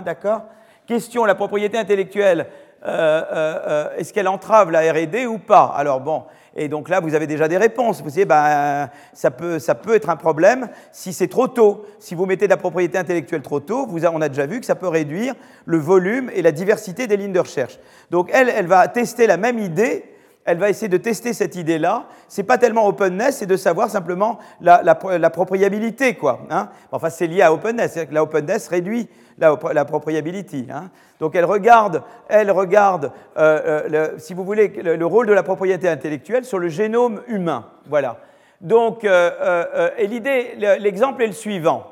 D'accord 0.03 0.45
Question, 0.87 1.25
la 1.25 1.35
propriété 1.35 1.77
intellectuelle, 1.77 2.47
euh 2.83 3.89
est-ce 3.97 4.11
qu'elle 4.11 4.27
entrave 4.27 4.71
la 4.71 4.91
R&D 4.91 5.27
ou 5.27 5.37
pas? 5.37 5.71
Alors 5.75 5.99
bon, 5.99 6.23
et 6.55 6.67
donc 6.67 6.89
là, 6.89 6.99
vous 6.99 7.15
avez 7.15 7.27
déjà 7.27 7.47
des 7.47 7.57
réponses. 7.57 8.01
Vous 8.01 8.09
savez, 8.09 8.25
ben, 8.25 8.89
ça, 9.13 9.31
peut, 9.31 9.59
ça 9.59 9.75
peut 9.75 9.95
être 9.95 10.09
un 10.09 10.15
problème 10.15 10.69
si 10.91 11.13
c'est 11.13 11.27
trop 11.27 11.47
tôt. 11.47 11.85
Si 11.99 12.15
vous 12.15 12.25
mettez 12.25 12.45
de 12.45 12.51
la 12.51 12.57
propriété 12.57 12.97
intellectuelle 12.97 13.41
trop 13.41 13.59
tôt, 13.59 13.85
vous, 13.87 14.05
on 14.05 14.21
a 14.21 14.29
déjà 14.29 14.45
vu 14.45 14.59
que 14.59 14.65
ça 14.65 14.75
peut 14.75 14.87
réduire 14.87 15.35
le 15.65 15.77
volume 15.77 16.29
et 16.33 16.41
la 16.41 16.51
diversité 16.51 17.07
des 17.07 17.17
lignes 17.17 17.33
de 17.33 17.39
recherche. 17.39 17.79
Donc 18.11 18.29
elle, 18.33 18.49
elle 18.49 18.67
va 18.67 18.87
tester 18.87 19.27
la 19.27 19.37
même 19.37 19.59
idée. 19.59 20.05
Elle 20.45 20.57
va 20.57 20.69
essayer 20.69 20.87
de 20.87 20.97
tester 20.97 21.33
cette 21.33 21.55
idée-là. 21.55 22.07
C'est 22.27 22.43
pas 22.43 22.57
tellement 22.57 22.87
openness, 22.87 23.37
c'est 23.37 23.45
de 23.45 23.57
savoir 23.57 23.89
simplement 23.89 24.39
la, 24.61 24.81
la, 24.83 24.97
la 25.19 25.29
propriabilité, 25.29 26.15
quoi. 26.15 26.47
Hein. 26.49 26.69
Enfin, 26.91 27.11
c'est 27.11 27.27
lié 27.27 27.43
à 27.43 27.53
openness. 27.53 27.99
La 28.09 28.23
openness 28.23 28.67
réduit 28.67 29.09
la, 29.39 29.57
la 29.73 29.85
propriability. 29.85 30.67
Hein. 30.71 30.89
Donc 31.19 31.35
elle 31.35 31.45
regarde, 31.45 32.03
elle 32.27 32.51
regarde 32.51 33.11
euh, 33.37 33.83
euh, 33.91 34.17
si 34.17 34.33
vous 34.33 34.43
voulez, 34.43 34.69
le, 34.69 35.05
rôle 35.05 35.27
de 35.27 35.33
la 35.33 35.43
propriété 35.43 35.89
intellectuelle 35.89 36.45
sur 36.45 36.59
le 36.59 36.69
génome 36.69 37.21
humain. 37.27 37.65
Voilà. 37.87 38.17
Donc, 38.61 39.05
euh, 39.05 39.89
et 39.97 40.07
l'idée, 40.07 40.55
l'exemple 40.79 41.23
est 41.23 41.27
le 41.27 41.33
suivant. 41.33 41.85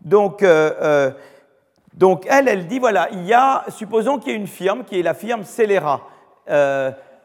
Donc, 0.00 0.44
donc, 1.94 2.26
elle, 2.30 2.48
elle 2.48 2.66
dit, 2.66 2.78
voilà, 2.78 3.08
il 3.12 3.24
y 3.24 3.32
a, 3.32 3.64
supposons 3.68 4.18
qu'il 4.18 4.32
y 4.32 4.34
ait 4.34 4.38
une 4.38 4.46
firme 4.46 4.84
qui 4.84 4.98
est 4.98 5.02
la 5.02 5.14
firme 5.14 5.42
Celera. 5.44 6.02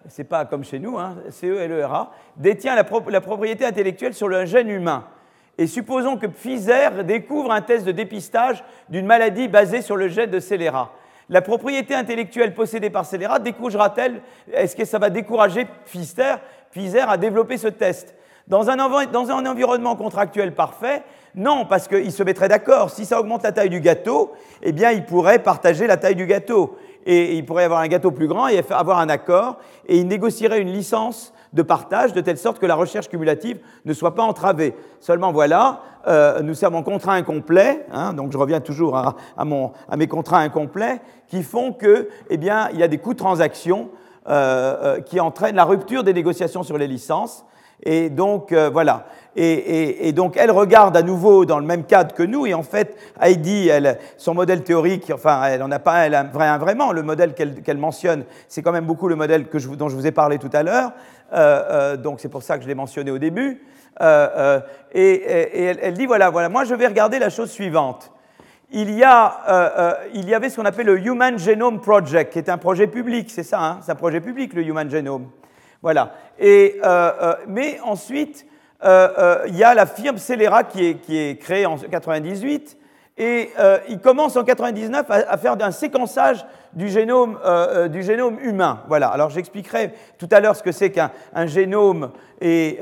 c'est 0.07 0.23
pas 0.23 0.45
comme 0.45 0.63
chez 0.63 0.79
nous, 0.79 0.97
hein, 0.97 1.15
C-E-L-E-R-A, 1.29 2.11
détient 2.37 2.75
la, 2.75 2.85
la, 3.09 3.21
propriété 3.21 3.65
intellectuelle 3.65 4.13
sur 4.13 4.27
le 4.27 4.45
gène 4.45 4.69
humain. 4.69 5.05
Et 5.57 5.67
supposons 5.67 6.17
que 6.17 6.25
Pfizer 6.25 7.03
découvre 7.03 7.51
un 7.51 7.61
test 7.61 7.85
de 7.85 7.91
dépistage 7.91 8.63
d'une 8.89 9.05
maladie 9.05 9.47
basée 9.47 9.81
sur 9.81 9.95
le 9.95 10.07
gène 10.07 10.31
de 10.31 10.39
scélérat. 10.39 10.91
La 11.29 11.41
propriété 11.41 11.93
intellectuelle 11.95 12.53
possédée 12.53 12.89
par 12.89 13.05
scélérat 13.05 13.39
découragera-t-elle 13.39 14.21
Est-ce 14.51 14.75
que 14.75 14.85
ça 14.85 14.99
va 14.99 15.09
décourager 15.09 15.67
Pfizer, 15.85 16.39
Pfizer 16.71 17.09
à 17.09 17.17
développer 17.17 17.57
ce 17.57 17.67
test 17.67 18.15
dans 18.47 18.69
un, 18.69 18.75
dans 19.07 19.31
un, 19.31 19.45
environnement 19.45 19.95
contractuel 19.95 20.53
parfait, 20.53 21.03
non, 21.35 21.65
parce 21.65 21.87
qu'il 21.87 22.11
se 22.11 22.23
mettrait 22.23 22.49
d'accord. 22.49 22.89
Si 22.89 23.05
ça 23.05 23.19
augmente 23.19 23.43
la 23.43 23.51
taille 23.51 23.69
du 23.69 23.79
gâteau, 23.79 24.33
eh 24.61 24.71
bien, 24.71 24.91
il 24.91 25.05
pourrait 25.05 25.39
partager 25.39 25.87
la 25.87 25.97
taille 25.97 26.15
du 26.15 26.25
gâteau. 26.25 26.77
Et 27.05 27.35
il 27.35 27.45
pourrait 27.45 27.63
avoir 27.63 27.79
un 27.79 27.87
gâteau 27.87 28.11
plus 28.11 28.27
grand 28.27 28.47
et 28.47 28.61
avoir 28.69 28.99
un 28.99 29.09
accord, 29.09 29.57
et 29.87 29.97
il 29.97 30.07
négocierait 30.07 30.59
une 30.59 30.71
licence 30.71 31.33
de 31.53 31.61
partage, 31.61 32.13
de 32.13 32.21
telle 32.21 32.37
sorte 32.37 32.59
que 32.59 32.65
la 32.65 32.75
recherche 32.75 33.07
cumulative 33.07 33.59
ne 33.85 33.93
soit 33.93 34.15
pas 34.15 34.23
entravée. 34.23 34.75
Seulement 34.99 35.31
voilà, 35.31 35.81
euh, 36.07 36.41
nous 36.41 36.55
sommes 36.55 36.75
en 36.75 36.83
contrat 36.83 37.13
incomplet, 37.13 37.85
hein, 37.91 38.13
donc 38.13 38.31
je 38.31 38.37
reviens 38.37 38.59
toujours 38.59 38.97
à, 38.97 39.15
mes 39.95 40.07
contrats 40.07 40.39
incomplets, 40.39 40.99
qui 41.27 41.43
font 41.43 41.71
que, 41.71 42.09
eh 42.29 42.35
il 42.35 42.43
y 42.43 42.49
a 42.83 42.87
des 42.87 42.97
coûts 42.97 43.13
de 43.13 43.19
transaction 43.19 43.89
euh, 44.29 44.75
euh, 44.97 45.01
qui 45.01 45.19
entraînent 45.19 45.57
la 45.57 45.65
rupture 45.65 46.03
des 46.03 46.13
négociations 46.13 46.63
sur 46.63 46.77
les 46.77 46.87
licences. 46.87 47.45
Et 47.83 48.09
donc, 48.09 48.53
voilà. 48.53 49.05
Et, 49.35 50.11
donc, 50.13 50.37
elle 50.37 50.51
regarde 50.51 50.95
à 50.95 51.01
nouveau 51.01 51.45
dans 51.45 51.59
le 51.59 51.65
même 51.65 51.85
cadre 51.85 52.13
que 52.13 52.23
nous. 52.23 52.45
Et 52.45 52.53
en 52.53 52.63
fait, 52.63 52.95
Heidi, 53.19 53.69
son 54.17 54.33
modèle 54.33 54.63
théorique, 54.63 55.11
enfin, 55.13 55.43
elle 55.45 55.59
n'en 55.59 55.71
a 55.71 55.79
pas 55.79 56.05
elle, 56.05 56.29
vraiment. 56.31 56.91
Le 56.91 57.03
modèle 57.03 57.33
qu'elle 57.33 57.77
mentionne, 57.77 58.25
c'est 58.47 58.61
quand 58.61 58.71
même 58.71 58.85
beaucoup 58.85 59.07
le 59.07 59.15
modèle 59.15 59.45
dont 59.77 59.89
je 59.89 59.95
vous 59.95 60.07
ai 60.07 60.11
parlé 60.11 60.37
tout 60.37 60.51
à 60.53 60.63
l'heure. 60.63 60.91
Euh, 61.33 61.63
euh, 61.69 61.97
donc 61.97 62.19
c'est 62.19 62.29
pour 62.29 62.43
ça 62.43 62.57
que 62.57 62.63
je 62.63 62.67
l'ai 62.67 62.75
mentionné 62.75 63.11
au 63.11 63.17
début. 63.17 63.61
Euh, 64.01 64.59
et, 64.93 65.77
elle, 65.81 65.93
dit 65.93 66.05
voilà, 66.05 66.29
voilà, 66.29 66.49
moi 66.49 66.63
je 66.63 66.73
vais 66.75 66.87
regarder 66.87 67.19
la 67.19 67.29
chose 67.29 67.51
suivante. 67.51 68.11
Il 68.75 68.89
y, 68.91 69.03
a, 69.03 69.99
il 70.15 70.27
y 70.27 70.33
avait 70.33 70.49
ce 70.49 70.55
qu'on 70.55 70.65
appelle 70.65 70.87
le 70.87 70.99
Human 70.99 71.37
Genome 71.37 71.79
Project, 71.79 72.33
qui 72.33 72.39
est 72.39 72.49
un 72.49 72.57
projet 72.57 72.87
public, 72.87 73.29
c'est 73.29 73.43
ça, 73.43 73.63
hein, 73.63 73.79
c'est 73.83 73.91
un 73.91 73.95
projet 73.95 74.19
public 74.19 74.51
le 74.55 74.63
Human 74.63 74.89
Genome. 74.89 75.27
Voilà. 75.83 76.15
Et, 76.39 76.79
mais 77.47 77.79
ensuite, 77.83 78.47
il 78.83 79.55
y 79.55 79.63
a 79.63 79.73
la 79.75 79.85
firme 79.85 80.17
Celera 80.17 80.63
qui 80.63 80.87
est, 80.87 81.39
créée 81.39 81.67
en 81.67 81.77
98 81.77 82.77
et 83.17 83.51
euh, 83.59 83.77
il 83.89 83.99
commence 83.99 84.35
en 84.37 84.43
99 84.43 85.05
à, 85.09 85.37
faire 85.37 85.55
un 85.59 85.71
séquençage 85.71 86.45
du 86.73 86.89
génome, 86.89 87.37
euh, 87.45 87.87
euh, 87.87 88.31
humain. 88.41 88.81
Voilà. 88.87 89.09
Alors 89.09 89.29
j'expliquerai 89.29 89.93
tout 90.17 90.27
à 90.31 90.39
l'heure 90.39 90.55
ce 90.55 90.63
que 90.63 90.71
c'est 90.71 90.89
qu'un 90.89 91.11
génome 91.45 92.11
et, 92.41 92.79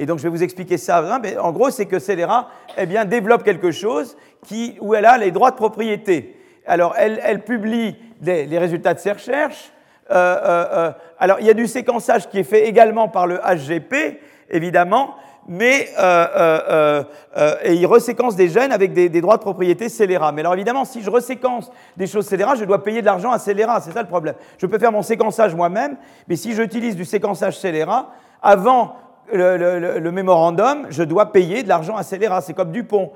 donc 0.00 0.18
je 0.18 0.24
vais 0.24 0.28
vous 0.28 0.42
expliquer 0.42 0.76
ça. 0.76 1.02
En 1.40 1.52
gros, 1.52 1.70
c'est 1.70 1.86
que 1.86 1.98
Celera 1.98 2.50
eh 2.76 2.84
bien, 2.84 3.06
développe 3.06 3.42
quelque 3.42 3.70
chose 3.70 4.16
qui, 4.44 4.76
où 4.80 4.94
elle 4.94 5.06
a 5.06 5.16
les 5.16 5.30
droits 5.30 5.50
de 5.50 5.56
propriété. 5.56 6.36
Alors 6.66 6.94
elle, 6.98 7.42
publie 7.42 7.96
les, 8.20 8.58
résultats 8.58 8.92
de 8.92 8.98
ses 8.98 9.12
recherches. 9.12 9.72
Alors 10.10 11.38
il 11.40 11.46
y 11.46 11.50
a 11.50 11.54
du 11.54 11.66
séquençage 11.66 12.28
qui 12.28 12.38
est 12.38 12.44
fait 12.44 12.66
également 12.68 13.08
par 13.08 13.26
le 13.26 13.38
HGP, 13.38 14.20
évidemment 14.50 15.14
mais 15.48 15.88
euh, 15.98 16.26
euh, 16.36 17.04
euh, 17.38 17.54
et 17.64 17.72
il 17.72 17.86
reséquence 17.86 18.36
des 18.36 18.48
gènes 18.48 18.70
avec 18.70 18.92
des, 18.92 19.08
des, 19.08 19.20
droits 19.22 19.38
de 19.38 19.42
propriété 19.42 19.88
scélérat. 19.88 20.30
Mais 20.30 20.42
alors 20.42 20.52
évidemment, 20.54 20.84
si 20.84 21.02
je 21.02 21.10
reséquence 21.10 21.70
des 21.96 22.06
choses 22.06 22.26
scélérat, 22.26 22.54
je 22.54 22.64
dois 22.64 22.84
payer 22.84 23.00
de 23.00 23.06
l'argent 23.06 23.32
à 23.32 23.38
scélérat, 23.38 23.80
c'est 23.80 23.92
ça 23.92 24.02
le 24.02 24.08
problème. 24.08 24.34
Je 24.58 24.66
peux 24.66 24.78
faire 24.78 24.92
mon 24.92 25.02
séquençage 25.02 25.54
moi-même, 25.54 25.96
mais 26.28 26.36
si 26.36 26.52
j'utilise 26.52 26.94
du 26.94 27.06
séquençage 27.06 27.58
scélérat, 27.58 28.10
avant 28.42 28.94
le, 29.32 30.10
mémorandum, 30.10 30.86
je 30.90 31.02
dois 31.02 31.32
payer 31.32 31.62
de 31.62 31.68
l'argent 31.68 31.96
à 31.96 32.02
Scélérat, 32.02 32.40
c'est 32.40 32.54
comme 32.54 32.72
Dupont. 32.72 33.12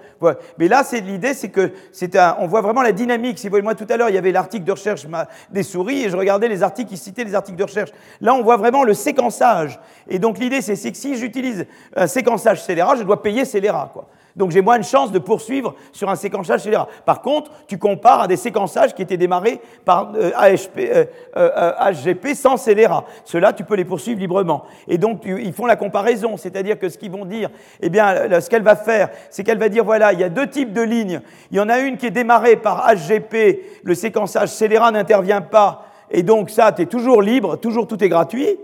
Mais 0.58 0.68
là, 0.68 0.82
c'est 0.84 1.00
l'idée, 1.00 1.34
c'est 1.34 1.50
que 1.50 1.72
c'est 1.92 2.16
on 2.38 2.46
voit 2.46 2.60
vraiment 2.60 2.82
la 2.82 2.92
dynamique. 2.92 3.38
Si 3.38 3.46
vous 3.46 3.52
voyez, 3.52 3.62
moi 3.62 3.74
tout 3.74 3.86
à 3.88 3.96
l'heure, 3.96 4.08
il 4.08 4.14
y 4.14 4.18
avait 4.18 4.32
l'article 4.32 4.64
de 4.64 4.72
recherche 4.72 5.06
des 5.50 5.62
souris 5.62 6.04
et 6.04 6.10
je 6.10 6.16
regardais 6.16 6.48
les 6.48 6.62
articles 6.62 6.90
qui 6.90 6.96
citaient 6.96 7.24
les 7.24 7.34
articles 7.34 7.58
de 7.58 7.64
recherche. 7.64 7.90
Là, 8.20 8.34
on 8.34 8.42
voit 8.42 8.56
vraiment 8.56 8.84
le 8.84 8.94
séquençage. 8.94 9.78
Et 10.08 10.18
donc 10.18 10.38
l'idée, 10.38 10.60
c'est 10.60 10.90
que 10.90 10.96
si 10.96 11.16
j'utilise 11.16 11.66
un 11.96 12.06
séquençage 12.06 12.62
Scélérat, 12.62 12.96
je 12.96 13.02
dois 13.02 13.22
payer 13.22 13.44
Scélérat, 13.44 13.90
quoi. 13.92 14.08
Donc 14.36 14.50
j'ai 14.50 14.62
moins 14.62 14.78
de 14.78 14.84
chances 14.84 15.12
de 15.12 15.18
poursuivre 15.18 15.74
sur 15.92 16.08
un 16.08 16.16
séquençage 16.16 16.60
scélérat. 16.60 16.88
Par 17.04 17.20
contre, 17.20 17.50
tu 17.66 17.78
compares 17.78 18.22
à 18.22 18.28
des 18.28 18.36
séquençages 18.36 18.94
qui 18.94 19.02
étaient 19.02 19.16
démarrés 19.16 19.60
par 19.84 20.12
euh, 20.14 20.30
HGP 20.30 20.78
euh, 20.78 21.04
euh, 21.36 22.34
sans 22.34 22.56
scélérat. 22.56 23.04
Ceux-là, 23.24 23.52
tu 23.52 23.64
peux 23.64 23.74
les 23.74 23.84
poursuivre 23.84 24.20
librement. 24.20 24.64
Et 24.88 24.98
donc, 24.98 25.22
ils 25.24 25.52
font 25.52 25.66
la 25.66 25.76
comparaison. 25.76 26.36
C'est-à-dire 26.36 26.78
que 26.78 26.88
ce 26.88 26.96
qu'ils 26.96 27.10
vont 27.10 27.24
dire, 27.24 27.50
eh 27.80 27.90
bien, 27.90 28.40
ce 28.40 28.48
qu'elle 28.48 28.62
va 28.62 28.76
faire, 28.76 29.10
c'est 29.30 29.44
qu'elle 29.44 29.58
va 29.58 29.68
dire, 29.68 29.84
voilà, 29.84 30.12
il 30.12 30.20
y 30.20 30.24
a 30.24 30.28
deux 30.28 30.48
types 30.48 30.72
de 30.72 30.82
lignes. 30.82 31.20
Il 31.50 31.58
y 31.58 31.60
en 31.60 31.68
a 31.68 31.80
une 31.80 31.96
qui 31.96 32.06
est 32.06 32.10
démarrée 32.10 32.56
par 32.56 32.86
HGP, 32.94 33.82
le 33.82 33.94
séquençage 33.94 34.48
scélérat 34.48 34.90
n'intervient 34.90 35.42
pas. 35.42 35.86
Et 36.10 36.22
donc, 36.22 36.50
ça, 36.50 36.72
tu 36.72 36.82
es 36.82 36.86
toujours 36.86 37.22
libre, 37.22 37.56
toujours 37.56 37.86
tout 37.86 38.02
est 38.02 38.08
gratuit. 38.08 38.56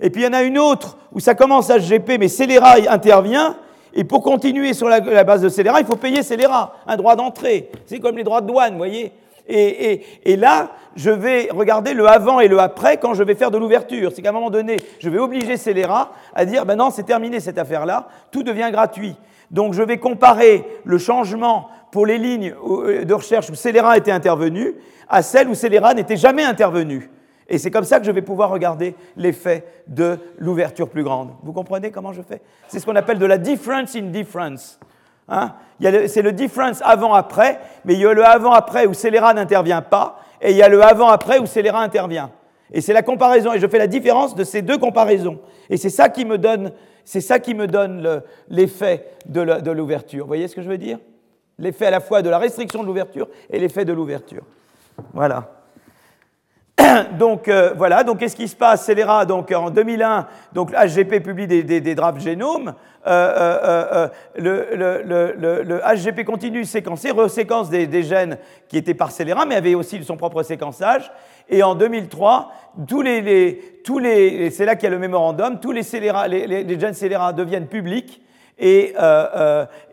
Et 0.00 0.10
puis, 0.10 0.22
il 0.22 0.24
y 0.24 0.28
en 0.28 0.32
a 0.32 0.42
une 0.42 0.58
autre 0.58 0.98
où 1.12 1.20
ça 1.20 1.34
commence 1.34 1.68
HGP, 1.68 2.18
mais 2.18 2.28
scélérat 2.28 2.76
intervient. 2.88 3.56
Et 3.96 4.04
pour 4.04 4.22
continuer 4.22 4.74
sur 4.74 4.88
la, 4.88 5.00
base 5.00 5.40
de 5.40 5.48
scélérat, 5.48 5.80
il 5.80 5.86
faut 5.86 5.96
payer 5.96 6.22
scélérat, 6.22 6.74
un 6.86 6.96
droit 6.96 7.16
d'entrée. 7.16 7.70
C'est 7.86 7.98
comme 7.98 8.18
les 8.18 8.24
droits 8.24 8.42
de 8.42 8.46
douane, 8.46 8.72
vous 8.72 8.78
voyez. 8.78 9.10
Et, 9.48 10.36
là, 10.36 10.70
je 10.96 11.10
vais 11.10 11.48
regarder 11.50 11.94
le 11.94 12.06
avant 12.06 12.40
et 12.40 12.48
le 12.48 12.58
après 12.58 12.98
quand 12.98 13.14
je 13.14 13.22
vais 13.22 13.34
faire 13.34 13.50
de 13.50 13.56
l'ouverture. 13.56 14.12
C'est 14.14 14.20
qu'à 14.20 14.30
un 14.30 14.32
moment 14.32 14.50
donné, 14.50 14.76
je 14.98 15.08
vais 15.08 15.18
obliger 15.18 15.56
scélérat 15.56 16.10
à 16.34 16.44
dire, 16.44 16.66
ben 16.66 16.76
non, 16.76 16.90
c'est 16.90 17.04
terminé 17.04 17.40
cette 17.40 17.56
affaire-là, 17.56 18.08
tout 18.30 18.42
devient 18.42 18.68
gratuit. 18.70 19.16
Donc 19.50 19.72
je 19.72 19.82
vais 19.82 19.96
comparer 19.98 20.64
le 20.84 20.98
changement 20.98 21.68
pour 21.90 22.04
les 22.04 22.18
lignes 22.18 22.54
de 23.04 23.14
recherche 23.14 23.48
où 23.48 23.54
scélérat 23.54 23.96
était 23.96 24.10
intervenu 24.10 24.74
à 25.08 25.22
celles 25.22 25.48
où 25.48 25.54
scélérat 25.54 25.94
n'était 25.94 26.16
jamais 26.16 26.42
intervenu. 26.42 27.08
Et 27.48 27.58
c'est 27.58 27.70
comme 27.70 27.84
ça 27.84 28.00
que 28.00 28.06
je 28.06 28.10
vais 28.10 28.22
pouvoir 28.22 28.50
regarder 28.50 28.94
l'effet 29.16 29.64
de 29.86 30.18
l'ouverture 30.38 30.88
plus 30.88 31.04
grande. 31.04 31.30
Vous 31.42 31.52
comprenez 31.52 31.90
comment 31.90 32.12
je 32.12 32.22
fais? 32.22 32.40
C'est 32.68 32.80
ce 32.80 32.86
qu'on 32.86 32.96
appelle 32.96 33.18
de 33.18 33.26
la 33.26 33.38
difference 33.38 33.94
in 33.94 34.10
difference. 34.10 34.80
Hein? 35.28 35.54
C'est 35.80 36.22
le 36.22 36.32
difference 36.32 36.80
avant-après, 36.84 37.60
mais 37.84 37.94
il 37.94 38.00
y 38.00 38.06
a 38.06 38.12
le 38.12 38.24
avant-après 38.24 38.86
où 38.86 38.94
scélérat 38.94 39.34
n'intervient 39.34 39.82
pas, 39.82 40.20
et 40.40 40.50
il 40.50 40.56
y 40.56 40.62
a 40.62 40.68
le 40.68 40.82
avant-après 40.82 41.38
où 41.38 41.46
scélérat 41.46 41.80
intervient. 41.80 42.30
Et 42.72 42.80
c'est 42.80 42.92
la 42.92 43.02
comparaison, 43.02 43.52
et 43.52 43.60
je 43.60 43.66
fais 43.66 43.78
la 43.78 43.86
différence 43.86 44.34
de 44.34 44.42
ces 44.42 44.62
deux 44.62 44.78
comparaisons. 44.78 45.40
Et 45.70 45.76
c'est 45.76 45.90
ça 45.90 46.08
qui 46.08 46.24
me 46.24 46.38
donne, 46.38 46.72
c'est 47.04 47.20
ça 47.20 47.38
qui 47.38 47.54
me 47.54 47.66
donne 47.66 48.22
l'effet 48.48 49.06
de 49.26 49.70
l'ouverture. 49.70 50.24
Vous 50.24 50.28
voyez 50.28 50.48
ce 50.48 50.56
que 50.56 50.62
je 50.62 50.68
veux 50.68 50.78
dire? 50.78 50.98
L'effet 51.58 51.86
à 51.86 51.90
la 51.90 52.00
fois 52.00 52.22
de 52.22 52.28
la 52.28 52.38
restriction 52.38 52.82
de 52.82 52.86
l'ouverture 52.86 53.28
et 53.50 53.58
l'effet 53.58 53.84
de 53.84 53.92
l'ouverture. 53.92 54.42
Voilà. 55.14 55.55
donc 57.18 57.48
euh, 57.48 57.72
voilà, 57.76 58.04
donc 58.04 58.18
qu'est-ce 58.18 58.36
qui 58.36 58.48
se 58.48 58.56
passe? 58.56 58.84
Scélérat, 58.84 59.24
donc 59.24 59.50
en 59.52 59.70
2001, 59.70 60.26
donc 60.52 60.72
HGP 60.72 61.22
publie 61.22 61.46
des, 61.46 61.62
des, 61.62 61.80
des 61.80 61.94
drafts 61.94 62.20
génomes. 62.20 62.74
Euh, 63.06 63.58
euh, 63.64 64.08
le, 64.36 65.80
HGP 65.94 66.24
continue 66.24 66.64
séquencer, 66.64 67.12
reséquence 67.12 67.70
des, 67.70 67.86
des, 67.86 68.02
gènes 68.02 68.36
qui 68.68 68.76
étaient 68.76 68.94
par 68.94 69.12
scélérat, 69.12 69.46
mais 69.46 69.54
avait 69.54 69.76
aussi 69.76 70.02
son 70.02 70.16
propre 70.16 70.42
séquençage. 70.42 71.10
Et 71.48 71.62
en 71.62 71.76
2003, 71.76 72.52
tous 72.88 73.02
les, 73.02 73.80
tous 73.84 74.00
les, 74.00 74.50
c'est 74.50 74.64
là 74.64 74.74
qu'il 74.74 74.84
y 74.84 74.86
a 74.88 74.90
le 74.90 74.98
mémorandum, 74.98 75.60
tous 75.60 75.72
les, 75.72 75.82
les, 76.28 76.64
les 76.64 76.80
gènes 76.80 76.94
scélérats 76.94 77.32
deviennent 77.32 77.68
publics. 77.68 78.22
Et, 78.58 78.94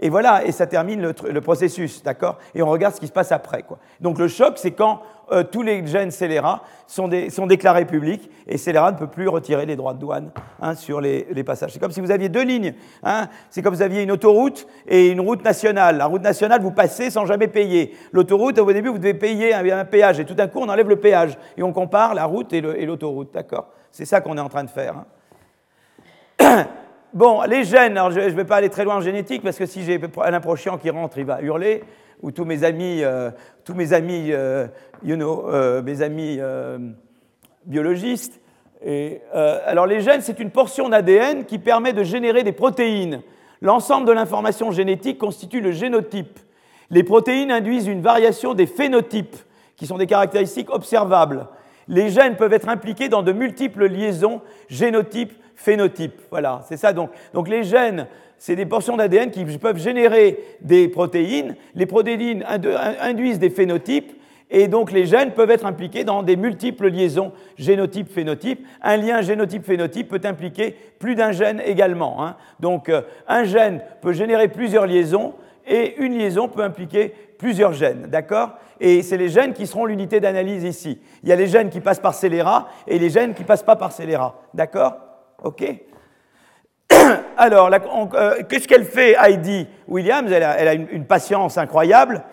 voilà, 0.09 0.45
et 0.45 0.51
ça 0.51 0.67
termine 0.67 1.01
le, 1.01 1.41
processus, 1.41 2.01
d'accord? 2.01 2.37
Et 2.55 2.61
on 2.61 2.69
regarde 2.69 2.95
ce 2.95 2.99
qui 2.99 3.07
se 3.07 3.11
passe 3.11 3.31
après. 3.31 3.63
Donc 3.99 4.17
le 4.17 4.27
choc, 4.27 4.53
c'est 4.57 4.71
quand 4.71 5.01
euh, 5.31 5.43
tous 5.43 5.61
les 5.61 5.85
gènes 5.87 6.11
scélérats 6.11 6.61
sont, 6.87 7.07
déclarés 7.07 7.85
publics 7.85 8.29
et 8.47 8.57
scélérat 8.57 8.91
ne 8.91 8.97
peut 8.97 9.07
plus 9.07 9.27
retirer 9.27 9.65
les 9.65 9.75
droits 9.75 9.93
de 9.93 9.99
douane 9.99 10.31
hein, 10.61 10.75
sur 10.75 10.99
les, 11.01 11.23
passages. 11.43 11.71
C'est 11.71 11.79
comme 11.79 11.91
si 11.91 12.01
vous 12.01 12.11
aviez 12.11 12.29
deux 12.29 12.43
lignes. 12.43 12.73
Hein. 13.03 13.27
c'est 13.49 13.61
comme 13.61 13.73
si 13.73 13.79
vous 13.79 13.83
aviez 13.83 14.03
une 14.03 14.11
autoroute 14.11 14.67
et 14.87 15.09
une 15.09 15.21
route 15.21 15.43
nationale. 15.43 15.97
La 15.97 16.05
route 16.05 16.21
nationale, 16.21 16.61
vous 16.61 16.71
passez 16.71 17.09
sans 17.09 17.25
jamais 17.25 17.47
payer. 17.47 17.95
L'autoroute, 18.11 18.59
au 18.59 18.71
début, 18.71 18.89
vous 18.89 18.97
devez 18.97 19.13
payer 19.13 19.53
un, 19.53 19.85
péage 19.85 20.19
et 20.19 20.25
tout 20.25 20.35
d'un 20.35 20.47
coup, 20.47 20.59
on 20.59 20.69
enlève 20.69 20.89
le 20.89 20.97
péage 20.97 21.37
et 21.57 21.63
on 21.63 21.71
compare 21.71 22.13
la 22.13 22.25
route 22.25 22.51
et 22.53 22.85
l'autoroute. 22.85 23.33
D'accord? 23.33 23.67
C'est 23.91 24.05
ça 24.05 24.21
qu'on 24.21 24.37
est 24.37 24.41
en 24.41 24.49
train 24.49 24.63
de 24.63 24.69
faire. 24.69 24.95
Hein. 26.39 26.65
Bon, 27.13 27.43
les 27.43 27.63
gènes, 27.63 27.95
alors 27.95 28.09
je 28.09 28.21
ne 28.21 28.29
vais 28.29 28.43
pas 28.43 28.55
aller 28.55 28.69
très 28.69 28.83
loin 28.83 28.95
en 28.95 29.01
génétique 29.01 29.43
parce 29.43 29.55
que 29.55 29.67
si 29.67 29.83
j'ai 29.83 30.01
un 30.23 30.39
Prochian 30.39 30.79
qui 30.79 30.89
rentre, 30.89 31.19
il 31.19 31.25
va 31.25 31.43
hurler 31.43 31.83
ou 32.23 32.31
tous 32.31 32.45
mes 32.45 32.63
amis, 32.63 33.03
euh, 33.03 33.29
tous 33.65 33.73
mes 33.75 33.93
amis, 33.93 34.29
euh, 34.31 34.65
you 35.03 35.15
know, 35.15 35.47
euh, 35.49 35.83
mes 35.83 36.01
amis 36.01 36.39
biologistes. 37.65 38.39
Et, 38.85 39.21
alors 39.33 39.85
les 39.85 40.01
gènes, 40.01 40.21
c'est 40.21 40.39
une 40.39 40.49
portion 40.49 40.89
d'ADN 40.89 41.45
qui 41.45 41.59
permet 41.59 41.93
de 41.93 42.03
générer 42.03 42.43
des 42.43 42.51
protéines. 42.51 43.21
L'ensemble 43.61 44.07
de 44.07 44.11
l'information 44.11 44.71
génétique 44.71 45.17
constitue 45.17 45.61
le 45.61 45.71
génotype. 45.71 46.39
Les 46.89 47.03
protéines 47.03 47.51
induisent 47.51 47.87
une 47.87 48.01
variation 48.01 48.53
des 48.53 48.65
phénotypes, 48.65 49.37
qui 49.75 49.87
sont 49.87 49.97
des 49.97 50.07
caractéristiques 50.07 50.69
observables. 50.69 51.47
Les 51.87 52.09
gènes 52.09 52.35
peuvent 52.35 52.53
être 52.53 52.69
impliqués 52.69 53.09
dans 53.09 53.23
de 53.23 53.31
multiples 53.31 53.87
liaisons 53.87 54.41
génotype-phénotype. 54.69 56.21
Voilà, 56.29 56.61
c'est 56.67 56.77
ça 56.77 56.93
donc. 56.93 57.11
Donc 57.33 57.49
les 57.49 57.63
gènes 57.63 58.07
c'est 58.45 58.57
des 58.57 58.65
portions 58.65 58.97
d'ADN 58.97 59.31
qui 59.31 59.45
peuvent 59.57 59.77
générer 59.77 60.37
des 60.59 60.89
protéines. 60.89 61.55
Les 61.75 61.85
protéines 61.85 62.43
induisent 62.99 63.39
des 63.39 63.49
phénotypes. 63.49 64.11
Et 64.51 64.67
donc 64.67 64.91
les 64.91 65.05
gènes 65.05 65.31
peuvent 65.31 65.49
être 65.49 65.65
impliqués 65.65 66.03
dans 66.03 66.23
des 66.23 66.35
multiples 66.35 66.89
liaisons 66.89 67.31
génotype-phénotype. 67.55 68.67
Un 68.81 68.97
lien 68.97 69.21
génotype-phénotype 69.21 70.09
peut 70.09 70.19
impliquer 70.25 70.75
plus 70.99 71.15
d'un 71.15 71.31
gène 71.31 71.61
également. 71.65 72.21
Hein. 72.21 72.35
Donc 72.59 72.89
euh, 72.89 73.03
un 73.29 73.45
gène 73.45 73.79
peut 74.01 74.11
générer 74.11 74.49
plusieurs 74.49 74.87
liaisons 74.87 75.35
et 75.65 75.95
une 76.03 76.17
liaison 76.17 76.49
peut 76.49 76.63
impliquer 76.63 77.13
plusieurs 77.37 77.71
gènes. 77.71 78.07
D'accord? 78.07 78.55
Et 78.81 79.03
c'est 79.03 79.15
les 79.15 79.29
gènes 79.29 79.53
qui 79.53 79.67
seront 79.67 79.85
l'unité 79.85 80.19
d'analyse 80.19 80.65
ici. 80.65 80.99
Il 81.23 81.29
y 81.29 81.31
a 81.31 81.37
les 81.37 81.47
gènes 81.47 81.69
qui 81.69 81.79
passent 81.79 82.01
par 82.01 82.13
scélérat 82.13 82.67
et 82.87 82.99
les 82.99 83.09
gènes 83.09 83.35
qui 83.35 83.43
ne 83.43 83.47
passent 83.47 83.63
pas 83.63 83.77
par 83.77 83.93
scélérat. 83.93 84.35
D'accord? 84.53 84.95
OK? 85.41 85.63
alors, 87.37 87.69
euh, 88.13 88.35
qu'est-ce 88.49 88.67
qu'elle 88.67 88.85
fait, 88.85 89.15
Heidi 89.19 89.67
Williams? 89.87 90.31
Elle 90.31 90.43
a, 90.43 90.73
une, 90.73 91.05
patience 91.05 91.57
incroyable. 91.57 92.23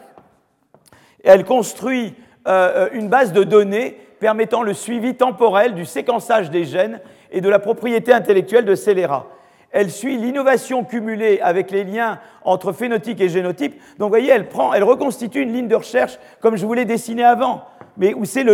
Elle 1.24 1.44
construit 1.44 2.14
euh, 2.48 2.88
une 2.92 3.08
base 3.08 3.32
de 3.32 3.44
données 3.44 3.98
permettant 4.18 4.62
le 4.62 4.74
suivi 4.74 5.14
temporel 5.14 5.74
du 5.74 5.84
séquençage 5.84 6.50
des 6.50 6.64
gènes 6.64 7.00
et 7.30 7.40
de 7.40 7.48
la 7.48 7.58
propriété 7.58 8.12
intellectuelle 8.12 8.64
de 8.64 8.74
scélérat. 8.74 9.26
Elle 9.72 9.90
suit 9.90 10.16
l'innovation 10.16 10.84
cumulée 10.84 11.38
avec 11.40 11.70
les 11.70 11.84
liens 11.84 12.18
entre 12.44 12.72
phénotype 12.72 13.20
et 13.20 13.28
génotype. 13.28 13.80
Donc, 13.98 14.06
vous 14.06 14.08
voyez, 14.08 14.30
elle, 14.30 14.48
elle 14.74 14.84
reconstitue 14.84 15.42
une 15.42 15.52
ligne 15.52 15.68
de 15.68 15.76
recherche 15.76 16.18
comme 16.40 16.56
je 16.56 16.66
vous 16.66 16.74
l'ai 16.74 16.84
dessiné 16.84 17.24
avant 17.24 17.62
mais 17.96 18.14
où 18.14 18.24
c'est, 18.24 18.44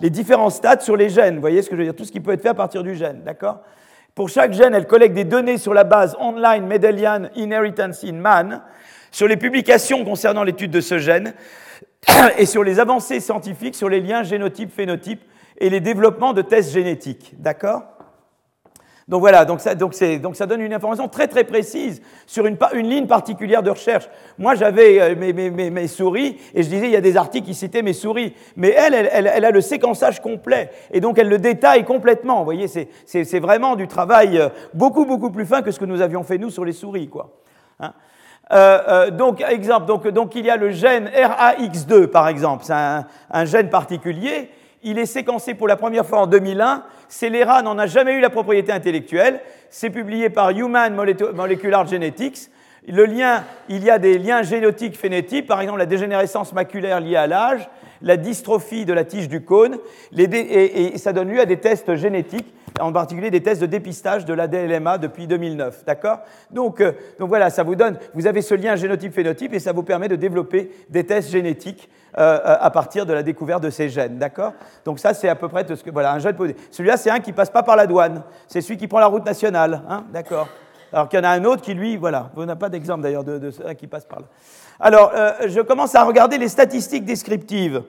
les 0.00 0.10
différents 0.10 0.50
stades 0.50 0.82
sur 0.82 0.96
les 0.96 1.08
gènes. 1.08 1.36
Vous 1.36 1.40
voyez 1.40 1.62
ce 1.62 1.70
que 1.70 1.74
je 1.74 1.78
veux 1.78 1.86
dire? 1.86 1.96
Tout 1.96 2.04
ce 2.04 2.12
qui 2.12 2.20
peut 2.20 2.32
être 2.32 2.42
fait 2.42 2.50
à 2.50 2.54
partir 2.54 2.82
du 2.82 2.94
gène, 2.94 3.22
d'accord? 3.24 3.60
Pour 4.14 4.28
chaque 4.28 4.52
gène, 4.52 4.74
elle 4.74 4.86
collecte 4.86 5.14
des 5.14 5.24
données 5.24 5.58
sur 5.58 5.74
la 5.74 5.82
base 5.82 6.16
Online 6.20 6.64
Mendelian 6.64 7.30
Inheritance 7.34 8.04
in 8.04 8.12
Man, 8.12 8.62
sur 9.10 9.26
les 9.26 9.36
publications 9.36 10.04
concernant 10.04 10.44
l'étude 10.44 10.70
de 10.70 10.80
ce 10.80 10.98
gène, 10.98 11.34
et 12.38 12.46
sur 12.46 12.62
les 12.62 12.78
avancées 12.78 13.18
scientifiques 13.18 13.74
sur 13.74 13.88
les 13.88 14.00
liens 14.00 14.22
génotype-phénotype 14.22 15.20
et 15.58 15.68
les 15.68 15.80
développements 15.80 16.32
de 16.32 16.42
tests 16.42 16.72
génétiques, 16.72 17.34
d'accord? 17.38 17.93
Donc 19.06 19.20
voilà, 19.20 19.44
donc 19.44 19.60
ça, 19.60 19.74
donc, 19.74 19.94
donc 20.22 20.34
ça, 20.34 20.46
donne 20.46 20.62
une 20.62 20.72
information 20.72 21.08
très 21.08 21.28
très 21.28 21.44
précise 21.44 22.00
sur 22.26 22.46
une, 22.46 22.56
une 22.72 22.88
ligne 22.88 23.06
particulière 23.06 23.62
de 23.62 23.68
recherche. 23.68 24.08
Moi 24.38 24.54
j'avais 24.54 25.00
euh, 25.00 25.14
mes, 25.14 25.32
mes, 25.32 25.70
mes, 25.70 25.88
souris 25.88 26.38
et 26.54 26.62
je 26.62 26.68
disais 26.68 26.86
il 26.86 26.92
y 26.92 26.96
a 26.96 27.02
des 27.02 27.18
articles 27.18 27.46
qui 27.46 27.54
citaient 27.54 27.82
mes 27.82 27.92
souris, 27.92 28.34
mais 28.56 28.70
elle, 28.70 28.94
elle, 28.94 29.30
elle, 29.32 29.44
a 29.44 29.50
le 29.50 29.60
séquençage 29.60 30.22
complet 30.22 30.70
et 30.90 31.00
donc 31.00 31.18
elle 31.18 31.28
le 31.28 31.38
détaille 31.38 31.84
complètement. 31.84 32.38
Vous 32.38 32.44
voyez, 32.44 32.66
c'est 32.66 33.40
vraiment 33.40 33.76
du 33.76 33.88
travail 33.88 34.38
euh, 34.38 34.48
beaucoup 34.72 35.04
beaucoup 35.04 35.30
plus 35.30 35.44
fin 35.44 35.60
que 35.60 35.70
ce 35.70 35.78
que 35.78 35.84
nous 35.84 36.00
avions 36.00 36.22
fait 36.22 36.38
nous 36.38 36.50
sur 36.50 36.64
les 36.64 36.72
souris, 36.72 37.08
quoi. 37.08 37.30
Hein 37.80 37.92
euh, 38.52 39.10
donc, 39.10 39.42
exemple, 39.42 39.86
donc, 39.86 40.06
donc, 40.08 40.34
il 40.34 40.46
y 40.46 40.50
a 40.50 40.56
le 40.56 40.70
gène 40.70 41.08
RAX2 41.08 42.06
par 42.06 42.28
exemple, 42.28 42.64
c'est 42.64 42.74
un 42.74 43.44
gène 43.44 43.68
particulier 43.68 44.50
il 44.84 44.98
est 44.98 45.06
séquencé 45.06 45.54
pour 45.54 45.66
la 45.66 45.76
première 45.76 46.06
fois 46.06 46.20
en 46.20 46.26
2001. 46.26 46.84
Scélérat 47.08 47.62
n'en 47.62 47.78
a 47.78 47.86
jamais 47.86 48.14
eu 48.14 48.20
la 48.20 48.30
propriété 48.30 48.70
intellectuelle. 48.70 49.40
C'est 49.70 49.90
publié 49.90 50.30
par 50.30 50.50
Human 50.50 50.94
Molecular 51.34 51.86
Genetics. 51.86 52.50
Le 52.86 53.06
lien, 53.06 53.44
il 53.70 53.82
y 53.82 53.90
a 53.90 53.98
des 53.98 54.18
liens 54.18 54.42
génotiques 54.42 54.98
phénotypes, 54.98 55.46
par 55.46 55.62
exemple 55.62 55.78
la 55.78 55.86
dégénérescence 55.86 56.52
maculaire 56.52 57.00
liée 57.00 57.16
à 57.16 57.26
l'âge, 57.26 57.70
la 58.02 58.18
dystrophie 58.18 58.84
de 58.84 58.92
la 58.92 59.04
tige 59.04 59.26
du 59.26 59.42
cône, 59.42 59.78
et, 60.14 60.98
ça 60.98 61.14
donne 61.14 61.30
lieu 61.30 61.40
à 61.40 61.46
des 61.46 61.56
tests 61.56 61.94
génétiques, 61.94 62.52
en 62.78 62.92
particulier 62.92 63.30
des 63.30 63.42
tests 63.42 63.62
de 63.62 63.66
dépistage 63.66 64.26
de 64.26 64.34
la 64.34 64.48
DLMA 64.48 64.98
depuis 64.98 65.26
2009. 65.26 65.86
D'accord? 65.86 66.18
Donc, 66.50 66.82
euh, 66.82 66.92
donc 67.18 67.30
voilà, 67.30 67.48
ça 67.48 67.62
vous 67.62 67.74
donne, 67.74 67.98
vous 68.12 68.26
avez 68.26 68.42
ce 68.42 68.54
lien 68.54 68.76
génotype-phénotype 68.76 69.54
et 69.54 69.60
ça 69.60 69.72
vous 69.72 69.82
permet 69.82 70.08
de 70.08 70.16
développer 70.16 70.70
des 70.90 71.04
tests 71.04 71.30
génétiques 71.30 71.88
euh, 72.16 72.38
euh, 72.44 72.56
à 72.60 72.70
partir 72.70 73.06
de 73.06 73.12
la 73.12 73.22
découverte 73.22 73.62
de 73.62 73.70
ces 73.70 73.88
gènes. 73.88 74.18
D'accord? 74.18 74.52
Donc 74.84 74.98
ça, 74.98 75.14
c'est 75.14 75.28
à 75.28 75.34
peu 75.34 75.48
près 75.48 75.66
ce 75.66 75.82
que. 75.82 75.90
Voilà, 75.90 76.12
un 76.12 76.18
gène 76.18 76.36
Celui-là, 76.70 76.96
c'est 76.96 77.10
un 77.10 77.20
qui 77.20 77.32
passe 77.32 77.50
pas 77.50 77.62
par 77.62 77.76
la 77.76 77.86
douane. 77.86 78.22
C'est 78.46 78.60
celui 78.60 78.76
qui 78.76 78.86
prend 78.86 79.00
la 79.00 79.06
route 79.06 79.24
nationale. 79.24 79.82
Hein 79.88 80.04
D'accord? 80.12 80.48
Alors 80.92 81.08
qu'il 81.08 81.18
y 81.18 81.22
en 81.22 81.24
a 81.24 81.30
un 81.30 81.44
autre 81.44 81.62
qui, 81.62 81.74
lui, 81.74 81.96
voilà, 81.96 82.30
vous 82.36 82.44
n'avez 82.44 82.58
pas 82.58 82.68
d'exemple 82.68 83.02
d'ailleurs 83.02 83.24
de, 83.24 83.38
de, 83.38 83.50
qui 83.72 83.88
passe 83.88 84.04
par 84.04 84.20
là. 84.20 84.26
Alors, 84.78 85.10
euh, 85.14 85.32
je 85.46 85.60
commence 85.60 85.94
à 85.96 86.04
regarder 86.04 86.38
les 86.38 86.48
statistiques 86.48 87.04
descriptives. 87.04 87.82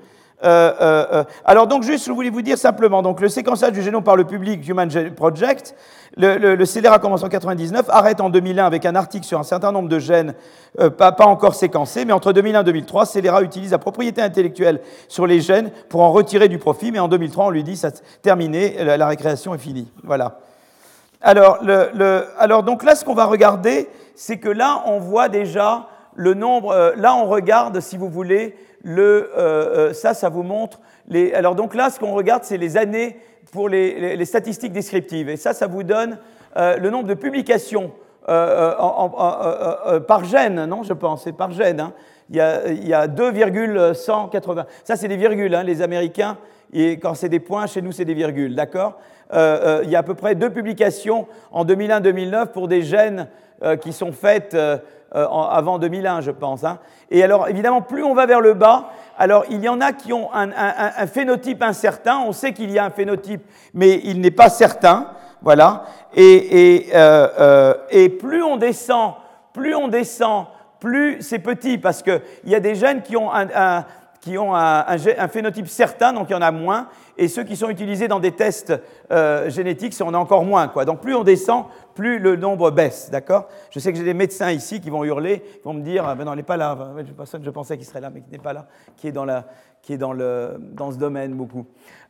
Euh, 0.44 0.74
euh, 0.82 1.24
alors 1.46 1.66
donc 1.68 1.84
juste, 1.84 2.06
je 2.06 2.12
voulais 2.12 2.30
vous 2.30 2.42
dire 2.42 2.58
simplement, 2.58 3.02
donc 3.02 3.22
le 3.22 3.30
séquençage 3.30 3.72
du 3.72 3.82
génome 3.82 4.04
par 4.04 4.16
le 4.16 4.26
public 4.26 4.68
Human 4.68 4.90
Project, 5.16 5.76
le, 6.18 6.38
le, 6.38 7.00
commence 7.00 7.24
en 7.24 7.30
99, 7.30 7.86
arrête 7.90 8.22
en 8.22 8.30
2001 8.30 8.66
avec 8.66 8.86
un 8.86 8.96
article 8.96 9.26
sur 9.26 9.40
un 9.40 9.44
certain 9.44 9.72
nombre 9.72 9.90
de 9.90 10.00
gènes 10.00 10.34
pas, 10.98 11.16
encore 11.20 11.56
séquencés, 11.56 12.06
mais 12.06 12.14
entre 12.14 12.34
2001 12.34 12.62
et 12.62 12.64
2003, 12.64 13.06
CELERA 13.06 13.42
utilise 13.42 13.72
la 13.72 13.78
propriété 13.78 14.22
intellectuelle 14.22 14.82
sur 15.08 15.26
les 15.26 15.42
gènes 15.42 15.72
pour 15.90 16.02
en 16.02 16.12
retirer 16.12 16.48
du 16.48 16.58
profit, 16.58 16.92
mais 16.92 17.00
en 17.00 17.08
2003, 17.08 17.46
on 17.46 17.50
lui 17.50 17.64
dit, 17.64 17.76
ça 17.76 17.92
terminé, 18.22 18.76
la, 18.84 19.08
récréation 19.08 19.56
est 19.56 19.58
finie. 19.58 19.92
Voilà. 20.04 20.40
Alors, 21.22 21.60
alors 22.38 22.64
donc 22.64 22.84
là, 22.84 22.96
ce 22.96 23.04
qu'on 23.04 23.14
va 23.14 23.26
regarder, 23.26 23.90
c'est 24.16 24.38
que 24.38 24.50
là, 24.50 24.84
on 24.86 25.00
voit 25.00 25.30
déjà 25.30 25.88
le 26.16 26.34
nombre. 26.34 26.72
Euh, 26.72 26.94
là, 26.96 27.16
on 27.16 27.26
regarde, 27.26 27.80
si 27.80 27.98
vous 27.98 28.10
voulez, 28.10 28.56
le, 28.86 29.32
euh, 29.36 29.90
euh, 29.90 29.94
ça, 29.94 30.14
ça 30.14 30.30
vous 30.30 30.44
montre. 30.44 30.80
Les, 31.10 31.34
alors 31.34 31.56
donc 31.56 31.74
là, 31.74 31.90
ce 31.90 32.00
qu'on 32.00 32.14
regarde, 32.14 32.44
c'est 32.44 32.58
les 32.58 32.78
années 32.78 33.18
pour 33.52 33.68
les, 33.68 34.16
les, 34.16 34.26
statistiques 34.26 34.72
descriptives. 34.72 35.28
Et 35.28 35.38
ça, 35.38 35.54
ça 35.54 35.66
vous 35.68 35.84
donne 35.84 36.20
le 36.56 36.90
nombre 36.90 37.08
de 37.08 37.14
publications 37.14 37.92
par 38.26 40.24
gène, 40.24 40.66
non, 40.66 40.84
je 40.84 40.94
pense, 40.94 41.24
c'est 41.24 41.32
par 41.34 41.52
gène. 41.52 41.80
Hein. 41.80 41.94
Il, 42.30 42.38
y 42.38 42.42
a, 42.94 43.00
a 43.00 43.08
2,180. 43.08 44.66
Ça, 44.84 44.96
c'est 44.96 45.08
des 45.08 45.18
virgules, 45.18 45.54
hein, 45.54 45.64
les 45.64 45.82
Américains. 45.82 46.38
Et 46.74 46.98
quand 46.98 47.14
c'est 47.14 47.30
des 47.30 47.40
points, 47.40 47.68
chez 47.68 47.82
nous, 47.82 47.92
c'est 47.92 48.06
des 48.06 48.14
virgules, 48.14 48.56
d'accord? 48.56 49.00
Il 49.32 49.90
y 49.90 49.96
a 49.96 50.00
à 50.00 50.04
peu 50.04 50.16
près 50.16 50.36
deux 50.36 50.50
publications 50.50 51.28
en 51.52 51.66
2001-2009 51.66 52.48
pour 52.48 52.68
des 52.68 52.82
gènes 52.82 53.28
qui 53.82 53.94
sont 53.94 54.12
faites 54.12 54.56
avant 55.16 55.80
2001, 55.80 56.22
je 56.22 56.32
pense. 56.32 56.64
Hein. 56.64 56.80
Et 57.10 57.24
alors, 57.24 57.48
évidemment, 57.48 57.82
plus 57.82 58.04
on 58.04 58.14
va 58.14 58.26
vers 58.26 58.42
le 58.42 58.54
bas, 58.54 58.90
alors 59.18 59.46
il 59.50 59.62
y 59.62 59.70
en 59.70 59.80
a 59.82 59.94
qui 59.94 60.14
ont 60.14 60.30
un, 60.34 61.08
phénotype 61.08 61.62
incertain. 61.62 62.20
On 62.26 62.32
sait 62.32 62.54
qu'il 62.54 62.72
y 62.72 62.80
a 62.80 62.86
un 62.86 62.90
phénotype, 62.90 63.44
mais 63.74 64.02
il 64.04 64.22
n'est 64.22 64.32
pas 64.32 64.50
certain. 64.50 65.08
Voilà. 65.42 65.86
Et, 66.16 66.88
euh, 66.94 67.28
euh, 67.40 67.74
et, 67.92 68.10
plus 68.10 68.44
on 68.44 68.58
descend, 68.58 69.14
plus 69.54 69.76
on 69.76 69.88
descend, 69.88 70.48
plus 70.80 71.22
c'est 71.22 71.40
petit, 71.40 71.78
parce 71.78 72.02
qu'il 72.02 72.22
y 72.46 72.56
a 72.56 72.60
des 72.60 72.76
gènes 72.76 73.02
qui 73.02 73.16
ont 73.16 73.32
un, 73.34 73.86
qui 74.26 74.40
ont 74.40 74.56
un, 74.56 74.98
phénotype 75.28 75.68
certain, 75.68 76.12
donc 76.12 76.30
il 76.30 76.34
y 76.34 76.36
en 76.36 76.42
a 76.42 76.52
moins, 76.52 76.88
et 77.16 77.28
ceux 77.28 77.44
qui 77.44 77.56
sont 77.56 77.70
utilisés 77.70 78.08
dans 78.08 78.20
des 78.20 78.32
tests 78.32 78.74
euh, 79.12 79.52
génétiques, 79.52 79.94
c'est 79.94 80.04
en 80.04 80.16
a 80.16 80.18
encore 80.18 80.44
moins. 80.44 80.72
Donc 80.86 81.02
plus 81.02 81.14
on 81.14 81.24
descend, 81.24 81.66
plus 81.96 82.20
le 82.20 82.36
nombre 82.36 82.70
baisse, 82.72 83.10
d'accord? 83.10 83.48
Je 83.72 83.80
sais 83.80 83.92
que 83.92 83.98
j'ai 83.98 84.04
des 84.04 84.14
médecins 84.14 84.52
ici 84.52 84.82
qui 84.82 84.90
vont 84.90 85.04
hurler, 85.04 85.40
qui 85.40 85.64
vont 85.64 85.74
me 85.74 85.82
dire, 85.82 86.06
ah 86.06 86.14
ben 86.14 86.26
non, 86.26 86.34
il 86.34 86.38
n'est 86.38 86.44
pas 86.44 86.58
là, 86.58 86.78
personne 87.18 87.44
je 87.44 87.50
pensais 87.50 87.78
qu'il 87.78 87.86
serait 87.86 88.02
là, 88.02 88.12
mais 88.14 88.22
qui 88.22 88.30
n'est 88.30 88.38
pas 88.38 88.54
là, 88.54 88.68
qui 88.98 89.08
est 89.08 89.12
dans, 89.14 89.26
la, 89.26 89.46
qui 89.82 89.94
est 89.94 89.98
dans, 89.98 90.14
le, 90.14 90.58
dans 90.60 90.92
ce 90.92 90.98
domaine 90.98 91.34
beaucoup. 91.34 91.66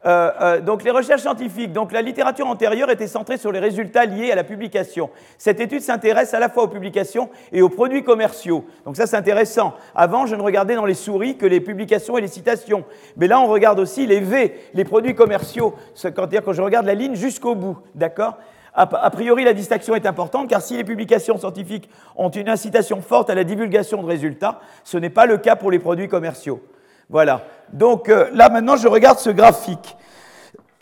Euh, 0.06 0.32
euh, 0.41 0.62
donc 0.62 0.84
les 0.84 0.91
recherches 0.91 1.22
scientifiques, 1.22 1.72
donc 1.72 1.91
la 1.91 2.02
littérature 2.02 2.48
antérieure 2.48 2.90
était 2.90 3.07
centrée 3.07 3.38
sur 3.38 3.52
les 3.52 3.60
résultats 3.60 4.06
liés 4.06 4.32
à 4.32 4.36
la 4.36 4.44
publication. 4.44 5.10
Cette 5.38 5.60
étude 5.60 5.82
s'intéresse 5.82 6.34
à 6.34 6.40
la 6.40 6.49
fois 6.49 6.64
aux 6.64 6.68
publications 6.68 7.30
et 7.52 7.62
aux 7.62 7.70
produits 7.70 8.03
commerciaux. 8.03 8.66
Donc 8.86 8.98
ça 8.98 9.07
c'est 9.07 9.18
intéressant. 9.18 9.74
Avant 9.94 10.26
je 10.26 10.36
ne 10.36 10.41
regardais 10.41 10.76
dans 10.76 10.86
les 10.86 10.94
souris 10.94 11.38
que 11.38 11.45
les 11.45 11.60
publications 11.60 12.18
et 12.18 12.22
les 12.22 12.28
citations, 12.28 12.86
mais 13.18 13.28
là 13.28 13.40
on 13.40 13.48
regarde 13.48 13.80
aussi 13.80 14.07
les 14.07 14.20
V, 14.20 14.56
les 14.74 14.84
produits 14.84 15.16
commerciaux, 15.16 15.76
c'est-à-dire 15.94 16.44
quand 16.44 16.53
je 16.53 16.62
regarde 16.62 16.86
la 16.86 16.95
ligne 16.95 17.16
jusqu'au 17.16 17.56
bout, 17.56 17.78
d'accord? 17.94 18.38
A 18.77 19.10
priori, 19.10 19.43
la 19.45 19.53
distinction 19.53 19.95
est 19.95 20.06
importante 20.06 20.49
car 20.49 20.61
si 20.61 20.76
les 20.76 20.84
publications 20.84 21.38
scientifiques 21.38 21.89
ont 22.15 22.30
une 22.30 22.49
incitation 22.49 23.02
forte 23.02 23.30
à 23.30 23.35
la 23.35 23.43
divulgation 23.43 24.02
de 24.03 24.07
résultats, 24.07 24.60
ce 24.84 24.97
n'est 24.97 25.10
pas 25.10 25.26
le 25.26 25.38
cas 25.38 25.56
pour 25.56 25.72
les 25.72 25.80
produits 25.80 26.10
commerciaux. 26.10 26.61
Voilà. 27.10 27.43
Donc 27.72 28.10
euh, 28.10 28.30
là, 28.34 28.49
maintenant, 28.49 28.76
je 28.76 28.88
regarde 28.88 29.19
ce 29.19 29.30
graphique. 29.30 29.95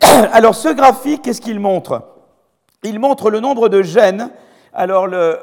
Alors, 0.32 0.54
ce 0.54 0.68
graphique, 0.68 1.22
qu'est-ce 1.22 1.40
qu'il 1.40 1.60
montre? 1.60 2.02
Il 2.82 2.98
montre 2.98 3.30
le 3.30 3.40
nombre 3.40 3.68
de 3.68 3.82
gènes. 3.82 4.30
Alors, 4.72 5.08
euh, 5.12 5.36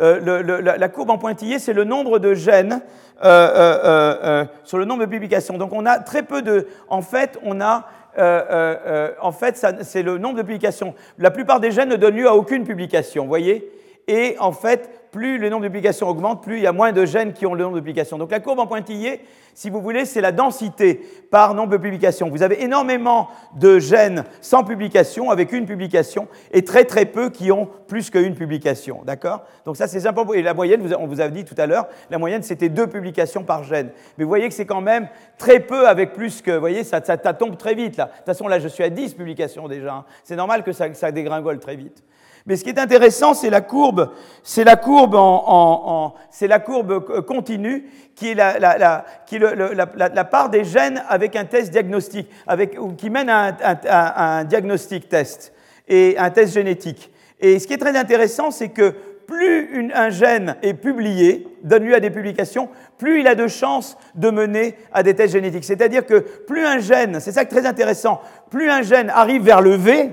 euh, 0.00 0.76
la 0.78 0.88
courbe 0.88 1.10
en 1.10 1.18
pointillé, 1.18 1.58
c'est 1.58 1.72
le 1.72 1.84
nombre 1.84 2.18
de 2.18 2.34
gènes 2.34 2.80
sur 3.20 4.78
le 4.78 4.84
nombre 4.84 5.00
de 5.00 5.10
publications. 5.10 5.58
Donc, 5.58 5.72
on 5.72 5.84
a 5.86 5.98
très 5.98 6.22
peu 6.22 6.40
de. 6.40 6.68
En 6.88 7.02
fait, 7.02 7.38
on 7.42 7.60
a. 7.60 7.86
en 8.18 9.32
fait, 9.32 9.64
c'est 9.82 10.02
le 10.02 10.18
nombre 10.18 10.36
de 10.36 10.42
publications. 10.42 10.94
La 11.18 11.30
plupart 11.30 11.60
des 11.60 11.70
gènes 11.70 11.90
ne 11.90 11.96
donnent 11.96 12.16
lieu 12.16 12.28
à 12.28 12.34
aucune 12.34 12.64
publication, 12.64 13.22
vous 13.22 13.28
voyez? 13.28 13.70
Et 14.08 14.36
en 14.38 14.52
fait, 14.52 14.90
plus 15.10 15.38
le 15.38 15.48
nombre 15.48 15.62
de 15.62 15.68
publications 15.68 16.08
augmente, 16.08 16.42
plus 16.42 16.56
il 16.56 16.62
y 16.62 16.66
a 16.66 16.72
moins 16.72 16.92
de 16.92 17.04
gènes 17.04 17.32
qui 17.32 17.46
ont 17.46 17.54
le 17.54 17.62
nombre 17.62 17.76
de 17.76 17.80
publications. 17.80 18.18
Donc 18.18 18.30
la 18.30 18.40
courbe 18.40 18.58
en 18.58 18.66
pointillé, 18.66 19.22
si 19.54 19.70
vous 19.70 19.80
voulez, 19.80 20.04
c'est 20.04 20.20
la 20.20 20.30
densité 20.30 21.00
par 21.30 21.52
nombre 21.52 21.70
de 21.70 21.76
publications. 21.78 22.30
Vous 22.30 22.44
avez 22.44 22.62
énormément 22.62 23.28
de 23.56 23.80
gènes 23.80 24.24
sans 24.40 24.62
publication, 24.62 25.30
avec 25.30 25.52
une 25.52 25.66
publication, 25.66 26.28
et 26.52 26.62
très 26.62 26.84
très 26.84 27.06
peu 27.06 27.30
qui 27.30 27.50
ont 27.50 27.68
plus 27.88 28.08
qu'une 28.10 28.34
publication. 28.34 29.02
D'accord? 29.04 29.44
Donc 29.64 29.76
ça, 29.76 29.88
c'est 29.88 30.06
important. 30.06 30.34
Et 30.34 30.42
la 30.42 30.54
moyenne, 30.54 30.80
on 30.98 31.06
vous 31.06 31.20
a 31.20 31.28
dit 31.28 31.44
tout 31.44 31.56
à 31.58 31.66
l'heure, 31.66 31.88
la 32.08 32.18
moyenne, 32.18 32.42
c'était 32.44 32.68
deux 32.68 32.86
publications 32.86 33.42
par 33.42 33.64
gène. 33.64 33.90
Mais 34.16 34.24
vous 34.24 34.30
voyez 34.30 34.48
que 34.48 34.54
c'est 34.54 34.66
quand 34.66 34.80
même 34.80 35.08
très 35.38 35.60
peu 35.60 35.88
avec 35.88 36.12
plus 36.12 36.40
que... 36.40 36.52
Vous 36.52 36.60
voyez, 36.60 36.84
ça, 36.84 37.00
ça, 37.04 37.16
tombe 37.16 37.56
très 37.56 37.74
vite 37.74 37.96
là. 37.96 38.04
De 38.04 38.10
toute 38.10 38.26
façon, 38.26 38.46
là, 38.46 38.60
je 38.60 38.68
suis 38.68 38.84
à 38.84 38.90
10 38.90 39.14
publications 39.14 39.66
déjà. 39.66 39.92
Hein. 39.92 40.04
C'est 40.22 40.36
normal 40.36 40.62
que 40.62 40.72
ça, 40.72 40.94
ça 40.94 41.10
dégringole 41.10 41.58
très 41.58 41.74
vite. 41.74 42.04
Mais 42.48 42.56
ce 42.56 42.64
qui 42.64 42.70
est 42.70 42.78
intéressant, 42.78 43.34
c'est 43.34 43.50
la 43.50 43.60
courbe, 43.60 44.10
c'est 44.42 44.64
la 44.64 44.76
courbe 44.76 45.12
courbe 46.64 47.24
continue 47.26 47.84
qui 48.16 48.30
est 48.30 48.34
la, 48.34 50.24
part 50.24 50.48
des 50.48 50.64
gènes 50.64 51.02
avec 51.10 51.36
un 51.36 51.44
test 51.44 51.70
diagnostique, 51.70 52.30
avec, 52.46 52.78
qui 52.96 53.10
mène 53.10 53.28
à 53.28 54.38
un, 54.40 54.44
diagnostic 54.44 55.10
test 55.10 55.52
et 55.86 56.16
un 56.16 56.30
test 56.30 56.54
génétique. 56.54 57.12
Et 57.38 57.58
ce 57.58 57.66
qui 57.66 57.74
est 57.74 57.78
très 57.78 57.96
intéressant, 57.96 58.50
c'est 58.50 58.70
que 58.70 58.94
plus 59.26 59.92
un 59.92 60.08
gène 60.08 60.56
est 60.62 60.72
publié, 60.72 61.46
donne 61.62 61.84
lieu 61.84 61.94
à 61.94 62.00
des 62.00 62.08
publications, 62.08 62.70
plus 62.96 63.20
il 63.20 63.26
a 63.26 63.34
de 63.34 63.46
chances 63.46 63.98
de 64.14 64.30
mener 64.30 64.74
à 64.90 65.02
des 65.02 65.12
tests 65.14 65.34
génétiques. 65.34 65.64
C'est-à-dire 65.64 66.06
que 66.06 66.20
plus 66.20 66.64
un 66.64 66.78
gène, 66.78 67.20
c'est 67.20 67.32
ça 67.32 67.44
qui 67.44 67.54
est 67.54 67.58
très 67.58 67.68
intéressant, 67.68 68.22
plus 68.50 68.70
un 68.70 68.80
gène 68.80 69.10
arrive 69.10 69.42
vers 69.42 69.60
le 69.60 69.74
V, 69.74 70.12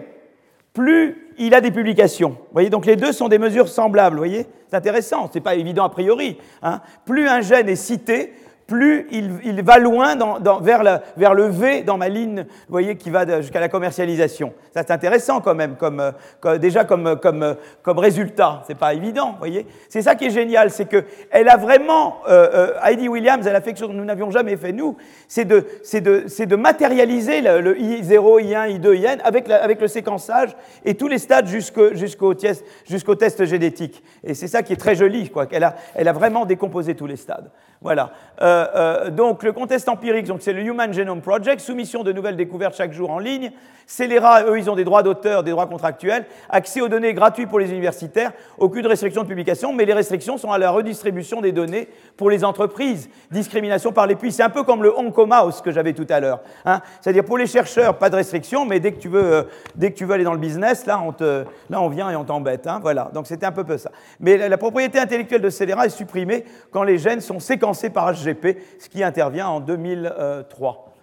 plus 0.73 1.24
il 1.37 1.53
a 1.53 1.61
des 1.61 1.71
publications. 1.71 2.31
Vous 2.31 2.53
voyez, 2.53 2.69
donc 2.69 2.85
les 2.85 2.95
deux 2.95 3.11
sont 3.11 3.27
des 3.27 3.39
mesures 3.39 3.67
semblables. 3.67 4.15
Vous 4.15 4.21
voyez, 4.21 4.45
c'est 4.67 4.75
intéressant. 4.75 5.29
C'est 5.31 5.41
pas 5.41 5.55
évident 5.55 5.83
a 5.83 5.89
priori. 5.89 6.37
Hein. 6.61 6.81
Plus 7.05 7.27
un 7.27 7.41
gène 7.41 7.69
est 7.69 7.75
cité, 7.75 8.33
plus 8.67 9.07
il, 9.11 9.61
va 9.61 9.77
loin 9.77 10.15
vers, 10.61 11.33
le 11.33 11.43
V 11.45 11.83
dans 11.83 11.97
ma 11.97 12.09
ligne, 12.09 12.41
vous 12.41 12.71
voyez, 12.71 12.95
qui 12.95 13.11
va 13.11 13.41
jusqu'à 13.41 13.59
la 13.59 13.69
commercialisation. 13.69 14.53
Ça, 14.73 14.81
c'est 14.85 14.91
intéressant 14.91 15.39
quand 15.39 15.53
même, 15.53 15.75
comme, 15.75 15.99
euh, 16.45 16.57
déjà 16.57 16.83
comme, 16.83 17.19
comme, 17.19 17.43
euh, 17.43 17.53
comme 17.83 17.99
résultat. 17.99 18.63
C'est 18.65 18.77
pas 18.77 18.93
évident, 18.93 19.33
vous 19.33 19.37
voyez. 19.37 19.67
C'est 19.87 20.01
ça 20.01 20.15
qui 20.15 20.25
est 20.25 20.31
génial, 20.31 20.71
c'est 20.71 20.85
qu'elle 20.85 21.49
a 21.49 21.57
vraiment, 21.57 22.17
euh, 22.27 22.73
Heidi 22.83 23.07
Williams, 23.07 23.45
elle 23.45 23.55
a 23.55 23.61
fait 23.61 23.71
quelque 23.71 23.79
chose 23.79 23.89
que 23.89 23.93
nous 23.93 24.05
n'avions 24.05 24.31
jamais 24.31 24.57
fait 24.57 24.71
nous, 24.71 24.97
c'est 25.27 25.45
de, 25.45 26.55
matérialiser 26.55 27.41
le, 27.41 27.75
I0, 27.75 28.41
I1, 28.41 28.79
I2, 28.79 28.95
IN 28.95 29.17
avec, 29.23 29.81
le 29.81 29.87
séquençage 29.87 30.55
et 30.83 30.95
tous 30.95 31.07
les 31.07 31.19
stades 31.19 31.47
jusqu'au 31.47 32.33
test 32.33 33.45
génétique. 33.45 34.03
Et 34.23 34.33
c'est 34.33 34.47
ça 34.47 34.63
qui 34.63 34.73
est 34.73 34.77
très 34.77 34.95
joli, 34.95 35.29
quoi. 35.29 35.45
Elle 35.51 35.63
a, 35.63 35.75
elle 35.93 36.09
vraiment 36.09 36.45
décomposé 36.45 36.95
tous 36.95 37.05
les 37.05 37.17
stades. 37.17 37.49
Voilà. 37.81 38.11
Euh, 38.41 38.54
euh, 38.75 39.09
donc 39.09 39.43
le 39.43 39.51
contest 39.51 39.89
empirique, 39.89 40.27
c'est 40.39 40.53
le 40.53 40.61
Human 40.61 40.93
Genome 40.93 41.21
Project, 41.21 41.59
soumission 41.59 42.03
de 42.03 42.11
nouvelles 42.11 42.37
découvertes 42.37 42.75
chaque 42.75 42.93
jour 42.93 43.09
en 43.09 43.19
ligne. 43.19 43.51
Scélérat, 43.87 44.45
eux, 44.45 44.57
ils 44.57 44.69
ont 44.69 44.75
des 44.75 44.83
droits 44.83 45.03
d'auteur, 45.03 45.43
des 45.43 45.51
droits 45.51 45.67
contractuels, 45.67 46.25
accès 46.49 46.81
aux 46.81 46.87
données 46.87 47.13
gratuits 47.13 47.45
pour 47.45 47.59
les 47.59 47.69
universitaires, 47.71 48.31
aucune 48.57 48.87
restriction 48.87 49.21
de 49.21 49.27
publication, 49.27 49.73
mais 49.73 49.85
les 49.85 49.93
restrictions 49.93 50.37
sont 50.37 50.51
à 50.51 50.57
la 50.57 50.71
redistribution 50.71 51.39
des 51.39 51.51
données 51.51 51.87
pour 52.17 52.31
les 52.31 52.43
entreprises. 52.43 53.09
Discrimination 53.29 53.91
par 53.91 54.07
les 54.07 54.15
puits, 54.15 54.31
c'est 54.31 54.43
un 54.43 54.49
peu 54.49 54.63
comme 54.63 54.81
le 54.81 54.97
Oncomouse 54.97 55.61
que 55.61 55.71
j'avais 55.71 55.93
tout 55.93 56.07
à 56.09 56.19
l'heure. 56.19 56.41
Hein. 56.65 56.81
C'est-à-dire 56.99 57.23
pour 57.23 57.37
les 57.37 57.45
chercheurs, 57.45 57.97
pas 57.97 58.09
de 58.09 58.15
restriction, 58.15 58.65
mais 58.65 58.79
dès 58.79 58.91
que 58.91 58.99
tu 58.99 59.07
veux, 59.07 59.23
euh, 59.23 59.43
dès 59.75 59.91
que 59.91 59.97
tu 59.97 60.05
veux 60.05 60.13
aller 60.13 60.23
dans 60.23 60.33
le 60.33 60.39
business, 60.39 60.87
là 60.87 60.99
on, 61.05 61.11
te, 61.11 61.45
là, 61.69 61.79
on 61.79 61.89
vient 61.89 62.09
et 62.09 62.15
on 62.15 62.23
t'embête. 62.23 62.65
Hein. 62.65 62.79
Voilà, 62.81 63.11
donc 63.13 63.27
c'était 63.27 63.45
un 63.45 63.51
peu, 63.51 63.63
peu 63.63 63.77
ça. 63.77 63.91
Mais 64.19 64.37
la, 64.37 64.49
la 64.49 64.57
propriété 64.57 64.97
intellectuelle 64.97 65.41
de 65.41 65.49
Scélérat 65.51 65.85
est 65.85 65.89
supprimée 65.89 66.43
quand 66.71 66.83
les 66.83 66.97
gènes 66.97 67.21
sont 67.21 67.39
séquencés 67.39 67.91
par 67.91 68.11
HGP, 68.13 68.44
ce 68.79 68.89
qui 68.89 69.03
intervient 69.03 69.47
en 69.47 69.59
2003. 69.59 70.93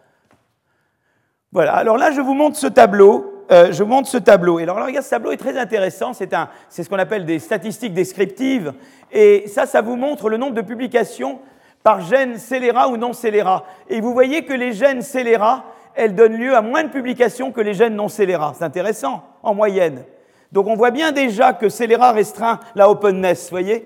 Voilà, 1.52 1.74
alors 1.74 1.98
là, 1.98 2.10
je 2.12 2.20
vous 2.20 2.34
montre 2.34 2.56
ce 2.56 2.66
tableau. 2.66 3.44
Euh, 3.50 3.72
je 3.72 3.82
vous 3.82 3.88
montre 3.90 4.08
ce 4.08 4.16
tableau. 4.16 4.58
Et 4.58 4.62
alors, 4.62 4.76
regarde, 4.76 5.04
ce 5.04 5.10
tableau 5.10 5.32
est 5.32 5.36
très 5.36 5.58
intéressant. 5.58 6.12
C'est, 6.14 6.30
ce 6.70 6.88
qu'on 6.88 6.98
appelle 6.98 7.26
des 7.26 7.38
statistiques 7.38 7.92
descriptives. 7.92 8.72
Et 9.10 9.44
ça, 9.48 9.66
ça 9.66 9.82
vous 9.82 9.96
montre 9.96 10.30
le 10.30 10.38
nombre 10.38 10.54
de 10.54 10.62
publications 10.62 11.40
par 11.82 12.00
gène 12.00 12.38
scélérat 12.38 12.88
ou 12.88 12.96
non 12.96 13.12
scélérat. 13.12 13.64
Et 13.90 14.00
vous 14.00 14.12
voyez 14.14 14.44
que 14.44 14.54
les 14.54 14.72
gènes 14.72 15.02
scélérat, 15.02 15.64
elles 15.94 16.14
donnent 16.14 16.36
lieu 16.36 16.56
à 16.56 16.62
moins 16.62 16.84
de 16.84 16.88
publications 16.88 17.52
que 17.52 17.60
les 17.60 17.74
gènes 17.74 17.96
non 17.96 18.08
scélérats. 18.08 18.54
C'est 18.56 18.64
intéressant, 18.64 19.24
en 19.42 19.54
moyenne. 19.54 20.04
Donc 20.52 20.66
on 20.68 20.76
voit 20.76 20.90
bien 20.90 21.12
déjà 21.12 21.52
que 21.52 21.68
scélérat 21.68 22.12
restreint 22.12 22.60
la 22.74 22.88
openness, 22.88 23.44
vous 23.44 23.50
voyez 23.50 23.84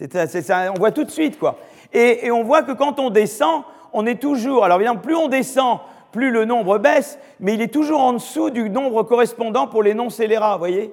on 0.00 0.78
voit 0.78 0.92
tout 0.92 1.04
de 1.04 1.10
suite, 1.10 1.38
quoi. 1.38 1.58
Et, 1.92 2.30
on 2.30 2.42
voit 2.42 2.62
que 2.62 2.72
quand 2.72 2.98
on 3.00 3.10
descend, 3.10 3.62
on 3.92 4.06
est 4.06 4.20
toujours. 4.20 4.64
Alors 4.64 4.78
évidemment, 4.78 5.00
plus 5.00 5.16
on 5.16 5.28
descend, 5.28 5.78
plus 6.12 6.30
le 6.30 6.44
nombre 6.44 6.78
baisse, 6.78 7.18
mais 7.40 7.54
il 7.54 7.62
est 7.62 7.72
toujours 7.72 8.00
en 8.00 8.12
dessous 8.14 8.50
du 8.50 8.70
nombre 8.70 9.02
correspondant 9.02 9.66
pour 9.66 9.82
les 9.82 9.94
non-scélérats, 9.94 10.54
vous 10.54 10.60
voyez? 10.60 10.92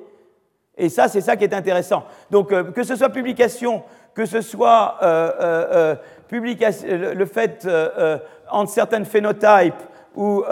Et 0.77 0.89
ça, 0.89 1.07
c'est 1.07 1.21
ça 1.21 1.35
qui 1.35 1.43
est 1.43 1.53
intéressant. 1.53 2.03
Donc, 2.29 2.51
euh, 2.51 2.71
que 2.71 2.83
ce 2.83 2.95
soit 2.95 3.09
publication, 3.09 3.83
que 4.13 4.25
ce 4.25 4.41
soit 4.41 4.97
euh, 5.01 5.31
euh, 5.39 5.95
publication, 6.27 6.87
le, 6.89 7.25
fait 7.25 7.67
entre 8.49 8.71
certaines 8.71 9.05
phénotypes 9.05 9.81
ou, 10.15 10.43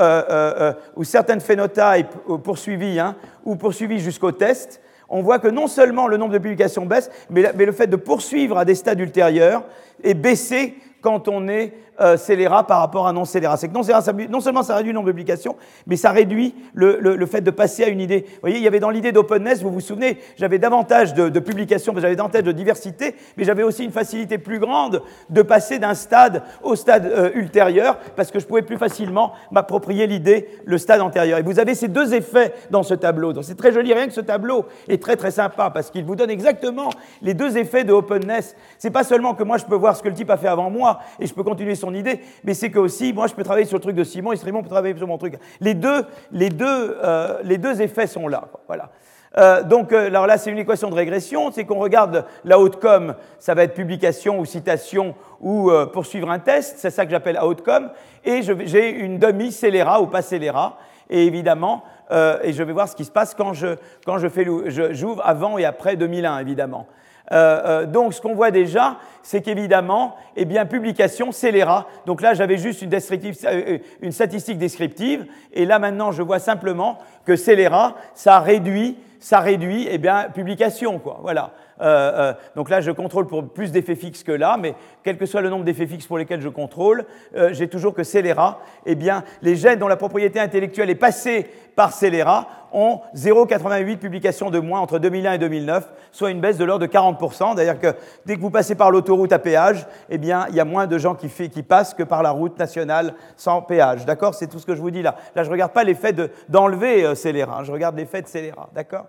ou 0.96 1.04
certaines 1.04 1.42
phénotypes 1.42 2.16
poursuivies, 2.44 3.00
hein, 3.00 3.16
ou 3.44 3.56
poursuivies 3.56 4.00
jusqu'au 4.00 4.32
test, 4.32 4.80
on 5.10 5.22
voit 5.22 5.40
que 5.40 5.48
non 5.48 5.68
seulement 5.68 6.08
le 6.08 6.18
nombre 6.18 6.34
de 6.34 6.38
publications 6.38 6.86
baisse, 6.86 7.10
mais, 7.30 7.52
le 7.54 7.72
fait 7.72 7.88
de 7.88 7.96
poursuivre 7.96 8.58
à 8.58 8.66
des 8.66 8.76
stades 8.76 9.00
ultérieurs 9.00 9.64
est 10.04 10.14
baissé 10.14 10.76
quand 11.06 11.28
on 11.28 11.48
est 11.48 11.72
euh, 12.02 12.18
scélérat 12.18 12.66
par 12.66 12.80
rapport 12.80 13.08
à 13.08 13.14
non 13.14 13.24
scélérat. 13.24 13.56
C'est 13.58 13.68
que 13.70 13.74
non 13.74 13.84
scélérat, 13.84 14.02
non 14.28 14.42
seulement 14.42 14.64
ça 14.64 14.76
réduit 14.76 14.92
le 14.92 14.96
nombre 14.96 15.06
de 15.06 15.12
publications, 15.12 15.56
mais 15.86 15.96
ça 15.96 16.10
réduit 16.10 16.56
le, 16.74 17.26
fait 17.26 17.42
de 17.42 17.52
passer 17.52 17.84
à 17.84 17.90
une 17.90 18.02
idée. 18.02 18.26
Vous 18.28 18.40
voyez, 18.42 18.58
il 18.58 18.64
y 18.64 18.68
avait 18.68 18.82
dans 18.82 18.90
l'idée 18.90 19.12
d'openness, 19.12 19.62
vous 19.62 19.70
vous 19.70 19.80
souvenez, 19.80 20.18
j'avais 20.36 20.58
davantage 20.58 21.14
de, 21.14 21.40
publications, 21.40 21.94
j'avais 21.96 22.16
davantage 22.16 22.44
de 22.44 22.52
diversité, 22.52 23.16
mais 23.38 23.46
j'avais 23.46 23.64
aussi 23.64 23.86
une 23.86 23.92
facilité 23.92 24.40
plus 24.40 24.60
grande 24.60 25.04
de 25.30 25.42
passer 25.42 25.80
d'un 25.80 25.94
stade 25.94 26.42
au 26.64 26.76
stade 26.76 27.06
euh, 27.06 27.30
ultérieur, 27.36 27.98
parce 28.16 28.32
que 28.32 28.40
je 28.40 28.46
pouvais 28.48 28.64
plus 28.64 28.78
facilement 28.78 29.34
m'approprier 29.52 30.08
l'idée, 30.08 30.50
le 30.66 30.80
stade 30.80 31.02
antérieur. 31.02 31.38
Et 31.38 31.44
vous 31.44 31.60
avez 31.60 31.76
ces 31.76 31.88
deux 31.88 32.14
effets 32.14 32.54
dans 32.72 32.84
ce 32.84 32.96
tableau. 32.96 33.32
Donc 33.32 33.46
c'est 33.46 33.56
très 33.56 33.72
joli, 33.72 33.94
rien 33.94 34.08
que 34.08 34.14
ce 34.14 34.22
tableau 34.22 34.66
est 34.90 35.02
très 35.02 35.16
très 35.16 35.32
sympa, 35.32 35.70
parce 35.70 35.92
qu'il 35.92 36.04
vous 36.04 36.16
donne 36.16 36.32
exactement 36.32 36.90
les 37.22 37.36
deux 37.36 37.58
effets 37.58 37.86
de 37.86 37.94
openness. 37.94 38.56
C'est 38.80 38.92
pas 38.92 39.06
seulement 39.06 39.34
que 39.34 39.44
moi 39.44 39.58
je 39.58 39.66
peux 39.66 39.76
voir 39.76 39.96
ce 39.96 40.04
que 40.04 40.10
le 40.10 40.16
type 40.16 40.30
a 40.30 40.36
fait 40.36 40.50
avant 40.50 40.70
moi, 40.70 40.95
et 41.20 41.28
je 41.28 41.34
peux 41.34 41.44
continuer 41.44 41.76
son 41.76 41.94
idée, 41.94 42.22
mais 42.44 42.54
c'est 42.54 42.72
que 42.72 42.80
aussi, 42.80 43.14
moi, 43.14 43.28
je 43.28 43.34
peux 43.34 43.44
travailler 43.44 43.66
sur 43.66 43.78
le 43.78 43.82
truc 43.82 43.96
de 43.96 44.04
Simon 44.04 44.32
et 44.32 44.38
Simon 44.38 44.62
peut 44.62 44.70
travailler 44.70 44.96
sur 44.98 45.08
mon 45.08 45.18
truc. 45.18 45.36
Les 45.60 45.74
deux, 45.74 46.06
les 46.32 46.50
deux, 46.50 46.98
euh, 47.04 47.40
les 47.44 47.58
deux 47.58 47.82
effets 47.82 48.08
sont 48.08 48.28
là. 48.28 48.50
Voilà. 48.68 48.90
Euh, 49.38 49.64
donc, 49.64 49.92
euh, 49.92 50.08
alors 50.08 50.28
là, 50.28 50.38
c'est 50.38 50.50
une 50.50 50.58
équation 50.58 50.90
de 50.90 50.96
régression. 50.96 51.52
C'est 51.52 51.66
qu'on 51.66 51.80
regarde 51.80 52.26
la 52.44 52.60
outcome, 52.60 53.16
ça 53.40 53.54
va 53.54 53.64
être 53.64 53.74
publication 53.74 54.40
ou 54.40 54.46
citation 54.46 55.16
ou 55.42 55.70
poursuivre 55.92 56.30
un 56.30 56.40
test. 56.40 56.76
C'est 56.78 56.90
ça 56.90 57.06
que 57.06 57.12
j'appelle 57.12 57.40
outcome. 57.42 57.90
Et 58.24 58.42
j'ai 58.42 58.90
une 58.90 59.20
demi 59.20 59.52
scélérat 59.52 60.02
ou 60.02 60.08
pas 60.08 60.22
scélérat. 60.22 60.78
Et 61.10 61.26
évidemment, 61.26 61.84
et 62.12 62.54
je 62.54 62.64
vais 62.64 62.74
voir 62.74 62.88
ce 62.88 62.96
qui 62.96 63.06
se 63.06 63.12
passe 63.12 63.36
quand 63.36 63.54
je, 63.54 63.76
quand 64.06 64.18
je 64.18 64.28
fais, 64.28 64.48
j'ouvre 64.92 65.22
avant 65.24 65.58
et 65.58 65.66
après 65.66 65.98
2001, 65.98 66.40
évidemment. 66.40 66.88
Euh, 67.32 67.62
euh, 67.66 67.86
donc, 67.86 68.14
ce 68.14 68.22
qu'on 68.22 68.36
voit 68.36 68.52
déjà, 68.52 68.98
c'est 69.24 69.42
qu'évidemment, 69.42 70.16
eh 70.36 70.46
bien, 70.46 70.66
publication 70.66 71.32
scélérat. 71.32 71.88
Donc 72.06 72.22
là, 72.22 72.34
j'avais 72.34 72.58
juste 72.58 72.82
une, 72.82 72.94
euh, 72.94 73.78
une, 74.02 74.12
statistique 74.12 74.58
descriptive, 74.58 75.26
et 75.54 75.66
là 75.66 75.80
maintenant, 75.80 76.12
je 76.12 76.22
vois 76.22 76.40
simplement 76.40 77.00
que 77.26 77.36
scélérat, 77.36 77.96
ça 78.14 78.40
réduit, 78.40 78.98
ça 79.20 79.40
réduit, 79.40 79.88
eh 79.90 79.98
bien, 79.98 80.28
publication, 80.34 81.00
quoi. 81.00 81.20
Voilà. 81.22 81.52
Euh, 81.82 81.86
euh, 81.86 82.34
donc 82.56 82.70
là, 82.70 82.82
je 82.82 82.92
contrôle 82.92 83.28
pour 83.28 83.48
plus 83.50 83.72
d'effets 83.72 83.96
fixes 83.96 84.24
que 84.24 84.32
là, 84.32 84.58
mais 84.60 84.76
quel 85.04 85.18
que 85.18 85.26
soit 85.26 85.42
le 85.42 85.50
nombre 85.50 85.66
d'effets 85.66 85.88
fixes 85.88 86.08
pour 86.08 86.18
lesquels 86.18 86.42
je 86.42 86.50
contrôle, 86.50 87.06
euh, 87.36 87.50
j'ai 87.52 87.68
toujours 87.68 87.94
que 87.94 88.04
scélérat, 88.04 88.60
eh 88.86 88.96
bien, 88.96 89.24
les 89.42 89.56
gènes 89.56 89.80
dont 89.80 89.88
la 89.88 89.98
propriété 89.98 90.40
intellectuelle 90.40 90.90
est 90.90 90.96
passée 90.96 91.50
par 91.76 91.92
scélérat 91.92 92.48
ont 92.72 93.02
0,88 93.16 93.98
publications 93.98 94.50
de 94.50 94.60
moins 94.60 94.80
entre 94.80 95.00
2001 95.00 95.34
et 95.34 95.38
2009, 95.38 95.92
soit 96.12 96.32
une 96.32 96.40
baisse 96.40 96.58
de 96.58 96.66
l'ordre 96.66 96.86
de 96.86 96.92
40%. 96.92 97.56
D'ailleurs 97.56 97.80
que 97.80 97.94
dès 98.26 98.36
que 98.36 98.42
vous 98.42 98.50
passez 98.50 98.76
par 98.76 98.92
l'autoroute 98.92 99.32
à 99.34 99.40
péage, 99.40 99.86
eh 100.10 100.18
bien, 100.18 100.46
il 100.50 100.56
y 100.56 100.60
a 100.60 100.66
moins 100.66 100.88
de 100.88 100.98
gens 100.98 101.16
qui, 101.16 101.30
passent 101.64 101.94
que 101.94 102.04
par 102.04 102.24
la 102.24 102.32
route 102.32 102.58
nationale 102.58 103.14
sans 103.36 103.62
péage. 103.62 104.06
D'accord? 104.06 104.36
C'est 104.36 104.48
tout 104.48 104.60
ce 104.60 104.66
que 104.66 104.76
je 104.76 104.82
vous 104.82 104.92
dis 104.92 105.02
là. 105.02 105.16
Là, 105.36 105.44
je 105.44 105.50
ne 105.50 105.54
regarde 105.54 105.72
pas 105.72 105.84
l'effet 105.84 106.14
d'enlever 106.50 107.16
scélérat, 107.16 107.64
je 107.64 107.72
regarde 107.72 107.98
l'effet 107.98 108.22
de 108.22 108.28
scélérat. 108.28 108.70
D'accord? 108.74 109.06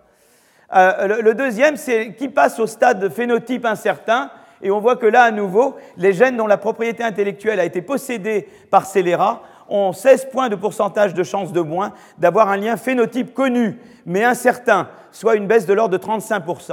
Euh, 0.75 1.23
le, 1.23 1.35
deuxième, 1.35 1.77
c'est 1.77 2.15
qui 2.15 2.29
passe 2.29 2.59
au 2.59 2.67
stade 2.67 2.99
de 2.99 3.09
phénotype 3.09 3.65
incertain. 3.65 4.31
Et 4.63 4.71
on 4.71 4.81
voit 4.81 4.97
que 4.97 5.07
là, 5.07 5.23
à 5.23 5.31
nouveau, 5.31 5.77
les 5.97 6.13
gènes 6.13 6.37
dont 6.37 6.47
la 6.47 6.57
propriété 6.57 7.05
intellectuelle 7.05 7.61
a 7.61 7.65
été 7.65 7.83
possédée 7.83 8.49
par 8.71 8.87
scélérat 8.87 9.43
ont 9.69 9.93
16 9.93 10.29
points 10.31 10.49
de 10.49 10.57
pourcentage 10.57 11.15
de 11.15 11.23
chance 11.23 11.53
de 11.53 11.61
moins 11.61 11.93
d'avoir 12.19 12.49
un 12.49 12.57
lien 12.57 12.77
phénotype 12.77 13.35
connu, 13.35 13.79
mais 14.07 14.25
incertain, 14.25 14.89
soit 15.11 15.37
une 15.37 15.47
baisse 15.47 15.67
de 15.67 15.75
l'ordre 15.75 15.99
de 15.99 16.03
35%. 16.03 16.73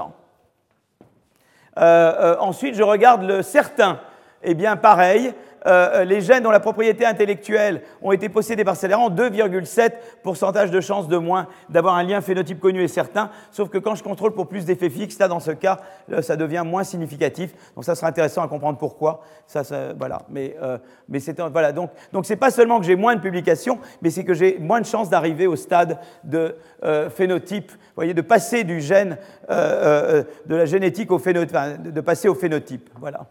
Euh, 1.78 2.14
euh, 2.20 2.36
ensuite, 2.40 2.76
je 2.76 2.84
regarde 2.84 3.24
le 3.24 3.42
certain. 3.42 4.00
Eh 4.44 4.54
bien, 4.54 4.76
pareil, 4.76 5.34
euh, 5.66 6.04
les 6.04 6.22
gènes 6.22 6.44
dont 6.44 6.52
la 6.52 6.60
propriété 6.60 7.06
intellectuelle 7.06 7.82
ont 8.02 8.12
été 8.12 8.30
possédés 8.30 8.64
par 8.64 8.76
scélérat 8.76 9.02
ont 9.02 9.10
2,7 9.10 9.92
pourcentage 10.22 10.72
de 10.72 10.82
chances 10.82 11.08
de 11.08 11.18
moins 11.18 11.48
d'avoir 11.70 11.96
un 11.96 12.04
lien 12.04 12.22
phénotype 12.22 12.60
connu 12.60 12.82
et 12.84 12.88
certain, 12.88 13.30
sauf 13.52 13.70
que 13.70 13.78
quand 13.78 13.96
je 13.96 14.04
contrôle 14.04 14.34
pour 14.34 14.48
plus 14.48 14.66
d'effets 14.66 14.90
fixes, 14.90 15.20
là, 15.20 15.28
dans 15.28 15.40
ce 15.40 15.52
cas, 15.52 15.80
ça 16.22 16.36
devient 16.36 16.64
moins 16.66 16.84
significatif. 16.84 17.54
Donc 17.76 17.86
ça 17.86 17.96
sera 17.96 18.08
intéressant 18.08 18.42
à 18.42 18.48
comprendre 18.48 18.78
pourquoi. 18.78 19.22
Ça, 19.48 19.64
voilà. 19.98 20.20
Mais, 20.30 20.56
euh, 20.62 20.78
mais 21.08 21.20
c'est 21.20 21.40
voilà. 21.40 21.72
Donc, 21.72 21.92
donc 22.12 22.26
c'est 22.26 22.36
pas 22.36 22.52
seulement 22.52 22.80
que 22.80 22.86
j'ai 22.86 22.96
moins 22.96 23.16
de 23.16 23.22
publications, 23.22 23.80
mais 24.02 24.10
c'est 24.10 24.24
que 24.24 24.34
j'ai 24.34 24.58
moins 24.60 24.82
de 24.82 24.86
chances 24.86 25.10
d'arriver 25.10 25.48
au 25.48 25.56
stade 25.56 26.00
de 26.24 26.56
euh, 26.84 27.10
phénotype. 27.10 27.72
Voyez, 27.96 28.14
de 28.14 28.22
passer 28.22 28.64
du 28.64 28.82
gène 28.82 29.18
de 29.50 30.56
la 30.56 30.66
génétique 30.66 31.12
au 31.12 31.20
phénotype, 31.20 31.58
de 31.84 32.02
passer 32.02 32.28
au 32.28 32.36
phénotype. 32.36 32.90
Voilà. 33.00 33.28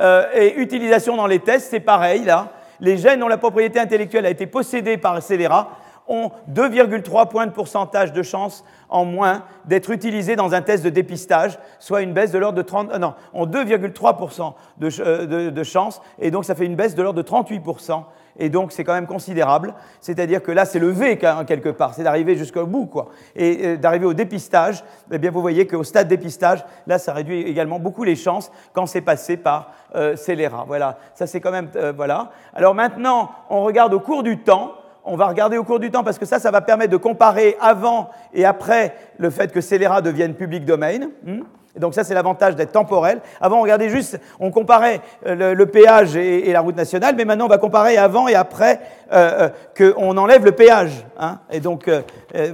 Euh, 0.00 0.26
et 0.34 0.56
utilisation 0.56 1.16
dans 1.16 1.26
les 1.26 1.38
tests, 1.38 1.70
c'est 1.70 1.80
pareil 1.80 2.24
là. 2.24 2.52
Les 2.80 2.96
gènes 2.96 3.20
dont 3.20 3.28
la 3.28 3.38
propriété 3.38 3.78
intellectuelle 3.78 4.26
a 4.26 4.30
été 4.30 4.46
possédée 4.46 4.96
par 4.96 5.22
scélérat 5.22 5.70
ont 6.08 6.30
2,3 6.52 7.28
points 7.28 7.46
de 7.46 7.52
pourcentage 7.52 8.12
de 8.12 8.22
chance 8.22 8.64
en 8.88 9.04
moins 9.04 9.44
d'être 9.64 9.90
utilisés 9.90 10.36
dans 10.36 10.52
un 10.54 10.60
test 10.60 10.84
de 10.84 10.90
dépistage, 10.90 11.58
soit 11.78 12.02
une 12.02 12.12
baisse 12.12 12.30
de 12.30 12.38
l'ordre 12.38 12.58
de 12.58 12.62
30, 12.62 12.92
euh, 12.92 12.98
non, 12.98 13.14
ont 13.32 13.46
2,3% 13.46 14.54
de, 14.78 14.88
euh, 15.00 15.50
de 15.50 15.62
chance, 15.62 16.02
et 16.18 16.30
donc 16.30 16.44
ça 16.44 16.54
fait 16.54 16.66
une 16.66 16.76
baisse 16.76 16.94
de 16.94 17.02
l'ordre 17.02 17.22
de 17.22 17.26
38% 17.26 18.04
et 18.38 18.48
donc 18.48 18.72
c'est 18.72 18.84
quand 18.84 18.94
même 18.94 19.06
considérable. 19.06 19.74
C'est-à-dire 20.00 20.42
que 20.42 20.52
là, 20.52 20.64
c'est 20.64 20.78
le 20.78 20.88
V 20.88 21.18
quelque 21.18 21.68
part, 21.68 21.94
c'est 21.94 22.02
d'arriver 22.02 22.36
jusqu'au 22.36 22.66
bout, 22.66 22.86
quoi. 22.86 23.08
Et 23.36 23.66
euh, 23.66 23.76
d'arriver 23.76 24.06
au 24.06 24.14
dépistage, 24.14 24.84
eh 25.10 25.18
bien, 25.18 25.30
vous 25.30 25.40
voyez 25.40 25.66
qu'au 25.66 25.84
stade 25.84 26.08
dépistage, 26.08 26.64
là, 26.86 26.98
ça 26.98 27.12
réduit 27.12 27.42
également 27.42 27.78
beaucoup 27.78 28.04
les 28.04 28.16
chances 28.16 28.50
quand 28.72 28.86
c'est 28.86 29.00
passé 29.00 29.36
par 29.36 29.72
euh, 29.94 30.16
scélérat. 30.16 30.64
Voilà, 30.66 30.98
ça 31.14 31.26
c'est 31.26 31.40
quand 31.40 31.52
même, 31.52 31.68
euh, 31.76 31.92
voilà. 31.94 32.30
Alors 32.54 32.74
maintenant, 32.74 33.30
on 33.50 33.62
regarde 33.62 33.94
au 33.94 34.00
cours 34.00 34.22
du 34.22 34.38
temps. 34.38 34.74
On 35.06 35.16
va 35.16 35.26
regarder 35.26 35.58
au 35.58 35.64
cours 35.64 35.80
du 35.80 35.90
temps 35.90 36.02
parce 36.02 36.18
que 36.18 36.24
ça, 36.24 36.38
ça 36.38 36.50
va 36.50 36.62
permettre 36.62 36.90
de 36.90 36.96
comparer 36.96 37.58
avant 37.60 38.08
et 38.32 38.46
après 38.46 38.94
le 39.18 39.28
fait 39.28 39.52
que 39.52 39.60
scélérat 39.60 40.00
devienne 40.00 40.32
public 40.32 40.64
domain. 40.64 40.98
Hmm 41.22 41.42
donc 41.76 41.94
ça, 41.94 42.04
c'est 42.04 42.14
l'avantage 42.14 42.54
d'être 42.54 42.72
temporel. 42.72 43.20
Avant, 43.40 43.58
on 43.58 43.62
regardait 43.62 43.88
juste, 43.88 44.20
on 44.38 44.50
comparait 44.50 45.00
euh, 45.26 45.54
le, 45.54 45.66
péage 45.66 46.16
et, 46.16 46.52
la 46.52 46.60
route 46.60 46.76
nationale, 46.76 47.14
mais 47.16 47.24
maintenant, 47.24 47.46
on 47.46 47.48
va 47.48 47.58
comparer 47.58 47.96
avant 47.96 48.28
et 48.28 48.34
après 48.34 48.80
euh, 49.12 49.48
euh 49.78 49.94
qu'on 49.94 50.16
enlève 50.16 50.44
le 50.44 50.52
péage. 50.52 51.04
Hein. 51.18 51.40
et 51.50 51.60
donc, 51.60 51.90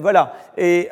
voilà. 0.01 0.33
Et 0.57 0.89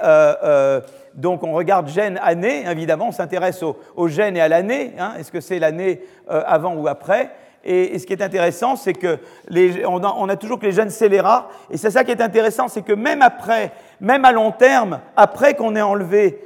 donc, 1.15 1.43
on 1.43 1.53
regarde 1.53 1.89
gène 1.89 2.21
année, 2.23 2.65
évidemment, 2.71 3.09
on 3.09 3.13
s'intéresse 3.13 3.63
au, 3.63 3.77
au, 3.97 4.09
gène 4.09 4.37
et 4.37 4.41
à 4.41 4.49
l'année. 4.49 4.93
Hein. 4.99 5.15
Est-ce 5.19 5.33
que 5.33 5.41
c'est 5.41 5.59
l'année 5.59 6.01
avant 6.29 6.75
ou 6.75 6.87
après? 6.87 7.31
Et, 7.65 7.99
ce 7.99 8.07
qui 8.07 8.13
est 8.13 8.23
intéressant, 8.23 8.77
c'est 8.77 8.93
que 8.93 9.19
les, 9.49 9.85
on, 9.85 10.29
a, 10.29 10.37
toujours 10.37 10.59
que 10.59 10.67
les 10.67 10.73
gènes 10.73 10.91
scélérats, 10.91 11.49
et 11.71 11.77
c'est 11.77 11.91
ça 11.91 12.05
qui 12.05 12.11
est 12.11 12.21
intéressant, 12.21 12.69
c'est 12.69 12.83
que 12.83 12.93
même 12.93 13.23
après, 13.23 13.73
même 14.01 14.25
à 14.25 14.33
long 14.33 14.53
terme, 14.53 15.01
après 15.17 15.55
qu'on 15.55 15.75
ait 15.75 15.83
enlevé 15.83 16.41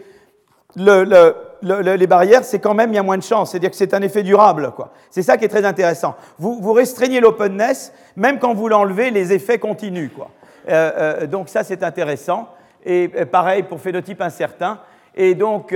le, 0.75 1.05
le 1.05 1.35
les 1.63 2.07
barrières, 2.07 2.45
c'est 2.45 2.59
quand 2.59 2.75
même, 2.75 2.93
il 2.93 2.97
y 2.97 2.99
a 2.99 3.03
moins 3.03 3.19
de 3.19 3.23
chance. 3.23 3.51
C'est-à-dire 3.51 3.71
que 3.71 3.77
c'est 3.77 3.95
un 3.95 4.03
effet 4.03 4.23
durable. 4.23 4.73
C'est 5.11 5.23
ça 5.23 5.37
qui 5.37 5.45
est 5.45 5.49
très 5.49 5.65
intéressant. 5.65 6.17
Vous, 6.39 6.73
restreignez 6.73 7.21
l'openness, 7.21 7.93
même 8.17 8.39
quand 8.39 8.55
vous 8.55 8.69
l'enlevez, 8.69 9.11
les 9.11 9.33
effets 9.33 9.59
continuent. 9.59 10.11
Quoi. 10.11 10.31
Euh, 10.69 10.91
euh, 10.97 11.27
donc 11.27 11.49
ça, 11.49 11.65
c'est 11.65 11.83
intéressant. 11.83 12.49
Et 12.85 13.11
euh, 13.17 13.27
pareil 13.27 13.63
pour 13.63 13.81
phénotype 13.81 14.21
incertain. 14.21 14.81
Et 15.15 15.35
donc, 15.35 15.75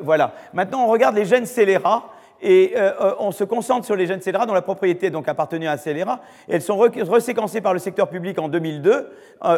voilà. 0.00 0.32
Maintenant, 0.54 0.84
on 0.84 0.88
regarde 0.88 1.14
les 1.14 1.26
gènes 1.26 1.46
scélérats. 1.46 2.04
Et 2.42 2.74
on 3.18 3.32
se 3.32 3.44
concentre 3.44 3.84
sur 3.84 3.94
les 3.94 4.06
gènes 4.06 4.22
scélérats 4.22 4.46
dont 4.46 4.54
la 4.54 4.62
propriété 4.62 5.10
donc 5.10 5.28
appartenue 5.28 5.68
à 5.68 5.72
un 5.72 5.76
scélérat. 5.76 6.20
Elles 6.48 6.62
sont 6.62 6.78
reséquencées 6.78 7.60
par 7.60 7.74
le 7.74 7.78
secteur 7.78 8.08
public 8.08 8.38
en 8.38 8.48
2002 8.48 9.12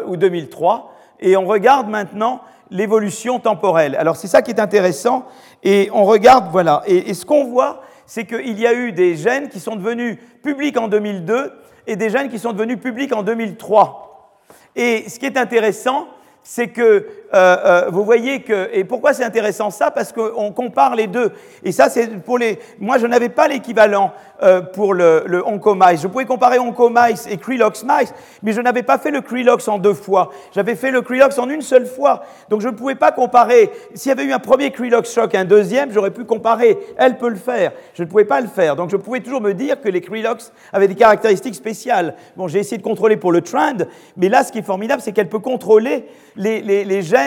ou 0.09 0.17
2003. 0.17 0.93
Et 1.23 1.37
on 1.37 1.47
regarde 1.47 1.89
maintenant 1.89 2.43
l'évolution 2.71 3.39
temporelle. 3.39 3.95
Alors 3.97 4.17
c'est 4.17 4.27
ça 4.27 4.43
qui 4.43 4.51
est 4.51 4.61
intéressant. 4.61 5.27
Et 5.63 5.89
on 5.93 6.05
regarde, 6.05 6.47
voilà. 6.51 6.83
Et, 6.87 7.15
ce 7.15 7.25
qu'on 7.25 7.45
voit, 7.45 7.83
c'est 8.07 8.25
qu'il 8.25 8.59
y 8.59 8.67
a 8.67 8.75
eu 8.75 8.93
des 8.93 9.17
gènes 9.17 9.49
qui 9.49 9.61
sont 9.61 9.77
devenus 9.77 10.19
publics 10.43 10.77
en 10.77 10.89
2002 10.89 11.53
et 11.87 11.97
des 11.97 12.11
gènes 12.11 12.29
qui 12.29 12.39
sont 12.39 12.53
devenus 12.53 12.81
publics 12.81 13.15
en 13.15 13.23
2003. 13.23 14.39
Et 14.75 15.09
ce 15.09 15.19
qui 15.19 15.27
est 15.27 15.37
intéressant, 15.37 16.09
c'est 16.43 16.69
que 16.69 17.07
euh, 17.35 17.57
euh, 17.65 17.91
vous 17.91 18.05
voyez 18.05 18.43
que 18.43 18.69
et 18.73 18.85
pourquoi 18.85 19.15
c'est 19.15 19.25
intéressant 19.25 19.71
ça? 19.71 19.91
Parce 19.91 20.13
qu'on 20.13 20.53
compare 20.53 20.95
les 20.95 21.07
deux. 21.07 21.33
Et 21.65 21.73
ça 21.73 21.89
c'est 21.89 22.09
pour 22.23 22.37
les 22.37 22.59
moi 22.79 22.99
je 22.99 23.07
n'avais 23.07 23.31
pas 23.31 23.49
l'équivalent 23.49 24.13
euh, 24.43 24.61
pour 24.61 24.93
le, 24.93 25.25
le 25.27 25.43
je 25.43 26.07
pouvais 26.09 26.27
comparer 26.27 26.59
oncomice 26.59 27.27
et 27.31 27.39
Krilox 27.39 27.85
mice 27.85 28.13
mais 28.43 28.53
je 28.53 28.61
n'avais 28.61 28.83
pas 28.83 28.99
fait 28.99 29.11
le 29.11 29.23
Krilox 29.23 29.67
en 29.69 29.79
deux 29.79 29.95
fois. 29.95 30.31
J'avais 30.55 30.75
fait 30.75 30.91
le 30.91 31.01
Krilox 31.01 31.39
en 31.39 31.49
une 31.49 31.63
seule 31.63 31.87
fois. 31.87 32.23
Donc 32.51 32.61
je 32.61 32.69
ne 32.69 32.75
pouvais 32.75 32.97
pas 32.97 33.13
comparer. 33.13 33.71
S'il 33.95 34.11
y 34.11 34.13
avait 34.13 34.25
eu 34.25 34.33
un 34.33 34.39
premier 34.39 34.71
Krilox 34.71 35.13
choc 35.13 35.35
un 35.35 35.45
deuxième 35.45 35.91
j'aurais 35.91 36.11
pu 36.11 36.25
comparer. 36.25 36.79
Elle 36.99 37.17
peut 37.17 37.31
le 37.31 37.37
faire. 37.37 37.73
Je 37.95 38.03
ne 38.03 38.09
pouvais 38.09 38.27
pas 38.27 38.41
le 38.43 38.49
faire. 38.49 38.77
Donc 38.77 38.91
je 38.91 38.97
pouvais 38.97 39.21
toujours 39.21 39.41
me 39.41 39.55
dire 39.55 39.81
que 39.81 39.89
les 39.89 40.03
Krilox 40.03 40.53
avaient 40.73 40.89
des 40.89 40.97
caractéristiques 40.97 41.55
spéciales. 41.55 42.15
Bon 42.37 42.47
j'ai 42.47 42.59
essayé 42.59 42.77
de 42.77 42.83
contrôler 42.83 43.17
pour 43.17 43.33
le 43.33 43.41
trend 43.41 43.79
mais 44.19 44.29
là 44.29 44.45
ce 44.45 44.53
qui 44.53 44.59
est 44.59 44.63
formidable 44.63 45.01
c'est 45.01 45.13
qu'elle 45.13 45.31
peut 45.31 45.39
contrôler 45.39 46.07
les, 46.37 46.61
les, 46.61 46.85
les 46.85 47.03
gènes 47.03 47.22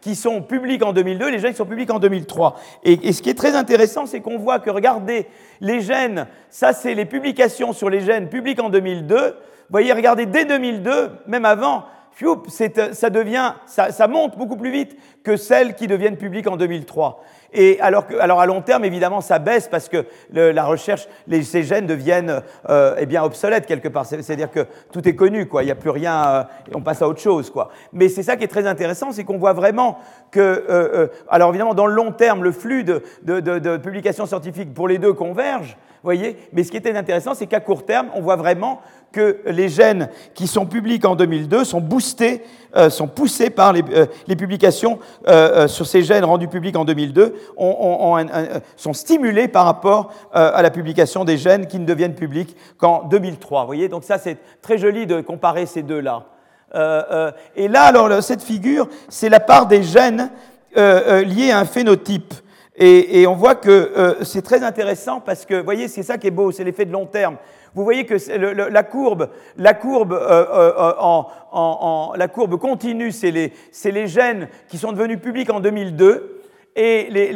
qui 0.00 0.14
sont 0.14 0.42
publics 0.42 0.82
en 0.82 0.92
2002 0.92 1.28
et 1.28 1.30
les 1.30 1.38
gènes 1.38 1.52
qui 1.52 1.56
sont 1.56 1.66
publics 1.66 1.90
en 1.90 1.98
2003. 1.98 2.58
Et, 2.84 3.08
et 3.08 3.12
ce 3.12 3.22
qui 3.22 3.30
est 3.30 3.34
très 3.34 3.54
intéressant, 3.56 4.06
c'est 4.06 4.20
qu'on 4.20 4.38
voit 4.38 4.58
que, 4.58 4.70
regardez, 4.70 5.26
les 5.60 5.80
gènes, 5.80 6.26
ça 6.48 6.72
c'est 6.72 6.94
les 6.94 7.06
publications 7.06 7.72
sur 7.72 7.90
les 7.90 8.00
gènes 8.00 8.28
publics 8.28 8.60
en 8.60 8.70
2002. 8.70 9.16
Vous 9.16 9.32
voyez, 9.70 9.92
regardez, 9.92 10.26
dès 10.26 10.44
2002, 10.44 11.10
même 11.26 11.44
avant, 11.44 11.84
ça, 12.92 13.10
devient, 13.10 13.54
ça, 13.66 14.08
monte 14.08 14.36
beaucoup 14.36 14.56
plus 14.56 14.70
vite 14.70 14.96
que 15.22 15.36
celles 15.36 15.74
qui 15.74 15.86
deviennent 15.86 16.16
publiques 16.16 16.46
en 16.46 16.56
2003. 16.56 17.22
Et 17.52 17.78
alors, 17.80 18.06
que, 18.06 18.14
alors 18.16 18.40
à 18.40 18.46
long 18.46 18.62
terme, 18.62 18.84
évidemment, 18.84 19.20
ça 19.20 19.38
baisse 19.38 19.68
parce 19.68 19.88
que 19.88 20.06
la 20.32 20.64
recherche, 20.64 21.08
ces 21.42 21.62
gènes 21.62 21.86
deviennent 21.86 22.42
euh, 22.68 22.94
eh 22.98 23.06
bien 23.06 23.22
obsolètes 23.24 23.66
quelque 23.66 23.88
part. 23.88 24.06
C'est-à-dire 24.06 24.50
que 24.50 24.66
tout 24.92 25.06
est 25.08 25.14
connu, 25.14 25.46
quoi. 25.46 25.62
Il 25.62 25.66
n'y 25.66 25.72
a 25.72 25.76
plus 25.76 25.90
rien, 25.90 26.26
euh, 26.26 26.42
on 26.74 26.80
passe 26.80 27.02
à 27.02 27.08
autre 27.08 27.20
chose, 27.20 27.50
quoi. 27.50 27.70
Mais 27.92 28.08
c'est 28.08 28.22
ça 28.22 28.36
qui 28.36 28.44
est 28.44 28.48
très 28.48 28.66
intéressant, 28.66 29.12
c'est 29.12 29.24
qu'on 29.24 29.38
voit 29.38 29.52
vraiment 29.52 29.98
que, 30.30 30.40
euh, 30.40 31.08
alors 31.28 31.50
évidemment, 31.50 31.74
dans 31.74 31.86
le 31.86 31.94
long 31.94 32.12
terme, 32.12 32.44
le 32.44 32.52
flux 32.52 32.84
de, 32.84 33.02
publications 33.78 34.26
scientifiques 34.26 34.72
pour 34.72 34.88
les 34.88 34.98
deux 34.98 35.12
converge, 35.12 35.76
voyez. 36.02 36.36
Mais 36.52 36.62
ce 36.62 36.70
qui 36.70 36.76
était 36.76 36.96
intéressant, 36.96 37.34
c'est 37.34 37.46
qu'à 37.46 37.60
court 37.60 37.84
terme, 37.84 38.08
on 38.14 38.20
voit 38.20 38.36
vraiment 38.36 38.80
que 39.12 39.38
les 39.44 39.68
gènes 39.68 40.08
qui 40.34 40.46
sont 40.46 40.66
publics 40.66 41.04
en 41.04 41.16
2002 41.16 41.64
sont 41.64 41.80
boostés, 41.80 42.44
sont 42.90 43.08
poussés 43.08 43.50
par 43.50 43.72
les, 43.72 43.82
publications 44.36 45.00
sur 45.66 45.86
ces 45.86 46.02
gènes 46.02 46.24
rendus 46.24 46.46
publics 46.46 46.76
en 46.76 46.84
2002, 46.84 47.34
sont 48.76 48.92
stimulés 48.92 49.48
par 49.48 49.64
rapport 49.64 50.12
à 50.32 50.62
la 50.62 50.70
publication 50.70 51.24
des 51.24 51.36
gènes 51.36 51.66
qui 51.66 51.78
ne 51.78 51.86
deviennent 51.86 52.14
publics 52.14 52.56
qu'en 52.78 53.04
2003. 53.04 53.62
Vous 53.62 53.66
voyez, 53.66 53.88
donc 53.88 54.04
ça 54.04 54.18
c'est 54.18 54.38
très 54.62 54.78
joli 54.78 55.06
de 55.06 55.20
comparer 55.20 55.66
ces 55.66 55.82
deux-là. 55.82 56.24
et 57.56 57.68
là, 57.68 57.82
alors 57.82 58.22
cette 58.22 58.42
figure, 58.42 58.88
c'est 59.08 59.28
la 59.28 59.40
part 59.40 59.66
des 59.66 59.82
gènes 59.82 60.30
liés 60.76 61.50
à 61.50 61.58
un 61.58 61.64
phénotype. 61.64 62.34
Et, 62.76 63.26
on 63.26 63.34
voit 63.34 63.56
que 63.56 64.16
c'est 64.22 64.42
très 64.42 64.62
intéressant 64.62 65.20
parce 65.20 65.44
que, 65.44 65.54
vous 65.54 65.64
voyez, 65.64 65.88
c'est 65.88 66.02
ça 66.02 66.18
qui 66.18 66.28
est 66.28 66.32
beau, 66.32 66.50
c'est 66.50 66.64
l'effet 66.64 66.86
de 66.86 66.92
long 66.92 67.06
terme. 67.06 67.36
Vous 67.74 67.84
voyez 67.84 68.04
que 68.04 68.16
la 68.70 68.82
courbe, 68.82 69.30
la 69.56 69.74
courbe, 69.74 70.12
euh, 70.12 70.46
euh, 70.52 70.72
euh, 70.76 71.22
en, 71.52 72.12
la 72.16 72.28
courbe 72.28 72.58
continue, 72.58 73.12
c'est 73.12 73.30
les, 73.30 73.52
les, 73.84 74.06
gènes 74.08 74.48
qui 74.68 74.76
sont 74.76 74.92
devenus 74.92 75.20
publics 75.20 75.50
en 75.50 75.60
2002. 75.60 76.39
Et, 76.76 77.08
les, 77.10 77.34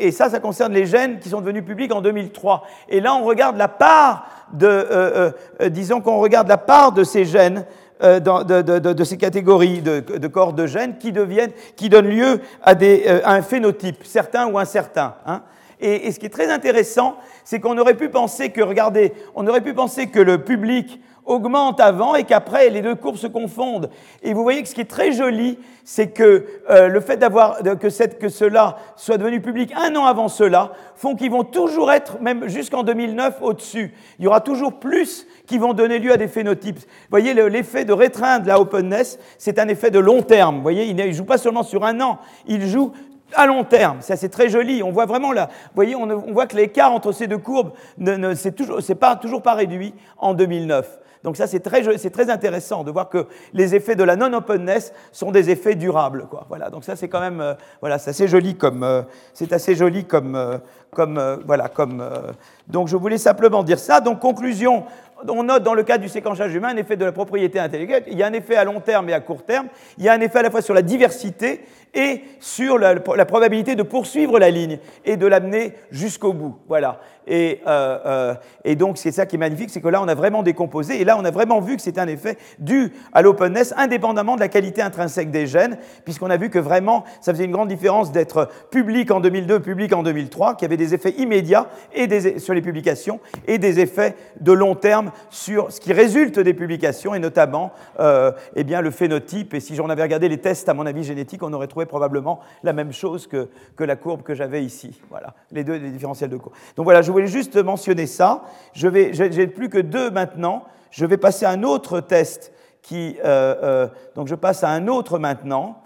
et, 0.00 0.10
ça, 0.10 0.30
ça 0.30 0.40
concerne 0.40 0.72
les 0.72 0.86
gènes 0.86 1.18
qui 1.18 1.28
sont 1.28 1.40
devenus 1.40 1.64
publics 1.64 1.92
en 1.92 2.00
2003. 2.00 2.64
Et 2.88 3.00
là, 3.00 3.14
on 3.14 3.24
regarde 3.24 3.56
la 3.56 3.68
part 3.68 4.26
de, 4.52 5.32
disons 5.68 6.00
qu'on 6.00 6.18
regarde 6.18 6.48
la 6.48 6.56
part 6.56 6.92
de 6.92 7.04
ces 7.04 7.26
gènes 7.26 7.66
dans, 8.00 8.42
de, 8.42 8.62
de, 8.62 8.78
de, 8.78 9.04
ces 9.04 9.18
catégories 9.18 9.82
de, 9.82 10.26
corps 10.28 10.54
de 10.54 10.66
gènes 10.66 10.96
qui, 10.96 11.12
deviennent, 11.12 11.52
qui 11.76 11.90
donnent 11.90 12.08
lieu 12.08 12.40
à, 12.62 12.74
des, 12.74 13.06
à 13.22 13.32
un 13.32 13.42
phénotype, 13.42 14.02
certain 14.04 14.46
ou 14.46 14.58
incertain. 14.58 15.14
Hein. 15.26 15.42
Et, 15.80 16.12
ce 16.12 16.18
qui 16.18 16.26
est 16.26 16.30
très 16.30 16.50
intéressant, 16.50 17.16
c'est 17.44 17.58
qu'on 17.58 17.78
aurait 17.78 17.96
pu 17.96 18.10
penser 18.10 18.50
que, 18.50 18.60
regardez, 18.60 19.12
on 19.34 19.46
aurait 19.46 19.62
pu 19.62 19.72
penser 19.72 20.08
que 20.08 20.20
le 20.20 20.44
public 20.44 21.00
augmente 21.30 21.80
avant 21.80 22.14
et 22.16 22.24
qu'après 22.24 22.68
les 22.70 22.82
deux 22.82 22.96
courbes 22.96 23.16
se 23.16 23.28
confondent. 23.28 23.88
Et 24.22 24.34
vous 24.34 24.42
voyez 24.42 24.62
que 24.62 24.68
ce 24.68 24.74
qui 24.74 24.80
est 24.80 24.90
très 24.90 25.12
joli, 25.12 25.58
c'est 25.84 26.08
que 26.08 26.44
euh, 26.68 26.88
le 26.88 27.00
fait 27.00 27.16
d'avoir 27.16 27.58
que, 27.78 27.88
cette, 27.88 28.18
que 28.18 28.28
cela 28.28 28.76
soit 28.96 29.16
devenu 29.16 29.40
public 29.40 29.72
un 29.76 29.94
an 29.96 30.04
avant 30.04 30.28
cela 30.28 30.72
font 30.96 31.14
qu'ils 31.14 31.30
vont 31.30 31.44
toujours 31.44 31.92
être, 31.92 32.20
même 32.20 32.48
jusqu'en 32.48 32.82
2009, 32.82 33.38
au-dessus. 33.42 33.94
Il 34.18 34.24
y 34.24 34.28
aura 34.28 34.40
toujours 34.40 34.80
plus 34.80 35.26
qui 35.46 35.58
vont 35.58 35.72
donner 35.72 36.00
lieu 36.00 36.12
à 36.12 36.16
des 36.16 36.28
phénotypes. 36.28 36.78
Vous 36.78 37.10
voyez, 37.10 37.32
l'effet 37.32 37.84
de 37.84 37.92
rétreindre 37.92 38.46
la 38.46 38.60
openness, 38.60 39.18
c'est 39.38 39.58
un 39.58 39.68
effet 39.68 39.90
de 39.90 39.98
long 39.98 40.22
terme. 40.22 40.56
Vous 40.56 40.62
voyez, 40.62 40.86
il 40.86 40.96
ne 40.96 41.12
joue 41.12 41.24
pas 41.24 41.38
seulement 41.38 41.62
sur 41.62 41.84
un 41.84 42.00
an, 42.00 42.18
il 42.46 42.66
joue 42.66 42.92
à 43.34 43.46
long 43.46 43.64
terme. 43.64 43.98
Ça, 44.00 44.16
c'est 44.16 44.28
très 44.28 44.48
joli. 44.48 44.82
On 44.82 44.90
voit 44.90 45.06
vraiment 45.06 45.32
là, 45.32 45.48
vous 45.50 45.76
voyez, 45.76 45.94
on, 45.94 46.32
voit 46.32 46.46
que 46.46 46.56
l'écart 46.56 46.92
entre 46.92 47.12
ces 47.12 47.26
deux 47.26 47.38
courbes, 47.38 47.72
ne, 47.98 48.16
ne 48.16 48.34
c'est 48.34 48.94
pas, 48.94 49.16
toujours 49.16 49.42
pas 49.42 49.54
réduit 49.54 49.94
en 50.18 50.34
2009. 50.34 50.99
Donc 51.22 51.36
ça, 51.36 51.46
c'est 51.46 51.60
très, 51.60 51.82
très 51.82 52.30
intéressant 52.30 52.82
de 52.82 52.90
voir 52.90 53.08
que 53.10 53.26
les 53.52 53.74
effets 53.74 53.94
de 53.94 54.04
la 54.04 54.16
non-openness 54.16 54.92
sont 55.12 55.30
des 55.30 55.50
effets 55.50 55.74
durables. 55.74 56.26
Quoi. 56.30 56.46
Voilà, 56.48 56.70
donc 56.70 56.84
ça, 56.84 56.96
c'est 56.96 57.08
quand 57.08 57.20
même, 57.20 57.40
euh, 57.40 57.54
voilà, 57.80 57.98
c'est 57.98 58.10
assez 58.10 58.26
joli 58.26 58.56
comme, 58.56 58.82
euh, 58.82 59.02
c'est 59.34 59.52
assez 59.52 59.74
joli 59.74 60.06
comme, 60.06 60.34
euh, 60.34 60.56
comme, 60.92 61.38
voilà, 61.46 61.68
comme. 61.68 62.02
donc 62.66 62.88
je 62.88 62.96
voulais 62.96 63.18
simplement 63.18 63.62
dire 63.62 63.78
ça. 63.78 64.00
Donc 64.00 64.18
conclusion, 64.18 64.84
on 65.28 65.42
note 65.44 65.62
dans 65.62 65.74
le 65.74 65.82
cas 65.82 65.98
du 65.98 66.08
séquençage 66.08 66.54
humain 66.54 66.68
un 66.68 66.76
effet 66.76 66.96
de 66.96 67.04
la 67.04 67.12
propriété 67.12 67.58
intellectuelle. 67.58 68.04
Il 68.06 68.18
y 68.18 68.22
a 68.22 68.26
un 68.26 68.32
effet 68.32 68.56
à 68.56 68.64
long 68.64 68.80
terme 68.80 69.08
et 69.08 69.12
à 69.12 69.20
court 69.20 69.44
terme. 69.44 69.68
Il 69.98 70.04
y 70.04 70.08
a 70.08 70.12
un 70.12 70.20
effet 70.20 70.40
à 70.40 70.42
la 70.42 70.50
fois 70.50 70.62
sur 70.62 70.74
la 70.74 70.82
diversité 70.82 71.60
et 71.94 72.22
sur 72.38 72.78
la, 72.78 72.94
probabilité 73.00 73.74
de 73.74 73.82
poursuivre 73.82 74.38
la 74.38 74.50
ligne 74.50 74.78
et 75.04 75.16
de 75.16 75.26
l'amener 75.26 75.74
jusqu'au 75.90 76.32
bout. 76.32 76.56
Voilà. 76.68 77.00
Et, 77.26 77.60
euh, 77.66 77.98
euh, 78.06 78.34
et 78.64 78.76
donc 78.76 78.98
c'est 78.98 79.12
ça 79.12 79.26
qui 79.26 79.36
est 79.36 79.38
magnifique, 79.38 79.70
c'est 79.70 79.80
que 79.80 79.88
là 79.88 80.02
on 80.02 80.08
a 80.08 80.14
vraiment 80.14 80.42
décomposé 80.42 81.00
et 81.00 81.04
là 81.04 81.16
on 81.18 81.24
a 81.24 81.30
vraiment 81.30 81.60
vu 81.60 81.76
que 81.76 81.82
c'était 81.82 82.00
un 82.00 82.08
effet 82.08 82.38
dû 82.58 82.92
à 83.12 83.22
l'openness 83.22 83.74
indépendamment 83.76 84.34
de 84.34 84.40
la 84.40 84.48
qualité 84.48 84.82
intrinsèque 84.82 85.30
des 85.30 85.46
gènes, 85.46 85.78
puisqu'on 86.04 86.30
a 86.30 86.36
vu 86.36 86.50
que 86.50 86.58
vraiment 86.58 87.04
ça 87.20 87.32
faisait 87.32 87.44
une 87.44 87.52
grande 87.52 87.68
différence 87.68 88.10
d'être 88.10 88.48
public 88.70 89.10
en 89.10 89.20
2002, 89.20 89.60
public 89.60 89.92
en 89.92 90.02
2003, 90.02 90.56
qui 90.56 90.64
avait 90.64 90.76
des 90.76 90.94
effets 90.94 91.14
immédiats 91.18 91.68
et 91.94 92.38
sur 92.38 92.54
les 92.54 92.62
publications 92.62 93.20
et 93.46 93.58
des 93.58 93.80
effets 93.80 94.16
de 94.40 94.52
long 94.52 94.74
terme 94.74 95.09
sur 95.30 95.72
ce 95.72 95.80
qui 95.80 95.92
résulte 95.92 96.38
des 96.38 96.54
publications 96.54 97.14
et 97.14 97.18
notamment 97.18 97.72
euh, 97.98 98.32
eh 98.56 98.64
bien, 98.64 98.80
le 98.80 98.90
phénotype. 98.90 99.54
Et 99.54 99.60
si 99.60 99.74
j'en 99.74 99.88
avais 99.88 100.02
regardé 100.02 100.28
les 100.28 100.38
tests 100.38 100.68
à 100.68 100.74
mon 100.74 100.86
avis 100.86 101.04
génétique, 101.04 101.42
on 101.42 101.52
aurait 101.52 101.66
trouvé 101.66 101.86
probablement 101.86 102.40
la 102.62 102.72
même 102.72 102.92
chose 102.92 103.26
que, 103.26 103.48
que 103.76 103.84
la 103.84 103.96
courbe 103.96 104.22
que 104.22 104.34
j'avais 104.34 104.64
ici. 104.64 105.00
Voilà, 105.10 105.34
les 105.50 105.64
deux 105.64 105.78
différentiels 105.78 106.30
de 106.30 106.36
courbe. 106.36 106.54
Donc 106.76 106.84
voilà, 106.84 107.02
je 107.02 107.10
voulais 107.12 107.26
juste 107.26 107.56
mentionner 107.56 108.06
ça. 108.06 108.42
Je 108.72 108.88
vais, 108.88 109.12
j'ai 109.12 109.46
plus 109.46 109.68
que 109.68 109.78
deux 109.78 110.10
maintenant. 110.10 110.64
Je 110.90 111.06
vais 111.06 111.16
passer 111.16 111.46
à 111.46 111.50
un 111.50 111.62
autre 111.62 112.00
test 112.00 112.52
qui, 112.82 113.16
euh, 113.24 113.54
euh, 113.62 113.88
donc 114.14 114.28
je 114.28 114.34
passe 114.34 114.64
à 114.64 114.70
un 114.70 114.88
autre 114.88 115.18
maintenant. 115.18 115.82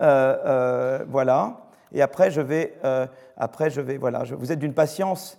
Euh, 0.00 1.04
voilà. 1.08 1.58
Et 1.92 2.02
après, 2.02 2.30
je 2.30 2.40
vais, 2.40 2.74
après, 3.36 3.70
je 3.70 3.80
vais, 3.80 3.96
voilà, 3.96 4.22
vous 4.38 4.52
êtes 4.52 4.58
d'une 4.58 4.74
patience 4.74 5.38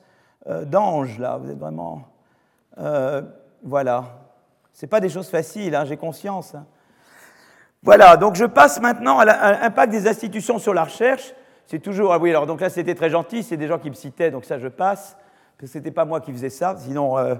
d'ange 0.66 1.20
là. 1.20 1.38
Vous 1.38 1.52
êtes 1.52 1.60
vraiment, 1.60 2.02
voilà. 3.64 4.04
C'est 4.74 4.88
pas 4.88 5.00
des 5.00 5.10
choses 5.10 5.30
faciles, 5.30 5.76
hein, 5.76 5.84
j'ai 5.86 5.98
conscience. 5.98 6.56
Voilà, 7.84 8.18
donc 8.18 8.36
je 8.36 8.46
passe 8.46 8.82
maintenant 8.82 9.20
à 9.20 9.26
l'impact 9.26 9.92
des 9.92 10.08
institutions 10.08 10.60
sur 10.60 10.74
la 10.74 10.84
recherche. 10.84 11.34
C'est 11.66 11.80
toujours, 11.80 12.14
ah 12.14 12.18
oui, 12.18 12.30
alors 12.30 12.48
donc 12.48 12.62
là 12.62 12.70
c'était 12.70 12.96
très 12.96 13.10
gentil, 13.10 13.44
c'est 13.44 13.58
des 13.58 13.68
gens 13.68 13.78
qui 13.78 13.90
me 13.90 13.96
citaient, 13.96 14.32
donc 14.32 14.44
ça 14.44 14.58
je 14.58 14.68
passe, 14.68 15.16
parce 15.16 15.58
que 15.60 15.68
ce 15.68 15.78
n'était 15.78 15.92
pas 15.92 16.04
moi 16.04 16.20
qui 16.20 16.32
faisais 16.32 16.50
ça, 16.50 16.76
sinon, 16.78 17.18
euh, 17.18 17.36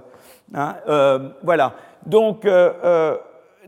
hein, 0.54 0.76
euh, 0.88 1.30
voilà. 1.42 1.74
Donc, 2.06 2.44
euh, 2.44 3.16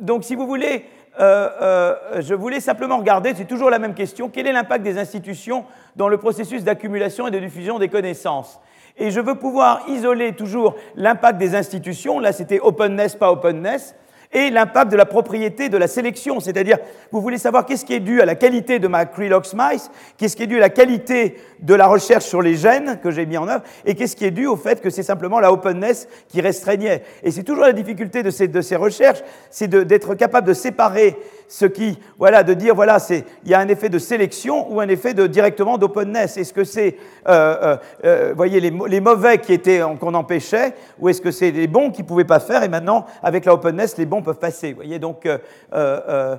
donc 0.01 0.25
si 0.25 0.35
vous 0.35 0.47
voulez, 0.47 0.87
je 1.19 2.35
voulais 2.35 2.61
simplement 2.61 2.99
regarder, 2.99 3.35
c'est 3.35 3.45
toujours 3.45 3.71
la 3.71 3.79
même 3.79 3.95
question, 3.95 4.29
quel 4.29 4.47
est 4.47 4.53
l'impact 4.53 4.85
des 4.85 4.99
institutions 4.99 5.65
dans 5.97 6.09
le 6.09 6.17
processus 6.19 6.63
d'accumulation 6.63 7.27
et 7.27 7.31
de 7.31 7.39
diffusion 7.39 7.79
des 7.79 7.89
connaissances? 7.89 8.61
Et 8.97 9.11
je 9.11 9.21
veux 9.21 9.37
pouvoir 9.37 9.83
isoler 9.89 10.35
toujours 10.35 10.75
l'impact 10.97 11.39
des 11.39 11.55
institutions, 11.55 12.19
là 12.19 12.33
c'était 12.33 12.61
openness, 12.61 13.17
pas 13.17 13.33
openness, 13.33 13.95
et 14.33 14.51
l'impact 14.51 14.91
de 14.91 14.97
la 14.97 15.05
propriété 15.05 15.69
de 15.69 15.77
la 15.77 15.87
sélection, 15.87 16.41
c'est-à-dire 16.41 16.79
vous 17.11 17.21
voulez 17.21 17.39
savoir 17.39 17.67
qu'est-ce 17.67 17.85
qui 17.85 17.95
est 17.95 18.01
dû 18.01 18.21
à 18.21 18.25
la 18.25 18.35
qualité 18.35 18.79
de 18.79 18.89
ma 18.89 19.05
Crelox 19.05 19.55
mice, 19.55 19.91
qu'est-ce 20.17 20.37
qui 20.37 20.45
est 20.45 20.47
dû 20.47 20.57
à 20.57 20.61
la 20.61 20.71
qualité 20.71 21.37
de 21.61 21.75
la 21.75 21.87
recherche 21.87 22.25
sur 22.25 22.43
les 22.43 22.55
gènes 22.55 22.99
que 23.03 23.11
j'ai 23.11 23.27
mis 23.27 23.37
en 23.37 23.49
œuvre, 23.49 23.63
et 23.85 23.95
qu'est-ce 23.95 24.17
qui 24.17 24.25
est 24.25 24.31
dû 24.31 24.47
au 24.47 24.57
fait 24.57 24.81
que 24.81 24.91
c'est 24.91 25.03
simplement 25.03 25.41
la 25.41 25.53
openness 25.53 26.09
qui 26.29 26.41
restreignait. 26.41 27.03
Et 27.23 27.31
c'est 27.31 27.43
toujours 27.43 27.65
la 27.65 27.73
difficulté 27.73 28.23
de 28.23 28.31
ces, 28.31 28.49
de 28.49 28.61
ces 28.61 28.77
recherches, 28.77 29.23
c'est 29.51 29.69
d'être 29.69 30.15
capable 30.15 30.47
de 30.47 30.55
séparer 30.55 31.17
ce 31.49 31.67
qui, 31.67 31.99
voilà, 32.19 32.43
de 32.43 32.55
dire, 32.55 32.75
voilà, 32.75 32.97
il 33.11 33.51
y 33.51 33.53
a 33.53 33.59
un 33.59 33.69
effet 33.69 33.91
de 33.91 33.99
sélection 33.99 34.73
ou 34.73 34.81
un 34.81 34.89
effet 34.89 35.13
de 35.13 35.27
directement 35.27 35.77
d'openness. 35.77 36.39
Est-ce 36.39 36.55
que 36.55 36.65
c'est, 36.65 36.97
euh, 37.29 37.57
euh, 37.63 37.77
euh 38.05 38.35
voyez, 38.35 38.59
les, 38.59 38.73
les, 38.89 39.01
mauvais 39.01 39.37
qui 39.37 39.53
étaient, 39.53 39.83
qu'on 40.01 40.15
empêchait, 40.15 40.73
ou 40.99 41.11
est-ce 41.11 41.21
que 41.21 41.31
c'est 41.31 41.51
les 41.51 41.67
bons 41.67 41.91
qui 41.91 42.05
pouvaient 42.05 42.25
pas 42.25 42.41
faire, 42.41 42.63
et 42.63 42.69
maintenant, 42.69 43.05
avec 43.23 43.45
la 43.45 43.53
openness, 43.53 43.99
les 43.99 44.07
bons 44.07 44.22
peuvent 44.23 44.39
passer. 44.39 44.73
Voyez, 44.73 44.99
donc, 44.99 45.27
euh, 45.27 45.39
euh, 45.73 46.37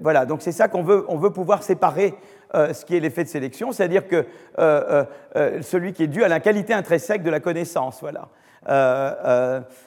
voilà, 0.00 0.26
donc 0.26 0.42
c'est 0.42 0.52
ça 0.52 0.68
qu'on 0.68 0.82
veut, 0.82 1.04
on 1.08 1.16
veut 1.16 1.30
pouvoir 1.30 1.62
séparer 1.62 2.14
ce 2.54 2.84
qui 2.84 2.96
est 2.96 3.00
l'effet 3.00 3.24
de 3.24 3.28
sélection, 3.28 3.72
c'est-à-dire 3.72 4.06
que 4.06 4.24
celui 5.62 5.92
qui 5.92 6.04
est 6.04 6.08
dû 6.08 6.22
à 6.22 6.28
la 6.28 6.38
qualité 6.38 6.72
intrinsèque 6.72 7.24
de 7.24 7.30
la 7.30 7.40
connaissance, 7.40 8.00
voilà. 8.00 8.28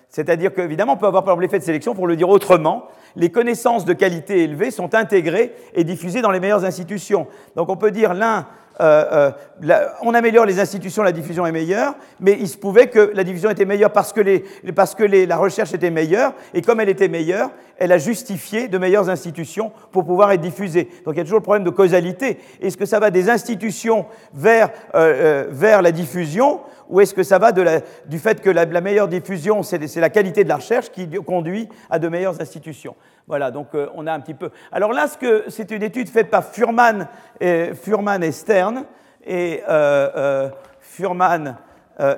c'est-à-dire 0.10 0.54
qu'évidemment, 0.54 0.94
on 0.94 0.98
peut 0.98 1.06
avoir 1.06 1.24
par 1.24 1.32
exemple 1.32 1.44
l'effet 1.44 1.60
de 1.60 1.64
sélection, 1.64 1.96
pour 1.96 2.08
le 2.08 2.18
dire 2.18 2.28
autrement, 2.28 2.90
les 3.16 3.32
connaissances 3.32 3.86
de 3.86 3.94
qualité 3.94 4.44
élevée 4.44 4.70
sont 4.70 4.96
intégrées 4.96 5.56
et 5.76 5.86
diffusées 5.86 6.22
dans 6.22 6.32
les 6.32 6.42
meilleures 6.42 6.66
institutions. 6.66 7.28
Donc 7.56 7.70
on 7.70 7.78
peut 7.78 7.92
dire 7.92 8.14
l'un 8.14 8.48
euh, 8.80 9.32
euh, 9.64 9.88
on 10.02 10.14
améliore 10.14 10.46
les 10.46 10.60
institutions, 10.60 11.02
la 11.04 11.12
diffusion 11.12 11.46
est 11.46 11.52
meilleure, 11.52 11.96
mais 12.20 12.38
il 12.40 12.48
se 12.48 12.58
pouvait 12.58 12.88
que 12.88 13.12
la 13.14 13.24
diffusion 13.24 13.50
était 13.50 13.66
meilleure 13.66 13.92
parce 13.92 14.14
que, 14.14 15.26
la 15.26 15.38
recherche 15.38 15.74
était 15.74 15.90
meilleure, 15.90 16.34
et 16.54 16.62
comme 16.62 16.80
elle 16.80 16.90
était 16.90 17.08
meilleure, 17.08 17.52
elle 17.78 17.92
a 17.92 17.98
justifié 17.98 18.68
de 18.68 18.78
meilleures 18.78 19.10
institutions 19.10 19.72
pour 19.92 20.06
pouvoir 20.06 20.32
être 20.32 20.42
diffusée. 20.42 20.90
Donc 21.06 21.16
il 21.16 21.18
y 21.18 21.22
a 21.22 21.24
toujours 21.24 21.40
le 21.40 21.44
problème 21.44 21.64
de 21.64 21.70
causalité. 21.70 22.40
Est-ce 22.62 22.78
que 22.78 22.86
ça 22.86 23.00
va 23.00 23.12
des 23.12 23.30
institutions 23.30 24.06
vers, 24.34 24.70
euh, 24.96 25.52
la 25.82 25.92
diffusion, 25.92 26.62
ou 26.90 27.02
est-ce 27.02 27.14
que 27.14 27.24
ça 27.24 27.40
va 27.40 27.52
du 27.52 28.20
fait 28.20 28.42
que 28.42 28.50
la, 28.50 28.66
meilleure 28.82 29.08
diffusion, 29.08 29.64
c'est 29.64 29.96
la 29.96 30.10
qualité 30.10 30.44
de 30.44 30.50
la 30.50 30.58
recherche 30.58 30.92
qui 30.92 31.10
conduit 31.26 31.68
à 31.90 32.00
de 32.00 32.08
meilleures 32.08 32.40
institutions? 32.42 32.96
Voilà, 33.28 33.52
donc 33.52 33.76
euh, 33.76 33.90
on 33.94 34.08
a 34.08 34.14
un 34.14 34.22
petit 34.22 34.34
peu. 34.34 34.52
Alors 34.72 34.94
là, 34.94 35.06
c'est 35.50 35.72
une 35.72 35.84
étude 35.84 36.08
faite 36.08 36.30
par 36.30 36.46
Furman 36.46 37.10
et, 37.42 37.74
Furman 37.74 38.32
Stern. 38.32 38.86
Et 39.26 39.62
euh, 39.68 40.10
euh, 40.16 40.50
Furman 40.80 41.58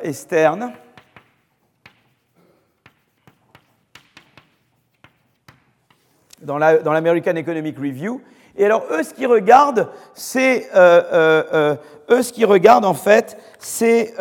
et 0.03 0.13
Stern. 0.13 0.71
Dans 6.43 6.59
l'American 6.59 7.35
Economic 7.35 7.75
Review. 7.77 8.21
Et 8.55 8.65
alors, 8.65 8.83
eux, 8.91 9.01
ce 9.01 9.13
qu'ils 9.13 9.27
regardent, 9.27 9.89
c'est. 10.13 10.69
eux, 10.75 12.21
ce 12.21 12.31
qu'ils 12.31 12.45
regardent, 12.45 12.85
en 12.85 12.93
fait, 12.93 13.35
c'est. 13.57 14.13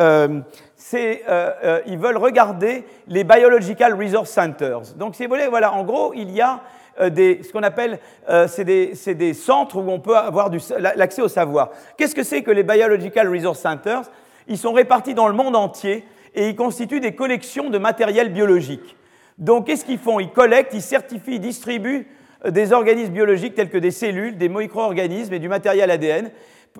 ils 1.86 1.98
veulent 1.98 2.16
regarder 2.16 2.86
les 3.08 3.24
Biological 3.24 3.92
Resource 3.92 4.30
Centers. 4.30 4.94
Donc, 4.96 5.16
si 5.16 5.24
vous 5.24 5.34
voulez, 5.34 5.48
voilà, 5.48 5.74
en 5.74 5.84
gros, 5.84 6.14
il 6.14 6.30
y 6.30 6.40
a 6.40 6.62
des, 7.10 7.40
ce 7.42 7.52
qu'on 7.52 7.62
appelle, 7.62 7.98
euh, 8.28 8.48
c'est 8.48 8.64
des, 8.64 8.92
des, 9.14 9.34
centres 9.34 9.76
où 9.76 9.88
on 9.88 10.00
peut 10.00 10.16
avoir 10.16 10.50
l'accès 10.96 11.22
au 11.22 11.28
savoir. 11.28 11.70
Qu'est-ce 11.96 12.14
que 12.14 12.24
c'est 12.24 12.42
que 12.42 12.50
les 12.50 12.64
Biological 12.64 13.28
Resource 13.28 13.60
Centers? 13.60 14.10
Ils 14.48 14.58
sont 14.58 14.72
répartis 14.72 15.14
dans 15.14 15.28
le 15.28 15.34
monde 15.34 15.54
entier 15.54 16.04
et 16.34 16.48
ils 16.48 16.56
constituent 16.56 17.00
des 17.00 17.14
collections 17.14 17.70
de 17.70 17.78
matériel 17.78 18.32
biologique. 18.32 18.96
Donc, 19.38 19.66
qu'est-ce 19.66 19.84
qu'ils 19.84 19.98
font? 19.98 20.18
Ils 20.18 20.30
collectent, 20.30 20.74
ils 20.74 20.82
certifient, 20.82 21.34
ils 21.34 21.40
distribuent 21.40 22.08
euh, 22.44 22.50
des 22.50 22.72
organismes 22.72 23.12
biologiques 23.12 23.54
tels 23.54 23.70
que 23.70 23.78
des 23.78 23.92
cellules, 23.92 24.36
des 24.36 24.48
micro-organismes 24.48 25.34
et 25.34 25.38
du 25.38 25.48
matériel 25.48 25.90
ADN. 25.90 26.30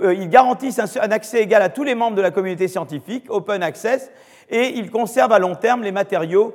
Ils 0.01 0.29
garantissent 0.29 0.79
un 0.79 1.11
accès 1.11 1.43
égal 1.43 1.61
à 1.61 1.71
tous 1.71 1.83
les 1.83 1.97
membres 1.97 2.17
de 2.17 2.23
la 2.23 2.31
communauté 2.31 2.69
scientifique, 2.69 3.25
open 3.31 3.65
access, 3.65 4.13
et 4.49 4.69
ils 4.77 4.91
conservent 4.93 5.33
à 5.33 5.41
long 5.41 5.57
terme 5.57 5.83
les 5.83 5.91
matériaux 5.91 6.55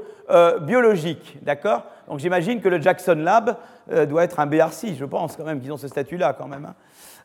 biologiques. 0.62 1.38
D'accord? 1.42 1.84
Donc 2.08 2.20
j'imagine 2.20 2.62
que 2.62 2.70
le 2.70 2.82
Jackson 2.82 3.16
Lab 3.18 3.56
euh, 3.92 4.06
doit 4.06 4.24
être 4.24 4.40
un 4.40 4.46
BRC, 4.46 4.96
je 4.98 5.06
pense 5.06 5.36
quand 5.36 5.46
même 5.46 5.62
qu'ils 5.62 5.72
ont 5.72 5.78
ce 5.78 5.88
statut-là 5.88 6.36
quand 6.38 6.48
même. 6.48 6.66
Hein. 6.66 6.76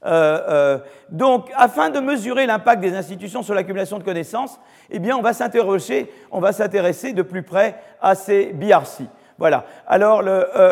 Euh, 0.07 0.41
euh, 0.49 0.79
donc, 1.11 1.51
afin 1.57 1.91
de 1.91 1.99
mesurer 1.99 2.47
l'impact 2.47 2.81
des 2.81 2.95
institutions 2.95 3.43
sur 3.43 3.55
l'accumulation 3.55 3.99
de 3.99 4.05
connaissances, 4.05 4.61
eh 4.91 5.01
bien, 5.01 5.17
on 5.17 5.23
va 5.23 5.33
s'interroger, 5.33 6.13
on 6.31 6.41
va 6.41 6.53
s'intéresser 6.53 7.13
de 7.13 7.23
plus 7.23 7.43
près 7.43 7.81
à 8.01 8.15
ces 8.15 8.53
BRC. 8.53 9.07
Voilà. 9.39 9.65
Alors, 9.87 10.23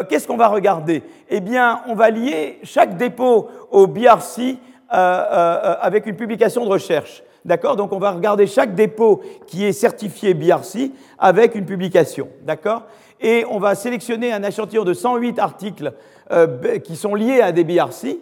qu'est-ce 0.08 0.26
qu'on 0.26 0.36
va 0.36 0.48
regarder? 0.48 1.04
Eh 1.28 1.40
bien, 1.40 1.82
on 1.86 1.94
va 1.94 2.10
lier 2.10 2.58
chaque 2.64 2.96
dépôt 2.96 3.48
au 3.70 3.86
BRC 3.86 4.58
avec 4.88 6.06
une 6.06 6.16
publication 6.16 6.64
de 6.64 6.70
recherche. 6.70 7.22
D'accord? 7.44 7.76
Donc, 7.76 7.92
on 7.92 7.98
va 8.00 8.10
regarder 8.10 8.48
chaque 8.48 8.74
dépôt 8.74 9.22
qui 9.46 9.64
est 9.64 9.72
certifié 9.72 10.34
BRC 10.34 10.90
avec 11.16 11.54
une 11.54 11.64
publication. 11.64 12.28
D'accord? 12.42 12.82
Et 13.20 13.44
on 13.50 13.58
va 13.58 13.74
sélectionner 13.74 14.32
un 14.32 14.42
échantillon 14.42 14.84
de 14.84 14.94
108 14.94 15.38
articles 15.38 15.92
euh, 16.30 16.78
qui 16.78 16.96
sont 16.96 17.14
liés 17.14 17.40
à 17.40 17.52
des 17.52 17.64
BRC, 17.64 18.18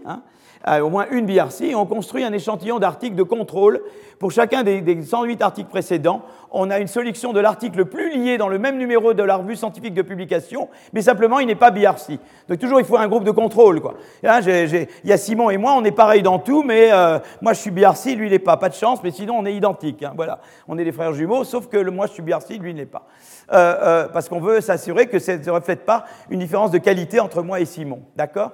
au 0.67 0.89
moins 0.89 1.07
une 1.11 1.27
BRC, 1.27 1.63
et 1.63 1.75
on 1.75 1.87
construit 1.87 2.25
un 2.25 2.33
échantillon 2.33 2.79
d'articles 2.79 3.17
de 3.17 3.23
contrôle. 3.23 3.83
Pour 4.19 4.31
chacun 4.31 4.63
des, 4.63 5.03
108 5.03 5.43
articles 5.43 5.69
précédents, 5.69 6.23
on 6.51 6.71
a 6.71 6.79
une 6.79 6.87
sélection 6.87 7.33
de 7.33 7.41
l'article 7.41 7.79
le 7.79 7.85
plus 7.85 8.11
lié 8.11 8.39
dans 8.39 8.49
le 8.49 8.59
même 8.59 8.79
numéro 8.79 9.13
de 9.13 9.23
la 9.23 9.37
revue 9.37 9.57
scientifique 9.57 9.93
de 9.93 10.03
publication, 10.03 10.69
mais 10.93 11.03
simplement 11.03 11.41
il 11.41 11.47
n'est 11.47 11.55
pas 11.55 11.71
BRC. 11.71 12.19
Donc 12.49 12.59
toujours 12.59 12.79
il 12.81 12.87
faut 12.87 12.97
un 12.97 13.09
groupe 13.09 13.25
de 13.25 13.33
contrôle. 13.33 13.81
Quoi. 13.81 13.95
il 14.23 14.87
y 15.05 15.13
a 15.13 15.17
Simon 15.19 15.51
et 15.51 15.59
moi, 15.59 15.75
on 15.77 15.85
est 15.85 15.93
pareil 15.93 16.23
dans 16.23 16.39
tout, 16.39 16.63
mais 16.63 16.91
euh, 16.93 17.19
moi 17.43 17.53
je 17.53 17.61
suis 17.61 17.71
BRC, 17.71 18.15
lui 18.17 18.29
il 18.29 18.31
n'est 18.31 18.39
pas. 18.39 18.57
Pas 18.57 18.69
de 18.69 18.75
chance, 18.75 19.01
mais 19.03 19.11
sinon 19.11 19.35
on 19.39 19.45
est 19.47 19.55
identiques. 19.55 20.03
Hein, 20.05 20.13
voilà. 20.17 20.39
On 20.69 20.79
est 20.79 20.85
des 20.85 20.93
frères 20.93 21.13
jumeaux, 21.13 21.45
sauf 21.45 21.67
que 21.67 21.77
le, 21.77 21.91
moi 21.91 22.07
je 22.07 22.13
suis 22.13 22.23
BRC, 22.23 22.57
lui 22.61 22.71
il 22.71 22.77
n'est 22.77 22.87
pas. 22.87 23.07
Euh, 23.53 23.77
euh, 23.83 24.09
parce 24.09 24.29
qu'on 24.29 24.41
veut 24.41 24.61
s'assurer 24.61 25.07
que 25.07 25.19
ça 25.19 25.37
ne 25.37 25.51
reflète 25.51 25.85
pas 25.85 26.05
une 26.31 26.39
différence 26.39 26.71
de 26.71 26.79
qualité 26.79 27.21
entre 27.21 27.43
moi 27.43 27.61
et 27.61 27.67
Simon. 27.67 28.01
D'accord? 28.17 28.53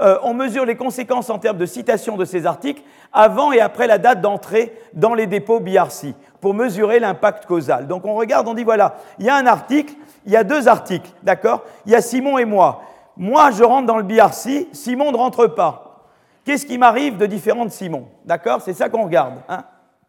Euh, 0.00 0.18
On 0.22 0.34
mesure 0.34 0.64
les 0.64 0.76
conséquences 0.76 1.30
en 1.30 1.38
termes 1.38 1.58
de 1.58 1.66
citation 1.66 2.16
de 2.16 2.24
ces 2.24 2.46
articles 2.46 2.82
avant 3.12 3.52
et 3.52 3.60
après 3.60 3.86
la 3.86 3.98
date 3.98 4.20
d'entrée 4.20 4.72
dans 4.92 5.14
les 5.14 5.26
dépôts 5.26 5.60
BRC 5.60 6.14
pour 6.40 6.54
mesurer 6.54 6.98
l'impact 6.98 7.46
causal. 7.46 7.86
Donc 7.86 8.04
on 8.04 8.14
regarde, 8.14 8.48
on 8.48 8.54
dit 8.54 8.64
voilà, 8.64 8.96
il 9.18 9.26
y 9.26 9.30
a 9.30 9.36
un 9.36 9.46
article, 9.46 9.94
il 10.26 10.32
y 10.32 10.36
a 10.36 10.44
deux 10.44 10.68
articles, 10.68 11.10
d'accord? 11.22 11.62
Il 11.86 11.92
y 11.92 11.94
a 11.94 12.00
Simon 12.00 12.38
et 12.38 12.44
moi. 12.44 12.82
Moi, 13.16 13.50
je 13.50 13.62
rentre 13.62 13.86
dans 13.86 13.98
le 13.98 14.02
BRC, 14.02 14.68
Simon 14.72 15.12
ne 15.12 15.16
rentre 15.16 15.46
pas. 15.46 16.06
Qu'est-ce 16.44 16.66
qui 16.66 16.78
m'arrive 16.78 17.18
de 17.18 17.26
différent 17.26 17.64
de 17.64 17.70
Simon? 17.70 18.08
D'accord? 18.24 18.60
C'est 18.62 18.72
ça 18.72 18.88
qu'on 18.88 19.04
regarde. 19.04 19.34
Hein? 19.48 19.64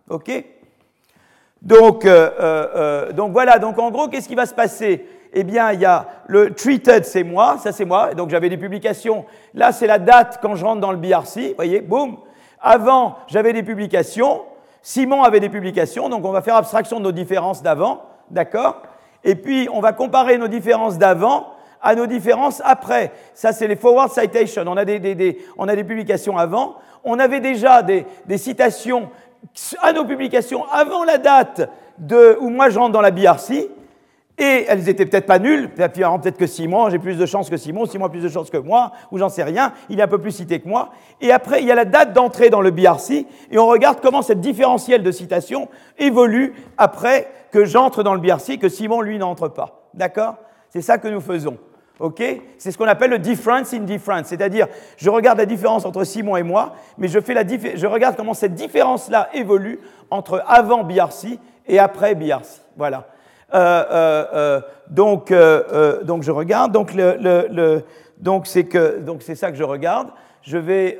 OK? 0.09 0.31
Donc, 1.63 2.03
euh, 2.03 2.29
euh, 2.39 2.67
euh, 2.75 3.11
donc 3.13 3.31
voilà, 3.31 3.57
donc 3.57 3.79
en 3.79 3.89
gros, 3.89 4.09
qu'est-ce 4.09 4.27
qui 4.27 4.35
va 4.35 4.45
se 4.45 4.53
passer? 4.53 5.07
Eh 5.31 5.45
bien, 5.45 5.71
il 5.71 5.79
y 5.79 5.85
a 5.85 6.07
le 6.27 6.53
treated, 6.53 7.05
c'est 7.05 7.23
moi, 7.23 7.55
ça 7.57 7.71
c'est 7.71 7.85
moi, 7.85 8.13
donc 8.13 8.29
j'avais 8.29 8.49
des 8.49 8.57
publications. 8.57 9.25
Là, 9.53 9.71
c'est 9.71 9.87
la 9.87 9.97
date 9.97 10.39
quand 10.41 10.55
je 10.55 10.65
rentre 10.65 10.81
dans 10.81 10.91
le 10.91 10.97
BRC, 10.97 11.49
vous 11.49 11.55
voyez, 11.55 11.79
boum. 11.79 12.17
Avant, 12.59 13.15
j'avais 13.27 13.53
des 13.53 13.63
publications, 13.63 14.41
Simon 14.81 15.23
avait 15.23 15.39
des 15.39 15.49
publications, 15.49 16.09
donc 16.09 16.25
on 16.25 16.31
va 16.31 16.41
faire 16.41 16.57
abstraction 16.57 16.99
de 16.99 17.05
nos 17.05 17.11
différences 17.13 17.63
d'avant, 17.63 18.03
d'accord? 18.29 18.83
Et 19.23 19.35
puis, 19.35 19.69
on 19.71 19.79
va 19.79 19.93
comparer 19.93 20.37
nos 20.37 20.49
différences 20.49 20.97
d'avant 20.97 21.47
à 21.81 21.95
nos 21.95 22.07
différences 22.07 22.61
après. 22.65 23.11
Ça, 23.33 23.51
c'est 23.51 23.67
les 23.67 23.75
forward 23.75 24.11
citations. 24.11 24.63
On 24.67 24.77
a 24.77 24.85
des, 24.85 24.99
des, 24.99 25.15
des, 25.15 25.37
on 25.57 25.67
a 25.67 25.75
des 25.75 25.83
publications 25.83 26.37
avant. 26.37 26.75
On 27.03 27.19
avait 27.19 27.41
déjà 27.41 27.81
des, 27.81 28.05
des 28.25 28.37
citations 28.37 29.09
à 29.81 29.93
nos 29.93 30.05
publications 30.05 30.65
avant 30.71 31.03
la 31.03 31.17
date 31.17 31.69
de, 31.97 32.37
où 32.39 32.49
moi 32.49 32.69
je 32.69 32.79
rentre 32.79 32.91
dans 32.91 33.01
la 33.01 33.11
BRC, 33.11 33.69
et 34.37 34.65
elles 34.67 34.89
étaient 34.89 35.05
peut-être 35.05 35.27
pas 35.27 35.37
nulles, 35.37 35.69
peut-être 35.69 36.37
que 36.37 36.47
Simon, 36.47 36.89
j'ai 36.89 36.97
plus 36.97 37.17
de 37.17 37.25
chance 37.25 37.49
que 37.51 37.57
Simon, 37.57 37.85
Simon 37.85 38.05
a 38.05 38.09
plus 38.09 38.23
de 38.23 38.29
chance 38.29 38.49
que 38.49 38.57
moi, 38.57 38.91
ou 39.11 39.19
j'en 39.19 39.29
sais 39.29 39.43
rien, 39.43 39.73
il 39.89 39.99
est 39.99 40.03
un 40.03 40.07
peu 40.07 40.17
plus 40.17 40.31
cité 40.31 40.59
que 40.59 40.67
moi. 40.67 40.89
Et 41.21 41.31
après, 41.31 41.61
il 41.61 41.67
y 41.67 41.71
a 41.71 41.75
la 41.75 41.85
date 41.85 42.13
d'entrée 42.13 42.49
dans 42.49 42.61
le 42.61 42.71
BRC, 42.71 43.27
et 43.51 43.57
on 43.59 43.67
regarde 43.67 43.99
comment 44.01 44.23
cette 44.23 44.41
différentielle 44.41 45.03
de 45.03 45.11
citation 45.11 45.69
évolue 45.99 46.55
après 46.79 47.27
que 47.51 47.65
j'entre 47.65 48.01
dans 48.01 48.15
le 48.15 48.19
BRC, 48.19 48.57
que 48.57 48.69
Simon, 48.69 49.01
lui, 49.01 49.19
n'entre 49.19 49.49
pas. 49.49 49.87
D'accord? 49.93 50.37
C'est 50.69 50.81
ça 50.81 50.97
que 50.97 51.07
nous 51.07 51.21
faisons. 51.21 51.59
OK? 51.99 52.23
C'est 52.57 52.71
ce 52.71 52.77
qu'on 52.77 52.87
appelle 52.87 53.11
le 53.11 53.19
difference 53.19 53.73
in 53.73 53.79
difference, 53.79 54.27
c'est-à-dire 54.27 54.67
je 54.97 55.09
regarde 55.09 55.37
la 55.37 55.45
différence 55.45 55.85
entre 55.85 56.03
Simon 56.03 56.37
et 56.37 56.43
moi, 56.43 56.73
mais 56.97 57.07
je, 57.07 57.19
fais 57.19 57.33
la 57.33 57.43
je 57.47 57.87
regarde 57.87 58.15
comment 58.15 58.33
cette 58.33 58.55
différence-là 58.55 59.29
évolue 59.33 59.79
entre 60.09 60.43
avant 60.47 60.83
BRC 60.83 61.39
et 61.67 61.79
après 61.79 62.15
BRC. 62.15 62.61
Voilà. 62.75 63.07
Euh, 63.53 63.83
euh, 63.91 64.25
euh, 64.33 64.61
donc, 64.89 65.33
donc 66.05 66.23
je 66.23 66.31
regarde, 66.31 66.71
donc 66.71 66.93
le, 66.93 67.17
le, 67.19 67.83
que 68.63 68.99
donc 68.99 69.21
c'est 69.21 69.35
ça 69.35 69.51
que 69.51 69.57
je 69.57 69.63
regarde. 69.63 70.09
Je 70.41 70.57
vais, 70.57 70.97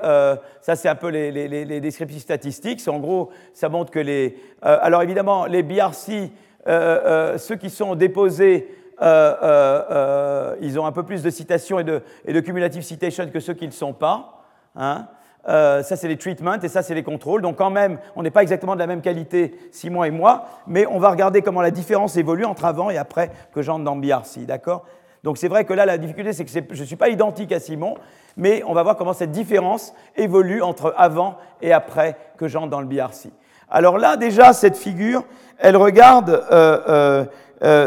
ça 0.62 0.76
c'est 0.76 0.88
un 0.88 0.96
peu 0.96 1.10
les, 1.10 1.32
les, 1.32 1.66
les, 1.66 1.82
descriptifs 1.82 2.22
statistiques. 2.22 2.82
En 2.88 3.00
gros, 3.00 3.30
ça 3.54 3.70
montre 3.70 3.92
que 3.92 4.00
les, 4.00 4.38
alors 4.62 5.02
évidemment 5.02 5.46
les 5.46 5.64
BRC, 5.64 6.32
ceux 6.66 7.56
qui 7.56 7.70
sont 7.70 7.96
déposés 7.96 8.68
ils 10.62 10.80
ont 10.80 10.86
un 10.86 10.92
peu 10.92 11.04
plus 11.04 11.24
de 11.24 11.30
citations 11.30 11.80
et 11.80 11.84
de, 11.84 12.02
et 12.26 12.34
de 12.34 12.40
cumulative 12.40 12.82
citation 12.82 13.28
que 13.28 13.40
ceux 13.40 13.54
qui 13.54 13.66
ne 13.66 13.72
le 13.72 13.76
sont 13.76 13.94
pas. 13.94 14.44
Hein. 14.76 15.08
ça, 15.46 15.84
c'est 15.96 16.08
les 16.08 16.18
treatments 16.18 16.60
et 16.62 16.68
ça, 16.68 16.82
c'est 16.82 16.96
les 16.96 17.04
contrôles. 17.04 17.42
Donc, 17.42 17.58
quand 17.58 17.70
même, 17.70 18.00
on 18.16 18.24
n'est 18.24 18.32
pas 18.32 18.42
exactement 18.42 18.76
de 18.76 18.80
la 18.80 18.88
même 18.88 19.02
qualité, 19.02 19.56
Simon 19.72 20.04
et 20.04 20.12
moi, 20.12 20.46
mais 20.68 20.86
on 20.88 21.00
va 21.00 21.10
regarder 21.12 21.42
comment 21.42 21.62
la 21.62 21.72
différence 21.72 22.18
évolue 22.18 22.46
entre 22.46 22.66
avant 22.66 22.90
et 22.90 22.98
après 22.98 23.32
que 23.54 23.62
j'entre 23.62 23.84
dans 23.84 23.96
BRC. 23.96 24.46
D'accord? 24.46 24.86
Donc, 25.24 25.38
c'est 25.38 25.48
vrai 25.48 25.64
que 25.64 25.74
là, 25.74 25.86
la 25.86 25.98
difficulté, 25.98 26.34
c'est 26.34 26.44
que 26.44 26.52
je 26.52 26.82
ne 26.82 26.86
suis 26.86 26.98
pas 26.98 27.10
identique 27.10 27.52
à 27.54 27.60
Simon, 27.60 27.96
mais 28.36 28.62
on 28.68 28.74
va 28.74 28.84
voir 28.84 28.98
comment 28.98 29.14
cette 29.14 29.32
différence 29.32 29.94
évolue 30.18 30.62
entre 30.62 30.94
avant 30.98 31.38
et 31.62 31.72
après 31.72 32.18
que 32.38 32.48
j'entre 32.48 32.70
dans 32.70 32.82
le 32.82 32.88
BRC. 32.88 33.30
Alors 33.70 33.98
là, 33.98 34.18
déjà, 34.18 34.54
cette 34.54 34.78
figure, 34.78 35.24
elle 35.58 35.78
regarde 35.78 36.46
euh, 36.52 37.26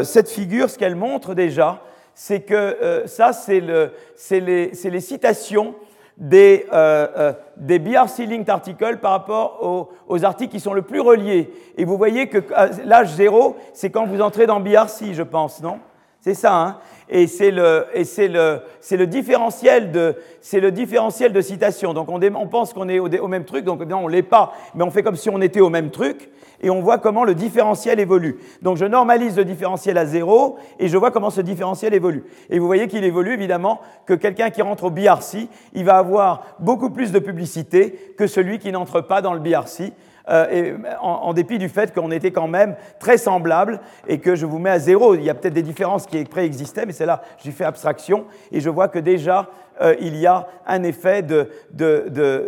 cette 0.03 0.29
figure, 0.29 0.69
ce 0.69 0.77
qu'elle 0.77 0.95
montre 0.95 1.33
déjà, 1.33 1.81
c'est 2.19 2.41
que 2.41 2.55
euh, 2.55 3.05
ça, 3.05 3.31
c'est 3.31 3.59
les, 3.59 5.01
citations 5.01 5.75
des, 6.17 6.65
euh, 6.73 7.31
des 7.57 7.77
BRC 7.77 8.25
linked 8.25 8.49
articles 8.49 8.97
par 8.97 9.11
rapport 9.11 9.59
aux, 9.61 9.89
aux, 10.07 10.25
articles 10.25 10.51
qui 10.51 10.59
sont 10.59 10.73
le 10.73 10.81
plus 10.81 10.99
reliés. 10.99 11.53
Et 11.77 11.85
vous 11.85 11.95
voyez 11.95 12.27
que 12.27 12.43
l'âge 12.85 13.13
zéro, 13.13 13.55
c'est 13.71 13.91
quand 13.91 14.07
vous 14.07 14.19
entrez 14.19 14.47
dans 14.47 14.59
BRC, 14.59 15.13
je 15.13 15.21
pense, 15.21 15.61
non? 15.61 15.77
C'est 16.19 16.33
ça, 16.33 16.55
hein? 16.55 16.79
Et 17.09 17.27
c'est 17.27 17.51
le, 17.51 17.85
le, 17.93 18.61
le 18.97 19.05
différentiel 19.07 19.91
de, 19.91 21.41
citation. 21.41 21.93
Donc 21.93 22.09
on, 22.09 22.47
pense 22.47 22.73
qu'on 22.73 22.89
est 22.89 22.99
au, 22.99 23.07
au, 23.07 23.27
même 23.27 23.45
truc, 23.45 23.63
donc 23.63 23.81
non, 23.85 24.03
on 24.03 24.07
l'est 24.07 24.23
pas, 24.23 24.53
mais 24.75 24.83
on 24.83 24.91
fait 24.91 25.03
comme 25.03 25.15
si 25.15 25.29
on 25.29 25.41
était 25.41 25.61
au 25.61 25.69
même 25.69 25.89
truc, 25.89 26.29
et 26.61 26.69
on 26.69 26.81
voit 26.81 26.97
comment 26.97 27.23
le 27.23 27.35
différentiel 27.35 27.99
évolue. 27.99 28.37
Donc 28.61 28.77
je 28.77 28.85
normalise 28.85 29.37
le 29.37 29.45
différentiel 29.45 29.97
à 29.97 30.05
zéro, 30.05 30.57
et 30.79 30.87
je 30.87 30.97
vois 30.97 31.11
comment 31.11 31.29
ce 31.29 31.41
différentiel 31.41 31.93
évolue. 31.93 32.23
Et 32.49 32.59
vous 32.59 32.65
voyez 32.65 32.87
qu'il 32.87 33.03
évolue 33.03 33.33
évidemment 33.33 33.79
que 34.05 34.13
quelqu'un 34.13 34.49
qui 34.49 34.61
rentre 34.61 34.85
au 34.85 34.89
BRC, 34.89 35.47
il 35.73 35.85
va 35.85 35.97
avoir 35.97 36.55
beaucoup 36.59 36.89
plus 36.89 37.11
de 37.11 37.19
publicité 37.19 38.13
que 38.17 38.27
celui 38.27 38.59
qui 38.59 38.71
n'entre 38.71 39.01
pas 39.01 39.21
dans 39.21 39.33
le 39.33 39.39
BRC. 39.39 39.93
Euh, 40.29 40.47
et 40.51 40.73
en, 41.01 41.33
dépit 41.33 41.57
du 41.57 41.69
fait 41.69 41.93
qu'on 41.93 42.11
était 42.11 42.31
quand 42.31 42.47
même 42.47 42.75
très 42.99 43.17
semblables 43.17 43.79
et 44.07 44.19
que 44.19 44.35
je 44.35 44.45
vous 44.45 44.59
mets 44.59 44.69
à 44.69 44.79
zéro. 44.79 45.15
Il 45.15 45.23
y 45.23 45.29
a 45.29 45.33
peut-être 45.33 45.53
des 45.53 45.61
différences 45.61 46.05
qui 46.05 46.23
préexistaient, 46.25 46.85
mais 46.85 46.93
c'est 46.93 47.05
là 47.05 47.21
j'ai 47.43 47.51
fait 47.51 47.63
abstraction 47.63 48.25
et 48.51 48.59
je 48.59 48.69
vois 48.69 48.87
que 48.87 48.99
déjà 48.99 49.49
euh, 49.81 49.95
il 49.99 50.17
y 50.17 50.25
a 50.25 50.47
un 50.65 50.83
effet 50.83 51.21
de, 51.21 51.49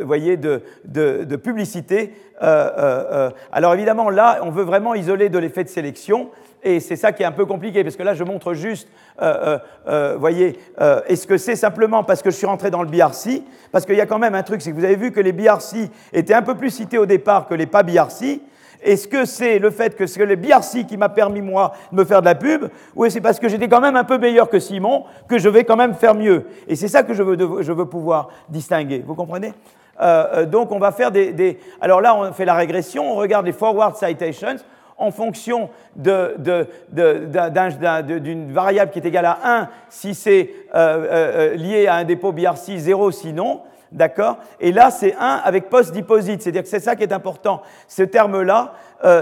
voyez, 0.03 0.35
de, 0.35 0.63
de 0.85 1.35
publicité. 1.35 2.13
Euh, 2.41 3.29
alors 3.51 3.73
évidemment, 3.73 4.09
là, 4.09 4.39
on 4.43 4.49
veut 4.49 4.63
vraiment 4.63 4.95
isoler 4.95 5.29
de 5.29 5.37
l'effet 5.37 5.63
de 5.63 5.69
sélection. 5.69 6.29
Et 6.63 6.79
c'est 6.79 6.95
ça 6.95 7.11
qui 7.11 7.23
est 7.23 7.25
un 7.25 7.31
peu 7.31 7.45
compliqué, 7.45 7.83
parce 7.83 7.95
que 7.95 8.03
là, 8.03 8.13
je 8.13 8.23
montre 8.23 8.53
juste, 8.53 8.89
euh, 9.21 9.33
euh, 9.45 9.59
euh 9.87 10.17
voyez, 10.17 10.59
euh, 10.81 11.01
est-ce 11.07 11.25
que 11.25 11.37
c'est 11.37 11.55
simplement 11.55 12.03
parce 12.03 12.21
que 12.21 12.31
je 12.31 12.35
suis 12.35 12.47
rentré 12.47 12.69
dans 12.69 12.83
le 12.83 12.89
BRC 12.89 13.43
Parce 13.71 13.85
qu'il 13.85 13.95
y 13.95 14.01
a 14.01 14.05
quand 14.05 14.19
même 14.19 14.35
un 14.35 14.43
truc, 14.43 14.61
c'est 14.61 14.71
que 14.71 14.75
vous 14.75 14.83
avez 14.83 14.97
vu 14.97 15.11
que 15.11 15.21
les 15.21 15.31
BRC 15.31 15.89
étaient 16.11 16.33
un 16.33 16.41
peu 16.41 16.55
plus 16.55 16.69
cités 16.69 16.97
au 16.97 17.05
départ 17.05 17.47
que 17.47 17.53
les 17.53 17.65
pas 17.65 17.83
BRC. 17.83 18.41
Est-ce 18.81 19.07
que 19.07 19.25
c'est 19.25 19.59
le 19.59 19.71
fait 19.71 19.95
que 19.95 20.05
c'est 20.05 20.25
le 20.25 20.35
BRC 20.35 20.85
qui 20.87 20.97
m'a 20.97 21.09
permis, 21.09 21.41
moi, 21.41 21.73
de 21.91 21.97
me 21.97 22.05
faire 22.05 22.21
de 22.21 22.25
la 22.25 22.35
pub 22.35 22.65
Ou 22.95 23.09
c'est 23.09 23.21
parce 23.21 23.39
que 23.39 23.47
j'étais 23.47 23.67
quand 23.67 23.81
même 23.81 23.95
un 23.95 24.05
peu 24.05 24.17
meilleur 24.17 24.49
que 24.49 24.59
Simon 24.59 25.05
que 25.27 25.37
je 25.37 25.49
vais 25.49 25.63
quand 25.63 25.75
même 25.77 25.93
faire 25.93 26.15
mieux? 26.15 26.45
Et 26.67 26.75
c'est 26.75 26.87
ça 26.87 27.03
que 27.03 27.13
je 27.13 27.23
veux, 27.23 27.61
je 27.61 27.71
veux 27.71 27.85
pouvoir 27.85 28.29
distinguer. 28.49 29.03
Vous 29.05 29.15
comprenez? 29.15 29.53
Donc 30.47 30.71
on 30.71 30.79
va 30.79 30.93
faire 30.93 31.11
des, 31.11 31.59
Alors 31.81 31.99
là, 31.99 32.15
on 32.15 32.31
fait 32.31 32.45
la 32.45 32.53
régression, 32.53 33.11
on 33.11 33.15
regarde 33.15 33.45
les 33.45 33.51
forward 33.51 33.97
citations 33.97 34.55
en 34.99 35.11
fonction 35.11 35.69
d'une 35.95 36.67
variable 38.51 38.91
qui 38.91 38.99
est 38.99 39.05
égale 39.05 39.25
à 39.25 39.39
1 39.43 39.69
si 39.89 40.13
c'est 40.13 40.51
euh, 40.75 41.05
euh, 41.05 41.53
euh, 41.53 41.55
lié 41.55 41.87
à 41.87 41.95
un 41.95 42.03
dépôt 42.03 42.31
BRC, 42.31 42.77
0 42.77 43.11
sinon. 43.11 43.61
D'accord? 43.91 44.37
Et 44.59 44.71
là, 44.71 44.91
c'est 44.91 45.15
1 45.15 45.41
avec 45.43 45.69
post-deposit. 45.69 46.41
C'est-à-dire 46.41 46.61
que 46.61 46.67
c'est 46.67 46.79
ça 46.79 46.95
qui 46.95 47.01
est 47.01 47.11
important. 47.11 47.63
Ce 47.87 48.03
terme-là, 48.03 48.73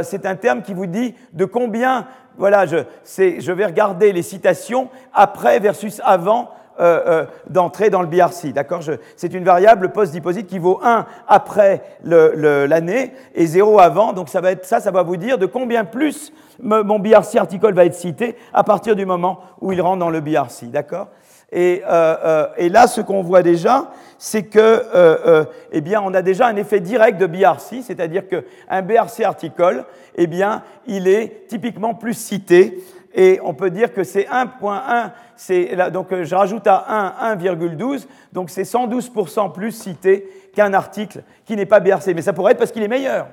c'est 0.04 0.26
un 0.26 0.36
terme 0.36 0.62
qui 0.62 0.74
vous 0.74 0.88
dit 0.88 1.16
de 1.32 1.46
combien, 1.46 2.06
voilà, 2.36 2.66
je, 2.66 2.80
je 3.06 3.52
vais 3.54 3.66
regarder 3.66 4.12
les 4.12 4.24
citations 4.24 4.90
après 5.14 5.60
versus 5.60 6.02
avant 6.04 6.50
euh, 6.80 7.02
euh, 7.08 7.26
d'entrer 7.50 7.90
dans 7.90 8.02
le 8.02 8.08
BRC. 8.08 8.54
D'accord? 8.54 8.82
C'est 9.16 9.34
une 9.34 9.44
variable 9.44 9.92
post-deposit 9.92 10.46
qui 10.46 10.60
vaut 10.60 10.80
1 10.84 11.06
après 11.28 11.82
l'année 12.04 13.14
et 13.34 13.48
0 13.48 13.80
avant. 13.80 14.14
Donc 14.14 14.30
ça, 14.30 14.42
va 14.42 14.52
être, 14.52 14.64
ça, 14.66 14.80
ça 14.80 14.92
va 14.92 15.02
vous 15.02 15.18
dire 15.18 15.40
de 15.40 15.48
combien 15.48 15.86
plus 15.86 16.32
mon 16.60 17.00
BRC 17.00 17.38
article 17.38 17.74
va 17.74 17.86
être 17.86 17.96
cité 17.96 18.36
à 18.54 18.64
partir 18.64 18.96
du 18.96 19.06
moment 19.06 19.40
où 19.60 19.72
il 19.72 19.82
rentre 19.82 20.00
dans 20.00 20.12
le 20.12 20.22
BRC. 20.22 20.66
D'accord? 20.72 21.08
Et, 21.52 21.82
euh, 21.88 22.48
et, 22.58 22.70
là, 22.70 22.88
ce 22.88 23.02
qu'on 23.02 23.24
voit 23.24 23.42
déjà, 23.42 23.90
c'est 24.20 24.44
que, 24.44 25.46
eh 25.72 25.82
bien, 25.82 26.02
on 26.04 26.14
a 26.14 26.22
déjà 26.22 26.48
un 26.48 26.56
effet 26.58 26.80
direct 26.80 27.20
de 27.20 27.26
BRC, 27.26 27.82
c'est-à-dire 27.82 28.24
qu'un 28.28 28.82
BRC 28.82 29.24
article, 29.24 29.86
eh 30.16 30.28
bien, 30.28 30.62
il 30.86 31.08
est 31.08 31.48
typiquement 31.48 31.94
plus 31.94 32.16
cité 32.16 32.84
et 33.20 33.40
on 33.44 33.56
peut 33.56 33.72
dire 33.72 33.92
que 33.92 34.04
c'est 34.04 34.28
1.1, 34.28 35.90
donc 35.90 36.14
euh, 36.14 36.24
je 36.24 36.36
rajoute 36.36 36.68
à 36.68 36.86
1 37.32 37.36
1,12, 37.36 38.06
donc 38.32 38.52
c'est 38.52 38.62
112% 38.62 39.52
plus 39.52 39.72
cité 39.72 40.30
qu'un 40.54 40.72
article 40.76 41.24
qui 41.44 41.56
n'est 41.56 41.66
pas 41.66 41.80
BRC. 41.80 42.14
Mais 42.14 42.22
ça 42.22 42.32
pourrait 42.32 42.52
être 42.52 42.60
parce 42.60 42.72
qu'il 42.72 42.84
est 42.84 42.88
meilleur. 42.88 43.28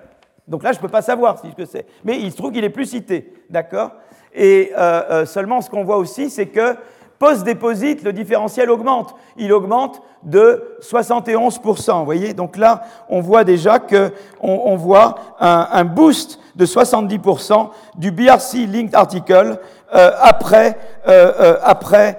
Donc 0.49 0.63
là, 0.63 0.73
je 0.73 0.79
ne 0.79 0.83
peux 0.83 0.89
pas 0.89 1.03
savoir 1.03 1.39
ce 1.39 1.55
que 1.55 1.67
c'est. 1.67 1.85
Mais 2.03 2.19
il 2.19 2.33
se 2.33 2.37
trouve 2.39 2.51
qu'il 2.51 2.65
est 2.65 2.71
plus 2.71 2.87
cité, 2.87 3.31
d'accord? 3.51 3.93
Et 4.35 4.73
euh, 4.75 5.03
euh, 5.11 5.27
seulement, 5.27 5.61
ce 5.61 5.69
qu'on 5.69 5.85
voit 5.85 5.99
aussi, 5.99 6.31
c'est 6.31 6.47
que 6.47 6.77
post-déposit, 7.25 8.03
le 8.03 8.13
différentiel 8.13 8.69
augmente. 8.69 9.15
Il 9.39 9.51
augmente 9.51 10.03
de 10.25 10.77
71%. 10.83 12.01
Vous 12.01 12.05
voyez 12.05 12.35
Donc 12.35 12.59
là, 12.59 12.83
on 13.09 13.23
voit 13.23 13.45
déjà 13.45 13.79
qu'on 13.79 14.11
on 14.43 14.77
voit 14.77 15.15
un, 15.41 15.69
un 15.73 15.85
boost 15.87 16.39
de 16.55 16.67
70% 16.67 17.71
du 17.97 18.11
BRC 18.11 18.67
Linked 18.69 18.95
Article 18.95 19.59
euh, 19.95 20.11
après, 20.21 20.79
euh, 21.09 21.33
euh, 21.41 21.57
après, 21.63 22.19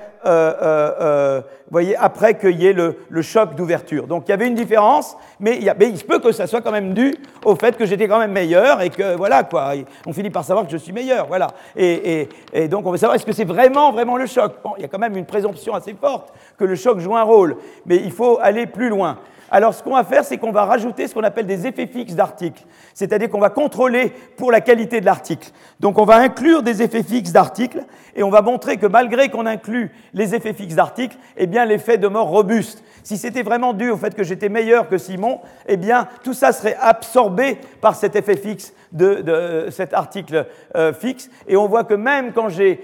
voyez, 1.72 1.96
après 1.98 2.38
qu'il 2.38 2.60
y 2.62 2.68
ait 2.68 2.74
le, 2.74 2.96
choc 3.22 3.56
d'ouverture. 3.56 4.08
Donc 4.08 4.24
il 4.28 4.32
y 4.32 4.34
avait 4.34 4.48
une 4.48 4.56
différence, 4.56 5.18
mais 5.40 5.58
il, 5.58 5.64
y 5.64 5.70
a, 5.70 5.74
se 5.74 6.04
peut 6.04 6.20
que 6.20 6.32
ça 6.32 6.48
soit 6.48 6.62
quand 6.62 6.72
même 6.72 6.94
dû 6.94 7.16
au 7.44 7.56
fait 7.56 7.78
que 7.78 7.86
j'étais 7.86 8.08
quand 8.08 8.20
même 8.20 8.32
meilleur 8.32 8.82
et 8.82 8.90
que 8.90 9.16
voilà 9.16 9.44
quoi, 9.44 9.74
on 10.06 10.14
finit 10.14 10.30
par 10.30 10.44
savoir 10.44 10.66
que 10.66 10.72
je 10.72 10.78
suis 10.78 10.94
meilleur, 10.94 11.28
voilà. 11.28 11.48
Et, 11.76 12.22
et, 12.22 12.30
et 12.54 12.68
donc 12.68 12.86
on 12.86 12.92
veut 12.92 12.98
savoir 12.98 13.16
est-ce 13.16 13.26
que 13.26 13.34
c'est 13.34 13.46
vraiment 13.46 13.92
vraiment 13.92 14.18
le 14.18 14.26
choc. 14.26 14.54
Bon, 14.64 14.72
il 14.78 14.82
y 14.82 14.86
a 14.86 14.88
quand 14.88 15.00
même 15.00 15.18
une 15.18 15.26
présomption 15.26 15.74
assez 15.74 15.94
forte 15.94 16.34
que 16.58 16.66
le 16.66 16.76
choc 16.76 17.00
joue 17.00 17.16
un 17.16 17.24
rôle, 17.24 17.58
mais 17.86 17.98
il 17.98 18.12
faut 18.12 18.40
aller 18.42 18.68
plus 18.68 18.90
loin. 18.90 19.18
Alors 19.56 19.74
ce 19.74 19.82
qu'on 19.82 19.94
va 19.96 20.04
faire, 20.04 20.26
c'est 20.26 20.38
qu'on 20.38 20.52
va 20.52 20.66
rajouter 20.66 21.08
ce 21.08 21.14
qu'on 21.14 21.24
appelle 21.24 21.46
des 21.46 21.66
effets 21.66 21.88
fixes 21.88 22.14
d'articles, 22.14 22.62
c'est-à-dire 22.94 23.30
qu'on 23.30 23.40
va 23.40 23.50
contrôler 23.50 24.12
pour 24.36 24.52
la 24.52 24.60
qualité 24.60 25.00
de 25.00 25.06
l'article. 25.06 25.50
Donc 25.80 25.98
on 25.98 26.04
va 26.04 26.18
inclure 26.18 26.62
des 26.62 26.82
effets 26.82 27.04
fixes 27.04 27.32
d'articles 27.32 27.86
et 28.18 28.24
on 28.24 28.30
va 28.30 28.42
montrer 28.42 28.76
que 28.76 28.86
malgré 28.86 29.30
qu'on 29.30 29.46
inclut 29.46 29.94
les 30.14 30.36
effets 30.36 30.52
fixes 30.52 30.76
d'articles, 30.76 31.16
eh 31.38 31.48
bien 31.48 31.64
l'effet 31.64 31.98
demeure 31.98 32.26
robuste. 32.26 32.84
Si 33.06 33.18
c'était 33.20 33.44
vraiment 33.44 33.74
dû 33.74 33.92
au 33.92 33.98
fait 33.98 34.16
que 34.16 34.24
j'étais 34.24 34.50
meilleur 34.50 34.90
que 34.90 34.98
Simon, 34.98 35.40
eh 35.68 35.78
bien 35.78 36.08
tout 36.24 36.34
ça 36.34 36.52
serait 36.52 36.76
absorbé 36.82 37.60
par 37.80 37.94
cet 37.94 38.16
effet 38.16 38.36
fixe 38.36 38.74
de, 38.92 39.68
cet 39.70 39.94
article 39.94 40.48
euh, 40.76 40.92
fixe. 40.92 41.30
Et 41.48 41.56
on 41.56 41.68
voit 41.68 41.84
que 41.84 41.94
même 41.94 42.34
quand 42.34 42.50
j'ai, 42.50 42.80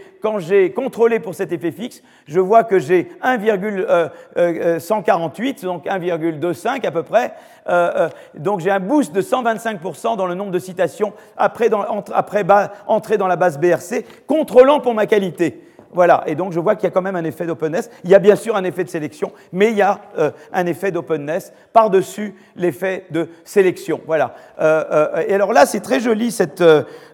contrôlé 0.76 1.20
pour 1.20 1.34
cet 1.34 1.52
effet 1.52 1.72
fixe, 1.72 2.04
je 2.28 2.40
vois 2.40 2.64
que 2.64 2.78
j'ai 2.78 3.10
1,148, 3.24 3.90
euh, 3.90 4.10
euh, 4.38 5.68
donc 5.68 5.86
1,25 5.88 6.86
à 6.86 6.92
peu 6.92 7.02
près. 7.02 7.34
donc 8.36 8.60
j'ai 8.60 8.70
un 8.70 8.80
boost 8.80 9.16
de 9.16 9.24
125% 9.24 10.18
dans 10.18 10.28
le 10.28 10.36
nombre 10.36 10.52
de 10.52 10.60
citations 10.60 11.14
après, 11.36 11.70
dans, 11.70 11.82
après 12.14 12.46
entrer 12.86 13.18
dans 13.18 13.26
la 13.26 13.38
base 13.38 13.58
BRC, 13.58 14.06
contrôlant 14.28 14.82
pour 14.82 14.94
ma 14.94 15.08
qualité. 15.08 15.64
Voilà, 15.94 16.24
et 16.26 16.36
donc 16.36 16.54
je 16.54 16.60
vois 16.60 16.76
qu'il 16.76 16.86
y 16.86 16.88
a 16.88 16.92
quand 16.92 17.02
même 17.02 17.16
un 17.16 17.24
effet 17.24 17.46
d'openness. 17.46 17.90
Il 18.04 18.10
y 18.10 18.16
a 18.16 18.20
bien 18.20 18.36
sûr 18.36 18.56
un 18.56 18.64
effet 18.64 18.84
de 18.84 18.90
sélection, 18.90 19.32
mais 19.52 19.72
il 19.72 19.78
y 19.78 19.82
a 19.82 20.00
euh, 20.18 20.32
un 20.54 20.66
effet 20.66 20.92
d'openness 20.92 21.52
par-dessus 21.74 22.36
l'effet 22.56 23.06
de 23.12 23.28
sélection. 23.44 24.00
Voilà. 24.06 24.36
Euh, 24.60 24.84
euh, 24.92 25.24
et 25.28 25.34
alors 25.34 25.52
là, 25.52 25.66
c'est 25.66 25.82
très 25.82 26.00
joli 26.00 26.32
cette, 26.32 26.64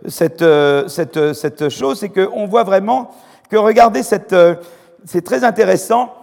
cette, 0.08 0.46
cette, 0.88 1.34
cette 1.34 1.70
chose, 1.70 2.00
c'est 2.00 2.10
qu'on 2.10 2.46
voit 2.46 2.64
vraiment 2.64 3.12
que, 3.50 3.58
regardez, 3.58 4.04
c'est 4.04 5.22
très 5.24 5.44
intéressant, 5.44 6.14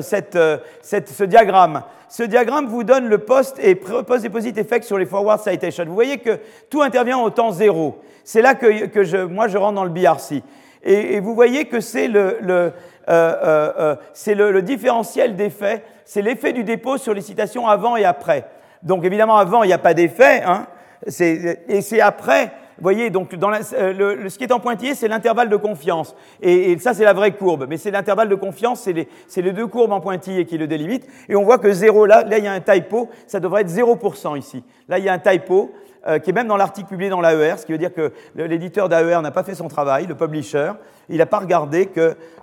cette, 0.00 0.38
cette, 0.82 1.08
ce 1.08 1.24
diagramme. 1.24 1.82
Ce 2.08 2.22
diagramme 2.22 2.66
vous 2.66 2.84
donne 2.84 3.08
le 3.08 3.18
post 3.18 3.58
et 3.60 3.74
post-deposit 3.74 4.56
effect 4.58 4.84
sur 4.84 4.98
les 4.98 5.06
forward 5.06 5.40
citations. 5.40 5.84
Vous 5.86 5.94
voyez 5.94 6.18
que 6.18 6.38
tout 6.70 6.82
intervient 6.82 7.18
au 7.18 7.30
temps 7.30 7.50
zéro. 7.50 8.00
C'est 8.22 8.42
là 8.42 8.54
que, 8.54 8.86
que 8.86 9.02
je, 9.02 9.16
moi 9.16 9.48
je 9.48 9.58
rentre 9.58 9.74
dans 9.74 9.84
le 9.84 9.90
BRC. 9.90 10.42
Et, 10.84 11.20
vous 11.20 11.34
voyez 11.34 11.64
que 11.64 11.80
c'est 11.80 12.08
le, 12.08 12.38
le, 12.40 12.54
euh, 12.54 12.70
euh, 13.08 13.96
euh, 14.28 14.52
le, 14.52 14.62
différentiel 14.62 15.34
d'effet, 15.34 15.82
c'est 16.04 16.22
l'effet 16.22 16.52
du 16.52 16.62
dépôt 16.62 16.98
sur 16.98 17.14
les 17.14 17.22
citations 17.22 17.66
avant 17.66 17.96
et 17.96 18.04
après. 18.04 18.46
Donc 18.82 19.04
évidemment, 19.04 19.36
avant, 19.36 19.62
il 19.62 19.68
n'y 19.68 19.72
a 19.72 19.78
pas 19.78 19.94
d'effet, 19.94 20.42
hein, 20.44 20.66
et 21.06 21.80
c'est 21.80 22.00
après. 22.00 22.52
Vous 22.76 22.82
voyez, 22.82 23.08
donc 23.08 23.36
dans 23.36 23.50
le, 23.50 23.62
ce 23.62 24.36
qui 24.36 24.44
est 24.44 24.52
en 24.52 24.58
pointillé, 24.58 24.94
c'est 24.94 25.06
l'intervalle 25.06 25.48
de 25.48 25.56
confiance. 25.56 26.16
Et, 26.42 26.76
ça, 26.80 26.92
c'est 26.92 27.04
la 27.04 27.12
vraie 27.12 27.30
courbe. 27.30 27.66
Mais 27.68 27.76
c'est 27.76 27.92
l'intervalle 27.92 28.28
de 28.28 28.34
confiance, 28.34 28.80
c'est 28.80 28.92
les, 28.92 29.08
les, 29.36 29.52
deux 29.52 29.68
courbes 29.68 29.92
en 29.92 30.00
pointillé 30.00 30.44
qui 30.44 30.58
le 30.58 30.66
délimitent. 30.66 31.06
Et 31.28 31.36
on 31.36 31.44
voit 31.44 31.58
que 31.58 31.72
0, 31.72 32.06
là, 32.06 32.24
là, 32.24 32.38
il 32.38 32.44
y 32.44 32.48
a 32.48 32.52
un 32.52 32.60
typo, 32.60 33.08
ça 33.28 33.38
devrait 33.38 33.60
être 33.62 33.70
0% 33.70 34.36
ici. 34.36 34.64
Là, 34.88 34.98
il 34.98 35.04
y 35.04 35.08
a 35.08 35.12
un 35.12 35.18
typo. 35.20 35.72
Euh, 36.06 36.18
qui 36.18 36.30
est 36.30 36.32
même 36.34 36.48
dans 36.48 36.58
l'article 36.58 36.88
publié 36.88 37.08
dans 37.08 37.22
l'AER, 37.22 37.58
ce 37.58 37.64
qui 37.64 37.72
veut 37.72 37.78
dire 37.78 37.94
que 37.94 38.12
l'éditeur 38.34 38.90
d'AER 38.90 39.22
n'a 39.22 39.30
pas 39.30 39.42
fait 39.42 39.54
son 39.54 39.68
travail, 39.68 40.06
le 40.06 40.14
publisher, 40.14 40.72
il 41.08 41.16
n'a 41.16 41.24
pas 41.24 41.38
regardé 41.38 41.90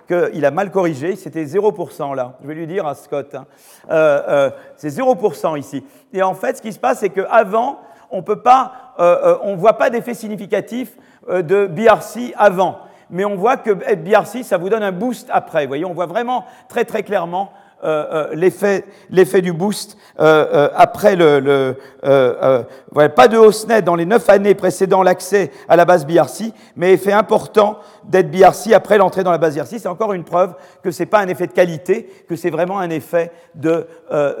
qu'il 0.08 0.44
a 0.44 0.50
mal 0.50 0.72
corrigé, 0.72 1.14
c'était 1.14 1.44
0% 1.44 2.16
là. 2.16 2.34
Je 2.42 2.48
vais 2.48 2.54
lui 2.54 2.66
dire 2.66 2.88
à 2.88 2.96
Scott, 2.96 3.36
hein. 3.36 3.46
euh, 3.88 4.20
euh, 4.28 4.50
c'est 4.76 4.88
0% 4.88 5.56
ici. 5.56 5.84
Et 6.12 6.24
en 6.24 6.34
fait, 6.34 6.56
ce 6.56 6.62
qui 6.62 6.72
se 6.72 6.78
passe, 6.80 6.98
c'est 6.98 7.10
qu'avant, 7.10 7.78
on 8.10 8.24
on 8.24 9.56
voit 9.56 9.78
pas 9.78 9.90
d'effet 9.90 10.14
significatif 10.14 10.96
de 11.28 11.66
BRC 11.66 12.34
avant, 12.36 12.80
mais 13.10 13.24
on 13.24 13.36
voit 13.36 13.56
que 13.58 13.70
BRC, 13.70 14.42
ça 14.42 14.58
vous 14.58 14.70
donne 14.70 14.82
un 14.82 14.92
boost 14.92 15.28
après. 15.32 15.64
Vous 15.64 15.68
voyez, 15.68 15.84
on 15.84 15.94
voit 15.94 16.06
vraiment 16.06 16.44
très 16.68 16.84
très 16.84 17.04
clairement 17.04 17.52
euh, 17.84 18.30
euh, 18.32 18.84
l'effet 19.10 19.42
du 19.42 19.52
boost 19.52 19.96
euh, 20.20 20.68
après 20.76 21.16
le... 21.16 21.76
pas 22.02 23.28
de 23.28 23.36
hausse 23.36 23.66
nette 23.66 23.84
dans 23.84 23.96
les 23.96 24.06
neuf 24.06 24.28
années 24.28 24.54
précédant 24.54 25.02
l'accès 25.02 25.50
à 25.68 25.74
la 25.76 25.84
base 25.84 26.06
BRC, 26.06 26.52
mais 26.76 26.92
effet 26.92 27.12
important 27.12 27.78
d'être 28.04 28.30
BRC 28.30 28.72
après 28.72 28.98
l'entrée 28.98 29.24
dans 29.24 29.32
la 29.32 29.38
base 29.38 29.56
BRC. 29.56 29.78
C'est 29.78 29.88
encore 29.88 30.12
une 30.12 30.24
preuve 30.24 30.54
que 30.82 30.90
ce 30.90 31.02
n'est 31.02 31.08
pas 31.08 31.20
un 31.20 31.28
effet 31.28 31.46
de 31.48 31.52
qualité, 31.52 32.08
que 32.28 32.36
c'est 32.36 32.50
vraiment 32.50 32.78
un 32.78 32.90
effet 32.90 33.32
de 33.54 33.86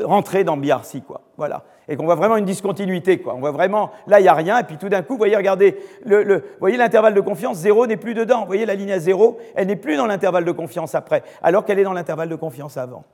rentrer 0.04 0.44
dans 0.44 0.56
BRC. 0.56 1.02
Quoi. 1.06 1.22
Voilà 1.36 1.64
et 1.88 1.96
qu'on 1.96 2.04
voit 2.04 2.14
vraiment 2.14 2.36
une 2.36 2.44
discontinuité. 2.44 3.18
Quoi. 3.18 3.34
On 3.34 3.40
voit 3.40 3.50
vraiment, 3.50 3.90
là, 4.06 4.20
il 4.20 4.22
n'y 4.22 4.28
a 4.28 4.34
rien, 4.34 4.58
et 4.58 4.64
puis 4.64 4.78
tout 4.78 4.88
d'un 4.88 5.02
coup, 5.02 5.14
vous 5.14 5.18
voyez, 5.18 5.36
regardez, 5.36 5.76
le, 6.06 6.44
voyez 6.60 6.76
l'intervalle 6.76 7.14
de 7.14 7.20
confiance, 7.20 7.58
zéro 7.58 7.86
n'est 7.86 7.96
plus 7.96 8.14
dedans. 8.14 8.40
Vous 8.40 8.46
voyez 8.46 8.66
la 8.66 8.74
ligne 8.74 8.92
à 8.92 8.98
zéro, 8.98 9.38
elle 9.54 9.66
n'est 9.66 9.76
plus 9.76 9.96
dans 9.96 10.06
l'intervalle 10.06 10.44
de 10.44 10.52
confiance 10.52 10.94
après, 10.94 11.22
alors 11.42 11.64
qu'elle 11.64 11.78
est 11.78 11.84
dans 11.84 11.92
l'intervalle 11.92 12.28
de 12.28 12.36
confiance 12.36 12.76
avant. 12.76 13.04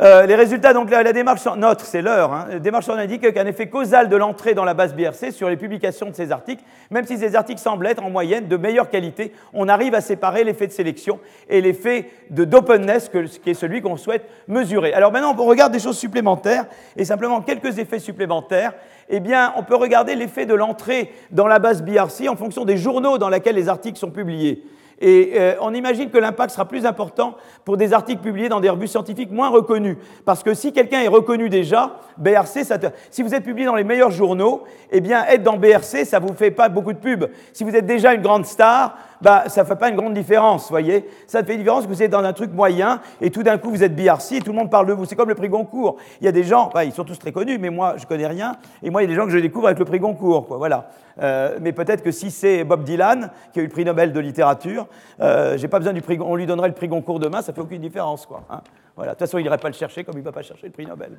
Euh, 0.00 0.24
les 0.24 0.34
résultats, 0.34 0.72
donc 0.72 0.90
la, 0.90 1.12
démarche, 1.12 1.46
notre, 1.58 1.84
c'est 1.84 2.00
l'heure, 2.00 2.32
hein, 2.32 2.46
la 2.48 2.58
démarche 2.58 2.88
indique 2.88 3.34
qu'un 3.34 3.44
effet 3.44 3.68
causal 3.68 4.08
de 4.08 4.16
l'entrée 4.16 4.54
dans 4.54 4.64
la 4.64 4.72
base 4.72 4.94
BRC 4.94 5.30
sur 5.30 5.50
les 5.50 5.58
publications 5.58 6.08
de 6.08 6.14
ces 6.14 6.32
articles, 6.32 6.62
même 6.90 7.04
si 7.04 7.18
ces 7.18 7.36
articles 7.36 7.60
semblent 7.60 7.86
être 7.86 8.02
en 8.02 8.08
moyenne 8.08 8.48
de 8.48 8.56
meilleure 8.56 8.88
qualité, 8.88 9.32
on 9.52 9.68
arrive 9.68 9.94
à 9.94 10.00
séparer 10.00 10.42
l'effet 10.42 10.66
de 10.66 10.72
sélection 10.72 11.20
et 11.50 11.60
l'effet 11.60 12.08
de 12.30 12.44
d'openness, 12.44 13.10
qui 13.42 13.50
est 13.50 13.54
celui 13.54 13.82
qu'on 13.82 13.98
souhaite 13.98 14.24
mesurer. 14.48 14.94
Alors 14.94 15.12
maintenant, 15.12 15.36
on 15.38 15.44
regarde 15.44 15.72
des 15.72 15.80
choses 15.80 15.98
supplémentaires, 15.98 16.64
et 16.96 17.04
simplement 17.04 17.42
quelques 17.42 17.78
effets 17.78 17.98
supplémentaires. 17.98 18.72
Eh 19.10 19.20
bien, 19.20 19.52
on 19.56 19.64
peut 19.64 19.76
regarder 19.76 20.14
l'effet 20.14 20.46
de 20.46 20.54
l'entrée 20.54 21.12
dans 21.30 21.48
la 21.48 21.58
base 21.58 21.82
BRC 21.82 22.28
en 22.28 22.36
fonction 22.36 22.64
des 22.64 22.78
journaux 22.78 23.18
dans 23.18 23.28
lesquels 23.28 23.56
les 23.56 23.68
articles 23.68 23.98
sont 23.98 24.12
publiés. 24.12 24.64
Et 25.00 25.32
euh, 25.34 25.54
on 25.60 25.72
imagine 25.72 26.10
que 26.10 26.18
l'impact 26.18 26.52
sera 26.52 26.66
plus 26.66 26.84
important 26.84 27.34
pour 27.64 27.78
des 27.78 27.94
articles 27.94 28.20
publiés 28.20 28.50
dans 28.50 28.60
des 28.60 28.68
revues 28.68 28.86
scientifiques 28.86 29.30
moins 29.30 29.48
reconnues. 29.48 29.96
Parce 30.26 30.42
que 30.42 30.52
si 30.52 30.72
quelqu'un 30.72 31.00
est 31.00 31.08
reconnu 31.08 31.48
déjà, 31.48 31.96
BRC, 32.18 32.64
ça 32.64 32.76
si 33.10 33.22
vous 33.22 33.34
êtes 33.34 33.44
publié 33.44 33.66
dans 33.66 33.76
les 33.76 33.84
meilleurs 33.84 34.10
journaux, 34.10 34.64
eh 34.90 35.00
bien, 35.00 35.24
être 35.26 35.42
dans 35.42 35.56
BRC, 35.56 36.04
ça 36.04 36.20
ne 36.20 36.26
vous 36.26 36.34
fait 36.34 36.50
pas 36.50 36.68
beaucoup 36.68 36.92
de 36.92 36.98
pub. 36.98 37.24
Si 37.54 37.64
vous 37.64 37.74
êtes 37.74 37.86
déjà 37.86 38.12
une 38.12 38.22
grande 38.22 38.44
star, 38.44 38.96
bah, 39.20 39.44
ça 39.48 39.62
ne 39.62 39.66
fait 39.66 39.76
pas 39.76 39.88
une 39.88 39.96
grande 39.96 40.14
différence, 40.14 40.70
voyez. 40.70 41.08
Ça 41.26 41.42
fait 41.44 41.52
une 41.52 41.58
différence 41.58 41.84
que 41.84 41.88
vous 41.88 42.02
êtes 42.02 42.10
dans 42.10 42.24
un 42.24 42.32
truc 42.32 42.52
moyen 42.52 43.00
et 43.20 43.30
tout 43.30 43.42
d'un 43.42 43.58
coup 43.58 43.70
vous 43.70 43.82
êtes 43.82 43.94
BRC 43.94 44.32
et 44.32 44.40
tout 44.40 44.52
le 44.52 44.58
monde 44.58 44.70
parle 44.70 44.86
de 44.86 44.92
vous. 44.92 45.04
C'est 45.04 45.16
comme 45.16 45.28
le 45.28 45.34
prix 45.34 45.48
Goncourt. 45.48 45.96
Il 46.20 46.24
y 46.24 46.28
a 46.28 46.32
des 46.32 46.44
gens, 46.44 46.70
ils 46.84 46.92
sont 46.92 47.04
tous 47.04 47.18
très 47.18 47.32
connus, 47.32 47.58
mais 47.58 47.70
moi 47.70 47.94
je 47.96 48.06
connais 48.06 48.26
rien. 48.26 48.56
Et 48.82 48.90
moi 48.90 49.02
il 49.02 49.04
y 49.04 49.08
a 49.08 49.10
des 49.10 49.16
gens 49.16 49.26
que 49.26 49.32
je 49.32 49.38
découvre 49.38 49.66
avec 49.66 49.78
le 49.78 49.84
prix 49.84 49.98
Goncourt, 49.98 50.46
quoi, 50.46 50.56
voilà. 50.56 50.88
Euh, 51.22 51.58
mais 51.60 51.72
peut-être 51.72 52.02
que 52.02 52.10
si 52.10 52.30
c'est 52.30 52.64
Bob 52.64 52.84
Dylan 52.84 53.30
qui 53.52 53.58
a 53.58 53.62
eu 53.62 53.66
le 53.66 53.70
prix 53.70 53.84
Nobel 53.84 54.12
de 54.12 54.20
littérature, 54.20 54.86
euh, 55.20 55.56
j'ai 55.58 55.68
pas 55.68 55.78
besoin 55.78 55.92
du 55.92 56.02
prix, 56.02 56.18
on 56.20 56.36
lui 56.36 56.46
donnerait 56.46 56.68
le 56.68 56.74
prix 56.74 56.88
Goncourt 56.88 57.18
demain, 57.18 57.42
ça 57.42 57.52
fait 57.52 57.60
aucune 57.60 57.80
différence, 57.80 58.26
quoi. 58.26 58.42
Hein. 58.50 58.60
Voilà. 58.96 59.12
De 59.12 59.18
toute 59.18 59.26
façon, 59.26 59.38
il 59.38 59.42
n'irait 59.42 59.58
pas 59.58 59.68
le 59.68 59.74
chercher 59.74 60.04
comme 60.04 60.16
il 60.16 60.20
ne 60.20 60.24
va 60.24 60.32
pas 60.32 60.42
chercher 60.42 60.66
le 60.66 60.72
prix 60.72 60.84
Nobel. 60.84 61.12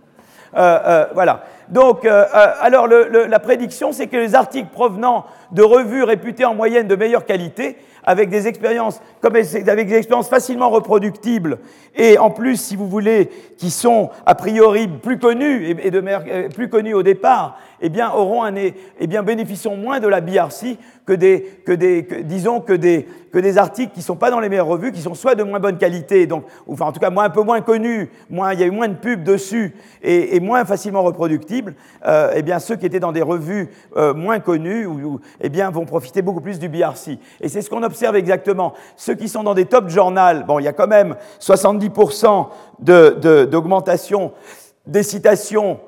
Euh, 0.55 1.05
voilà. 1.13 1.43
Donc, 1.69 2.05
alors, 2.05 2.87
la 2.87 3.39
prédiction, 3.39 3.91
c'est 3.91 4.07
que 4.07 4.17
les 4.17 4.35
articles 4.35 4.69
provenant 4.71 5.25
de 5.51 5.63
revues 5.63 6.03
réputées 6.03 6.45
en 6.45 6.55
moyenne 6.55 6.87
de 6.87 6.95
meilleure 6.95 7.25
qualité, 7.25 7.77
avec 8.03 8.29
des 8.29 8.47
expériences, 8.47 9.01
comme 9.21 9.35
avec 9.35 9.87
des 9.87 9.95
expériences 9.95 10.29
facilement 10.29 10.69
reproductibles, 10.69 11.59
et 11.95 12.17
en 12.17 12.29
plus, 12.29 12.55
si 12.55 12.75
vous 12.75 12.87
voulez, 12.87 13.29
qui 13.57 13.69
sont 13.69 14.09
a 14.25 14.33
priori 14.33 14.87
plus 14.87 15.19
connues 15.19 15.77
et, 15.83 15.91
de, 15.91 16.47
plus 16.49 16.69
connues 16.69 16.93
au 16.93 17.03
départ, 17.03 17.59
eh 17.81 17.89
bien, 17.89 18.11
auront 18.11 18.43
un, 18.43 18.55
eh 18.55 19.07
bien, 19.07 19.23
bénéficieront 19.23 19.75
moins 19.75 19.99
de 19.99 20.07
la 20.07 20.21
BRC 20.21 20.77
que 21.05 21.13
des, 21.13 21.41
que 21.65 21.71
des 21.73 22.07
disons, 22.23 22.61
que 22.61 22.73
des, 22.73 23.07
que 23.33 23.39
des 23.39 23.57
articles 23.57 23.91
qui 23.91 23.99
ne 23.99 24.05
sont 24.05 24.15
pas 24.15 24.31
dans 24.31 24.39
les 24.39 24.47
meilleures 24.47 24.67
revues, 24.67 24.91
qui 24.91 25.01
sont 25.01 25.15
soit 25.15 25.35
de 25.35 25.43
moins 25.43 25.59
bonne 25.59 25.77
qualité, 25.77 26.27
donc, 26.27 26.45
enfin, 26.67 26.85
en 26.85 26.91
tout 26.91 26.99
cas, 26.99 27.09
moins, 27.09 27.25
un 27.25 27.29
peu 27.29 27.43
moins 27.43 27.61
connus, 27.61 28.09
moins, 28.29 28.53
il 28.53 28.59
y 28.59 28.63
a 28.63 28.67
eu 28.67 28.71
moins 28.71 28.87
de 28.87 28.95
pubs 28.95 29.23
dessus 29.23 29.75
et, 30.01 30.39
moins 30.39 30.63
facilement 30.63 31.01
reproductibles, 31.01 31.75
euh, 32.05 32.31
eh 32.35 32.41
bien, 32.41 32.59
ceux 32.59 32.75
qui 32.77 32.85
étaient 32.85 32.99
dans 32.99 33.11
des 33.11 33.21
revues 33.21 33.69
euh, 33.97 34.13
moins 34.13 34.39
connues, 34.39 34.85
ou, 34.85 35.19
eh 35.41 35.49
bien, 35.49 35.69
vont 35.69 35.85
profiter 35.85 36.21
beaucoup 36.21 36.41
plus 36.41 36.59
du 36.59 36.69
BRC. 36.69 37.17
Et 37.39 37.49
c'est 37.49 37.61
ce 37.61 37.69
qu'on 37.69 37.83
observe 37.83 38.15
exactement. 38.15 38.73
Ceux 38.95 39.15
qui 39.15 39.27
sont 39.27 39.43
dans 39.43 39.53
des 39.53 39.65
top 39.65 39.89
journals, 39.89 40.45
bon, 40.45 40.59
il 40.59 40.63
y 40.63 40.67
a 40.67 40.73
quand 40.73 40.87
même 40.87 41.15
70% 41.39 42.47
d'augmentation 42.79 44.31
de, 44.87 44.91
des 44.91 45.03
citations 45.03 45.79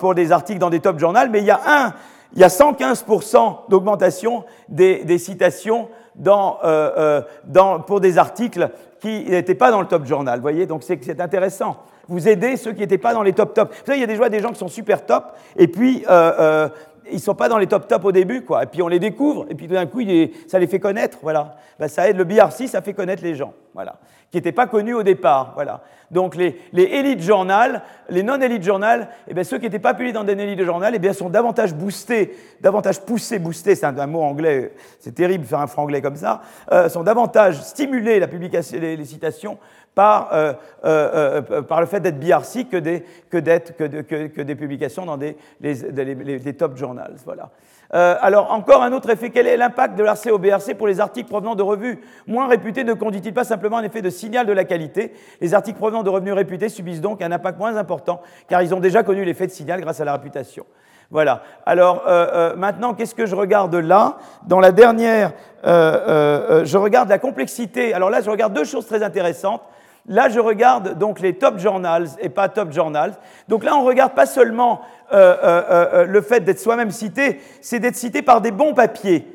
pour 0.00 0.14
des 0.14 0.32
articles 0.32 0.58
dans 0.58 0.70
des 0.70 0.80
top 0.80 0.98
journals, 0.98 1.30
mais 1.30 1.40
il 1.40 1.46
y 1.46 1.50
a 1.50 1.60
un, 1.66 1.94
il 2.34 2.40
y 2.40 2.44
a 2.44 2.48
115% 2.48 3.68
d'augmentation 3.68 4.44
des, 4.68 5.18
citations 5.18 5.88
dans, 6.14 6.58
euh, 6.64 6.90
euh, 6.96 7.22
dans, 7.44 7.80
pour 7.80 8.00
des 8.00 8.18
articles 8.18 8.70
qui 9.00 9.24
n'étaient 9.24 9.54
pas 9.54 9.70
dans 9.70 9.80
le 9.80 9.86
top 9.86 10.04
journal. 10.04 10.38
Vous 10.38 10.42
voyez, 10.42 10.66
donc 10.66 10.82
c'est 10.82 11.20
intéressant. 11.20 11.76
Vous 12.08 12.26
aidez 12.26 12.56
ceux 12.56 12.72
qui 12.72 12.80
n'étaient 12.80 12.98
pas 12.98 13.12
dans 13.12 13.22
les 13.22 13.34
top 13.34 13.54
top. 13.54 13.70
Vous 13.70 13.84
savez, 13.86 13.98
il 13.98 14.00
y 14.00 14.04
a 14.04 14.06
des 14.06 14.30
des 14.30 14.40
gens 14.40 14.50
qui 14.50 14.58
sont 14.58 14.68
super 14.68 15.04
top, 15.04 15.32
et 15.56 15.68
puis 15.68 16.04
euh, 16.08 16.68
ils 17.10 17.16
ne 17.16 17.20
sont 17.20 17.34
pas 17.34 17.48
dans 17.48 17.58
les 17.58 17.66
top 17.66 17.88
top 17.88 18.04
au 18.04 18.12
début, 18.12 18.42
quoi. 18.42 18.62
Et 18.62 18.66
puis 18.66 18.82
on 18.82 18.88
les 18.88 18.98
découvre, 18.98 19.46
et 19.50 19.54
puis 19.54 19.66
tout 19.66 19.74
d'un 19.74 19.86
coup, 19.86 20.00
ça 20.46 20.58
les 20.58 20.66
fait 20.66 20.80
connaître, 20.80 21.18
voilà. 21.22 21.56
Ben, 21.78 21.88
ça 21.88 22.08
aide 22.08 22.16
le 22.16 22.24
BRC, 22.24 22.66
ça 22.66 22.82
fait 22.82 22.94
connaître 22.94 23.22
les 23.22 23.34
gens, 23.34 23.52
voilà 23.74 23.98
qui 24.30 24.36
n'étaient 24.36 24.52
pas 24.52 24.66
connus 24.66 24.94
au 24.94 25.02
départ. 25.02 25.52
Voilà. 25.54 25.80
Donc 26.10 26.36
les, 26.36 26.58
les 26.72 26.84
élites 26.84 27.20
journal, 27.20 27.82
les 28.08 28.22
non-élites 28.22 28.62
journal, 28.62 29.08
eh 29.26 29.34
bien, 29.34 29.44
ceux 29.44 29.58
qui 29.58 29.64
n'étaient 29.64 29.78
pas 29.78 29.94
publiés 29.94 30.12
dans 30.12 30.24
des 30.24 30.32
élites 30.32 30.62
journal, 30.62 30.94
eh 30.94 30.98
bien, 30.98 31.12
sont 31.12 31.28
davantage 31.28 31.74
boostés, 31.74 32.34
davantage 32.60 33.00
poussés, 33.00 33.38
boostés, 33.38 33.74
c'est 33.74 33.86
un, 33.86 34.06
mot 34.06 34.22
anglais, 34.22 34.72
c'est 35.00 35.14
terrible 35.14 35.44
de 35.44 35.48
faire 35.48 35.60
un 35.60 35.66
franglais 35.66 36.00
comme 36.00 36.16
ça, 36.16 36.42
euh, 36.72 36.88
sont 36.88 37.02
davantage 37.02 37.60
stimulés, 37.60 38.20
la 38.20 38.28
publication, 38.28 38.78
les, 38.80 39.04
citations, 39.04 39.58
par, 39.98 40.28
euh, 40.32 40.52
euh, 40.84 41.62
par 41.62 41.80
le 41.80 41.86
fait 41.88 41.98
d'être 41.98 42.20
BRC 42.20 42.68
que 42.70 42.76
des, 42.76 43.02
que, 43.28 43.38
que, 43.38 44.42
des 44.42 44.54
publications 44.54 45.04
dans 45.04 45.16
des, 45.16 45.36
les, 45.60 46.54
top 46.54 46.76
journals. 46.76 47.16
Voilà. 47.24 47.50
Euh, 47.94 48.14
alors, 48.20 48.52
encore 48.52 48.84
un 48.84 48.92
autre 48.92 49.10
effet. 49.10 49.30
Quel 49.30 49.48
est 49.48 49.56
l'impact 49.56 49.98
de 49.98 50.04
l'RC 50.04 50.74
pour 50.74 50.86
les 50.86 51.00
articles 51.00 51.28
provenant 51.28 51.56
de 51.56 51.64
revues 51.64 51.98
moins 52.28 52.46
réputées 52.46 52.84
Ne 52.84 52.94
conduit-il 52.94 53.34
pas 53.34 53.42
simplement 53.42 53.78
un 53.78 53.82
effet 53.82 54.00
de 54.00 54.08
signal 54.08 54.46
de 54.46 54.52
la 54.52 54.62
qualité? 54.62 55.12
Les 55.40 55.52
articles 55.52 55.78
provenant 55.78 56.04
de 56.04 56.10
revenus 56.10 56.34
réputés 56.34 56.68
subissent 56.68 57.00
donc 57.00 57.20
un 57.20 57.32
impact 57.32 57.58
moins 57.58 57.74
important, 57.74 58.20
car 58.48 58.62
ils 58.62 58.72
ont 58.72 58.80
déjà 58.80 59.02
connu 59.02 59.24
l'effet 59.24 59.48
de 59.48 59.52
signal 59.52 59.80
grâce 59.80 60.00
à 60.00 60.04
la 60.04 60.12
réputation. 60.12 60.64
Voilà. 61.10 61.42
Alors, 61.66 62.04
euh, 62.06 62.26
euh, 62.32 62.56
maintenant, 62.56 62.94
qu'est-ce 62.94 63.16
que 63.16 63.26
je 63.26 63.34
regarde 63.34 63.74
là? 63.74 64.18
Dans 64.46 64.60
la 64.60 64.70
dernière, 64.70 65.32
je 65.64 66.76
regarde 66.76 67.08
la 67.08 67.18
complexité. 67.18 67.94
Alors 67.94 68.10
là, 68.10 68.20
je 68.20 68.30
regarde 68.30 68.52
deux 68.52 68.64
choses 68.64 68.86
très 68.86 69.02
intéressantes. 69.02 69.62
Là, 70.08 70.30
je 70.30 70.40
regarde 70.40 70.98
donc 70.98 71.20
les 71.20 71.34
top 71.34 71.58
journals 71.58 72.08
et 72.20 72.30
pas 72.30 72.48
top 72.48 72.72
journals. 72.72 73.12
Donc 73.46 73.62
là, 73.62 73.76
on 73.76 73.84
regarde 73.84 74.14
pas 74.14 74.24
seulement 74.24 74.80
euh, 75.12 75.36
euh, 75.42 75.62
euh, 75.70 76.04
le 76.06 76.20
fait 76.22 76.40
d'être 76.40 76.58
soi-même 76.58 76.90
cité, 76.90 77.40
c'est 77.60 77.78
d'être 77.78 77.96
cité 77.96 78.22
par 78.22 78.40
des 78.40 78.50
bons 78.50 78.72
papiers. 78.72 79.26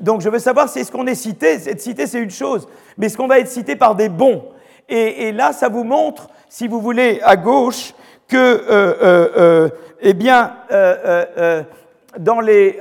Donc 0.00 0.20
je 0.20 0.28
veux 0.28 0.38
savoir 0.38 0.68
si 0.68 0.78
est-ce 0.78 0.92
qu'on 0.92 1.08
est 1.08 1.16
cité. 1.16 1.54
Être 1.68 1.80
cité, 1.80 2.06
c'est 2.06 2.20
une 2.20 2.30
chose, 2.30 2.68
mais 2.96 3.06
est-ce 3.06 3.16
qu'on 3.16 3.26
va 3.26 3.40
être 3.40 3.48
cité 3.48 3.74
par 3.74 3.96
des 3.96 4.08
bons? 4.08 4.44
Et, 4.88 5.30
là, 5.30 5.52
ça 5.52 5.68
vous 5.68 5.84
montre, 5.84 6.28
si 6.48 6.66
vous 6.66 6.80
voulez, 6.80 7.20
à 7.22 7.36
gauche, 7.36 7.94
que, 8.26 9.70
eh 10.00 10.14
bien, 10.14 10.52
dans 12.18 12.40
les 12.40 12.80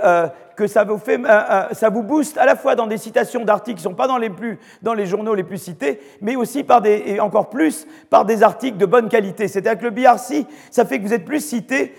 que 0.60 0.68
ça 0.68 0.84
vous, 0.84 0.98
fait, 0.98 1.18
euh, 1.18 1.26
euh, 1.26 1.64
ça 1.72 1.90
vous 1.90 2.04
booste 2.04 2.38
à 2.38 2.46
la 2.46 2.58
fois 2.58 2.76
dans 2.76 2.86
des 2.86 2.98
citations 2.98 3.46
d'articles 3.46 3.78
qui 3.78 3.88
ne 3.88 3.92
sont 3.92 3.96
pas 3.96 4.08
dans 4.08 4.18
les, 4.18 4.30
plus, 4.30 4.60
dans 4.82 4.94
les 4.94 5.06
journaux 5.06 5.34
les 5.34 5.46
plus 5.46 5.58
cités, 5.58 6.02
mais 6.20 6.36
aussi 6.36 6.66
par 6.66 6.82
des, 6.82 7.02
et 7.06 7.22
encore 7.22 7.50
plus 7.50 7.88
par 8.10 8.26
des 8.26 8.44
articles 8.44 8.78
de 8.78 8.86
bonne 8.86 9.08
qualité. 9.08 9.48
C'est-à-dire 9.48 9.80
que 9.80 9.86
le 9.86 9.92
BRC, 9.92 10.46
ça 10.70 10.84
fait 10.84 11.00
que 11.00 11.08
vous 11.08 11.14
êtes 11.14 11.24
plus 11.24 11.40
cité 11.40 11.94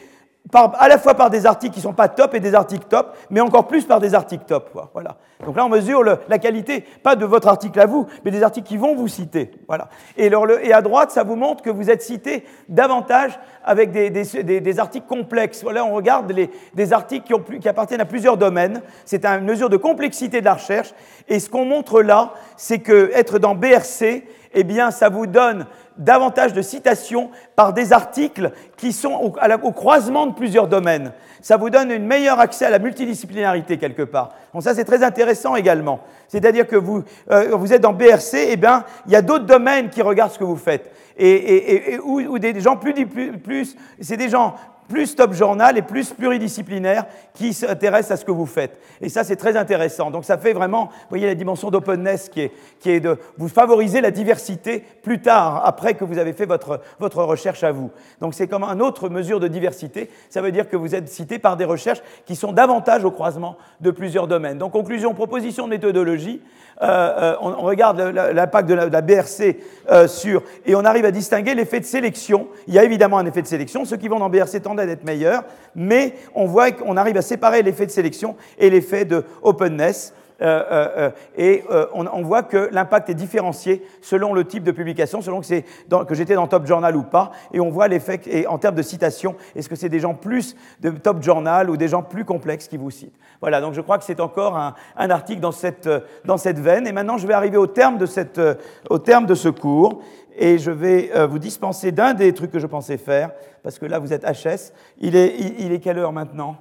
à 0.52 0.89
la 0.89 0.98
fois 0.98 1.14
par 1.14 1.31
des 1.31 1.47
articles 1.47 1.74
qui 1.74 1.81
ne 1.81 1.85
sont 1.85 1.93
pas 1.93 2.09
top 2.09 2.35
et 2.35 2.40
des 2.40 2.55
articles 2.55 2.86
top, 2.89 3.16
mais 3.31 3.40
encore 3.40 3.66
plus 3.66 3.85
par 3.85 4.01
des 4.01 4.14
articles 4.14 4.44
top. 4.47 4.70
Voilà. 4.93 5.16
Donc 5.44 5.56
là, 5.56 5.64
on 5.64 5.68
mesure 5.68 6.02
la 6.02 6.39
qualité, 6.39 6.85
pas 7.02 7.16
de 7.16 7.24
votre 7.24 7.48
article 7.48 7.78
à 7.81 7.86
vous, 7.86 8.06
mais 8.24 8.31
des 8.31 8.43
articles 8.43 8.68
qui 8.68 8.77
vont 8.77 8.94
vous 8.94 9.09
citer. 9.09 9.51
Voilà. 9.68 9.89
Et, 10.16 10.31
et 10.62 10.72
à 10.72 10.82
droite, 10.82 11.10
ça 11.10 11.22
vous 11.22 11.36
montre 11.36 11.62
que 11.62 11.70
vous 11.70 11.90
êtes 11.90 12.02
cité 12.02 12.44
davantage 12.68 13.39
avec 13.64 13.93
des, 13.93 14.10
des, 14.10 14.81
articles 14.81 15.06
complexes. 15.06 15.62
Voilà, 15.62 15.85
on 15.85 15.94
regarde 15.94 16.31
les, 16.32 16.51
des 16.74 16.93
articles 16.93 17.27
qui, 17.27 17.35
ont, 17.35 17.43
qui 17.60 17.68
appartiennent 17.68 18.01
à 18.01 18.06
plusieurs 18.06 18.36
domaines. 18.36 18.82
C'est 19.05 19.24
une 19.24 19.44
mesure 19.44 19.70
de 19.70 19.77
complexité 19.77 20.40
de 20.40 20.47
la 20.47 20.55
recherche. 20.55 20.93
Et 21.28 21.39
ce 21.39 21.48
qu'on 21.48 21.64
montre 21.64 22.02
là, 22.02 22.35
c'est 22.56 22.81
que 22.81 23.10
être 23.14 23.39
dans 23.39 23.55
BRC, 23.55 24.24
eh 24.52 24.64
bien, 24.64 24.90
ça 24.90 25.09
vous 25.09 25.27
donne 25.27 25.66
davantage 25.96 26.52
de 26.52 26.62
citations 26.62 27.30
par 27.56 27.72
des 27.72 27.92
articles 27.92 28.52
qui 28.76 28.92
sont 28.92 29.12
au, 29.12 29.72
croisement 29.72 30.26
de 30.26 30.34
plusieurs 30.34 30.68
domaines. 30.68 31.12
Ça 31.42 31.56
vous 31.56 31.70
donne 31.70 31.90
un 31.90 31.98
meilleur 31.98 32.38
accès 32.40 32.66
à 32.66 32.70
la 32.70 32.78
multidisciplinarité 32.78 33.78
quelque 33.78 34.02
part. 34.02 34.30
Donc 34.52 34.62
ça, 34.62 34.74
c'est 34.74 34.84
très 34.84 35.02
intéressant 35.02 35.56
également. 35.56 36.00
C'est-à-dire 36.28 36.66
que 36.66 36.76
vous, 36.76 37.02
euh, 37.30 37.56
vous 37.56 37.72
êtes 37.72 37.80
dans 37.80 37.92
BRC, 37.92 38.34
et 38.34 38.52
eh 38.52 38.56
bien, 38.56 38.84
il 39.06 39.12
y 39.12 39.16
a 39.16 39.22
d'autres 39.22 39.46
domaines 39.46 39.88
qui 39.90 40.02
regardent 40.02 40.32
ce 40.32 40.38
que 40.38 40.44
vous 40.44 40.56
faites. 40.56 40.90
Et, 41.18 41.98
ou, 42.02 42.38
des 42.38 42.58
gens 42.60 42.76
plus, 42.76 42.94
plus, 43.06 43.32
plus 43.36 43.76
c'est 44.00 44.16
des 44.16 44.30
gens 44.30 44.54
plus 44.90 45.14
top 45.14 45.32
journal 45.32 45.78
et 45.78 45.82
plus 45.82 46.12
pluridisciplinaire 46.12 47.06
qui 47.32 47.54
s'intéresse 47.54 48.10
à 48.10 48.16
ce 48.16 48.24
que 48.24 48.32
vous 48.32 48.44
faites. 48.44 48.78
Et 49.00 49.08
ça, 49.08 49.24
c'est 49.24 49.36
très 49.36 49.56
intéressant. 49.56 50.10
Donc 50.10 50.24
ça 50.24 50.36
fait 50.36 50.52
vraiment, 50.52 50.86
vous 50.86 51.08
voyez 51.10 51.26
la 51.26 51.34
dimension 51.34 51.70
d'openness 51.70 52.28
qui 52.28 52.42
est, 52.42 52.52
qui 52.80 52.90
est 52.90 53.00
de 53.00 53.16
vous 53.38 53.48
favoriser 53.48 54.00
la 54.00 54.10
diversité 54.10 54.84
plus 55.02 55.20
tard, 55.20 55.62
après 55.64 55.94
que 55.94 56.04
vous 56.04 56.18
avez 56.18 56.32
fait 56.32 56.44
votre, 56.44 56.80
votre 56.98 57.22
recherche 57.22 57.62
à 57.62 57.72
vous. 57.72 57.90
Donc 58.20 58.34
c'est 58.34 58.48
comme 58.48 58.64
une 58.64 58.82
autre 58.82 59.08
mesure 59.08 59.40
de 59.40 59.48
diversité. 59.48 60.10
Ça 60.28 60.42
veut 60.42 60.52
dire 60.52 60.68
que 60.68 60.76
vous 60.76 60.94
êtes 60.94 61.08
cité 61.08 61.38
par 61.38 61.56
des 61.56 61.64
recherches 61.64 62.02
qui 62.26 62.34
sont 62.34 62.52
davantage 62.52 63.04
au 63.04 63.12
croisement 63.12 63.56
de 63.80 63.92
plusieurs 63.92 64.26
domaines. 64.26 64.58
Donc 64.58 64.72
conclusion, 64.72 65.14
proposition 65.14 65.64
de 65.66 65.70
méthodologie. 65.70 66.42
Euh, 66.82 66.86
euh, 66.86 67.36
on, 67.43 67.62
regarde 67.62 68.01
l'impact 68.01 68.69
de, 68.69 68.74
la, 68.74 69.01
BRC 69.02 69.59
euh, 69.90 70.09
sur, 70.09 70.43
et 70.65 70.74
on 70.74 70.85
arrive 70.85 71.05
à 71.05 71.11
distinguer 71.11 71.55
l'effet 71.55 71.81
de 71.81 71.85
sélection. 71.85 72.48
Il 72.66 72.74
y 72.74 72.78
a 72.78 72.85
évidemment 72.85 73.19
un 73.19 73.27
effet 73.27 73.43
de 73.43 73.47
sélection. 73.47 73.85
Ceux 73.85 73.98
qui 73.98 74.09
vont 74.09 74.19
dans 74.19 74.31
BRC 74.31 74.62
tendent 74.62 74.81
à 74.81 74.86
être 74.86 75.05
meilleurs, 75.05 75.44
mais 75.74 76.15
on 76.35 76.47
voit 76.47 76.70
qu'on 76.73 76.97
arrive 76.97 77.19
à 77.19 77.23
séparer 77.23 77.62
l'effet 77.62 77.85
de 77.85 77.90
sélection 77.90 78.36
et 78.59 78.70
l'effet 78.70 79.05
de 79.05 79.24
openness. 79.43 80.15
Euh, 80.42 80.62
euh, 80.70 80.88
euh, 80.96 81.10
et 81.36 81.64
on, 81.92 82.22
voit 82.22 82.42
que 82.42 82.68
l'impact 82.72 83.10
est 83.10 83.14
différencié 83.14 83.84
selon 84.00 84.32
le 84.32 84.44
type 84.44 84.64
de 84.64 84.72
publication, 84.72 85.20
selon 85.20 85.40
que, 85.40 86.04
que 86.04 86.14
j'étais 86.14 86.34
dans 86.34 86.46
Top 86.46 86.66
Journal 86.66 86.96
ou 86.96 87.02
pas, 87.02 87.30
et 87.52 87.60
on 87.60 87.70
voit 87.70 87.88
l'effet 87.88 88.46
en 88.46 88.58
termes 88.58 88.74
de 88.74 88.82
citation, 88.82 89.36
est-ce 89.54 89.68
que 89.68 89.76
c'est 89.76 89.88
des 89.88 90.00
gens 90.00 90.14
plus 90.14 90.56
de 90.80 90.90
Top 90.90 91.22
Journal 91.22 91.68
ou 91.68 91.76
des 91.76 91.88
gens 91.88 92.02
plus 92.02 92.24
complexes 92.24 92.68
qui 92.68 92.78
vous 92.78 92.90
citent? 92.90 93.18
Voilà, 93.40 93.60
donc 93.60 93.74
je 93.74 93.80
crois 93.80 93.98
que 93.98 94.04
c'est 94.04 94.20
encore 94.20 94.56
un, 94.56 95.10
article 95.10 95.40
dans 95.40 95.52
cette, 95.52 95.88
dans 96.24 96.36
cette 96.36 96.58
veine, 96.58 96.86
et 96.86 96.92
maintenant 96.92 97.18
je 97.18 97.26
vais 97.26 97.34
arriver 97.34 97.56
au 97.56 97.66
terme 97.66 97.98
de, 97.98 98.06
cette, 98.06 98.40
au 98.88 98.98
terme 98.98 99.26
de 99.26 99.34
ce 99.34 99.48
cours, 99.48 100.02
et 100.36 100.58
je 100.58 100.70
vais 100.70 101.10
vous 101.26 101.38
dispenser 101.38 101.92
d'un 101.92 102.14
des 102.14 102.32
trucs 102.32 102.50
que 102.50 102.58
je 102.58 102.66
pensais 102.66 102.96
faire, 102.96 103.30
parce 103.62 103.78
que 103.78 103.86
là 103.86 103.98
vous 103.98 104.12
êtes 104.12 104.24
HS. 104.24 104.72
Il 104.98 105.16
est, 105.16 105.34
il 105.58 105.72
est 105.72 105.80
quelle 105.80 105.98
heure 105.98 106.12
maintenant? 106.12 106.56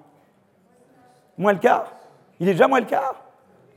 Moins 1.37 1.53
le 1.53 1.59
quart? 1.59 1.93
Il 2.41 2.49
est 2.49 2.53
déjà 2.53 2.67
moins 2.67 2.79
le 2.79 2.85
quart? 2.85 3.28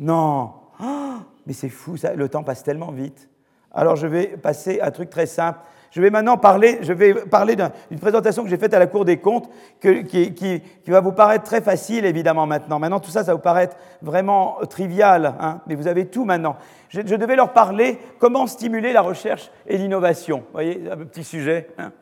Non 0.02 0.52
Mais 1.46 1.52
c'est 1.52 1.68
fou, 1.68 1.96
ça, 1.96 2.14
le 2.14 2.28
temps 2.28 2.42
passe 2.42 2.62
tellement 2.62 2.90
vite. 2.90 3.28
Alors 3.72 3.96
je 3.96 4.06
vais 4.06 4.26
passer 4.26 4.80
à 4.80 4.86
un 4.86 4.90
truc 4.90 5.10
très 5.10 5.26
simple. 5.26 5.60
Je 5.90 6.00
vais 6.00 6.10
maintenant 6.10 6.38
parler, 6.38 6.78
je 6.82 6.92
vais 6.92 7.14
parler 7.14 7.54
d'une 7.54 8.00
présentation 8.00 8.42
que 8.42 8.48
j'ai 8.48 8.56
faite 8.56 8.72
à 8.72 8.78
la 8.78 8.86
Cour 8.86 9.04
des 9.04 9.18
comptes 9.18 9.50
qui, 9.80 10.62
va 10.86 11.00
vous 11.00 11.12
paraître 11.12 11.44
très 11.44 11.60
facile, 11.60 12.06
évidemment, 12.06 12.46
maintenant. 12.46 12.78
Maintenant, 12.78 12.98
tout 12.98 13.10
ça, 13.10 13.24
ça 13.24 13.34
vous 13.34 13.40
paraît 13.40 13.68
vraiment 14.00 14.56
trivial, 14.70 15.34
hein, 15.38 15.60
mais 15.66 15.74
vous 15.74 15.88
avez 15.88 16.06
tout 16.06 16.24
maintenant. 16.24 16.56
Je, 16.88 17.00
devais 17.00 17.36
leur 17.36 17.52
parler 17.52 17.98
comment 18.18 18.46
stimuler 18.46 18.94
la 18.94 19.02
recherche 19.02 19.50
et 19.66 19.76
l'innovation. 19.76 20.38
Vous 20.38 20.52
voyez, 20.52 20.82
un 20.90 20.96
petit 20.96 21.24
sujet. 21.24 21.68
Hein. 21.76 21.92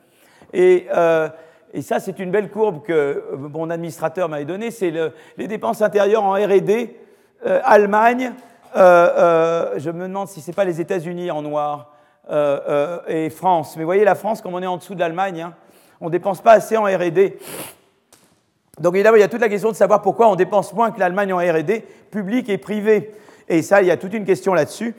Et 0.52 0.86
euh, 0.94 1.28
et 1.72 1.82
ça, 1.82 2.00
c'est 2.00 2.18
une 2.18 2.30
belle 2.30 2.50
courbe 2.50 2.82
que 2.82 3.22
mon 3.36 3.70
administrateur 3.70 4.28
m'avait 4.28 4.44
donnée, 4.44 4.70
c'est 4.70 4.92
les 5.36 5.46
dépenses 5.46 5.82
intérieures 5.82 6.24
en 6.24 6.32
RD, 6.32 6.90
euh, 7.46 7.60
Allemagne, 7.64 8.32
euh, 8.76 9.74
je 9.78 9.90
me 9.90 10.06
demande 10.06 10.28
si 10.28 10.40
ce 10.40 10.48
n'est 10.48 10.54
pas 10.54 10.64
les 10.64 10.80
États-Unis 10.80 11.30
en 11.30 11.42
noir, 11.42 11.94
et 13.08 13.28
France. 13.28 13.76
Mais 13.76 13.82
voyez, 13.82 14.04
la 14.04 14.14
France, 14.14 14.40
comme 14.40 14.54
on 14.54 14.62
est 14.62 14.66
en 14.66 14.76
dessous 14.76 14.94
de 14.94 15.00
l'Allemagne, 15.00 15.42
hein, 15.42 15.54
on 16.00 16.06
ne 16.06 16.10
dépense 16.10 16.40
pas 16.40 16.52
assez 16.52 16.76
en 16.76 16.84
RD. 16.84 17.32
Donc 18.78 18.94
évidemment, 18.94 19.16
il 19.16 19.20
y 19.20 19.24
a 19.24 19.28
toute 19.28 19.40
la 19.40 19.48
question 19.48 19.70
de 19.70 19.74
savoir 19.74 20.00
pourquoi 20.00 20.28
on 20.28 20.36
dépense 20.36 20.72
moins 20.72 20.92
que 20.92 21.00
l'Allemagne 21.00 21.32
en 21.32 21.38
RD, 21.38 21.82
public 22.12 22.48
et 22.48 22.56
privé. 22.56 23.12
Et 23.48 23.62
ça, 23.62 23.82
il 23.82 23.88
y 23.88 23.90
a 23.90 23.96
toute 23.96 24.14
une 24.14 24.24
question 24.24 24.54
là-dessus. 24.54 24.94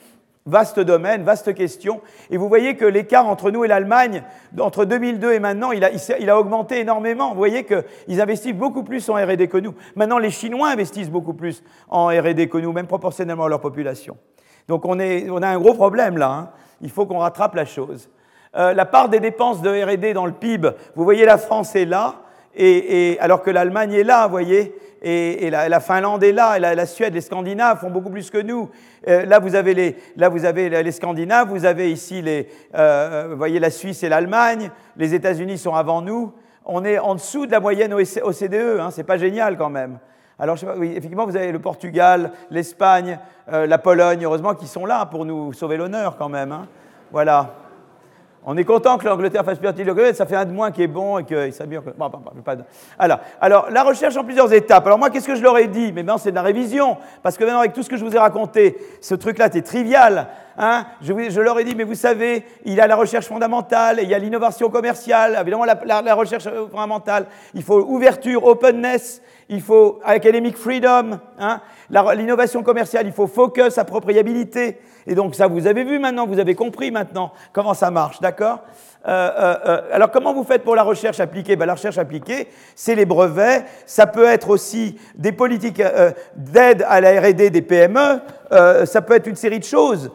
Vaste 0.48 0.80
domaine, 0.80 1.22
vaste 1.22 1.54
question. 1.54 2.02
Et 2.32 2.38
vous 2.38 2.48
voyez 2.48 2.76
que 2.76 2.86
l'écart 2.86 3.28
entre 3.28 3.52
nous 3.52 3.64
et 3.64 3.68
l'Allemagne, 3.68 4.24
entre 4.60 4.86
2002 4.86 5.34
et 5.34 5.40
maintenant, 5.40 5.72
il 5.72 5.84
a, 5.84 6.40
augmenté 6.40 6.80
énormément. 6.80 7.30
Vous 7.30 7.38
voyez 7.38 7.64
qu'ils 7.64 8.20
investissent 8.20 8.56
beaucoup 8.56 8.82
plus 8.84 9.08
en 9.10 9.16
RD 9.16 9.48
que 9.48 9.58
nous. 9.58 9.76
Maintenant, 9.96 10.18
les 10.18 10.32
Chinois 10.32 10.70
investissent 10.70 11.12
beaucoup 11.12 11.36
plus 11.36 11.64
en 11.90 12.08
RD 12.08 12.50
que 12.50 12.58
nous, 12.58 12.72
même 12.72 12.88
proportionnellement 12.88 13.46
à 13.46 13.50
leur 13.50 13.62
population. 13.62 14.18
Donc 14.68 14.86
on, 14.86 14.98
a 15.00 15.48
un 15.48 15.60
gros 15.60 15.76
problème 15.76 16.18
là. 16.18 16.32
Hein. 16.32 16.50
Il 16.82 16.90
faut 16.90 17.06
qu'on 17.06 17.20
rattrape 17.20 17.54
la 17.54 17.66
chose. 17.66 18.10
Euh, 18.56 18.74
la 18.74 18.86
part 18.86 19.10
des 19.10 19.20
dépenses 19.20 19.62
de 19.62 19.70
RD 19.70 20.14
dans 20.14 20.26
le 20.26 20.34
PIB, 20.34 20.70
vous 20.96 21.04
voyez, 21.04 21.24
la 21.24 21.38
France 21.38 21.76
est 21.76 21.86
là, 21.86 22.16
et 22.54 23.16
alors 23.22 23.44
que 23.44 23.52
l'Allemagne 23.52 23.94
est 23.94 24.04
là, 24.04 24.26
vous 24.26 24.32
voyez 24.32 24.76
et, 25.02 25.50
la, 25.50 25.80
Finlande 25.80 26.24
est 26.24 26.32
là, 26.32 26.58
et 26.58 26.60
la, 26.60 26.86
Suède, 26.86 27.14
les 27.14 27.22
Scandinaves 27.22 27.80
font 27.80 27.90
beaucoup 27.90 28.10
plus 28.10 28.30
que 28.30 28.38
nous. 28.38 28.70
Euh, 29.08 29.26
là, 29.26 29.40
vous 29.40 29.56
avez 29.56 29.74
les, 29.74 29.96
là, 30.16 30.30
vous 30.30 30.46
avez 30.46 30.70
les 30.84 30.92
Scandinaves, 30.92 31.50
vous 31.50 31.66
avez 31.66 31.92
ici 31.92 32.22
les, 32.22 32.48
euh, 32.76 33.28
vous 33.32 33.38
voyez 33.38 33.60
la 33.60 33.72
Suisse 33.72 34.04
et 34.04 34.10
l'Allemagne, 34.10 34.70
les 34.98 35.16
États-Unis 35.16 35.58
sont 35.58 35.74
avant 35.74 36.02
nous. 36.02 36.34
On 36.66 36.86
est 36.86 37.00
en 37.00 37.16
dessous 37.16 37.48
de 37.48 37.52
la 37.52 37.60
moyenne 37.60 37.94
OCDE, 37.94 38.80
hein, 38.80 38.90
c'est 38.92 39.04
pas 39.04 39.18
génial 39.18 39.58
quand 39.58 39.70
même. 39.70 39.98
Alors, 40.38 40.58
effectivement, 40.82 41.26
vous 41.26 41.36
avez 41.36 41.52
le 41.52 41.60
Portugal, 41.60 42.32
l'Espagne, 42.50 43.20
euh, 43.52 43.68
la 43.68 43.78
Pologne, 43.78 44.24
heureusement, 44.24 44.56
qui 44.56 44.68
sont 44.68 44.86
là 44.86 45.06
pour 45.06 45.26
nous 45.26 45.54
sauver 45.54 45.78
l'honneur 45.78 46.18
quand 46.18 46.30
même. 46.30 46.52
Hein. 46.52 46.68
Voilà. 47.12 47.61
On 48.44 48.58
est 48.58 48.64
content 48.64 48.98
que 48.98 49.06
l'Angleterre 49.06 49.46
fasse 49.46 49.60
partie 49.60 49.84
de 49.84 50.14
ça 50.14 50.26
fait 50.26 50.36
un 50.36 50.46
de 50.46 50.52
moins 50.52 50.72
qui 50.72 50.82
est 50.82 50.88
bon 50.88 51.20
et 51.20 51.24
qu'il 51.26 51.54
s'améliore. 51.54 51.84
Bon, 51.96 52.10
pas 52.10 52.56
alors, 52.98 53.20
alors, 53.40 53.68
la 53.70 53.84
recherche 53.84 54.18
en 54.18 54.24
plusieurs 54.24 54.52
étapes. 54.52 54.86
Alors, 54.88 54.98
moi, 54.98 55.12
qu'est-ce 55.12 55.28
que 55.28 55.36
je 55.36 55.44
leur 55.44 55.60
ai 55.60 55.68
dit? 55.68 55.92
Mais 55.94 56.02
maintenant, 56.02 56.18
c'est 56.18 56.32
de 56.32 56.36
la 56.36 56.42
révision. 56.42 56.98
Parce 57.22 57.38
que 57.38 57.44
maintenant, 57.44 57.60
avec 57.60 57.74
tout 57.74 57.84
ce 57.84 57.90
que 57.90 57.98
je 57.98 58.04
vous 58.04 58.16
ai 58.16 58.20
raconté, 58.20 58.78
ce 59.00 59.14
truc-là, 59.14 59.50
c'est 59.52 59.62
trivial. 59.62 60.28
Hein 60.58 60.86
je, 61.02 61.40
leur 61.40 61.60
ai 61.60 61.64
dit, 61.64 61.76
mais 61.76 61.84
vous 61.84 61.96
savez, 61.96 62.46
il 62.66 62.74
y 62.74 62.82
a 62.82 62.88
la 62.88 62.96
recherche 62.96 63.28
fondamentale, 63.28 64.00
il 64.02 64.10
y 64.10 64.14
a 64.14 64.20
l'innovation 64.20 64.70
commerciale, 64.70 65.38
évidemment, 65.40 65.66
la, 65.66 66.16
recherche 66.16 66.48
fondamentale. 66.72 67.28
Il 67.54 67.64
faut 67.64 67.82
ouverture, 67.82 68.46
openness, 68.46 69.22
il 69.50 69.62
faut 69.62 70.00
academic 70.04 70.58
freedom. 70.58 71.20
Hein 71.40 71.62
l'innovation 71.90 72.64
commerciale, 72.64 73.08
il 73.08 73.14
faut 73.14 73.28
focus, 73.28 73.78
appropriabilité. 73.78 74.80
Et 75.08 75.16
donc 75.16 75.36
ça, 75.36 75.48
vous 75.48 75.68
avez 75.68 75.84
vu 75.84 76.00
maintenant, 76.00 76.28
vous 76.28 76.40
avez 76.40 76.56
compris 76.56 76.92
maintenant 76.92 77.32
comment 77.54 77.74
ça 77.74 77.92
marche, 77.92 78.20
d'accord? 78.20 78.60
Euh, 79.08 79.32
euh, 79.36 79.56
euh, 79.66 79.82
alors 79.92 80.12
comment 80.12 80.32
vous 80.32 80.44
faites 80.44 80.64
pour 80.64 80.76
la 80.76 80.84
recherche 80.84 81.20
appliquée? 81.20 81.56
Ben, 81.56 81.66
La 81.66 81.74
recherche 81.74 81.98
appliquée, 81.98 82.48
c'est 82.76 82.94
les 82.94 83.06
brevets, 83.06 83.66
ça 83.86 84.06
peut 84.06 84.26
être 84.26 84.50
aussi 84.50 85.00
des 85.16 85.32
politiques 85.32 85.82
d'aide 86.36 86.86
à 86.88 87.02
la 87.02 87.20
RD 87.20 87.50
des 87.50 87.62
PME, 87.62 88.22
ça 88.86 89.02
peut 89.02 89.16
être 89.16 89.28
une 89.28 89.36
série 89.36 89.60
de 89.60 89.64
choses 89.64 90.12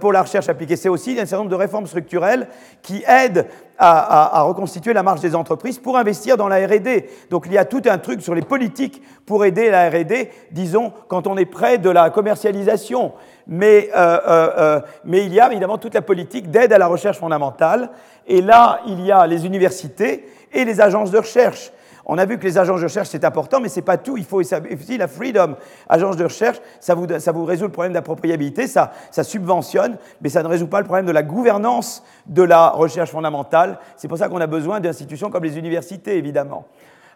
pour 0.00 0.12
la 0.12 0.22
recherche 0.22 0.48
appliquée. 0.48 0.76
C'est 0.76 0.88
aussi 0.88 1.12
un 1.12 1.26
certain 1.26 1.38
nombre 1.38 1.50
de 1.50 1.56
réformes 1.56 1.86
structurelles 1.86 2.46
qui 2.82 3.04
aident 3.06 3.46
à, 3.78 4.42
reconstituer 4.42 4.92
la 4.92 5.02
marge 5.02 5.20
des 5.20 5.34
entreprises 5.34 5.78
pour 5.78 5.96
investir 5.96 6.36
dans 6.36 6.48
la 6.48 6.66
RD. 6.66 7.04
Donc 7.30 7.44
il 7.46 7.52
y 7.52 7.58
a 7.58 7.64
tout 7.64 7.82
un 7.86 7.98
truc 7.98 8.22
sur 8.22 8.34
les 8.34 8.42
politiques 8.42 9.02
pour 9.26 9.44
aider 9.44 9.70
la 9.70 9.88
RD, 9.88 10.28
disons, 10.50 10.92
quand 11.08 11.26
on 11.26 11.36
est 11.36 11.44
près 11.44 11.78
de 11.78 11.90
la 11.90 12.10
commercialisation. 12.10 13.12
Mais, 13.46 13.90
euh, 13.94 14.18
euh, 14.26 14.50
euh, 14.56 14.80
mais 15.04 15.26
il 15.26 15.34
y 15.34 15.40
a 15.40 15.50
évidemment 15.50 15.78
toute 15.78 15.94
la 15.94 16.02
politique 16.02 16.50
d'aide 16.50 16.72
à 16.72 16.78
la 16.78 16.86
recherche 16.86 17.18
fondamentale. 17.18 17.90
Et 18.26 18.40
là, 18.40 18.80
il 18.86 19.04
y 19.04 19.12
a 19.12 19.26
les 19.26 19.44
universités 19.44 20.26
et 20.52 20.64
les 20.64 20.80
agences 20.80 21.10
de 21.10 21.18
recherche. 21.18 21.70
On 22.06 22.18
a 22.18 22.26
vu 22.26 22.38
que 22.38 22.44
les 22.44 22.58
agences 22.58 22.80
de 22.80 22.84
recherche, 22.84 23.08
c'est 23.08 23.24
important, 23.24 23.60
mais 23.60 23.68
ce 23.68 23.76
n'est 23.76 23.84
pas 23.84 23.96
tout. 23.96 24.16
Il 24.16 24.24
faut 24.24 24.40
aussi 24.40 24.98
la 24.98 25.08
freedom. 25.08 25.56
Agence 25.88 26.16
de 26.16 26.24
recherche, 26.24 26.58
ça 26.80 26.94
vous, 26.94 27.06
ça 27.18 27.32
vous 27.32 27.44
résout 27.44 27.64
le 27.64 27.72
problème 27.72 27.92
d'appropriabilité, 27.92 28.66
ça, 28.66 28.92
ça 29.10 29.24
subventionne, 29.24 29.96
mais 30.20 30.28
ça 30.28 30.42
ne 30.42 30.48
résout 30.48 30.66
pas 30.66 30.80
le 30.80 30.86
problème 30.86 31.06
de 31.06 31.12
la 31.12 31.22
gouvernance 31.22 32.04
de 32.26 32.42
la 32.42 32.70
recherche 32.70 33.10
fondamentale. 33.10 33.78
C'est 33.96 34.08
pour 34.08 34.18
ça 34.18 34.28
qu'on 34.28 34.40
a 34.40 34.46
besoin 34.46 34.80
d'institutions 34.80 35.30
comme 35.30 35.44
les 35.44 35.58
universités, 35.58 36.18
évidemment. 36.18 36.66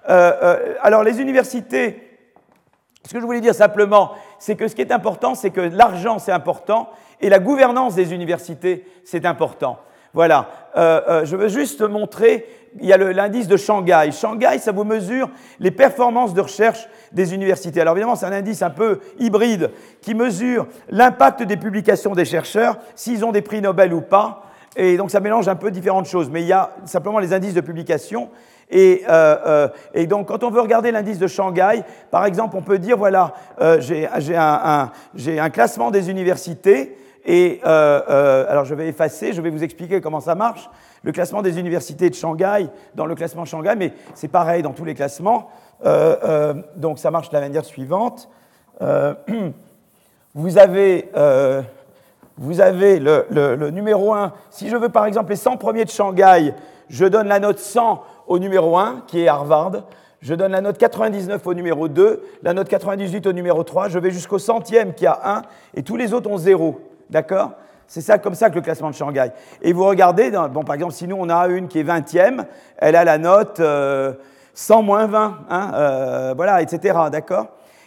Euh, 0.08 0.32
euh, 0.42 0.74
alors, 0.82 1.02
les 1.02 1.20
universités, 1.20 2.18
ce 3.06 3.12
que 3.12 3.20
je 3.20 3.24
voulais 3.26 3.40
dire 3.40 3.54
simplement, 3.54 4.12
c'est 4.38 4.56
que 4.56 4.68
ce 4.68 4.74
qui 4.74 4.80
est 4.80 4.92
important, 4.92 5.34
c'est 5.34 5.50
que 5.50 5.60
l'argent, 5.60 6.18
c'est 6.18 6.32
important, 6.32 6.88
et 7.20 7.28
la 7.28 7.38
gouvernance 7.38 7.94
des 7.94 8.14
universités, 8.14 8.86
c'est 9.04 9.26
important. 9.26 9.78
Voilà. 10.14 10.48
Euh, 10.76 11.24
je 11.24 11.36
veux 11.36 11.48
juste 11.48 11.82
montrer 11.82 12.46
il 12.80 12.86
y 12.86 12.92
a 12.92 12.96
l'indice 12.96 13.48
de 13.48 13.56
Shanghai. 13.56 14.10
Shanghai, 14.12 14.58
ça 14.58 14.72
vous 14.72 14.84
mesure 14.84 15.30
les 15.58 15.70
performances 15.70 16.34
de 16.34 16.40
recherche 16.40 16.88
des 17.12 17.34
universités. 17.34 17.80
Alors 17.80 17.94
évidemment, 17.94 18.16
c'est 18.16 18.26
un 18.26 18.32
indice 18.32 18.62
un 18.62 18.70
peu 18.70 19.00
hybride 19.18 19.70
qui 20.00 20.14
mesure 20.14 20.66
l'impact 20.88 21.42
des 21.42 21.56
publications 21.56 22.14
des 22.14 22.24
chercheurs, 22.24 22.78
s'ils 22.94 23.24
ont 23.24 23.32
des 23.32 23.42
prix 23.42 23.60
Nobel 23.60 23.92
ou 23.92 24.00
pas. 24.00 24.42
Et 24.76 24.96
donc 24.96 25.10
ça 25.10 25.20
mélange 25.20 25.48
un 25.48 25.56
peu 25.56 25.70
différentes 25.70 26.06
choses. 26.06 26.30
Mais 26.30 26.42
il 26.42 26.48
y 26.48 26.52
a 26.52 26.70
simplement 26.84 27.18
les 27.18 27.32
indices 27.32 27.54
de 27.54 27.60
publication. 27.60 28.30
Et, 28.70 29.02
euh, 29.08 29.68
euh, 29.96 30.06
donc, 30.06 30.28
quand 30.28 30.44
on 30.44 30.50
veut 30.50 30.60
regarder 30.60 30.90
l'indice 30.90 31.18
de 31.18 31.26
Shanghai, 31.26 31.82
par 32.10 32.26
exemple, 32.26 32.56
on 32.56 32.62
peut 32.62 32.78
dire, 32.78 32.96
voilà, 32.96 33.32
euh, 33.60 33.80
j'ai 33.80 34.06
un, 34.36 34.90
un, 35.26 35.50
classement 35.50 35.90
des 35.90 36.10
universités, 36.10 36.96
et 37.24 37.60
alors 37.64 38.64
je 38.64 38.74
vais 38.74 38.88
effacer, 38.88 39.32
je 39.32 39.40
vais 39.40 39.50
vous 39.50 39.64
expliquer 39.64 40.00
comment 40.00 40.20
ça 40.20 40.34
marche 40.34 40.68
le 41.02 41.12
classement 41.12 41.42
des 41.42 41.58
universités 41.58 42.10
de 42.10 42.14
Shanghai 42.14 42.68
dans 42.94 43.06
le 43.06 43.14
classement 43.14 43.44
Shanghai, 43.44 43.74
mais 43.76 43.92
c'est 44.14 44.28
pareil 44.28 44.62
dans 44.62 44.72
tous 44.72 44.84
les 44.84 44.94
classements. 44.94 45.50
Euh, 45.84 46.16
euh, 46.24 46.54
donc 46.76 46.98
ça 46.98 47.10
marche 47.10 47.28
de 47.28 47.34
la 47.34 47.40
manière 47.40 47.64
suivante. 47.64 48.28
Euh, 48.82 49.14
vous 50.34 50.58
avez, 50.58 51.10
vous 52.36 52.60
avez 52.60 52.98
le, 52.98 53.70
numéro 53.70 54.14
1. 54.14 54.32
Si 54.50 54.68
je 54.68 54.76
veux 54.76 54.88
par 54.88 55.06
exemple 55.06 55.30
les 55.30 55.36
100 55.36 55.56
premiers 55.56 55.84
de 55.84 55.90
Shanghai, 55.90 56.54
je 56.88 57.04
donne 57.04 57.28
la 57.28 57.40
note 57.40 57.58
100 57.58 58.02
au 58.26 58.38
numéro 58.38 58.76
1, 58.78 59.04
qui 59.06 59.22
est 59.22 59.28
Harvard, 59.28 59.72
je 60.20 60.34
donne 60.34 60.52
la 60.52 60.60
note 60.60 60.78
99 60.78 61.46
au 61.46 61.54
numéro 61.54 61.88
2, 61.88 62.22
la 62.42 62.52
note 62.52 62.68
98 62.68 63.26
au 63.26 63.32
numéro 63.32 63.62
3, 63.62 63.88
je 63.88 63.98
vais 63.98 64.10
jusqu'au 64.10 64.38
centième 64.38 64.94
qui 64.94 65.06
a 65.06 65.18
1, 65.24 65.42
et 65.74 65.82
tous 65.82 65.96
les 65.96 66.12
autres 66.12 66.30
ont 66.30 66.38
0. 66.38 66.80
D'accord? 67.08 67.52
C'est 67.90 68.02
ça, 68.02 68.18
comme 68.18 68.34
ça 68.34 68.50
que 68.50 68.56
le 68.56 68.60
classement 68.60 68.90
de 68.90 68.94
Shanghai. 68.94 69.30
Et 69.62 69.72
vous 69.72 69.86
regardez, 69.86 70.30
bon, 70.52 70.62
par 70.62 70.74
exemple, 70.74 70.92
si 70.92 71.08
nous 71.08 71.16
on 71.18 71.30
a 71.30 71.48
une 71.48 71.68
qui 71.68 71.78
est 71.78 71.84
20e, 71.84 72.44
elle 72.76 72.94
a 72.94 73.02
la 73.02 73.16
note 73.16 73.56
100 73.56 73.62
euh, 73.62 74.82
moins 74.82 75.06
20, 75.06 75.38
hein, 75.48 75.70
euh, 75.72 76.34
voilà, 76.36 76.60
etc. 76.60 76.98
D'accord? 77.10 77.46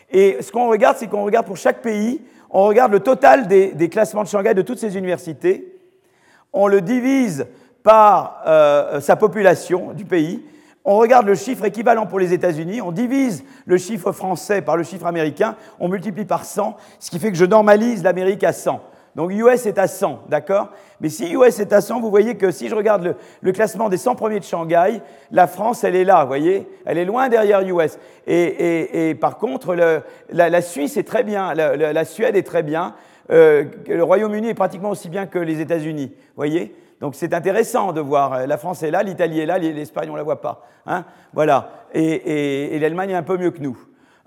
Et 0.10 0.38
ce 0.41 0.52
qu'on 0.52 0.69
regarde, 0.69 0.98
c'est 0.98 1.06
qu'on 1.06 1.23
regarde 1.23 1.45
pour 1.45 1.56
chaque 1.56 1.84
pays, 1.84 2.19
on 2.49 2.65
regarde 2.65 2.91
le 2.91 2.99
total 2.99 3.48
des, 3.48 3.90
classements 3.90 4.23
de 4.23 4.28
Shanghai 4.28 4.56
de 4.56 4.64
toutes 4.64 4.80
ces 4.80 4.98
universités, 4.98 5.80
on 6.52 6.68
le 6.68 6.82
divise 6.82 7.45
par 7.84 8.41
euh, 8.48 9.02
sa 9.02 9.15
population 9.15 9.94
du 9.94 10.06
pays, 10.06 10.44
on 10.84 10.98
regarde 10.98 11.28
le 11.28 11.36
chiffre 11.36 11.64
équivalent 11.64 12.07
pour 12.07 12.19
les 12.19 12.34
États-Unis, 12.34 12.82
on 12.82 12.91
divise 12.91 13.44
le 13.68 13.78
chiffre 13.78 14.11
français 14.11 14.64
par 14.64 14.78
le 14.78 14.84
chiffre 14.84 15.06
américain, 15.06 15.56
on 15.80 15.90
multiplie 15.90 16.26
par 16.26 16.44
100, 16.44 16.76
ce 16.99 17.11
qui 17.11 17.19
fait 17.19 17.32
que 17.32 17.38
je 17.38 17.45
normalise 17.45 18.02
l'Amérique 18.02 18.44
à 18.44 18.52
100. 18.52 18.82
Donc 19.16 19.32
US 19.32 19.66
est 19.66 19.78
à 19.78 19.88
100, 19.88 20.26
d'accord? 20.30 20.70
Mais 21.02 21.10
si 21.10 21.34
US 21.34 21.60
est 21.60 21.74
à 21.74 21.82
100, 21.82 22.00
vous 22.00 22.10
voyez 22.10 22.36
que 22.36 22.52
si 22.52 22.70
je 22.70 22.76
regarde 22.76 23.16
le, 23.42 23.52
classement 23.52 23.90
des 23.90 23.98
100 23.98 24.16
premiers 24.16 24.40
de 24.40 24.46
Shanghai, 24.46 25.02
la 25.32 25.48
France, 25.48 25.84
elle 25.84 25.96
est 25.96 26.06
là, 26.06 26.22
vous 26.22 26.28
voyez? 26.28 26.68
Elle 26.86 26.98
est 26.98 27.06
loin 27.06 27.28
derrière 27.28 27.62
US. 27.62 27.98
Et, 28.26 29.16
par 29.20 29.38
contre, 29.38 29.76
la, 30.32 30.62
Suisse 30.62 30.96
est 30.96 31.08
très 31.08 31.24
bien, 31.24 31.54
la, 31.54 32.06
Suède 32.06 32.36
est 32.36 32.44
très 32.44 32.64
bien, 32.64 32.96
euh, 33.32 33.66
le 33.88 34.04
Royaume-Uni 34.04 34.50
est 34.50 34.54
pratiquement 34.54 34.90
aussi 34.90 35.10
bien 35.10 35.26
que 35.26 35.40
les 35.40 35.62
États-Unis, 35.62 36.12
vous 36.16 36.36
voyez? 36.36 36.76
Donc 37.02 37.16
c'est 37.16 37.34
intéressant 37.34 37.92
de 37.94 38.00
voir. 38.00 38.34
Euh, 38.34 38.46
la 38.46 38.58
France 38.58 38.84
est 38.84 38.92
là, 38.92 39.04
l'Italie 39.04 39.40
est 39.40 39.46
là, 39.46 39.58
l'Espagne 39.58 40.10
on 40.10 40.14
ne 40.14 40.18
la 40.18 40.24
voit 40.24 40.40
pas. 40.40 40.66
Hein? 40.86 41.04
Voilà. 41.34 41.72
Et, 41.94 42.78
l'Allemagne 42.80 43.10
est 43.10 43.16
un 43.16 43.24
peu 43.24 43.38
mieux 43.38 43.52
que 43.52 43.60
nous. 43.60 43.78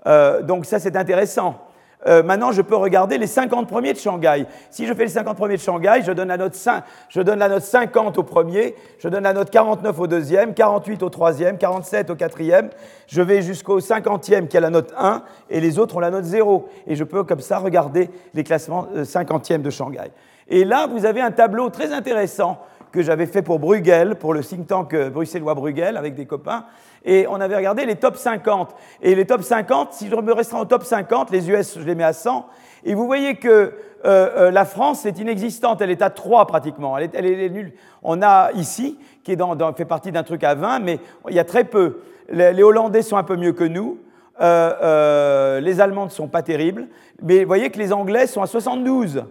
Euh, 0.05 0.41
donc 0.41 0.65
ça 0.65 0.77
c'est 0.77 0.95
intéressant. 0.95 1.64
Euh, 2.07 2.23
maintenant, 2.23 2.51
je 2.51 2.61
peux 2.61 2.75
regarder 2.75 3.17
les 3.17 3.27
50 3.27 3.67
premiers 3.67 3.93
de 3.93 3.97
Shanghai. 3.97 4.45
Si 4.69 4.85
je 4.85 4.93
fais 4.93 5.03
les 5.03 5.09
50 5.09 5.37
premiers 5.37 5.55
de 5.57 5.61
Shanghai, 5.61 6.01
je 6.05 6.11
donne 6.11 6.27
la 6.27 6.37
note, 6.37 6.55
5, 6.55 6.83
je 7.09 7.21
donne 7.21 7.39
la 7.39 7.49
note 7.49 7.63
50 7.63 8.17
au 8.17 8.23
premier, 8.23 8.75
je 8.99 9.07
donne 9.07 9.23
la 9.23 9.33
note 9.33 9.49
49 9.49 9.99
au 9.99 10.07
deuxième, 10.07 10.53
48 10.53 11.03
au 11.03 11.09
troisième, 11.09 11.57
47 11.57 12.09
au 12.11 12.15
quatrième. 12.15 12.69
Je 13.07 13.21
vais 13.21 13.41
jusqu'au 13.41 13.79
50e 13.79 14.47
qui 14.47 14.57
a 14.57 14.59
la 14.59 14.69
note 14.69 14.93
1 14.97 15.23
et 15.49 15.59
les 15.59 15.79
autres 15.79 15.97
ont 15.97 16.01
la 16.01 16.11
note 16.11 16.25
0. 16.25 16.69
Et 16.87 16.95
je 16.95 17.03
peux 17.03 17.23
comme 17.23 17.41
ça 17.41 17.57
regarder 17.57 18.09
les 18.33 18.43
classements 18.43 18.87
50e 18.95 19.61
de 19.61 19.69
Shanghai. 19.69 20.11
Et 20.47 20.63
là, 20.63 20.87
vous 20.87 21.05
avez 21.05 21.21
un 21.21 21.31
tableau 21.31 21.69
très 21.69 21.91
intéressant 21.91 22.59
que 22.95 23.03
j'avais 23.03 23.25
fait 23.25 23.41
pour 23.41 23.59
Bruegel, 23.59 24.15
pour 24.15 24.33
le 24.33 24.41
think 24.41 24.67
tank 24.67 24.93
euh, 24.93 25.09
bruxellois 25.09 25.53
Bruegel, 25.53 25.97
avec 25.97 26.15
des 26.15 26.25
copains. 26.25 26.65
Et 27.03 27.27
on 27.29 27.39
avait 27.41 27.57
regardé 27.57 27.85
les 27.85 27.97
top 27.97 28.15
50. 28.15 28.73
Et 29.01 29.13
les 29.13 29.25
top 29.25 29.43
50, 29.43 29.93
si 29.93 30.09
je 30.09 30.15
me 30.15 30.33
restreins 30.33 30.61
au 30.61 30.65
top 30.65 30.83
50, 30.83 31.29
les 31.29 31.49
US, 31.49 31.77
je 31.77 31.85
les 31.85 31.93
mets 31.93 32.05
à 32.05 32.13
100. 32.13 32.47
Et 32.85 32.95
vous 32.95 33.05
voyez 33.05 33.35
que 33.35 33.49
euh, 33.49 33.71
euh, 34.05 34.51
la 34.51 34.65
France 34.65 35.05
est 35.05 35.19
inexistante, 35.19 35.81
elle 35.81 35.91
est 35.91 36.01
à 36.01 36.09
3 36.09 36.47
pratiquement. 36.47 36.97
Elle 36.97 37.03
est, 37.03 37.11
elle 37.13 37.25
est 37.25 37.49
nulle. 37.49 37.73
On 38.01 38.21
a 38.21 38.51
ici, 38.53 38.97
qui 39.23 39.33
est 39.33 39.35
dans, 39.35 39.55
fait 39.73 39.85
partie 39.85 40.11
d'un 40.11 40.23
truc 40.23 40.43
à 40.43 40.55
20, 40.55 40.79
mais 40.79 40.99
il 41.29 41.35
y 41.35 41.39
a 41.39 41.43
très 41.43 41.65
peu. 41.65 41.99
Les, 42.29 42.63
Hollandais 42.63 43.01
sont 43.01 43.17
un 43.17 43.23
peu 43.23 43.35
mieux 43.35 43.53
que 43.53 43.65
nous. 43.65 43.99
les 44.39 45.81
Allemands 45.81 46.05
ne 46.05 46.11
sont 46.11 46.27
pas 46.27 46.41
terribles. 46.41 46.87
Mais 47.21 47.41
vous 47.41 47.47
voyez 47.47 47.69
que 47.69 47.77
les 47.77 47.91
Anglais 47.91 48.25
sont 48.25 48.41
à 48.41 48.47
72. 48.47 49.25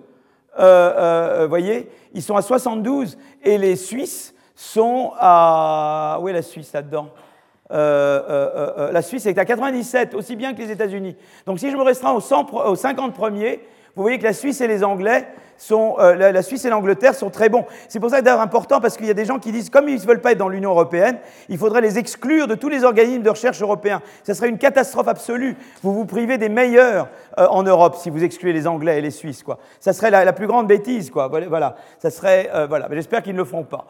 Euh, 0.58 0.94
euh, 0.96 1.42
vous 1.44 1.48
voyez, 1.48 1.90
ils 2.12 2.22
sont 2.22 2.36
à 2.36 2.42
72 2.42 3.18
et 3.42 3.58
les 3.58 3.76
Suisses 3.76 4.34
sont 4.54 5.12
à... 5.18 6.18
Où 6.20 6.28
est 6.28 6.32
la 6.32 6.42
Suisse 6.42 6.72
là-dedans? 6.72 7.08
Euh, 7.72 8.92
La 8.92 9.02
Suisse 9.02 9.26
est 9.26 9.38
à 9.38 9.44
97, 9.44 10.14
aussi 10.14 10.36
bien 10.36 10.54
que 10.54 10.58
les 10.60 10.70
États-Unis. 10.70 11.16
Donc 11.46 11.58
si 11.58 11.70
je 11.70 11.76
me 11.76 11.82
restreins 11.82 12.12
aux, 12.12 12.20
100, 12.20 12.52
aux 12.52 12.76
50 12.76 13.14
premiers, 13.14 13.60
vous 13.96 14.02
voyez 14.02 14.18
que 14.18 14.24
la 14.24 14.32
Suisse 14.32 14.60
et 14.60 14.66
les 14.66 14.82
Anglais 14.82 15.26
sont, 15.56 15.96
euh, 15.98 16.14
la, 16.14 16.42
Suisse 16.42 16.64
et 16.64 16.70
l'Angleterre 16.70 17.14
sont 17.14 17.30
très 17.30 17.48
bons. 17.48 17.64
C'est 17.88 18.00
pour 18.00 18.10
ça 18.10 18.20
que 18.20 18.26
c'est 18.26 18.32
important 18.32 18.80
parce 18.80 18.96
qu'il 18.96 19.06
y 19.06 19.10
a 19.10 19.14
des 19.14 19.24
gens 19.24 19.38
qui 19.38 19.52
disent, 19.52 19.70
comme 19.70 19.88
ils 19.88 20.00
ne 20.00 20.06
veulent 20.06 20.20
pas 20.20 20.32
être 20.32 20.38
dans 20.38 20.48
l'Union 20.48 20.70
européenne, 20.70 21.18
il 21.48 21.58
faudrait 21.58 21.80
les 21.80 21.96
exclure 21.98 22.48
de 22.48 22.56
tous 22.56 22.68
les 22.68 22.82
organismes 22.84 23.22
de 23.22 23.30
recherche 23.30 23.62
européens. 23.62 24.02
Ce 24.24 24.34
serait 24.34 24.48
une 24.48 24.58
catastrophe 24.58 25.06
absolue. 25.06 25.56
Vous 25.82 25.94
vous 25.94 26.06
privez 26.06 26.38
des 26.38 26.48
meilleurs 26.48 27.08
euh, 27.38 27.46
en 27.46 27.62
Europe 27.62 27.94
si 27.96 28.10
vous 28.10 28.24
excluez 28.24 28.52
les 28.52 28.66
Anglais 28.66 28.98
et 28.98 29.00
les 29.00 29.12
Suisses. 29.12 29.42
Quoi. 29.42 29.58
Ça 29.78 29.92
serait 29.92 30.10
la, 30.10 30.32
plus 30.32 30.46
grande 30.46 30.66
bêtise. 30.66 31.10
Quoi. 31.10 31.28
Voilà. 31.28 31.76
Ça 31.98 32.10
serait, 32.10 32.50
euh, 32.52 32.66
voilà. 32.66 32.88
J'espère 32.90 33.22
qu'ils 33.22 33.34
ne 33.34 33.38
le 33.38 33.44
font 33.44 33.64
pas. 33.64 33.86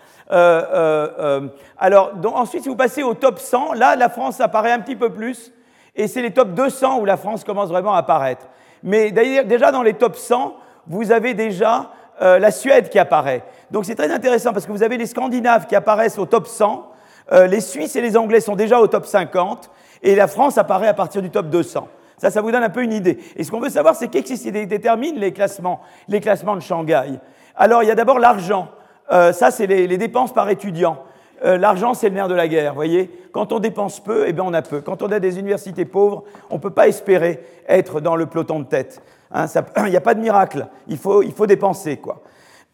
alors, 1.78 2.14
donc, 2.16 2.36
ensuite, 2.36 2.62
si 2.62 2.68
vous 2.68 2.76
passez 2.76 3.02
au 3.02 3.14
top 3.14 3.38
100, 3.38 3.72
là, 3.72 3.96
la 3.96 4.08
France 4.08 4.40
apparaît 4.40 4.72
un 4.72 4.80
petit 4.80 4.96
peu 4.96 5.10
plus. 5.10 5.52
Et 5.96 6.08
c'est 6.08 6.22
les 6.22 6.32
top 6.32 6.54
200 6.54 7.00
où 7.00 7.04
la 7.04 7.16
France 7.16 7.44
commence 7.44 7.68
vraiment 7.68 7.94
à 7.94 7.98
apparaître. 7.98 8.46
Mais 8.84 9.10
déjà 9.10 9.72
dans 9.72 9.82
les 9.82 9.94
top 9.94 10.14
100, 10.14 10.54
vous 10.86 11.10
avez 11.10 11.34
déjà 11.34 11.90
euh, 12.22 12.38
la 12.38 12.50
Suède 12.50 12.90
qui 12.90 12.98
apparaît. 12.98 13.42
Donc 13.70 13.86
c'est 13.86 13.94
très 13.94 14.12
intéressant 14.12 14.52
parce 14.52 14.66
que 14.66 14.72
vous 14.72 14.82
avez 14.82 14.98
les 14.98 15.06
Scandinaves 15.06 15.66
qui 15.66 15.74
apparaissent 15.74 16.18
au 16.18 16.26
top 16.26 16.46
100, 16.46 16.90
euh, 17.32 17.46
les 17.46 17.60
Suisses 17.60 17.96
et 17.96 18.02
les 18.02 18.16
Anglais 18.16 18.40
sont 18.40 18.54
déjà 18.54 18.78
au 18.78 18.86
top 18.86 19.06
50, 19.06 19.70
et 20.02 20.14
la 20.14 20.28
France 20.28 20.58
apparaît 20.58 20.86
à 20.86 20.94
partir 20.94 21.22
du 21.22 21.30
top 21.30 21.46
200. 21.48 21.88
Ça, 22.18 22.30
ça 22.30 22.42
vous 22.42 22.52
donne 22.52 22.62
un 22.62 22.70
peu 22.70 22.82
une 22.82 22.92
idée. 22.92 23.18
Et 23.36 23.42
ce 23.42 23.50
qu'on 23.50 23.58
veut 23.58 23.70
savoir, 23.70 23.96
c'est 23.96 24.08
qu'est-ce 24.08 24.42
qui 24.42 24.52
détermine 24.52 25.16
les 25.16 25.32
classements, 25.32 25.80
les 26.06 26.20
classements 26.20 26.54
de 26.54 26.60
Shanghai. 26.60 27.18
Alors, 27.56 27.82
il 27.82 27.88
y 27.88 27.90
a 27.90 27.94
d'abord 27.94 28.18
l'argent. 28.18 28.68
Euh, 29.12 29.32
ça, 29.32 29.50
c'est 29.50 29.66
les, 29.66 29.86
les, 29.86 29.98
dépenses 29.98 30.32
par 30.32 30.48
étudiant. 30.48 31.02
Euh, 31.44 31.58
l'argent, 31.58 31.94
c'est 31.94 32.08
le 32.08 32.14
nerf 32.14 32.28
de 32.28 32.34
la 32.34 32.48
guerre, 32.48 32.74
voyez 32.74 33.10
Quand 33.32 33.52
on 33.52 33.58
dépense 33.58 34.00
peu, 34.00 34.24
eh 34.28 34.32
bien 34.32 34.44
on 34.46 34.52
a 34.52 34.62
peu. 34.62 34.80
Quand 34.80 35.02
on 35.02 35.10
a 35.10 35.20
des 35.20 35.38
universités 35.38 35.84
pauvres, 35.84 36.24
on 36.50 36.56
ne 36.56 36.60
peut 36.60 36.70
pas 36.70 36.88
espérer 36.88 37.44
être 37.68 38.00
dans 38.00 38.16
le 38.16 38.26
peloton 38.26 38.60
de 38.60 38.64
tête. 38.64 39.02
Hein, 39.32 39.46
il 39.78 39.84
n'y 39.90 39.96
a 39.96 40.00
pas 40.00 40.14
de 40.14 40.20
miracle, 40.20 40.66
il 40.86 40.98
faut, 40.98 41.22
il 41.22 41.32
faut 41.32 41.46
dépenser, 41.46 41.96
quoi. 41.96 42.22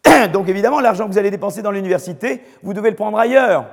Donc 0.33 0.49
évidemment, 0.49 0.81
l'argent 0.81 1.07
que 1.07 1.13
vous 1.13 1.19
allez 1.19 1.31
dépenser 1.31 1.63
dans 1.63 1.71
l'université, 1.71 2.43
vous 2.63 2.73
devez 2.73 2.91
le 2.91 2.97
prendre 2.97 3.19
ailleurs. 3.19 3.67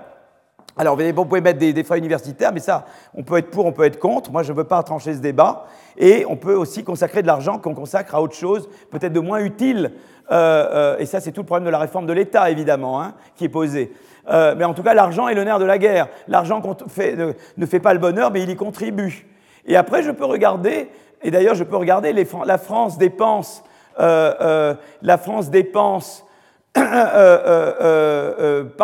Alors, 0.80 0.96
vous 0.96 1.26
pouvez 1.26 1.42
mettre 1.42 1.58
des, 1.58 1.84
frais 1.84 1.98
universitaires, 1.98 2.52
mais 2.54 2.60
ça, 2.60 2.86
on 3.16 3.24
peut 3.24 3.38
être 3.38 3.50
pour, 3.50 3.66
on 3.66 3.72
peut 3.72 3.86
être 3.86 3.98
contre. 3.98 4.32
Moi, 4.32 4.44
je 4.44 4.52
ne 4.52 4.58
veux 4.58 4.64
pas 4.64 4.84
trancher 4.84 5.16
ce 5.16 5.20
débat. 5.20 5.66
Et 5.98 6.24
on 6.30 6.36
peut 6.36 6.54
aussi 6.54 6.84
consacrer 6.84 7.24
de 7.24 7.28
l'argent 7.28 7.58
qu'on 7.58 7.74
consacre 7.74 8.14
à 8.14 8.22
autre 8.22 8.36
chose, 8.36 8.70
peut-être 8.92 9.14
de 9.14 9.20
moins 9.20 9.40
utile. 9.40 9.94
Euh, 10.32 10.68
euh, 10.72 10.98
et 11.00 11.06
ça, 11.06 11.20
c'est 11.20 11.32
tout 11.32 11.42
le 11.42 11.46
problème 11.46 11.66
de 11.66 11.72
la 11.72 11.80
réforme 11.80 12.06
de 12.06 12.14
l'État, 12.14 12.50
évidemment, 12.50 13.02
hein, 13.02 13.14
qui 13.36 13.46
est 13.46 13.50
posé. 13.50 13.94
Euh, 14.30 14.56
mais 14.58 14.66
en 14.66 14.74
tout 14.74 14.84
cas, 14.84 14.94
l'argent 14.94 15.28
est 15.28 15.34
le 15.34 15.44
nerf 15.44 15.60
de 15.60 15.66
la 15.66 15.78
guerre. 15.78 16.08
L'argent 16.28 16.62
ne, 16.62 17.66
fait 17.66 17.80
pas 17.80 17.94
le 17.94 18.00
bonheur, 18.00 18.32
mais 18.32 18.44
il 18.44 18.50
y 18.50 18.56
contribue. 18.56 19.26
Et 19.66 19.78
après, 19.78 20.04
je 20.04 20.12
peux 20.12 20.26
regarder, 20.26 20.90
et 21.24 21.32
d'ailleurs, 21.32 21.56
je 21.56 21.64
peux 21.64 21.78
regarder 21.78 22.14
la 22.46 22.58
France 22.58 22.98
dépense, 22.98 23.64
la 23.98 24.78
France 25.18 25.50
dépense 25.50 26.26
par 26.74 27.14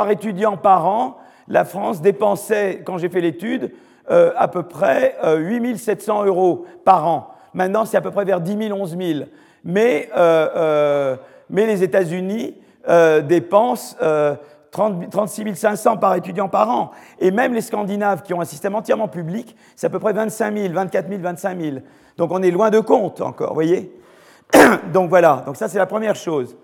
étudiant 0.10 0.58
par 0.58 0.88
an. 0.88 1.18
La 1.50 1.66
France 1.66 2.02
dépensait, 2.02 2.82
quand 2.86 2.98
j'ai 2.98 3.10
fait 3.10 3.22
l'étude, 3.22 3.72
à 4.10 4.48
peu 4.48 4.64
près 4.64 5.16
8 5.38 5.78
700 5.78 6.26
euros 6.26 6.66
par 6.86 7.08
an. 7.08 7.30
Maintenant, 7.54 7.86
c'est 7.86 7.98
à 7.98 8.02
peu 8.02 8.12
près 8.12 8.26
vers 8.26 8.42
10 8.42 8.70
000, 8.70 8.80
11 8.80 8.98
000. 8.98 9.20
Mais, 9.66 10.10
mais 11.50 11.66
les 11.66 11.84
États-Unis 11.84 12.56
dépensent 13.24 13.96
36 14.74 15.56
500 15.56 15.98
par 15.98 16.16
étudiant 16.16 16.50
par 16.50 16.70
an. 16.70 16.92
Et 17.20 17.32
même 17.32 17.54
les 17.54 17.62
Scandinaves 17.62 18.24
qui 18.24 18.34
ont 18.34 18.42
un 18.42 18.46
système 18.46 18.76
entièrement 18.76 19.08
public, 19.08 19.56
c'est 19.76 19.88
à 19.88 19.90
peu 19.90 20.00
près 20.00 20.14
25 20.14 20.58
000, 20.58 20.74
24 20.74 21.10
000, 21.10 21.22
25 21.22 21.62
000. 21.62 21.78
Donc 22.18 22.32
on 22.32 22.42
est 22.42 22.52
loin 22.52 22.70
de 22.70 22.80
compte 22.80 23.22
encore, 23.22 23.50
vous 23.50 23.56
voyez? 23.56 23.96
Donc 24.94 25.10
voilà, 25.10 25.44
donc 25.46 25.56
ça 25.56 25.68
c'est 25.68 25.78
la 25.78 25.86
première 25.86 26.16
chose. 26.16 26.56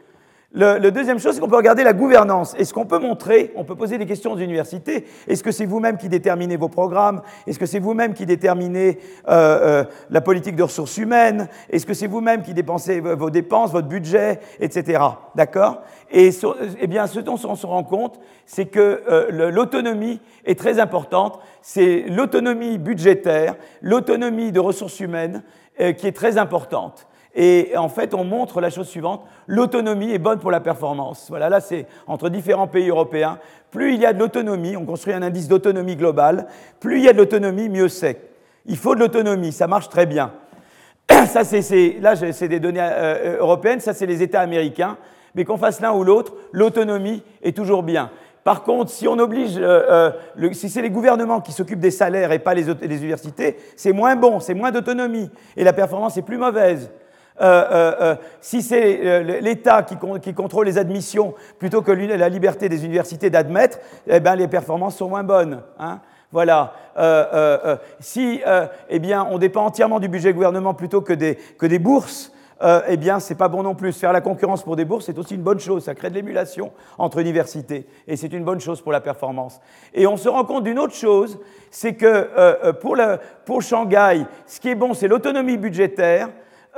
Le, 0.51 0.89
deuxième 0.89 1.19
chose, 1.19 1.35
c'est 1.35 1.41
qu'on 1.41 1.47
peut 1.47 1.55
regarder 1.55 1.83
la 1.83 1.93
gouvernance. 1.93 2.55
Est-ce 2.55 2.73
qu'on 2.73 2.87
peut 2.87 2.97
montrer, 2.97 3.51
on 3.55 3.63
peut 3.63 3.75
poser 3.75 3.99
des 3.99 4.07
questions 4.07 4.31
aux 4.31 4.37
universités, 4.39 5.05
est-ce 5.27 5.43
que 5.43 5.51
c'est 5.51 5.67
vous-même 5.67 5.97
qui 5.97 6.09
déterminez 6.09 6.57
vos 6.57 6.69
programmes? 6.69 7.21
Est-ce 7.45 7.59
que 7.59 7.67
c'est 7.67 7.77
vous-même 7.77 8.15
qui 8.15 8.25
déterminez 8.25 8.97
euh, 9.27 9.83
euh, 9.83 9.83
la 10.09 10.21
politique 10.21 10.55
de 10.55 10.63
ressources 10.63 10.97
humaines? 10.97 11.49
Est-ce 11.69 11.85
que 11.85 11.93
c'est 11.93 12.07
vous-même 12.07 12.41
qui 12.41 12.55
dépensez 12.55 12.99
vos 12.99 13.29
dépenses, 13.29 13.71
votre 13.71 13.87
budget, 13.87 14.39
etc. 14.59 15.03
D'accord? 15.35 15.83
Et 16.09 16.31
eh 16.81 16.87
bien, 16.87 17.05
ce 17.05 17.19
dont 17.19 17.37
on 17.43 17.55
se 17.55 17.67
rend 17.67 17.83
compte, 17.83 18.19
c'est 18.47 18.65
que 18.65 19.03
euh, 19.07 19.51
l'autonomie 19.51 20.19
est 20.45 20.57
très 20.57 20.79
importante. 20.79 21.39
C'est 21.61 22.05
l'autonomie 22.07 22.79
budgétaire, 22.79 23.55
l'autonomie 23.83 24.51
de 24.51 24.59
ressources 24.59 24.99
humaines 24.99 25.43
qui 25.97 26.07
est 26.07 26.15
très 26.15 26.37
importante. 26.37 27.07
Et 27.35 27.73
en 27.77 27.89
fait, 27.89 28.13
on 28.13 28.23
montre 28.23 28.59
la 28.59 28.69
chose 28.69 28.87
suivante, 28.87 29.23
l'autonomie 29.45 30.11
est 30.11 30.19
bonne 30.19 30.39
pour 30.39 30.51
la 30.51 30.59
performance. 30.59 31.27
Voilà, 31.29 31.49
là, 31.49 31.61
c'est 31.61 31.85
entre 32.07 32.29
différents 32.29 32.67
pays 32.67 32.89
européens. 32.89 33.39
Plus 33.71 33.93
il 33.93 34.01
y 34.01 34.05
a 34.05 34.13
de 34.13 34.19
l'autonomie, 34.19 34.75
on 34.75 34.85
construit 34.85 35.13
un 35.13 35.21
indice 35.21 35.47
d'autonomie 35.47 35.95
globale, 35.95 36.47
plus 36.79 36.97
il 36.97 37.05
y 37.05 37.09
a 37.09 37.13
de 37.13 37.17
l'autonomie, 37.17 37.69
mieux 37.69 37.87
c'est. 37.87 38.19
Il 38.65 38.77
faut 38.77 38.95
de 38.95 38.99
l'autonomie, 38.99 39.51
ça 39.51 39.67
marche 39.67 39.89
très 39.89 40.05
bien. 40.05 40.33
Ça, 41.27 41.43
c'est, 41.43 41.97
là, 42.01 42.15
c'est 42.15 42.47
des 42.47 42.59
données 42.59 42.81
euh, 42.81 43.37
européennes, 43.39 43.79
ça, 43.79 43.93
c'est 43.93 44.05
les 44.05 44.21
États 44.21 44.41
américains. 44.41 44.97
Mais 45.35 45.43
qu'on 45.43 45.57
fasse 45.57 45.79
l'un 45.79 45.91
ou 45.91 46.03
l'autre, 46.03 46.33
l'autonomie 46.51 47.23
est 47.41 47.55
toujours 47.55 47.83
bien. 47.83 48.11
Par 48.43 48.63
contre, 48.63 48.89
si 48.89 49.07
on 49.07 49.19
oblige, 49.19 49.57
euh, 49.57 50.11
euh, 50.39 50.53
si 50.53 50.69
c'est 50.69 50.81
les 50.81 50.89
gouvernements 50.89 51.41
qui 51.41 51.51
s'occupent 51.51 51.79
des 51.79 51.91
salaires 51.91 52.31
et 52.31 52.39
pas 52.39 52.53
les, 52.53 52.67
universités, 52.67 53.57
c'est 53.75 53.91
moins 53.91 54.15
bon, 54.15 54.39
c'est 54.39 54.53
moins 54.53 54.71
d'autonomie 54.71 55.29
et 55.57 55.63
la 55.63 55.73
performance 55.73 56.17
est 56.17 56.23
plus 56.23 56.37
mauvaise. 56.37 56.89
Euh, 57.41 58.15
si 58.41 58.61
c'est 58.61 59.41
l'État 59.41 59.83
qui, 59.83 60.33
contrôle 60.33 60.65
les 60.65 60.77
admissions 60.77 61.33
plutôt 61.57 61.81
que 61.81 61.91
la 61.91 62.29
liberté 62.29 62.69
des 62.69 62.85
universités 62.85 63.29
d'admettre, 63.29 63.79
eh 64.07 64.19
ben, 64.19 64.35
les 64.35 64.47
performances 64.47 64.97
sont 64.97 65.09
moins 65.09 65.23
bonnes. 65.23 65.61
Hein. 65.79 65.99
Voilà. 66.31 66.73
si 67.99 68.41
eh 68.89 68.99
bien, 68.99 69.27
on 69.29 69.37
dépend 69.37 69.65
entièrement 69.65 69.99
du 69.99 70.09
budget 70.09 70.33
gouvernement 70.33 70.73
plutôt 70.73 71.01
que 71.01 71.13
des, 71.13 71.79
bourses, 71.79 72.31
euh, 72.61 72.81
eh 72.87 72.97
bien, 72.97 73.19
c'est 73.19 73.35
pas 73.35 73.47
bon 73.47 73.63
non 73.63 73.75
plus. 73.75 73.93
Faire 73.93 74.11
la 74.11 74.21
concurrence 74.21 74.63
pour 74.63 74.75
des 74.75 74.85
bourses, 74.85 75.05
c'est 75.05 75.17
aussi 75.17 75.35
une 75.35 75.41
bonne 75.41 75.59
chose. 75.59 75.83
Ça 75.83 75.95
crée 75.95 76.09
de 76.09 76.15
l'émulation 76.15 76.71
entre 76.97 77.19
universités. 77.19 77.87
Et 78.07 78.15
c'est 78.17 78.33
une 78.33 78.43
bonne 78.43 78.59
chose 78.59 78.81
pour 78.81 78.91
la 78.91 78.99
performance. 78.99 79.61
Et 79.93 80.07
on 80.07 80.17
se 80.17 80.27
rend 80.27 80.43
compte 80.43 80.65
d'une 80.65 80.79
autre 80.79 80.95
chose, 80.95 81.39
c'est 81.71 81.93
que 81.93 82.05
euh, 82.05 82.73
euh, 82.83 83.17
pour 83.45 83.61
Shanghai, 83.61 84.25
ce 84.45 84.59
qui 84.59 84.69
est 84.69 84.75
bon, 84.75 84.93
c'est 84.93 85.07
l'autonomie 85.07 85.57
budgétaire, 85.57 86.29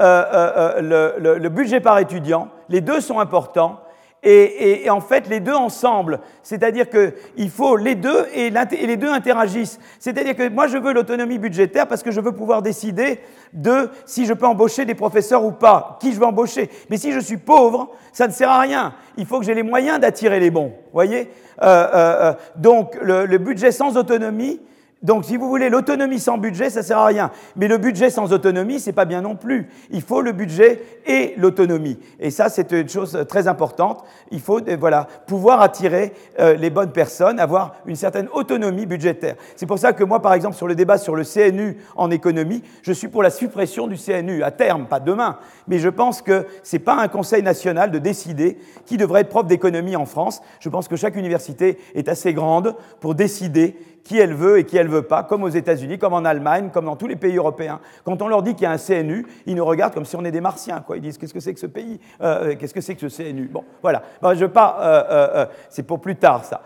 le, 0.02 1.38
le 1.38 1.50
budget 1.50 1.80
par 1.80 2.00
étudiant. 2.00 2.50
Les 2.70 2.82
deux 2.82 3.02
sont 3.02 3.20
importants. 3.20 3.80
Et, 4.24 4.88
en 4.92 5.02
fait, 5.02 5.28
les 5.28 5.40
deux 5.40 5.56
ensemble, 5.56 6.20
c'est-à-dire 6.44 6.86
qu'il 6.90 7.50
faut 7.50 7.76
les 7.76 7.96
deux 7.96 8.28
et, 8.36 8.52
les 8.52 8.98
deux 8.98 9.10
interagissent. 9.10 9.80
C'est-à-dire 10.00 10.36
que 10.36 10.48
moi, 10.48 10.68
je 10.68 10.78
veux 10.78 10.94
l'autonomie 10.94 11.40
budgétaire 11.40 11.88
parce 11.88 12.04
que 12.04 12.12
je 12.12 12.22
veux 12.22 12.32
pouvoir 12.32 12.62
décider 12.62 13.20
de 13.52 13.90
si 14.06 14.28
je 14.28 14.34
peux 14.34 14.46
embaucher 14.46 14.86
des 14.86 14.94
professeurs 14.94 15.44
ou 15.44 15.52
pas, 15.52 15.98
qui 16.00 16.14
je 16.14 16.20
veux 16.20 16.26
embaucher? 16.26 16.70
Mais 16.92 16.98
si 16.98 17.12
je 17.14 17.20
suis 17.20 17.38
pauvre, 17.38 17.90
ça 18.14 18.28
ne 18.28 18.32
sert 18.32 18.52
à 18.52 18.60
rien. 18.60 18.94
Il 19.18 19.26
faut 19.26 19.40
que 19.40 19.46
j'ai 19.46 19.56
les 19.56 19.64
moyens 19.64 20.00
d'attirer 20.00 20.40
les 20.40 20.52
bons. 20.52 20.72
Voyez? 20.94 21.32
Euh, 21.64 21.66
euh, 21.66 21.90
euh, 21.94 22.34
Donc, 22.58 22.96
le 23.02 23.38
budget 23.40 23.72
sans 23.72 23.98
autonomie, 23.98 24.62
donc, 25.04 25.26
si 25.26 25.36
vous 25.36 25.50
voulez, 25.50 25.70
l'autonomie 25.70 26.20
sans 26.20 26.38
budget, 26.38 26.70
ça 26.70 26.82
ne 26.82 26.86
sert 26.86 27.00
à 27.00 27.08
rien. 27.08 27.32
Mais 27.56 27.68
le 27.68 27.80
budget 27.80 28.12
sans 28.12 28.32
autonomie, 28.34 28.80
c'est 28.80 28.92
pas 28.92 29.06
bien 29.06 29.22
non 29.22 29.36
plus. 29.36 29.68
Il 29.90 30.04
faut 30.04 30.22
le 30.22 30.32
budget 30.32 30.80
et 31.08 31.34
l'autonomie. 31.38 31.98
Et 32.20 32.30
ça, 32.30 32.50
c'est 32.50 32.72
une 32.72 32.88
chose 32.88 33.26
très 33.28 33.48
importante. 33.48 34.04
Il 34.30 34.40
faut, 34.40 34.60
euh, 34.60 34.78
voilà, 34.80 35.08
pouvoir 35.26 35.62
attirer 35.62 36.14
euh, 36.40 36.54
les 36.54 36.70
bonnes 36.70 36.92
personnes, 36.92 37.40
avoir 37.40 37.78
une 37.88 37.96
certaine 37.96 38.28
autonomie 38.32 38.86
budgétaire. 38.86 39.38
C'est 39.56 39.66
pour 39.66 39.80
ça 39.80 39.94
que 39.94 40.04
moi, 40.04 40.22
par 40.22 40.36
exemple, 40.36 40.56
sur 40.56 40.68
le 40.68 40.76
débat 40.76 41.00
sur 41.00 41.16
le 41.16 41.24
CNU 41.24 41.78
en 41.96 42.12
économie, 42.12 42.62
je 42.84 42.94
suis 42.94 43.08
pour 43.08 43.24
la 43.24 43.32
suppression 43.32 43.88
du 43.88 43.98
CNU 43.98 44.44
à 44.44 44.52
terme, 44.52 44.86
pas 44.86 45.00
demain. 45.00 45.40
Mais 45.68 45.80
je 45.80 45.90
pense 45.90 46.22
que 46.22 46.46
c'est 46.62 46.78
pas 46.78 46.98
un 47.02 47.08
conseil 47.08 47.42
national 47.42 47.90
de 47.90 47.98
décider 47.98 48.60
qui 48.86 48.98
devrait 48.98 49.22
être 49.22 49.30
prof 49.30 49.48
d'économie 49.48 49.96
en 49.96 50.06
France. 50.06 50.44
Je 50.60 50.70
pense 50.70 50.88
que 50.88 50.96
chaque 50.96 51.16
université 51.16 51.80
est 51.96 52.08
assez 52.08 52.36
grande 52.36 52.76
pour 53.00 53.16
décider 53.16 53.76
qui 54.04 54.18
elle 54.18 54.34
veut 54.34 54.60
et 54.60 54.66
qui 54.66 54.78
elle 54.78 54.88
veut 54.88 55.04
pas, 55.04 55.24
comme 55.24 55.44
aux 55.44 55.50
États-Unis, 55.50 55.98
comme 55.98 56.14
en 56.14 56.26
Allemagne, 56.26 56.70
comme 56.74 56.86
dans 56.86 56.96
tous 56.96 57.08
les 57.08 57.16
pays 57.16 57.38
européens. 57.38 57.80
Quand 58.04 58.22
on 58.22 58.28
leur 58.28 58.44
dit 58.44 58.54
qu'il 58.54 58.64
y 58.64 58.66
a 58.66 58.72
un 58.72 58.78
CNU, 58.78 59.26
ils 59.46 59.56
nous 59.56 59.66
regardent 59.66 59.94
comme 59.94 60.06
si 60.06 60.16
on 60.16 60.26
est 60.26 60.32
des 60.32 60.42
martiens. 60.42 60.82
Quoi. 60.82 60.98
Ils 60.98 61.02
disent 61.02 61.18
qu'est-ce 61.18 61.34
que 61.34 61.40
c'est 61.40 61.54
que 61.54 61.60
ce 61.60 61.68
pays 61.68 62.00
euh, 62.22 62.56
Qu'est-ce 62.60 62.74
que 62.74 62.82
c'est 62.82 62.96
que 62.96 63.08
ce 63.08 63.24
CNU 63.24 63.48
Bon, 63.48 63.64
voilà. 63.82 64.04
je 64.34 64.46
pars, 64.46 64.78
euh, 64.80 65.04
euh, 65.10 65.46
c'est 65.70 65.84
pour 65.84 66.02
plus 66.02 66.16
tard 66.16 66.44
ça. 66.46 66.62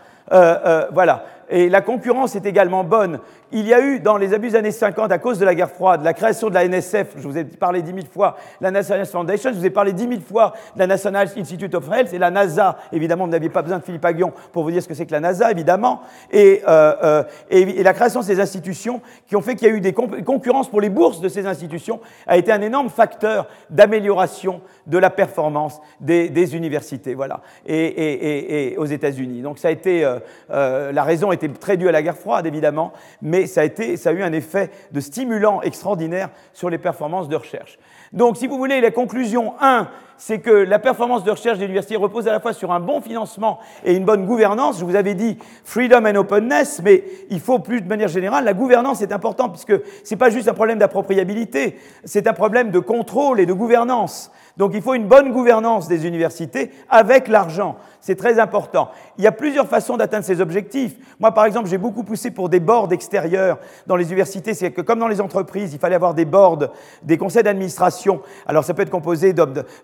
voilà. 0.92 1.26
Et 1.50 1.70
la 1.70 1.82
concurrence 1.82 2.36
est 2.36 2.46
également 2.46 2.84
bonne 2.84 3.20
il 3.52 3.68
y 3.68 3.74
a 3.74 3.80
eu 3.80 4.00
dans 4.00 4.18
les 4.18 4.34
abus 4.34 4.50
des 4.50 4.56
années 4.56 4.72
50, 4.72 5.12
à 5.12 5.18
cause 5.18 5.40
de 5.40 5.46
la 5.46 5.56
guerre 5.56 5.70
froide, 5.70 6.04
la 6.04 6.14
création 6.14 6.50
de 6.50 6.56
la 6.56 6.68
NSF, 6.68 7.14
je 7.18 7.28
vous 7.28 7.38
ai 7.38 7.46
parlé 7.46 7.82
dix 7.82 7.94
mille 7.94 8.08
fois, 8.08 8.36
la 8.60 8.72
National 8.72 9.06
Foundation, 9.06 9.52
je 9.54 9.58
vous 9.58 9.66
ai 9.66 9.70
parlé 9.70 9.94
dix 9.94 10.08
mille 10.08 10.22
fois 10.22 10.54
la 10.76 10.88
National 10.88 11.30
Institute 11.38 11.74
of 11.76 11.90
Health 11.92 12.14
et 12.14 12.18
la 12.18 12.32
NASA. 12.32 12.78
Évidemment, 12.92 13.26
vous 13.26 13.32
n'aviez 13.32 13.50
pas 13.50 13.62
besoin 13.62 13.78
de 13.78 13.84
Philippe 13.84 14.04
Aguillon 14.04 14.34
pour 14.52 14.64
vous 14.64 14.72
dire 14.72 14.82
ce 14.82 14.88
que 14.88 14.94
c'est 14.94 15.06
que 15.06 15.12
la 15.12 15.20
NASA, 15.20 15.52
évidemment. 15.52 16.02
Et, 16.32 16.64
euh, 16.68 17.24
euh, 17.52 17.84
la 17.84 17.94
création 17.94 18.22
de 18.22 18.26
ces 18.26 18.40
institutions 18.40 19.02
qui 19.28 19.36
ont 19.36 19.42
fait 19.42 19.56
qu'il 19.56 19.68
y 19.68 19.72
a 19.72 19.74
eu 19.74 19.82
des 19.82 19.94
concurrences 19.94 20.70
pour 20.70 20.82
les 20.82 20.90
bourses 20.90 21.22
de 21.22 21.30
ces 21.30 21.46
institutions 21.46 22.02
a 22.28 22.38
été 22.38 22.52
un 22.52 22.62
énorme 22.62 22.90
facteur 22.90 23.48
d'amélioration 23.70 24.62
de 24.88 24.98
la 24.98 25.10
performance 25.10 25.80
des, 26.00 26.56
universités, 26.56 27.14
voilà, 27.14 27.42
et, 27.66 28.74
et 28.74 28.78
aux 28.78 28.86
États-Unis. 28.86 29.42
Donc 29.42 29.60
ça 29.60 29.70
a 29.70 29.72
été, 29.72 30.06
euh, 30.52 30.92
la 30.92 31.04
raison 31.04 31.32
était 31.36 31.50
très 31.50 31.78
due 31.78 31.88
à 31.88 31.92
la 31.92 32.02
guerre 32.02 32.18
froide, 32.18 32.46
évidemment, 32.46 32.94
mais 33.22 33.48
ça 33.48 33.62
a, 33.62 33.64
été, 33.64 33.98
ça 33.98 34.10
a 34.10 34.14
eu 34.14 34.24
un 34.24 34.34
effet 34.34 34.72
de 34.92 35.00
stimulant 35.00 35.62
extraordinaire 35.62 36.30
sur 36.54 36.70
les 36.70 36.78
performances 36.78 37.30
de 37.30 37.36
recherche. 37.36 37.78
Donc, 38.14 38.38
si 38.38 38.48
vous 38.48 38.58
voulez, 38.58 38.82
la 38.82 38.92
conclusion 38.92 39.54
1, 39.60 39.88
c'est 40.18 40.40
que 40.40 40.50
la 40.50 40.80
performance 40.80 41.24
de 41.24 41.32
recherche 41.32 41.58
des 41.58 41.66
universités 41.66 41.96
repose 41.96 42.28
à 42.28 42.32
la 42.32 42.40
fois 42.40 42.54
sur 42.54 42.72
un 42.72 42.80
bon 42.80 43.02
financement 43.02 43.60
et 43.84 43.94
une 43.94 44.06
bonne 44.06 44.26
gouvernance. 44.26 44.80
Je 44.80 44.86
vous 44.86 44.96
avais 44.96 45.14
dit 45.14 45.38
freedom 45.64 46.06
and 46.06 46.16
openness, 46.16 46.82
mais 46.84 47.04
il 47.30 47.40
faut 47.40 47.60
plus 47.60 47.82
de 47.82 47.88
manière 47.88 48.08
générale, 48.08 48.46
la 48.46 48.54
gouvernance 48.54 49.02
est 49.02 49.12
importante 49.12 49.52
puisque 49.52 49.84
ce 50.04 50.14
n'est 50.14 50.18
pas 50.18 50.30
juste 50.30 50.48
un 50.48 50.54
problème 50.54 50.80
d'appropriabilité, 50.80 51.78
c'est 52.06 52.28
un 52.28 52.34
problème 52.34 52.72
de 52.72 52.80
contrôle 52.80 53.40
et 53.40 53.46
de 53.46 53.54
gouvernance. 53.54 54.32
Donc 54.58 54.72
il 54.74 54.82
faut 54.82 54.94
une 54.94 55.08
bonne 55.08 55.32
gouvernance 55.32 55.88
des 55.88 56.08
universités 56.08 56.72
avec 56.90 57.28
l'argent. 57.28 57.76
C'est 58.00 58.16
très 58.16 58.40
important. 58.40 58.90
Il 59.18 59.24
y 59.24 59.28
a 59.28 59.32
plusieurs 59.32 59.68
façons 59.68 59.98
d'atteindre 59.98 60.24
ces 60.24 60.40
objectifs. 60.40 60.96
Moi, 61.20 61.32
par 61.32 61.46
exemple, 61.46 61.68
j'ai 61.68 61.80
beaucoup 61.80 62.04
poussé 62.04 62.30
pour 62.30 62.50
des 62.50 62.60
boards 62.60 62.94
extérieurs 62.94 63.58
dans 63.88 63.96
les 63.96 64.06
universités. 64.06 64.54
C'est 64.54 64.72
que 64.72 64.82
comme 64.82 65.00
dans 65.00 65.08
les 65.08 65.22
entreprises, 65.22 65.74
il 65.74 65.80
fallait 65.80 65.96
avoir 65.96 66.14
des 66.14 66.26
boards, 66.26 66.70
des 67.04 67.18
conseils 67.18 67.44
d'administration. 67.44 68.22
Alors 68.46 68.64
ça 68.64 68.74
peut 68.74 68.84
être 68.84 68.92
composé 68.92 69.34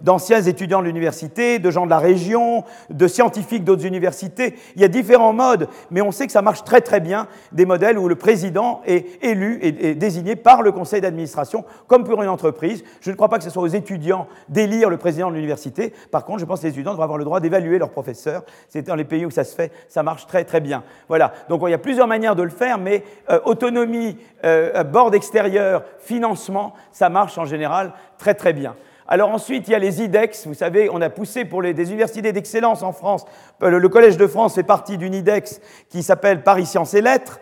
d'anciens 0.02 0.42
étudiants 0.42 0.82
de 0.82 0.86
l'université, 0.86 1.60
de 1.60 1.72
gens 1.72 1.86
de 1.86 1.90
la 1.90 1.98
région, 1.98 2.64
de 2.90 3.08
scientifiques 3.08 3.64
d'autres 3.64 3.86
universités. 3.86 4.56
Il 4.76 4.82
y 4.82 4.86
a 4.86 4.88
différents 4.88 5.34
modes, 5.34 5.68
mais 5.90 6.02
on 6.02 6.12
sait 6.12 6.28
que 6.28 6.32
ça 6.32 6.42
marche 6.42 6.64
très 6.64 6.82
très 6.82 7.00
bien, 7.00 7.28
des 7.52 7.66
modèles 7.66 7.98
où 7.98 8.08
le 8.08 8.16
président 8.16 8.82
est 8.86 9.24
élu 9.24 9.60
et 9.62 9.96
désigné 9.96 10.36
par 10.36 10.62
le 10.62 10.72
conseil 10.72 11.02
d'administration, 11.02 11.66
comme 11.88 12.04
pour 12.04 12.22
une 12.22 12.30
entreprise. 12.30 12.84
Je 13.02 13.10
ne 13.10 13.16
crois 13.16 13.30
pas 13.30 13.38
que 13.38 13.44
ce 13.44 13.50
soit 13.50 13.64
aux 13.64 13.68
étudiants 13.68 14.28
d'élire 14.68 14.90
le 14.90 14.98
président 14.98 15.30
de 15.30 15.36
l'université. 15.36 15.94
Par 16.12 16.26
contre, 16.26 16.40
je 16.40 16.46
pense 16.46 16.62
que 16.62 16.66
les 16.66 16.72
étudiants 16.72 16.92
devraient 16.92 17.06
avoir 17.06 17.18
le 17.18 17.26
droit 17.26 17.40
d'évaluer 17.40 17.78
leurs 17.80 17.90
professeurs 17.90 18.44
c'est 18.70 18.84
dans 18.84 18.96
les 18.96 19.04
pays 19.04 19.26
où 19.26 19.32
ça 19.32 19.44
se 19.44 19.56
fait, 19.56 19.72
ça 19.88 20.04
marche 20.04 20.28
très 20.28 20.44
très 20.44 20.60
bien. 20.60 20.84
Voilà. 21.08 21.34
Donc 21.50 21.62
il 21.66 21.72
y 21.72 21.74
a 21.74 21.78
plusieurs 21.78 22.08
manières 22.08 22.36
de 22.36 22.44
le 22.44 22.50
faire, 22.50 22.78
mais 22.78 23.04
euh, 23.30 23.40
autonomie, 23.46 24.18
euh, 24.46 24.84
board 24.84 25.16
extérieur, 25.16 25.84
financement, 26.00 26.74
ça 26.92 27.10
marche 27.10 27.38
en 27.38 27.46
général 27.46 27.94
très 28.18 28.34
très 28.34 28.54
bien. 28.54 28.76
Alors 29.08 29.30
ensuite, 29.30 29.68
il 29.68 29.72
y 29.72 29.76
a 29.76 29.80
les 29.80 30.02
IDEX. 30.02 30.48
Vous 30.48 30.54
savez, 30.54 30.90
on 30.90 31.02
a 31.02 31.10
poussé 31.10 31.44
pour 31.44 31.62
les, 31.62 31.74
des 31.74 31.90
universités 31.90 32.32
d'excellence 32.32 32.82
en 32.82 32.94
France. 32.94 33.26
Euh, 33.62 33.70
le, 33.70 33.90
Collège 33.90 34.18
de 34.18 34.28
France 34.28 34.56
fait 34.56 34.64
partie 34.64 34.98
d'une 34.98 35.14
IDEX 35.14 35.60
qui 35.90 36.04
s'appelle 36.04 36.44
Paris 36.44 36.66
Sciences 36.66 36.94
et 36.94 37.02
Lettres, 37.02 37.40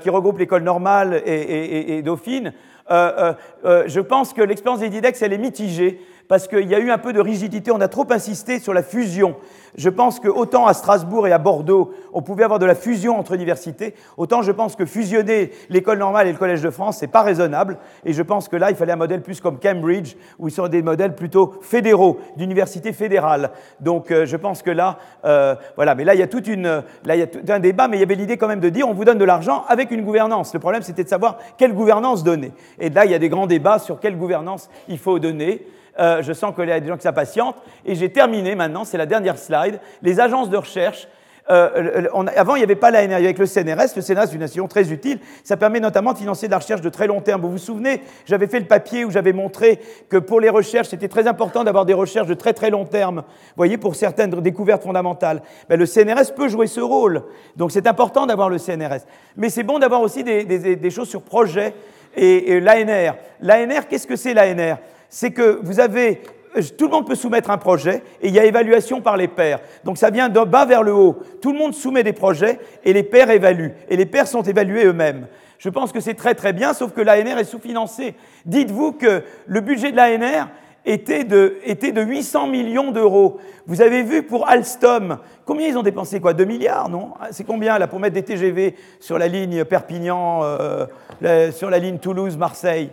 qui 0.00 0.10
regroupe 0.10 0.40
l'école 0.40 0.64
normale 0.64 1.22
et 1.24 2.02
Dauphine. 2.02 2.52
je 2.90 4.00
pense 4.00 4.32
que 4.32 4.42
l'expérience 4.42 4.80
des 4.80 4.88
IDEX, 4.88 5.22
elle 5.22 5.32
est 5.32 5.38
mitigée 5.38 6.00
parce 6.28 6.46
qu'il 6.46 6.68
y 6.68 6.74
a 6.74 6.78
eu 6.78 6.90
un 6.90 6.98
peu 6.98 7.12
de 7.12 7.20
rigidité, 7.20 7.70
on 7.72 7.80
a 7.80 7.88
trop 7.88 8.06
insisté 8.10 8.60
sur 8.60 8.74
la 8.74 8.82
fusion. 8.82 9.36
Je 9.76 9.88
pense 9.88 10.20
que 10.20 10.28
autant 10.28 10.66
à 10.66 10.74
Strasbourg 10.74 11.26
et 11.26 11.32
à 11.32 11.38
Bordeaux, 11.38 11.92
on 12.12 12.22
pouvait 12.22 12.44
avoir 12.44 12.58
de 12.58 12.66
la 12.66 12.74
fusion 12.74 13.18
entre 13.18 13.32
universités, 13.32 13.94
autant 14.16 14.42
je 14.42 14.52
pense 14.52 14.76
que 14.76 14.84
fusionner 14.84 15.50
l'école 15.70 15.98
normale 15.98 16.26
et 16.26 16.32
le 16.32 16.38
Collège 16.38 16.62
de 16.62 16.70
France, 16.70 16.98
c'est 16.98 17.06
pas 17.06 17.22
raisonnable. 17.22 17.78
Et 18.04 18.12
je 18.12 18.22
pense 18.22 18.48
que 18.48 18.56
là, 18.56 18.70
il 18.70 18.76
fallait 18.76 18.92
un 18.92 18.96
modèle 18.96 19.22
plus 19.22 19.40
comme 19.40 19.58
Cambridge, 19.58 20.16
où 20.38 20.48
ils 20.48 20.52
sont 20.52 20.68
des 20.68 20.82
modèles 20.82 21.14
plutôt 21.14 21.54
fédéraux, 21.62 22.18
d'universités 22.36 22.92
fédérales. 22.92 23.50
Donc 23.80 24.10
euh, 24.10 24.26
je 24.26 24.36
pense 24.36 24.62
que 24.62 24.70
là, 24.70 24.98
euh, 25.24 25.54
voilà. 25.76 25.94
Mais 25.94 26.04
là, 26.04 26.14
il 26.14 26.20
y 26.20 26.22
a 26.22 26.28
toute 26.28 26.46
une, 26.46 26.82
là, 27.04 27.16
il 27.16 27.18
y 27.18 27.22
a 27.22 27.26
tout 27.26 27.40
un 27.48 27.58
débat, 27.58 27.88
mais 27.88 27.96
il 27.96 28.00
y 28.00 28.04
avait 28.04 28.14
l'idée 28.14 28.36
quand 28.36 28.48
même 28.48 28.60
de 28.60 28.68
dire, 28.68 28.88
on 28.88 28.94
vous 28.94 29.04
donne 29.04 29.18
de 29.18 29.24
l'argent 29.24 29.64
avec 29.68 29.90
une 29.90 30.02
gouvernance. 30.02 30.52
Le 30.52 30.60
problème, 30.60 30.82
c'était 30.82 31.04
de 31.04 31.08
savoir 31.08 31.38
quelle 31.56 31.72
gouvernance 31.72 32.22
donner. 32.22 32.52
Et 32.78 32.90
là, 32.90 33.04
il 33.04 33.10
y 33.10 33.14
a 33.14 33.18
des 33.18 33.28
grands 33.28 33.46
débats 33.46 33.78
sur 33.78 34.00
quelle 34.00 34.16
gouvernance 34.16 34.68
il 34.88 34.98
faut 34.98 35.18
donner. 35.18 35.64
Euh, 35.98 36.22
je 36.22 36.32
sens 36.32 36.54
qu'il 36.54 36.68
y 36.68 36.72
a 36.72 36.80
des 36.80 36.88
gens 36.88 36.96
qui 36.96 37.02
s'impatientent. 37.02 37.56
Et 37.84 37.94
j'ai 37.94 38.10
terminé 38.10 38.54
maintenant, 38.54 38.84
c'est 38.84 38.98
la 38.98 39.06
dernière 39.06 39.38
slide. 39.38 39.80
Les 40.02 40.20
agences 40.20 40.50
de 40.50 40.56
recherche. 40.56 41.08
Euh, 41.50 42.06
avant, 42.36 42.56
il 42.56 42.58
n'y 42.58 42.64
avait 42.64 42.76
pas 42.76 42.90
l'ANR, 42.90 43.14
avec 43.14 43.38
le 43.38 43.46
CNRS. 43.46 43.96
Le 43.96 44.02
CNRS 44.02 44.24
est 44.24 44.34
une 44.34 44.42
institution 44.42 44.68
très 44.68 44.92
utile. 44.92 45.18
Ça 45.44 45.56
permet 45.56 45.80
notamment 45.80 46.12
de 46.12 46.18
financer 46.18 46.46
de 46.46 46.50
la 46.50 46.58
recherche 46.58 46.82
de 46.82 46.90
très 46.90 47.06
long 47.06 47.20
terme. 47.20 47.40
Vous 47.40 47.50
vous 47.50 47.58
souvenez, 47.58 48.02
j'avais 48.26 48.46
fait 48.46 48.60
le 48.60 48.66
papier 48.66 49.04
où 49.04 49.10
j'avais 49.10 49.32
montré 49.32 49.80
que 50.10 50.18
pour 50.18 50.40
les 50.40 50.50
recherches, 50.50 50.88
c'était 50.88 51.08
très 51.08 51.26
important 51.26 51.64
d'avoir 51.64 51.86
des 51.86 51.94
recherches 51.94 52.28
de 52.28 52.34
très 52.34 52.52
très 52.52 52.68
long 52.68 52.84
terme. 52.84 53.22
Voyez, 53.56 53.78
pour 53.78 53.96
certaines 53.96 54.30
découvertes 54.30 54.82
fondamentales. 54.82 55.42
Ben, 55.70 55.78
le 55.78 55.86
CNRS 55.86 56.34
peut 56.36 56.48
jouer 56.48 56.66
ce 56.66 56.80
rôle. 56.80 57.22
Donc 57.56 57.72
c'est 57.72 57.86
important 57.86 58.26
d'avoir 58.26 58.50
le 58.50 58.58
CNRS. 58.58 59.06
Mais 59.36 59.48
c'est 59.48 59.62
bon 59.62 59.78
d'avoir 59.78 60.02
aussi 60.02 60.22
des, 60.22 60.90
choses 60.90 61.08
sur 61.08 61.22
projet 61.22 61.72
et, 62.14 62.52
et 62.52 62.60
l'ANR. 62.60 63.16
L'ANR, 63.40 63.88
qu'est-ce 63.88 64.06
que 64.06 64.16
c'est 64.16 64.34
l'ANR 64.34 64.76
c'est 65.08 65.30
que 65.30 65.60
vous 65.62 65.80
avez 65.80 66.22
euh, 66.56 66.62
tout 66.76 66.86
le 66.86 66.90
monde 66.90 67.06
peut 67.06 67.14
soumettre 67.14 67.50
un 67.50 67.58
projet 67.58 68.02
et 68.20 68.28
il 68.28 68.34
y 68.34 68.38
a 68.38 68.44
évaluation 68.44 69.00
par 69.00 69.16
les 69.16 69.28
pairs. 69.28 69.60
Donc 69.84 69.98
ça 69.98 70.10
vient 70.10 70.28
de 70.28 70.40
bas 70.40 70.64
vers 70.64 70.82
le 70.82 70.92
haut. 70.92 71.18
Tout 71.40 71.52
le 71.52 71.58
monde 71.58 71.74
soumet 71.74 72.02
des 72.02 72.12
projets 72.12 72.58
et 72.84 72.92
les 72.92 73.02
pairs 73.02 73.30
évaluent. 73.30 73.74
Et 73.88 73.96
les 73.96 74.06
pairs 74.06 74.28
sont 74.28 74.42
évalués 74.42 74.86
eux-mêmes. 74.86 75.26
Je 75.58 75.68
pense 75.68 75.92
que 75.92 76.00
c'est 76.00 76.14
très 76.14 76.34
très 76.34 76.52
bien, 76.52 76.72
sauf 76.72 76.92
que 76.92 77.00
l'ANR 77.00 77.38
est 77.38 77.44
sous-financé. 77.44 78.14
Dites-vous 78.46 78.92
que 78.92 79.24
le 79.46 79.60
budget 79.60 79.90
de 79.90 79.96
l'ANR 79.96 80.48
était 80.86 81.24
de, 81.24 81.58
était 81.64 81.90
de 81.90 82.00
800 82.00 82.46
millions 82.46 82.92
d'euros. 82.92 83.38
Vous 83.66 83.82
avez 83.82 84.04
vu 84.04 84.22
pour 84.22 84.48
Alstom, 84.48 85.18
combien 85.44 85.66
ils 85.66 85.76
ont 85.76 85.82
dépensé 85.82 86.20
quoi 86.20 86.32
2 86.32 86.44
milliards, 86.44 86.88
non? 86.88 87.10
C'est 87.32 87.44
combien 87.44 87.76
là 87.78 87.88
pour 87.88 87.98
mettre 87.98 88.14
des 88.14 88.22
TGV 88.22 88.76
sur 89.00 89.18
la 89.18 89.26
ligne 89.26 89.64
Perpignan, 89.64 90.42
euh, 90.44 91.50
sur 91.50 91.70
la 91.70 91.78
ligne 91.80 91.98
Toulouse-Marseille? 91.98 92.90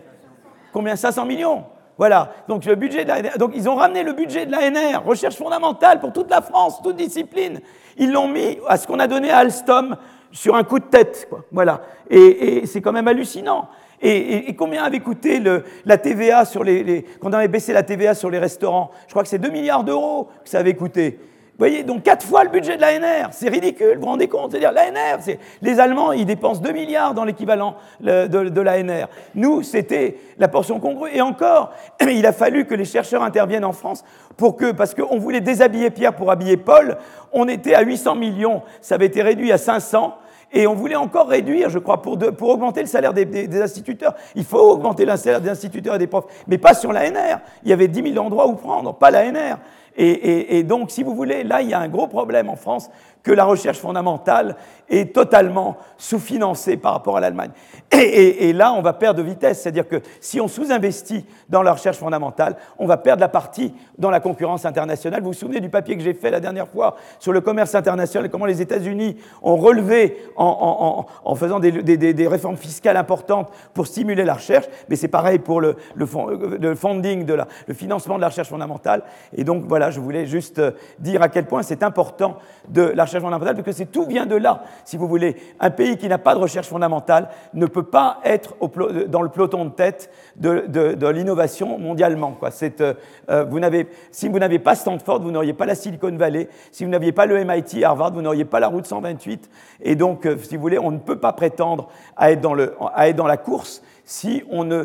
Combien? 0.72 0.96
500 0.96 1.24
millions 1.24 1.64
voilà, 1.98 2.32
donc, 2.48 2.64
le 2.64 2.74
budget 2.74 3.06
donc 3.38 3.52
ils 3.54 3.68
ont 3.68 3.74
ramené 3.74 4.02
le 4.02 4.12
budget 4.12 4.46
de 4.46 4.52
l'ANR, 4.52 5.04
recherche 5.04 5.36
fondamentale 5.36 6.00
pour 6.00 6.12
toute 6.12 6.30
la 6.30 6.42
France, 6.42 6.80
toute 6.82 6.96
discipline. 6.96 7.60
Ils 7.96 8.12
l'ont 8.12 8.28
mis 8.28 8.58
à 8.68 8.76
ce 8.76 8.86
qu'on 8.86 8.98
a 8.98 9.06
donné 9.06 9.30
à 9.30 9.38
Alstom 9.38 9.96
sur 10.30 10.56
un 10.56 10.64
coup 10.64 10.78
de 10.78 10.84
tête. 10.84 11.26
Quoi. 11.30 11.44
Voilà, 11.50 11.80
et 12.10 12.66
c'est 12.66 12.82
quand 12.82 12.92
même 12.92 13.08
hallucinant. 13.08 13.68
Et, 14.02 14.54
combien 14.56 14.84
avait 14.84 15.00
coûté 15.00 15.42
la 15.84 15.98
TVA 15.98 16.44
sur 16.44 16.62
les, 16.62 17.04
Quand 17.20 17.30
on 17.30 17.32
avait 17.32 17.48
baissé 17.48 17.72
la 17.72 17.82
TVA 17.82 18.14
sur 18.14 18.30
les 18.30 18.38
restaurants? 18.38 18.90
Je 19.06 19.12
crois 19.12 19.22
que 19.22 19.28
c'est 19.28 19.38
2 19.38 19.50
milliards 19.50 19.84
d'euros 19.84 20.28
que 20.44 20.50
ça 20.50 20.58
avait 20.58 20.74
coûté. 20.74 21.18
Vous 21.58 21.64
voyez, 21.64 21.84
donc 21.84 22.02
quatre 22.02 22.26
fois 22.26 22.44
le 22.44 22.50
budget 22.50 22.76
de 22.76 22.82
l'ANR. 22.82 23.28
C'est 23.30 23.48
ridicule, 23.48 23.94
vous 23.94 24.02
vous 24.02 24.08
rendez 24.08 24.28
compte? 24.28 24.50
C'est-à-dire, 24.50 24.72
l'ANR, 24.72 25.20
les 25.62 25.80
Allemands, 25.80 26.12
ils 26.12 26.26
dépensent 26.26 26.60
2 26.60 26.70
milliards 26.70 27.14
dans 27.14 27.24
l'équivalent 27.24 27.76
de, 27.98 28.26
de 28.26 28.60
l'ANR. 28.60 29.08
Nous, 29.34 29.62
c'était 29.62 30.18
la 30.36 30.48
portion 30.48 30.80
congrue. 30.80 31.08
Et 31.14 31.22
encore, 31.22 31.72
il 32.02 32.26
a 32.26 32.32
fallu 32.32 32.66
que 32.66 32.74
les 32.74 32.84
chercheurs 32.84 33.22
interviennent 33.22 33.64
en 33.64 33.72
France 33.72 34.04
pour 34.36 34.56
que, 34.56 34.70
parce 34.72 34.94
qu'on 34.94 35.18
voulait 35.18 35.40
déshabiller 35.40 35.88
Pierre 35.88 36.14
pour 36.14 36.30
habiller 36.30 36.58
Paul, 36.58 36.98
on 37.32 37.48
était 37.48 37.74
à 37.74 37.80
800 37.80 38.16
millions, 38.16 38.60
ça 38.82 38.96
avait 38.96 39.06
été 39.06 39.22
réduit 39.22 39.50
à 39.50 39.56
500. 39.56 40.14
Et 40.52 40.66
on 40.66 40.74
voulait 40.74 40.96
encore 40.96 41.28
réduire, 41.28 41.70
je 41.70 41.78
crois, 41.78 42.02
pour, 42.02 42.18
pour 42.18 42.50
augmenter 42.50 42.80
le 42.80 42.86
salaire 42.86 43.12
des, 43.12 43.62
instituteurs. 43.62 44.14
Il 44.34 44.44
faut 44.44 44.58
augmenter 44.58 45.04
le 45.04 45.16
salaire 45.16 45.40
des 45.40 45.50
instituteurs 45.50 45.96
et 45.96 45.98
des 45.98 46.06
profs, 46.06 46.26
mais 46.46 46.58
pas 46.58 46.74
sur 46.74 46.92
l'ANR. 46.92 47.40
Il 47.64 47.70
y 47.70 47.72
avait 47.72 47.88
10 47.88 48.12
000 48.12 48.24
endroits 48.24 48.46
où 48.46 48.54
prendre, 48.54 48.94
pas 48.94 49.10
l'ANR. 49.10 49.58
Et, 49.98 50.62
donc, 50.62 50.90
si 50.90 51.02
vous 51.02 51.14
voulez, 51.14 51.42
là, 51.42 51.62
il 51.62 51.70
y 51.70 51.74
a 51.74 51.80
un 51.80 51.88
gros 51.88 52.06
problème 52.06 52.48
en 52.48 52.56
France 52.56 52.90
que 53.26 53.32
la 53.32 53.44
recherche 53.44 53.78
fondamentale 53.78 54.54
est 54.88 55.12
totalement 55.12 55.78
sous-financée 55.98 56.76
par 56.76 56.92
rapport 56.92 57.16
à 57.16 57.20
l'Allemagne. 57.20 57.50
Et, 57.90 58.52
là, 58.52 58.72
on 58.72 58.82
va 58.82 58.92
perdre 58.92 59.18
de 59.18 59.28
vitesse, 59.28 59.62
c'est-à-dire 59.62 59.88
que 59.88 60.00
si 60.20 60.40
on 60.40 60.46
sous-investit 60.46 61.24
dans 61.48 61.62
la 61.62 61.72
recherche 61.72 61.96
fondamentale, 61.96 62.56
on 62.78 62.86
va 62.86 62.96
perdre 62.96 63.20
la 63.20 63.28
partie 63.28 63.74
dans 63.98 64.10
la 64.10 64.20
concurrence 64.20 64.64
internationale. 64.64 65.22
Vous 65.22 65.28
vous 65.28 65.32
souvenez 65.32 65.58
du 65.58 65.70
papier 65.70 65.96
que 65.96 66.04
j'ai 66.04 66.14
fait 66.14 66.30
la 66.30 66.38
dernière 66.38 66.68
fois 66.68 66.94
sur 67.18 67.32
le 67.32 67.40
commerce 67.40 67.74
international 67.74 68.26
et 68.26 68.28
comment 68.28 68.46
les 68.46 68.62
États-Unis 68.62 69.16
ont 69.42 69.56
relevé 69.56 70.18
en, 70.36 71.04
faisant 71.34 71.58
des, 71.58 72.28
réformes 72.28 72.56
fiscales 72.56 72.96
importantes 72.96 73.50
pour 73.74 73.88
stimuler 73.88 74.24
la 74.24 74.34
recherche, 74.34 74.66
mais 74.88 74.94
c'est 74.94 75.08
pareil 75.08 75.40
pour 75.40 75.60
le, 75.60 75.76
funding, 76.76 77.24
de 77.24 77.34
la, 77.34 77.48
le 77.66 77.74
financement 77.74 78.16
de 78.16 78.20
la 78.20 78.28
recherche 78.28 78.48
fondamentale. 78.48 79.02
Et 79.36 79.42
donc 79.42 79.64
voilà, 79.66 79.90
je 79.90 79.98
voulais 79.98 80.26
juste 80.26 80.62
dire 81.00 81.22
à 81.22 81.28
quel 81.28 81.46
point 81.46 81.64
c'est 81.64 81.82
important 81.82 82.36
de 82.68 82.82
la 82.82 83.04
recherche 83.04 83.15
fondamentale, 83.20 83.62
parce 83.62 83.78
que 83.78 83.84
tout 83.84 84.04
vient 84.04 84.26
de 84.26 84.36
là, 84.36 84.62
si 84.84 84.96
vous 84.96 85.08
voulez. 85.08 85.36
Un 85.60 85.70
pays 85.70 85.96
qui 85.96 86.08
n'a 86.08 86.18
pas 86.18 86.34
de 86.34 86.40
recherche 86.40 86.68
fondamentale 86.68 87.28
ne 87.54 87.66
peut 87.66 87.82
pas 87.82 88.18
être 88.24 88.54
dans 89.08 89.22
le 89.22 89.28
peloton 89.28 89.64
de 89.64 89.70
tête 89.70 90.10
de, 90.36 91.08
l'innovation 91.08 91.78
mondialement. 91.78 92.32
Quoi. 92.32 92.50
Euh, 92.62 92.94
euh, 93.30 93.84
si 94.10 94.28
vous 94.28 94.38
n'avez 94.38 94.58
pas 94.58 94.74
Stanford, 94.74 95.20
vous 95.20 95.30
n'auriez 95.30 95.52
pas 95.52 95.66
la 95.66 95.74
Silicon 95.74 96.14
Valley. 96.16 96.48
Si 96.70 96.84
vous 96.84 96.90
n'aviez 96.90 97.12
pas 97.12 97.26
le 97.26 97.42
MIT, 97.44 97.84
Harvard, 97.84 98.12
vous 98.12 98.22
n'auriez 98.22 98.44
pas 98.44 98.60
la 98.60 98.68
route 98.68 98.86
128. 98.86 99.50
Et 99.82 99.94
donc, 99.94 100.26
euh, 100.26 100.36
si 100.38 100.56
vous 100.56 100.62
voulez, 100.62 100.78
on 100.78 100.90
ne 100.90 100.98
peut 100.98 101.18
pas 101.18 101.32
prétendre 101.32 101.88
à 102.16 102.30
être 102.32 102.40
dans, 102.40 102.54
la 102.54 103.36
course 103.36 103.82
si 104.04 104.44
on 104.50 104.62
ne 104.62 104.84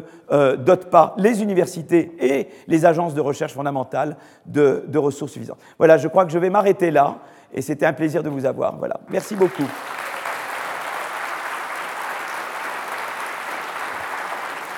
dote 0.55 0.89
pas 0.89 1.13
les 1.17 1.43
universités 1.43 2.11
et 2.19 2.47
les 2.67 2.85
agences 2.85 3.13
de 3.13 3.21
recherche 3.21 3.53
fondamentale 3.53 4.17
de 4.47 4.97
ressources 4.97 5.33
suffisantes. 5.33 5.59
Voilà, 5.77 5.97
je 5.97 6.07
crois 6.07 6.25
que 6.25 6.31
je 6.31 6.39
vais 6.39 6.49
m'arrêter 6.49 6.89
là 6.89 7.19
et 7.53 7.61
c'était 7.61 7.85
un 7.85 7.93
plaisir 7.93 8.23
de 8.23 8.29
vous 8.29 8.45
avoir. 8.45 8.77
Voilà. 8.77 8.99
Merci 9.09 9.35
beaucoup. 9.35 9.67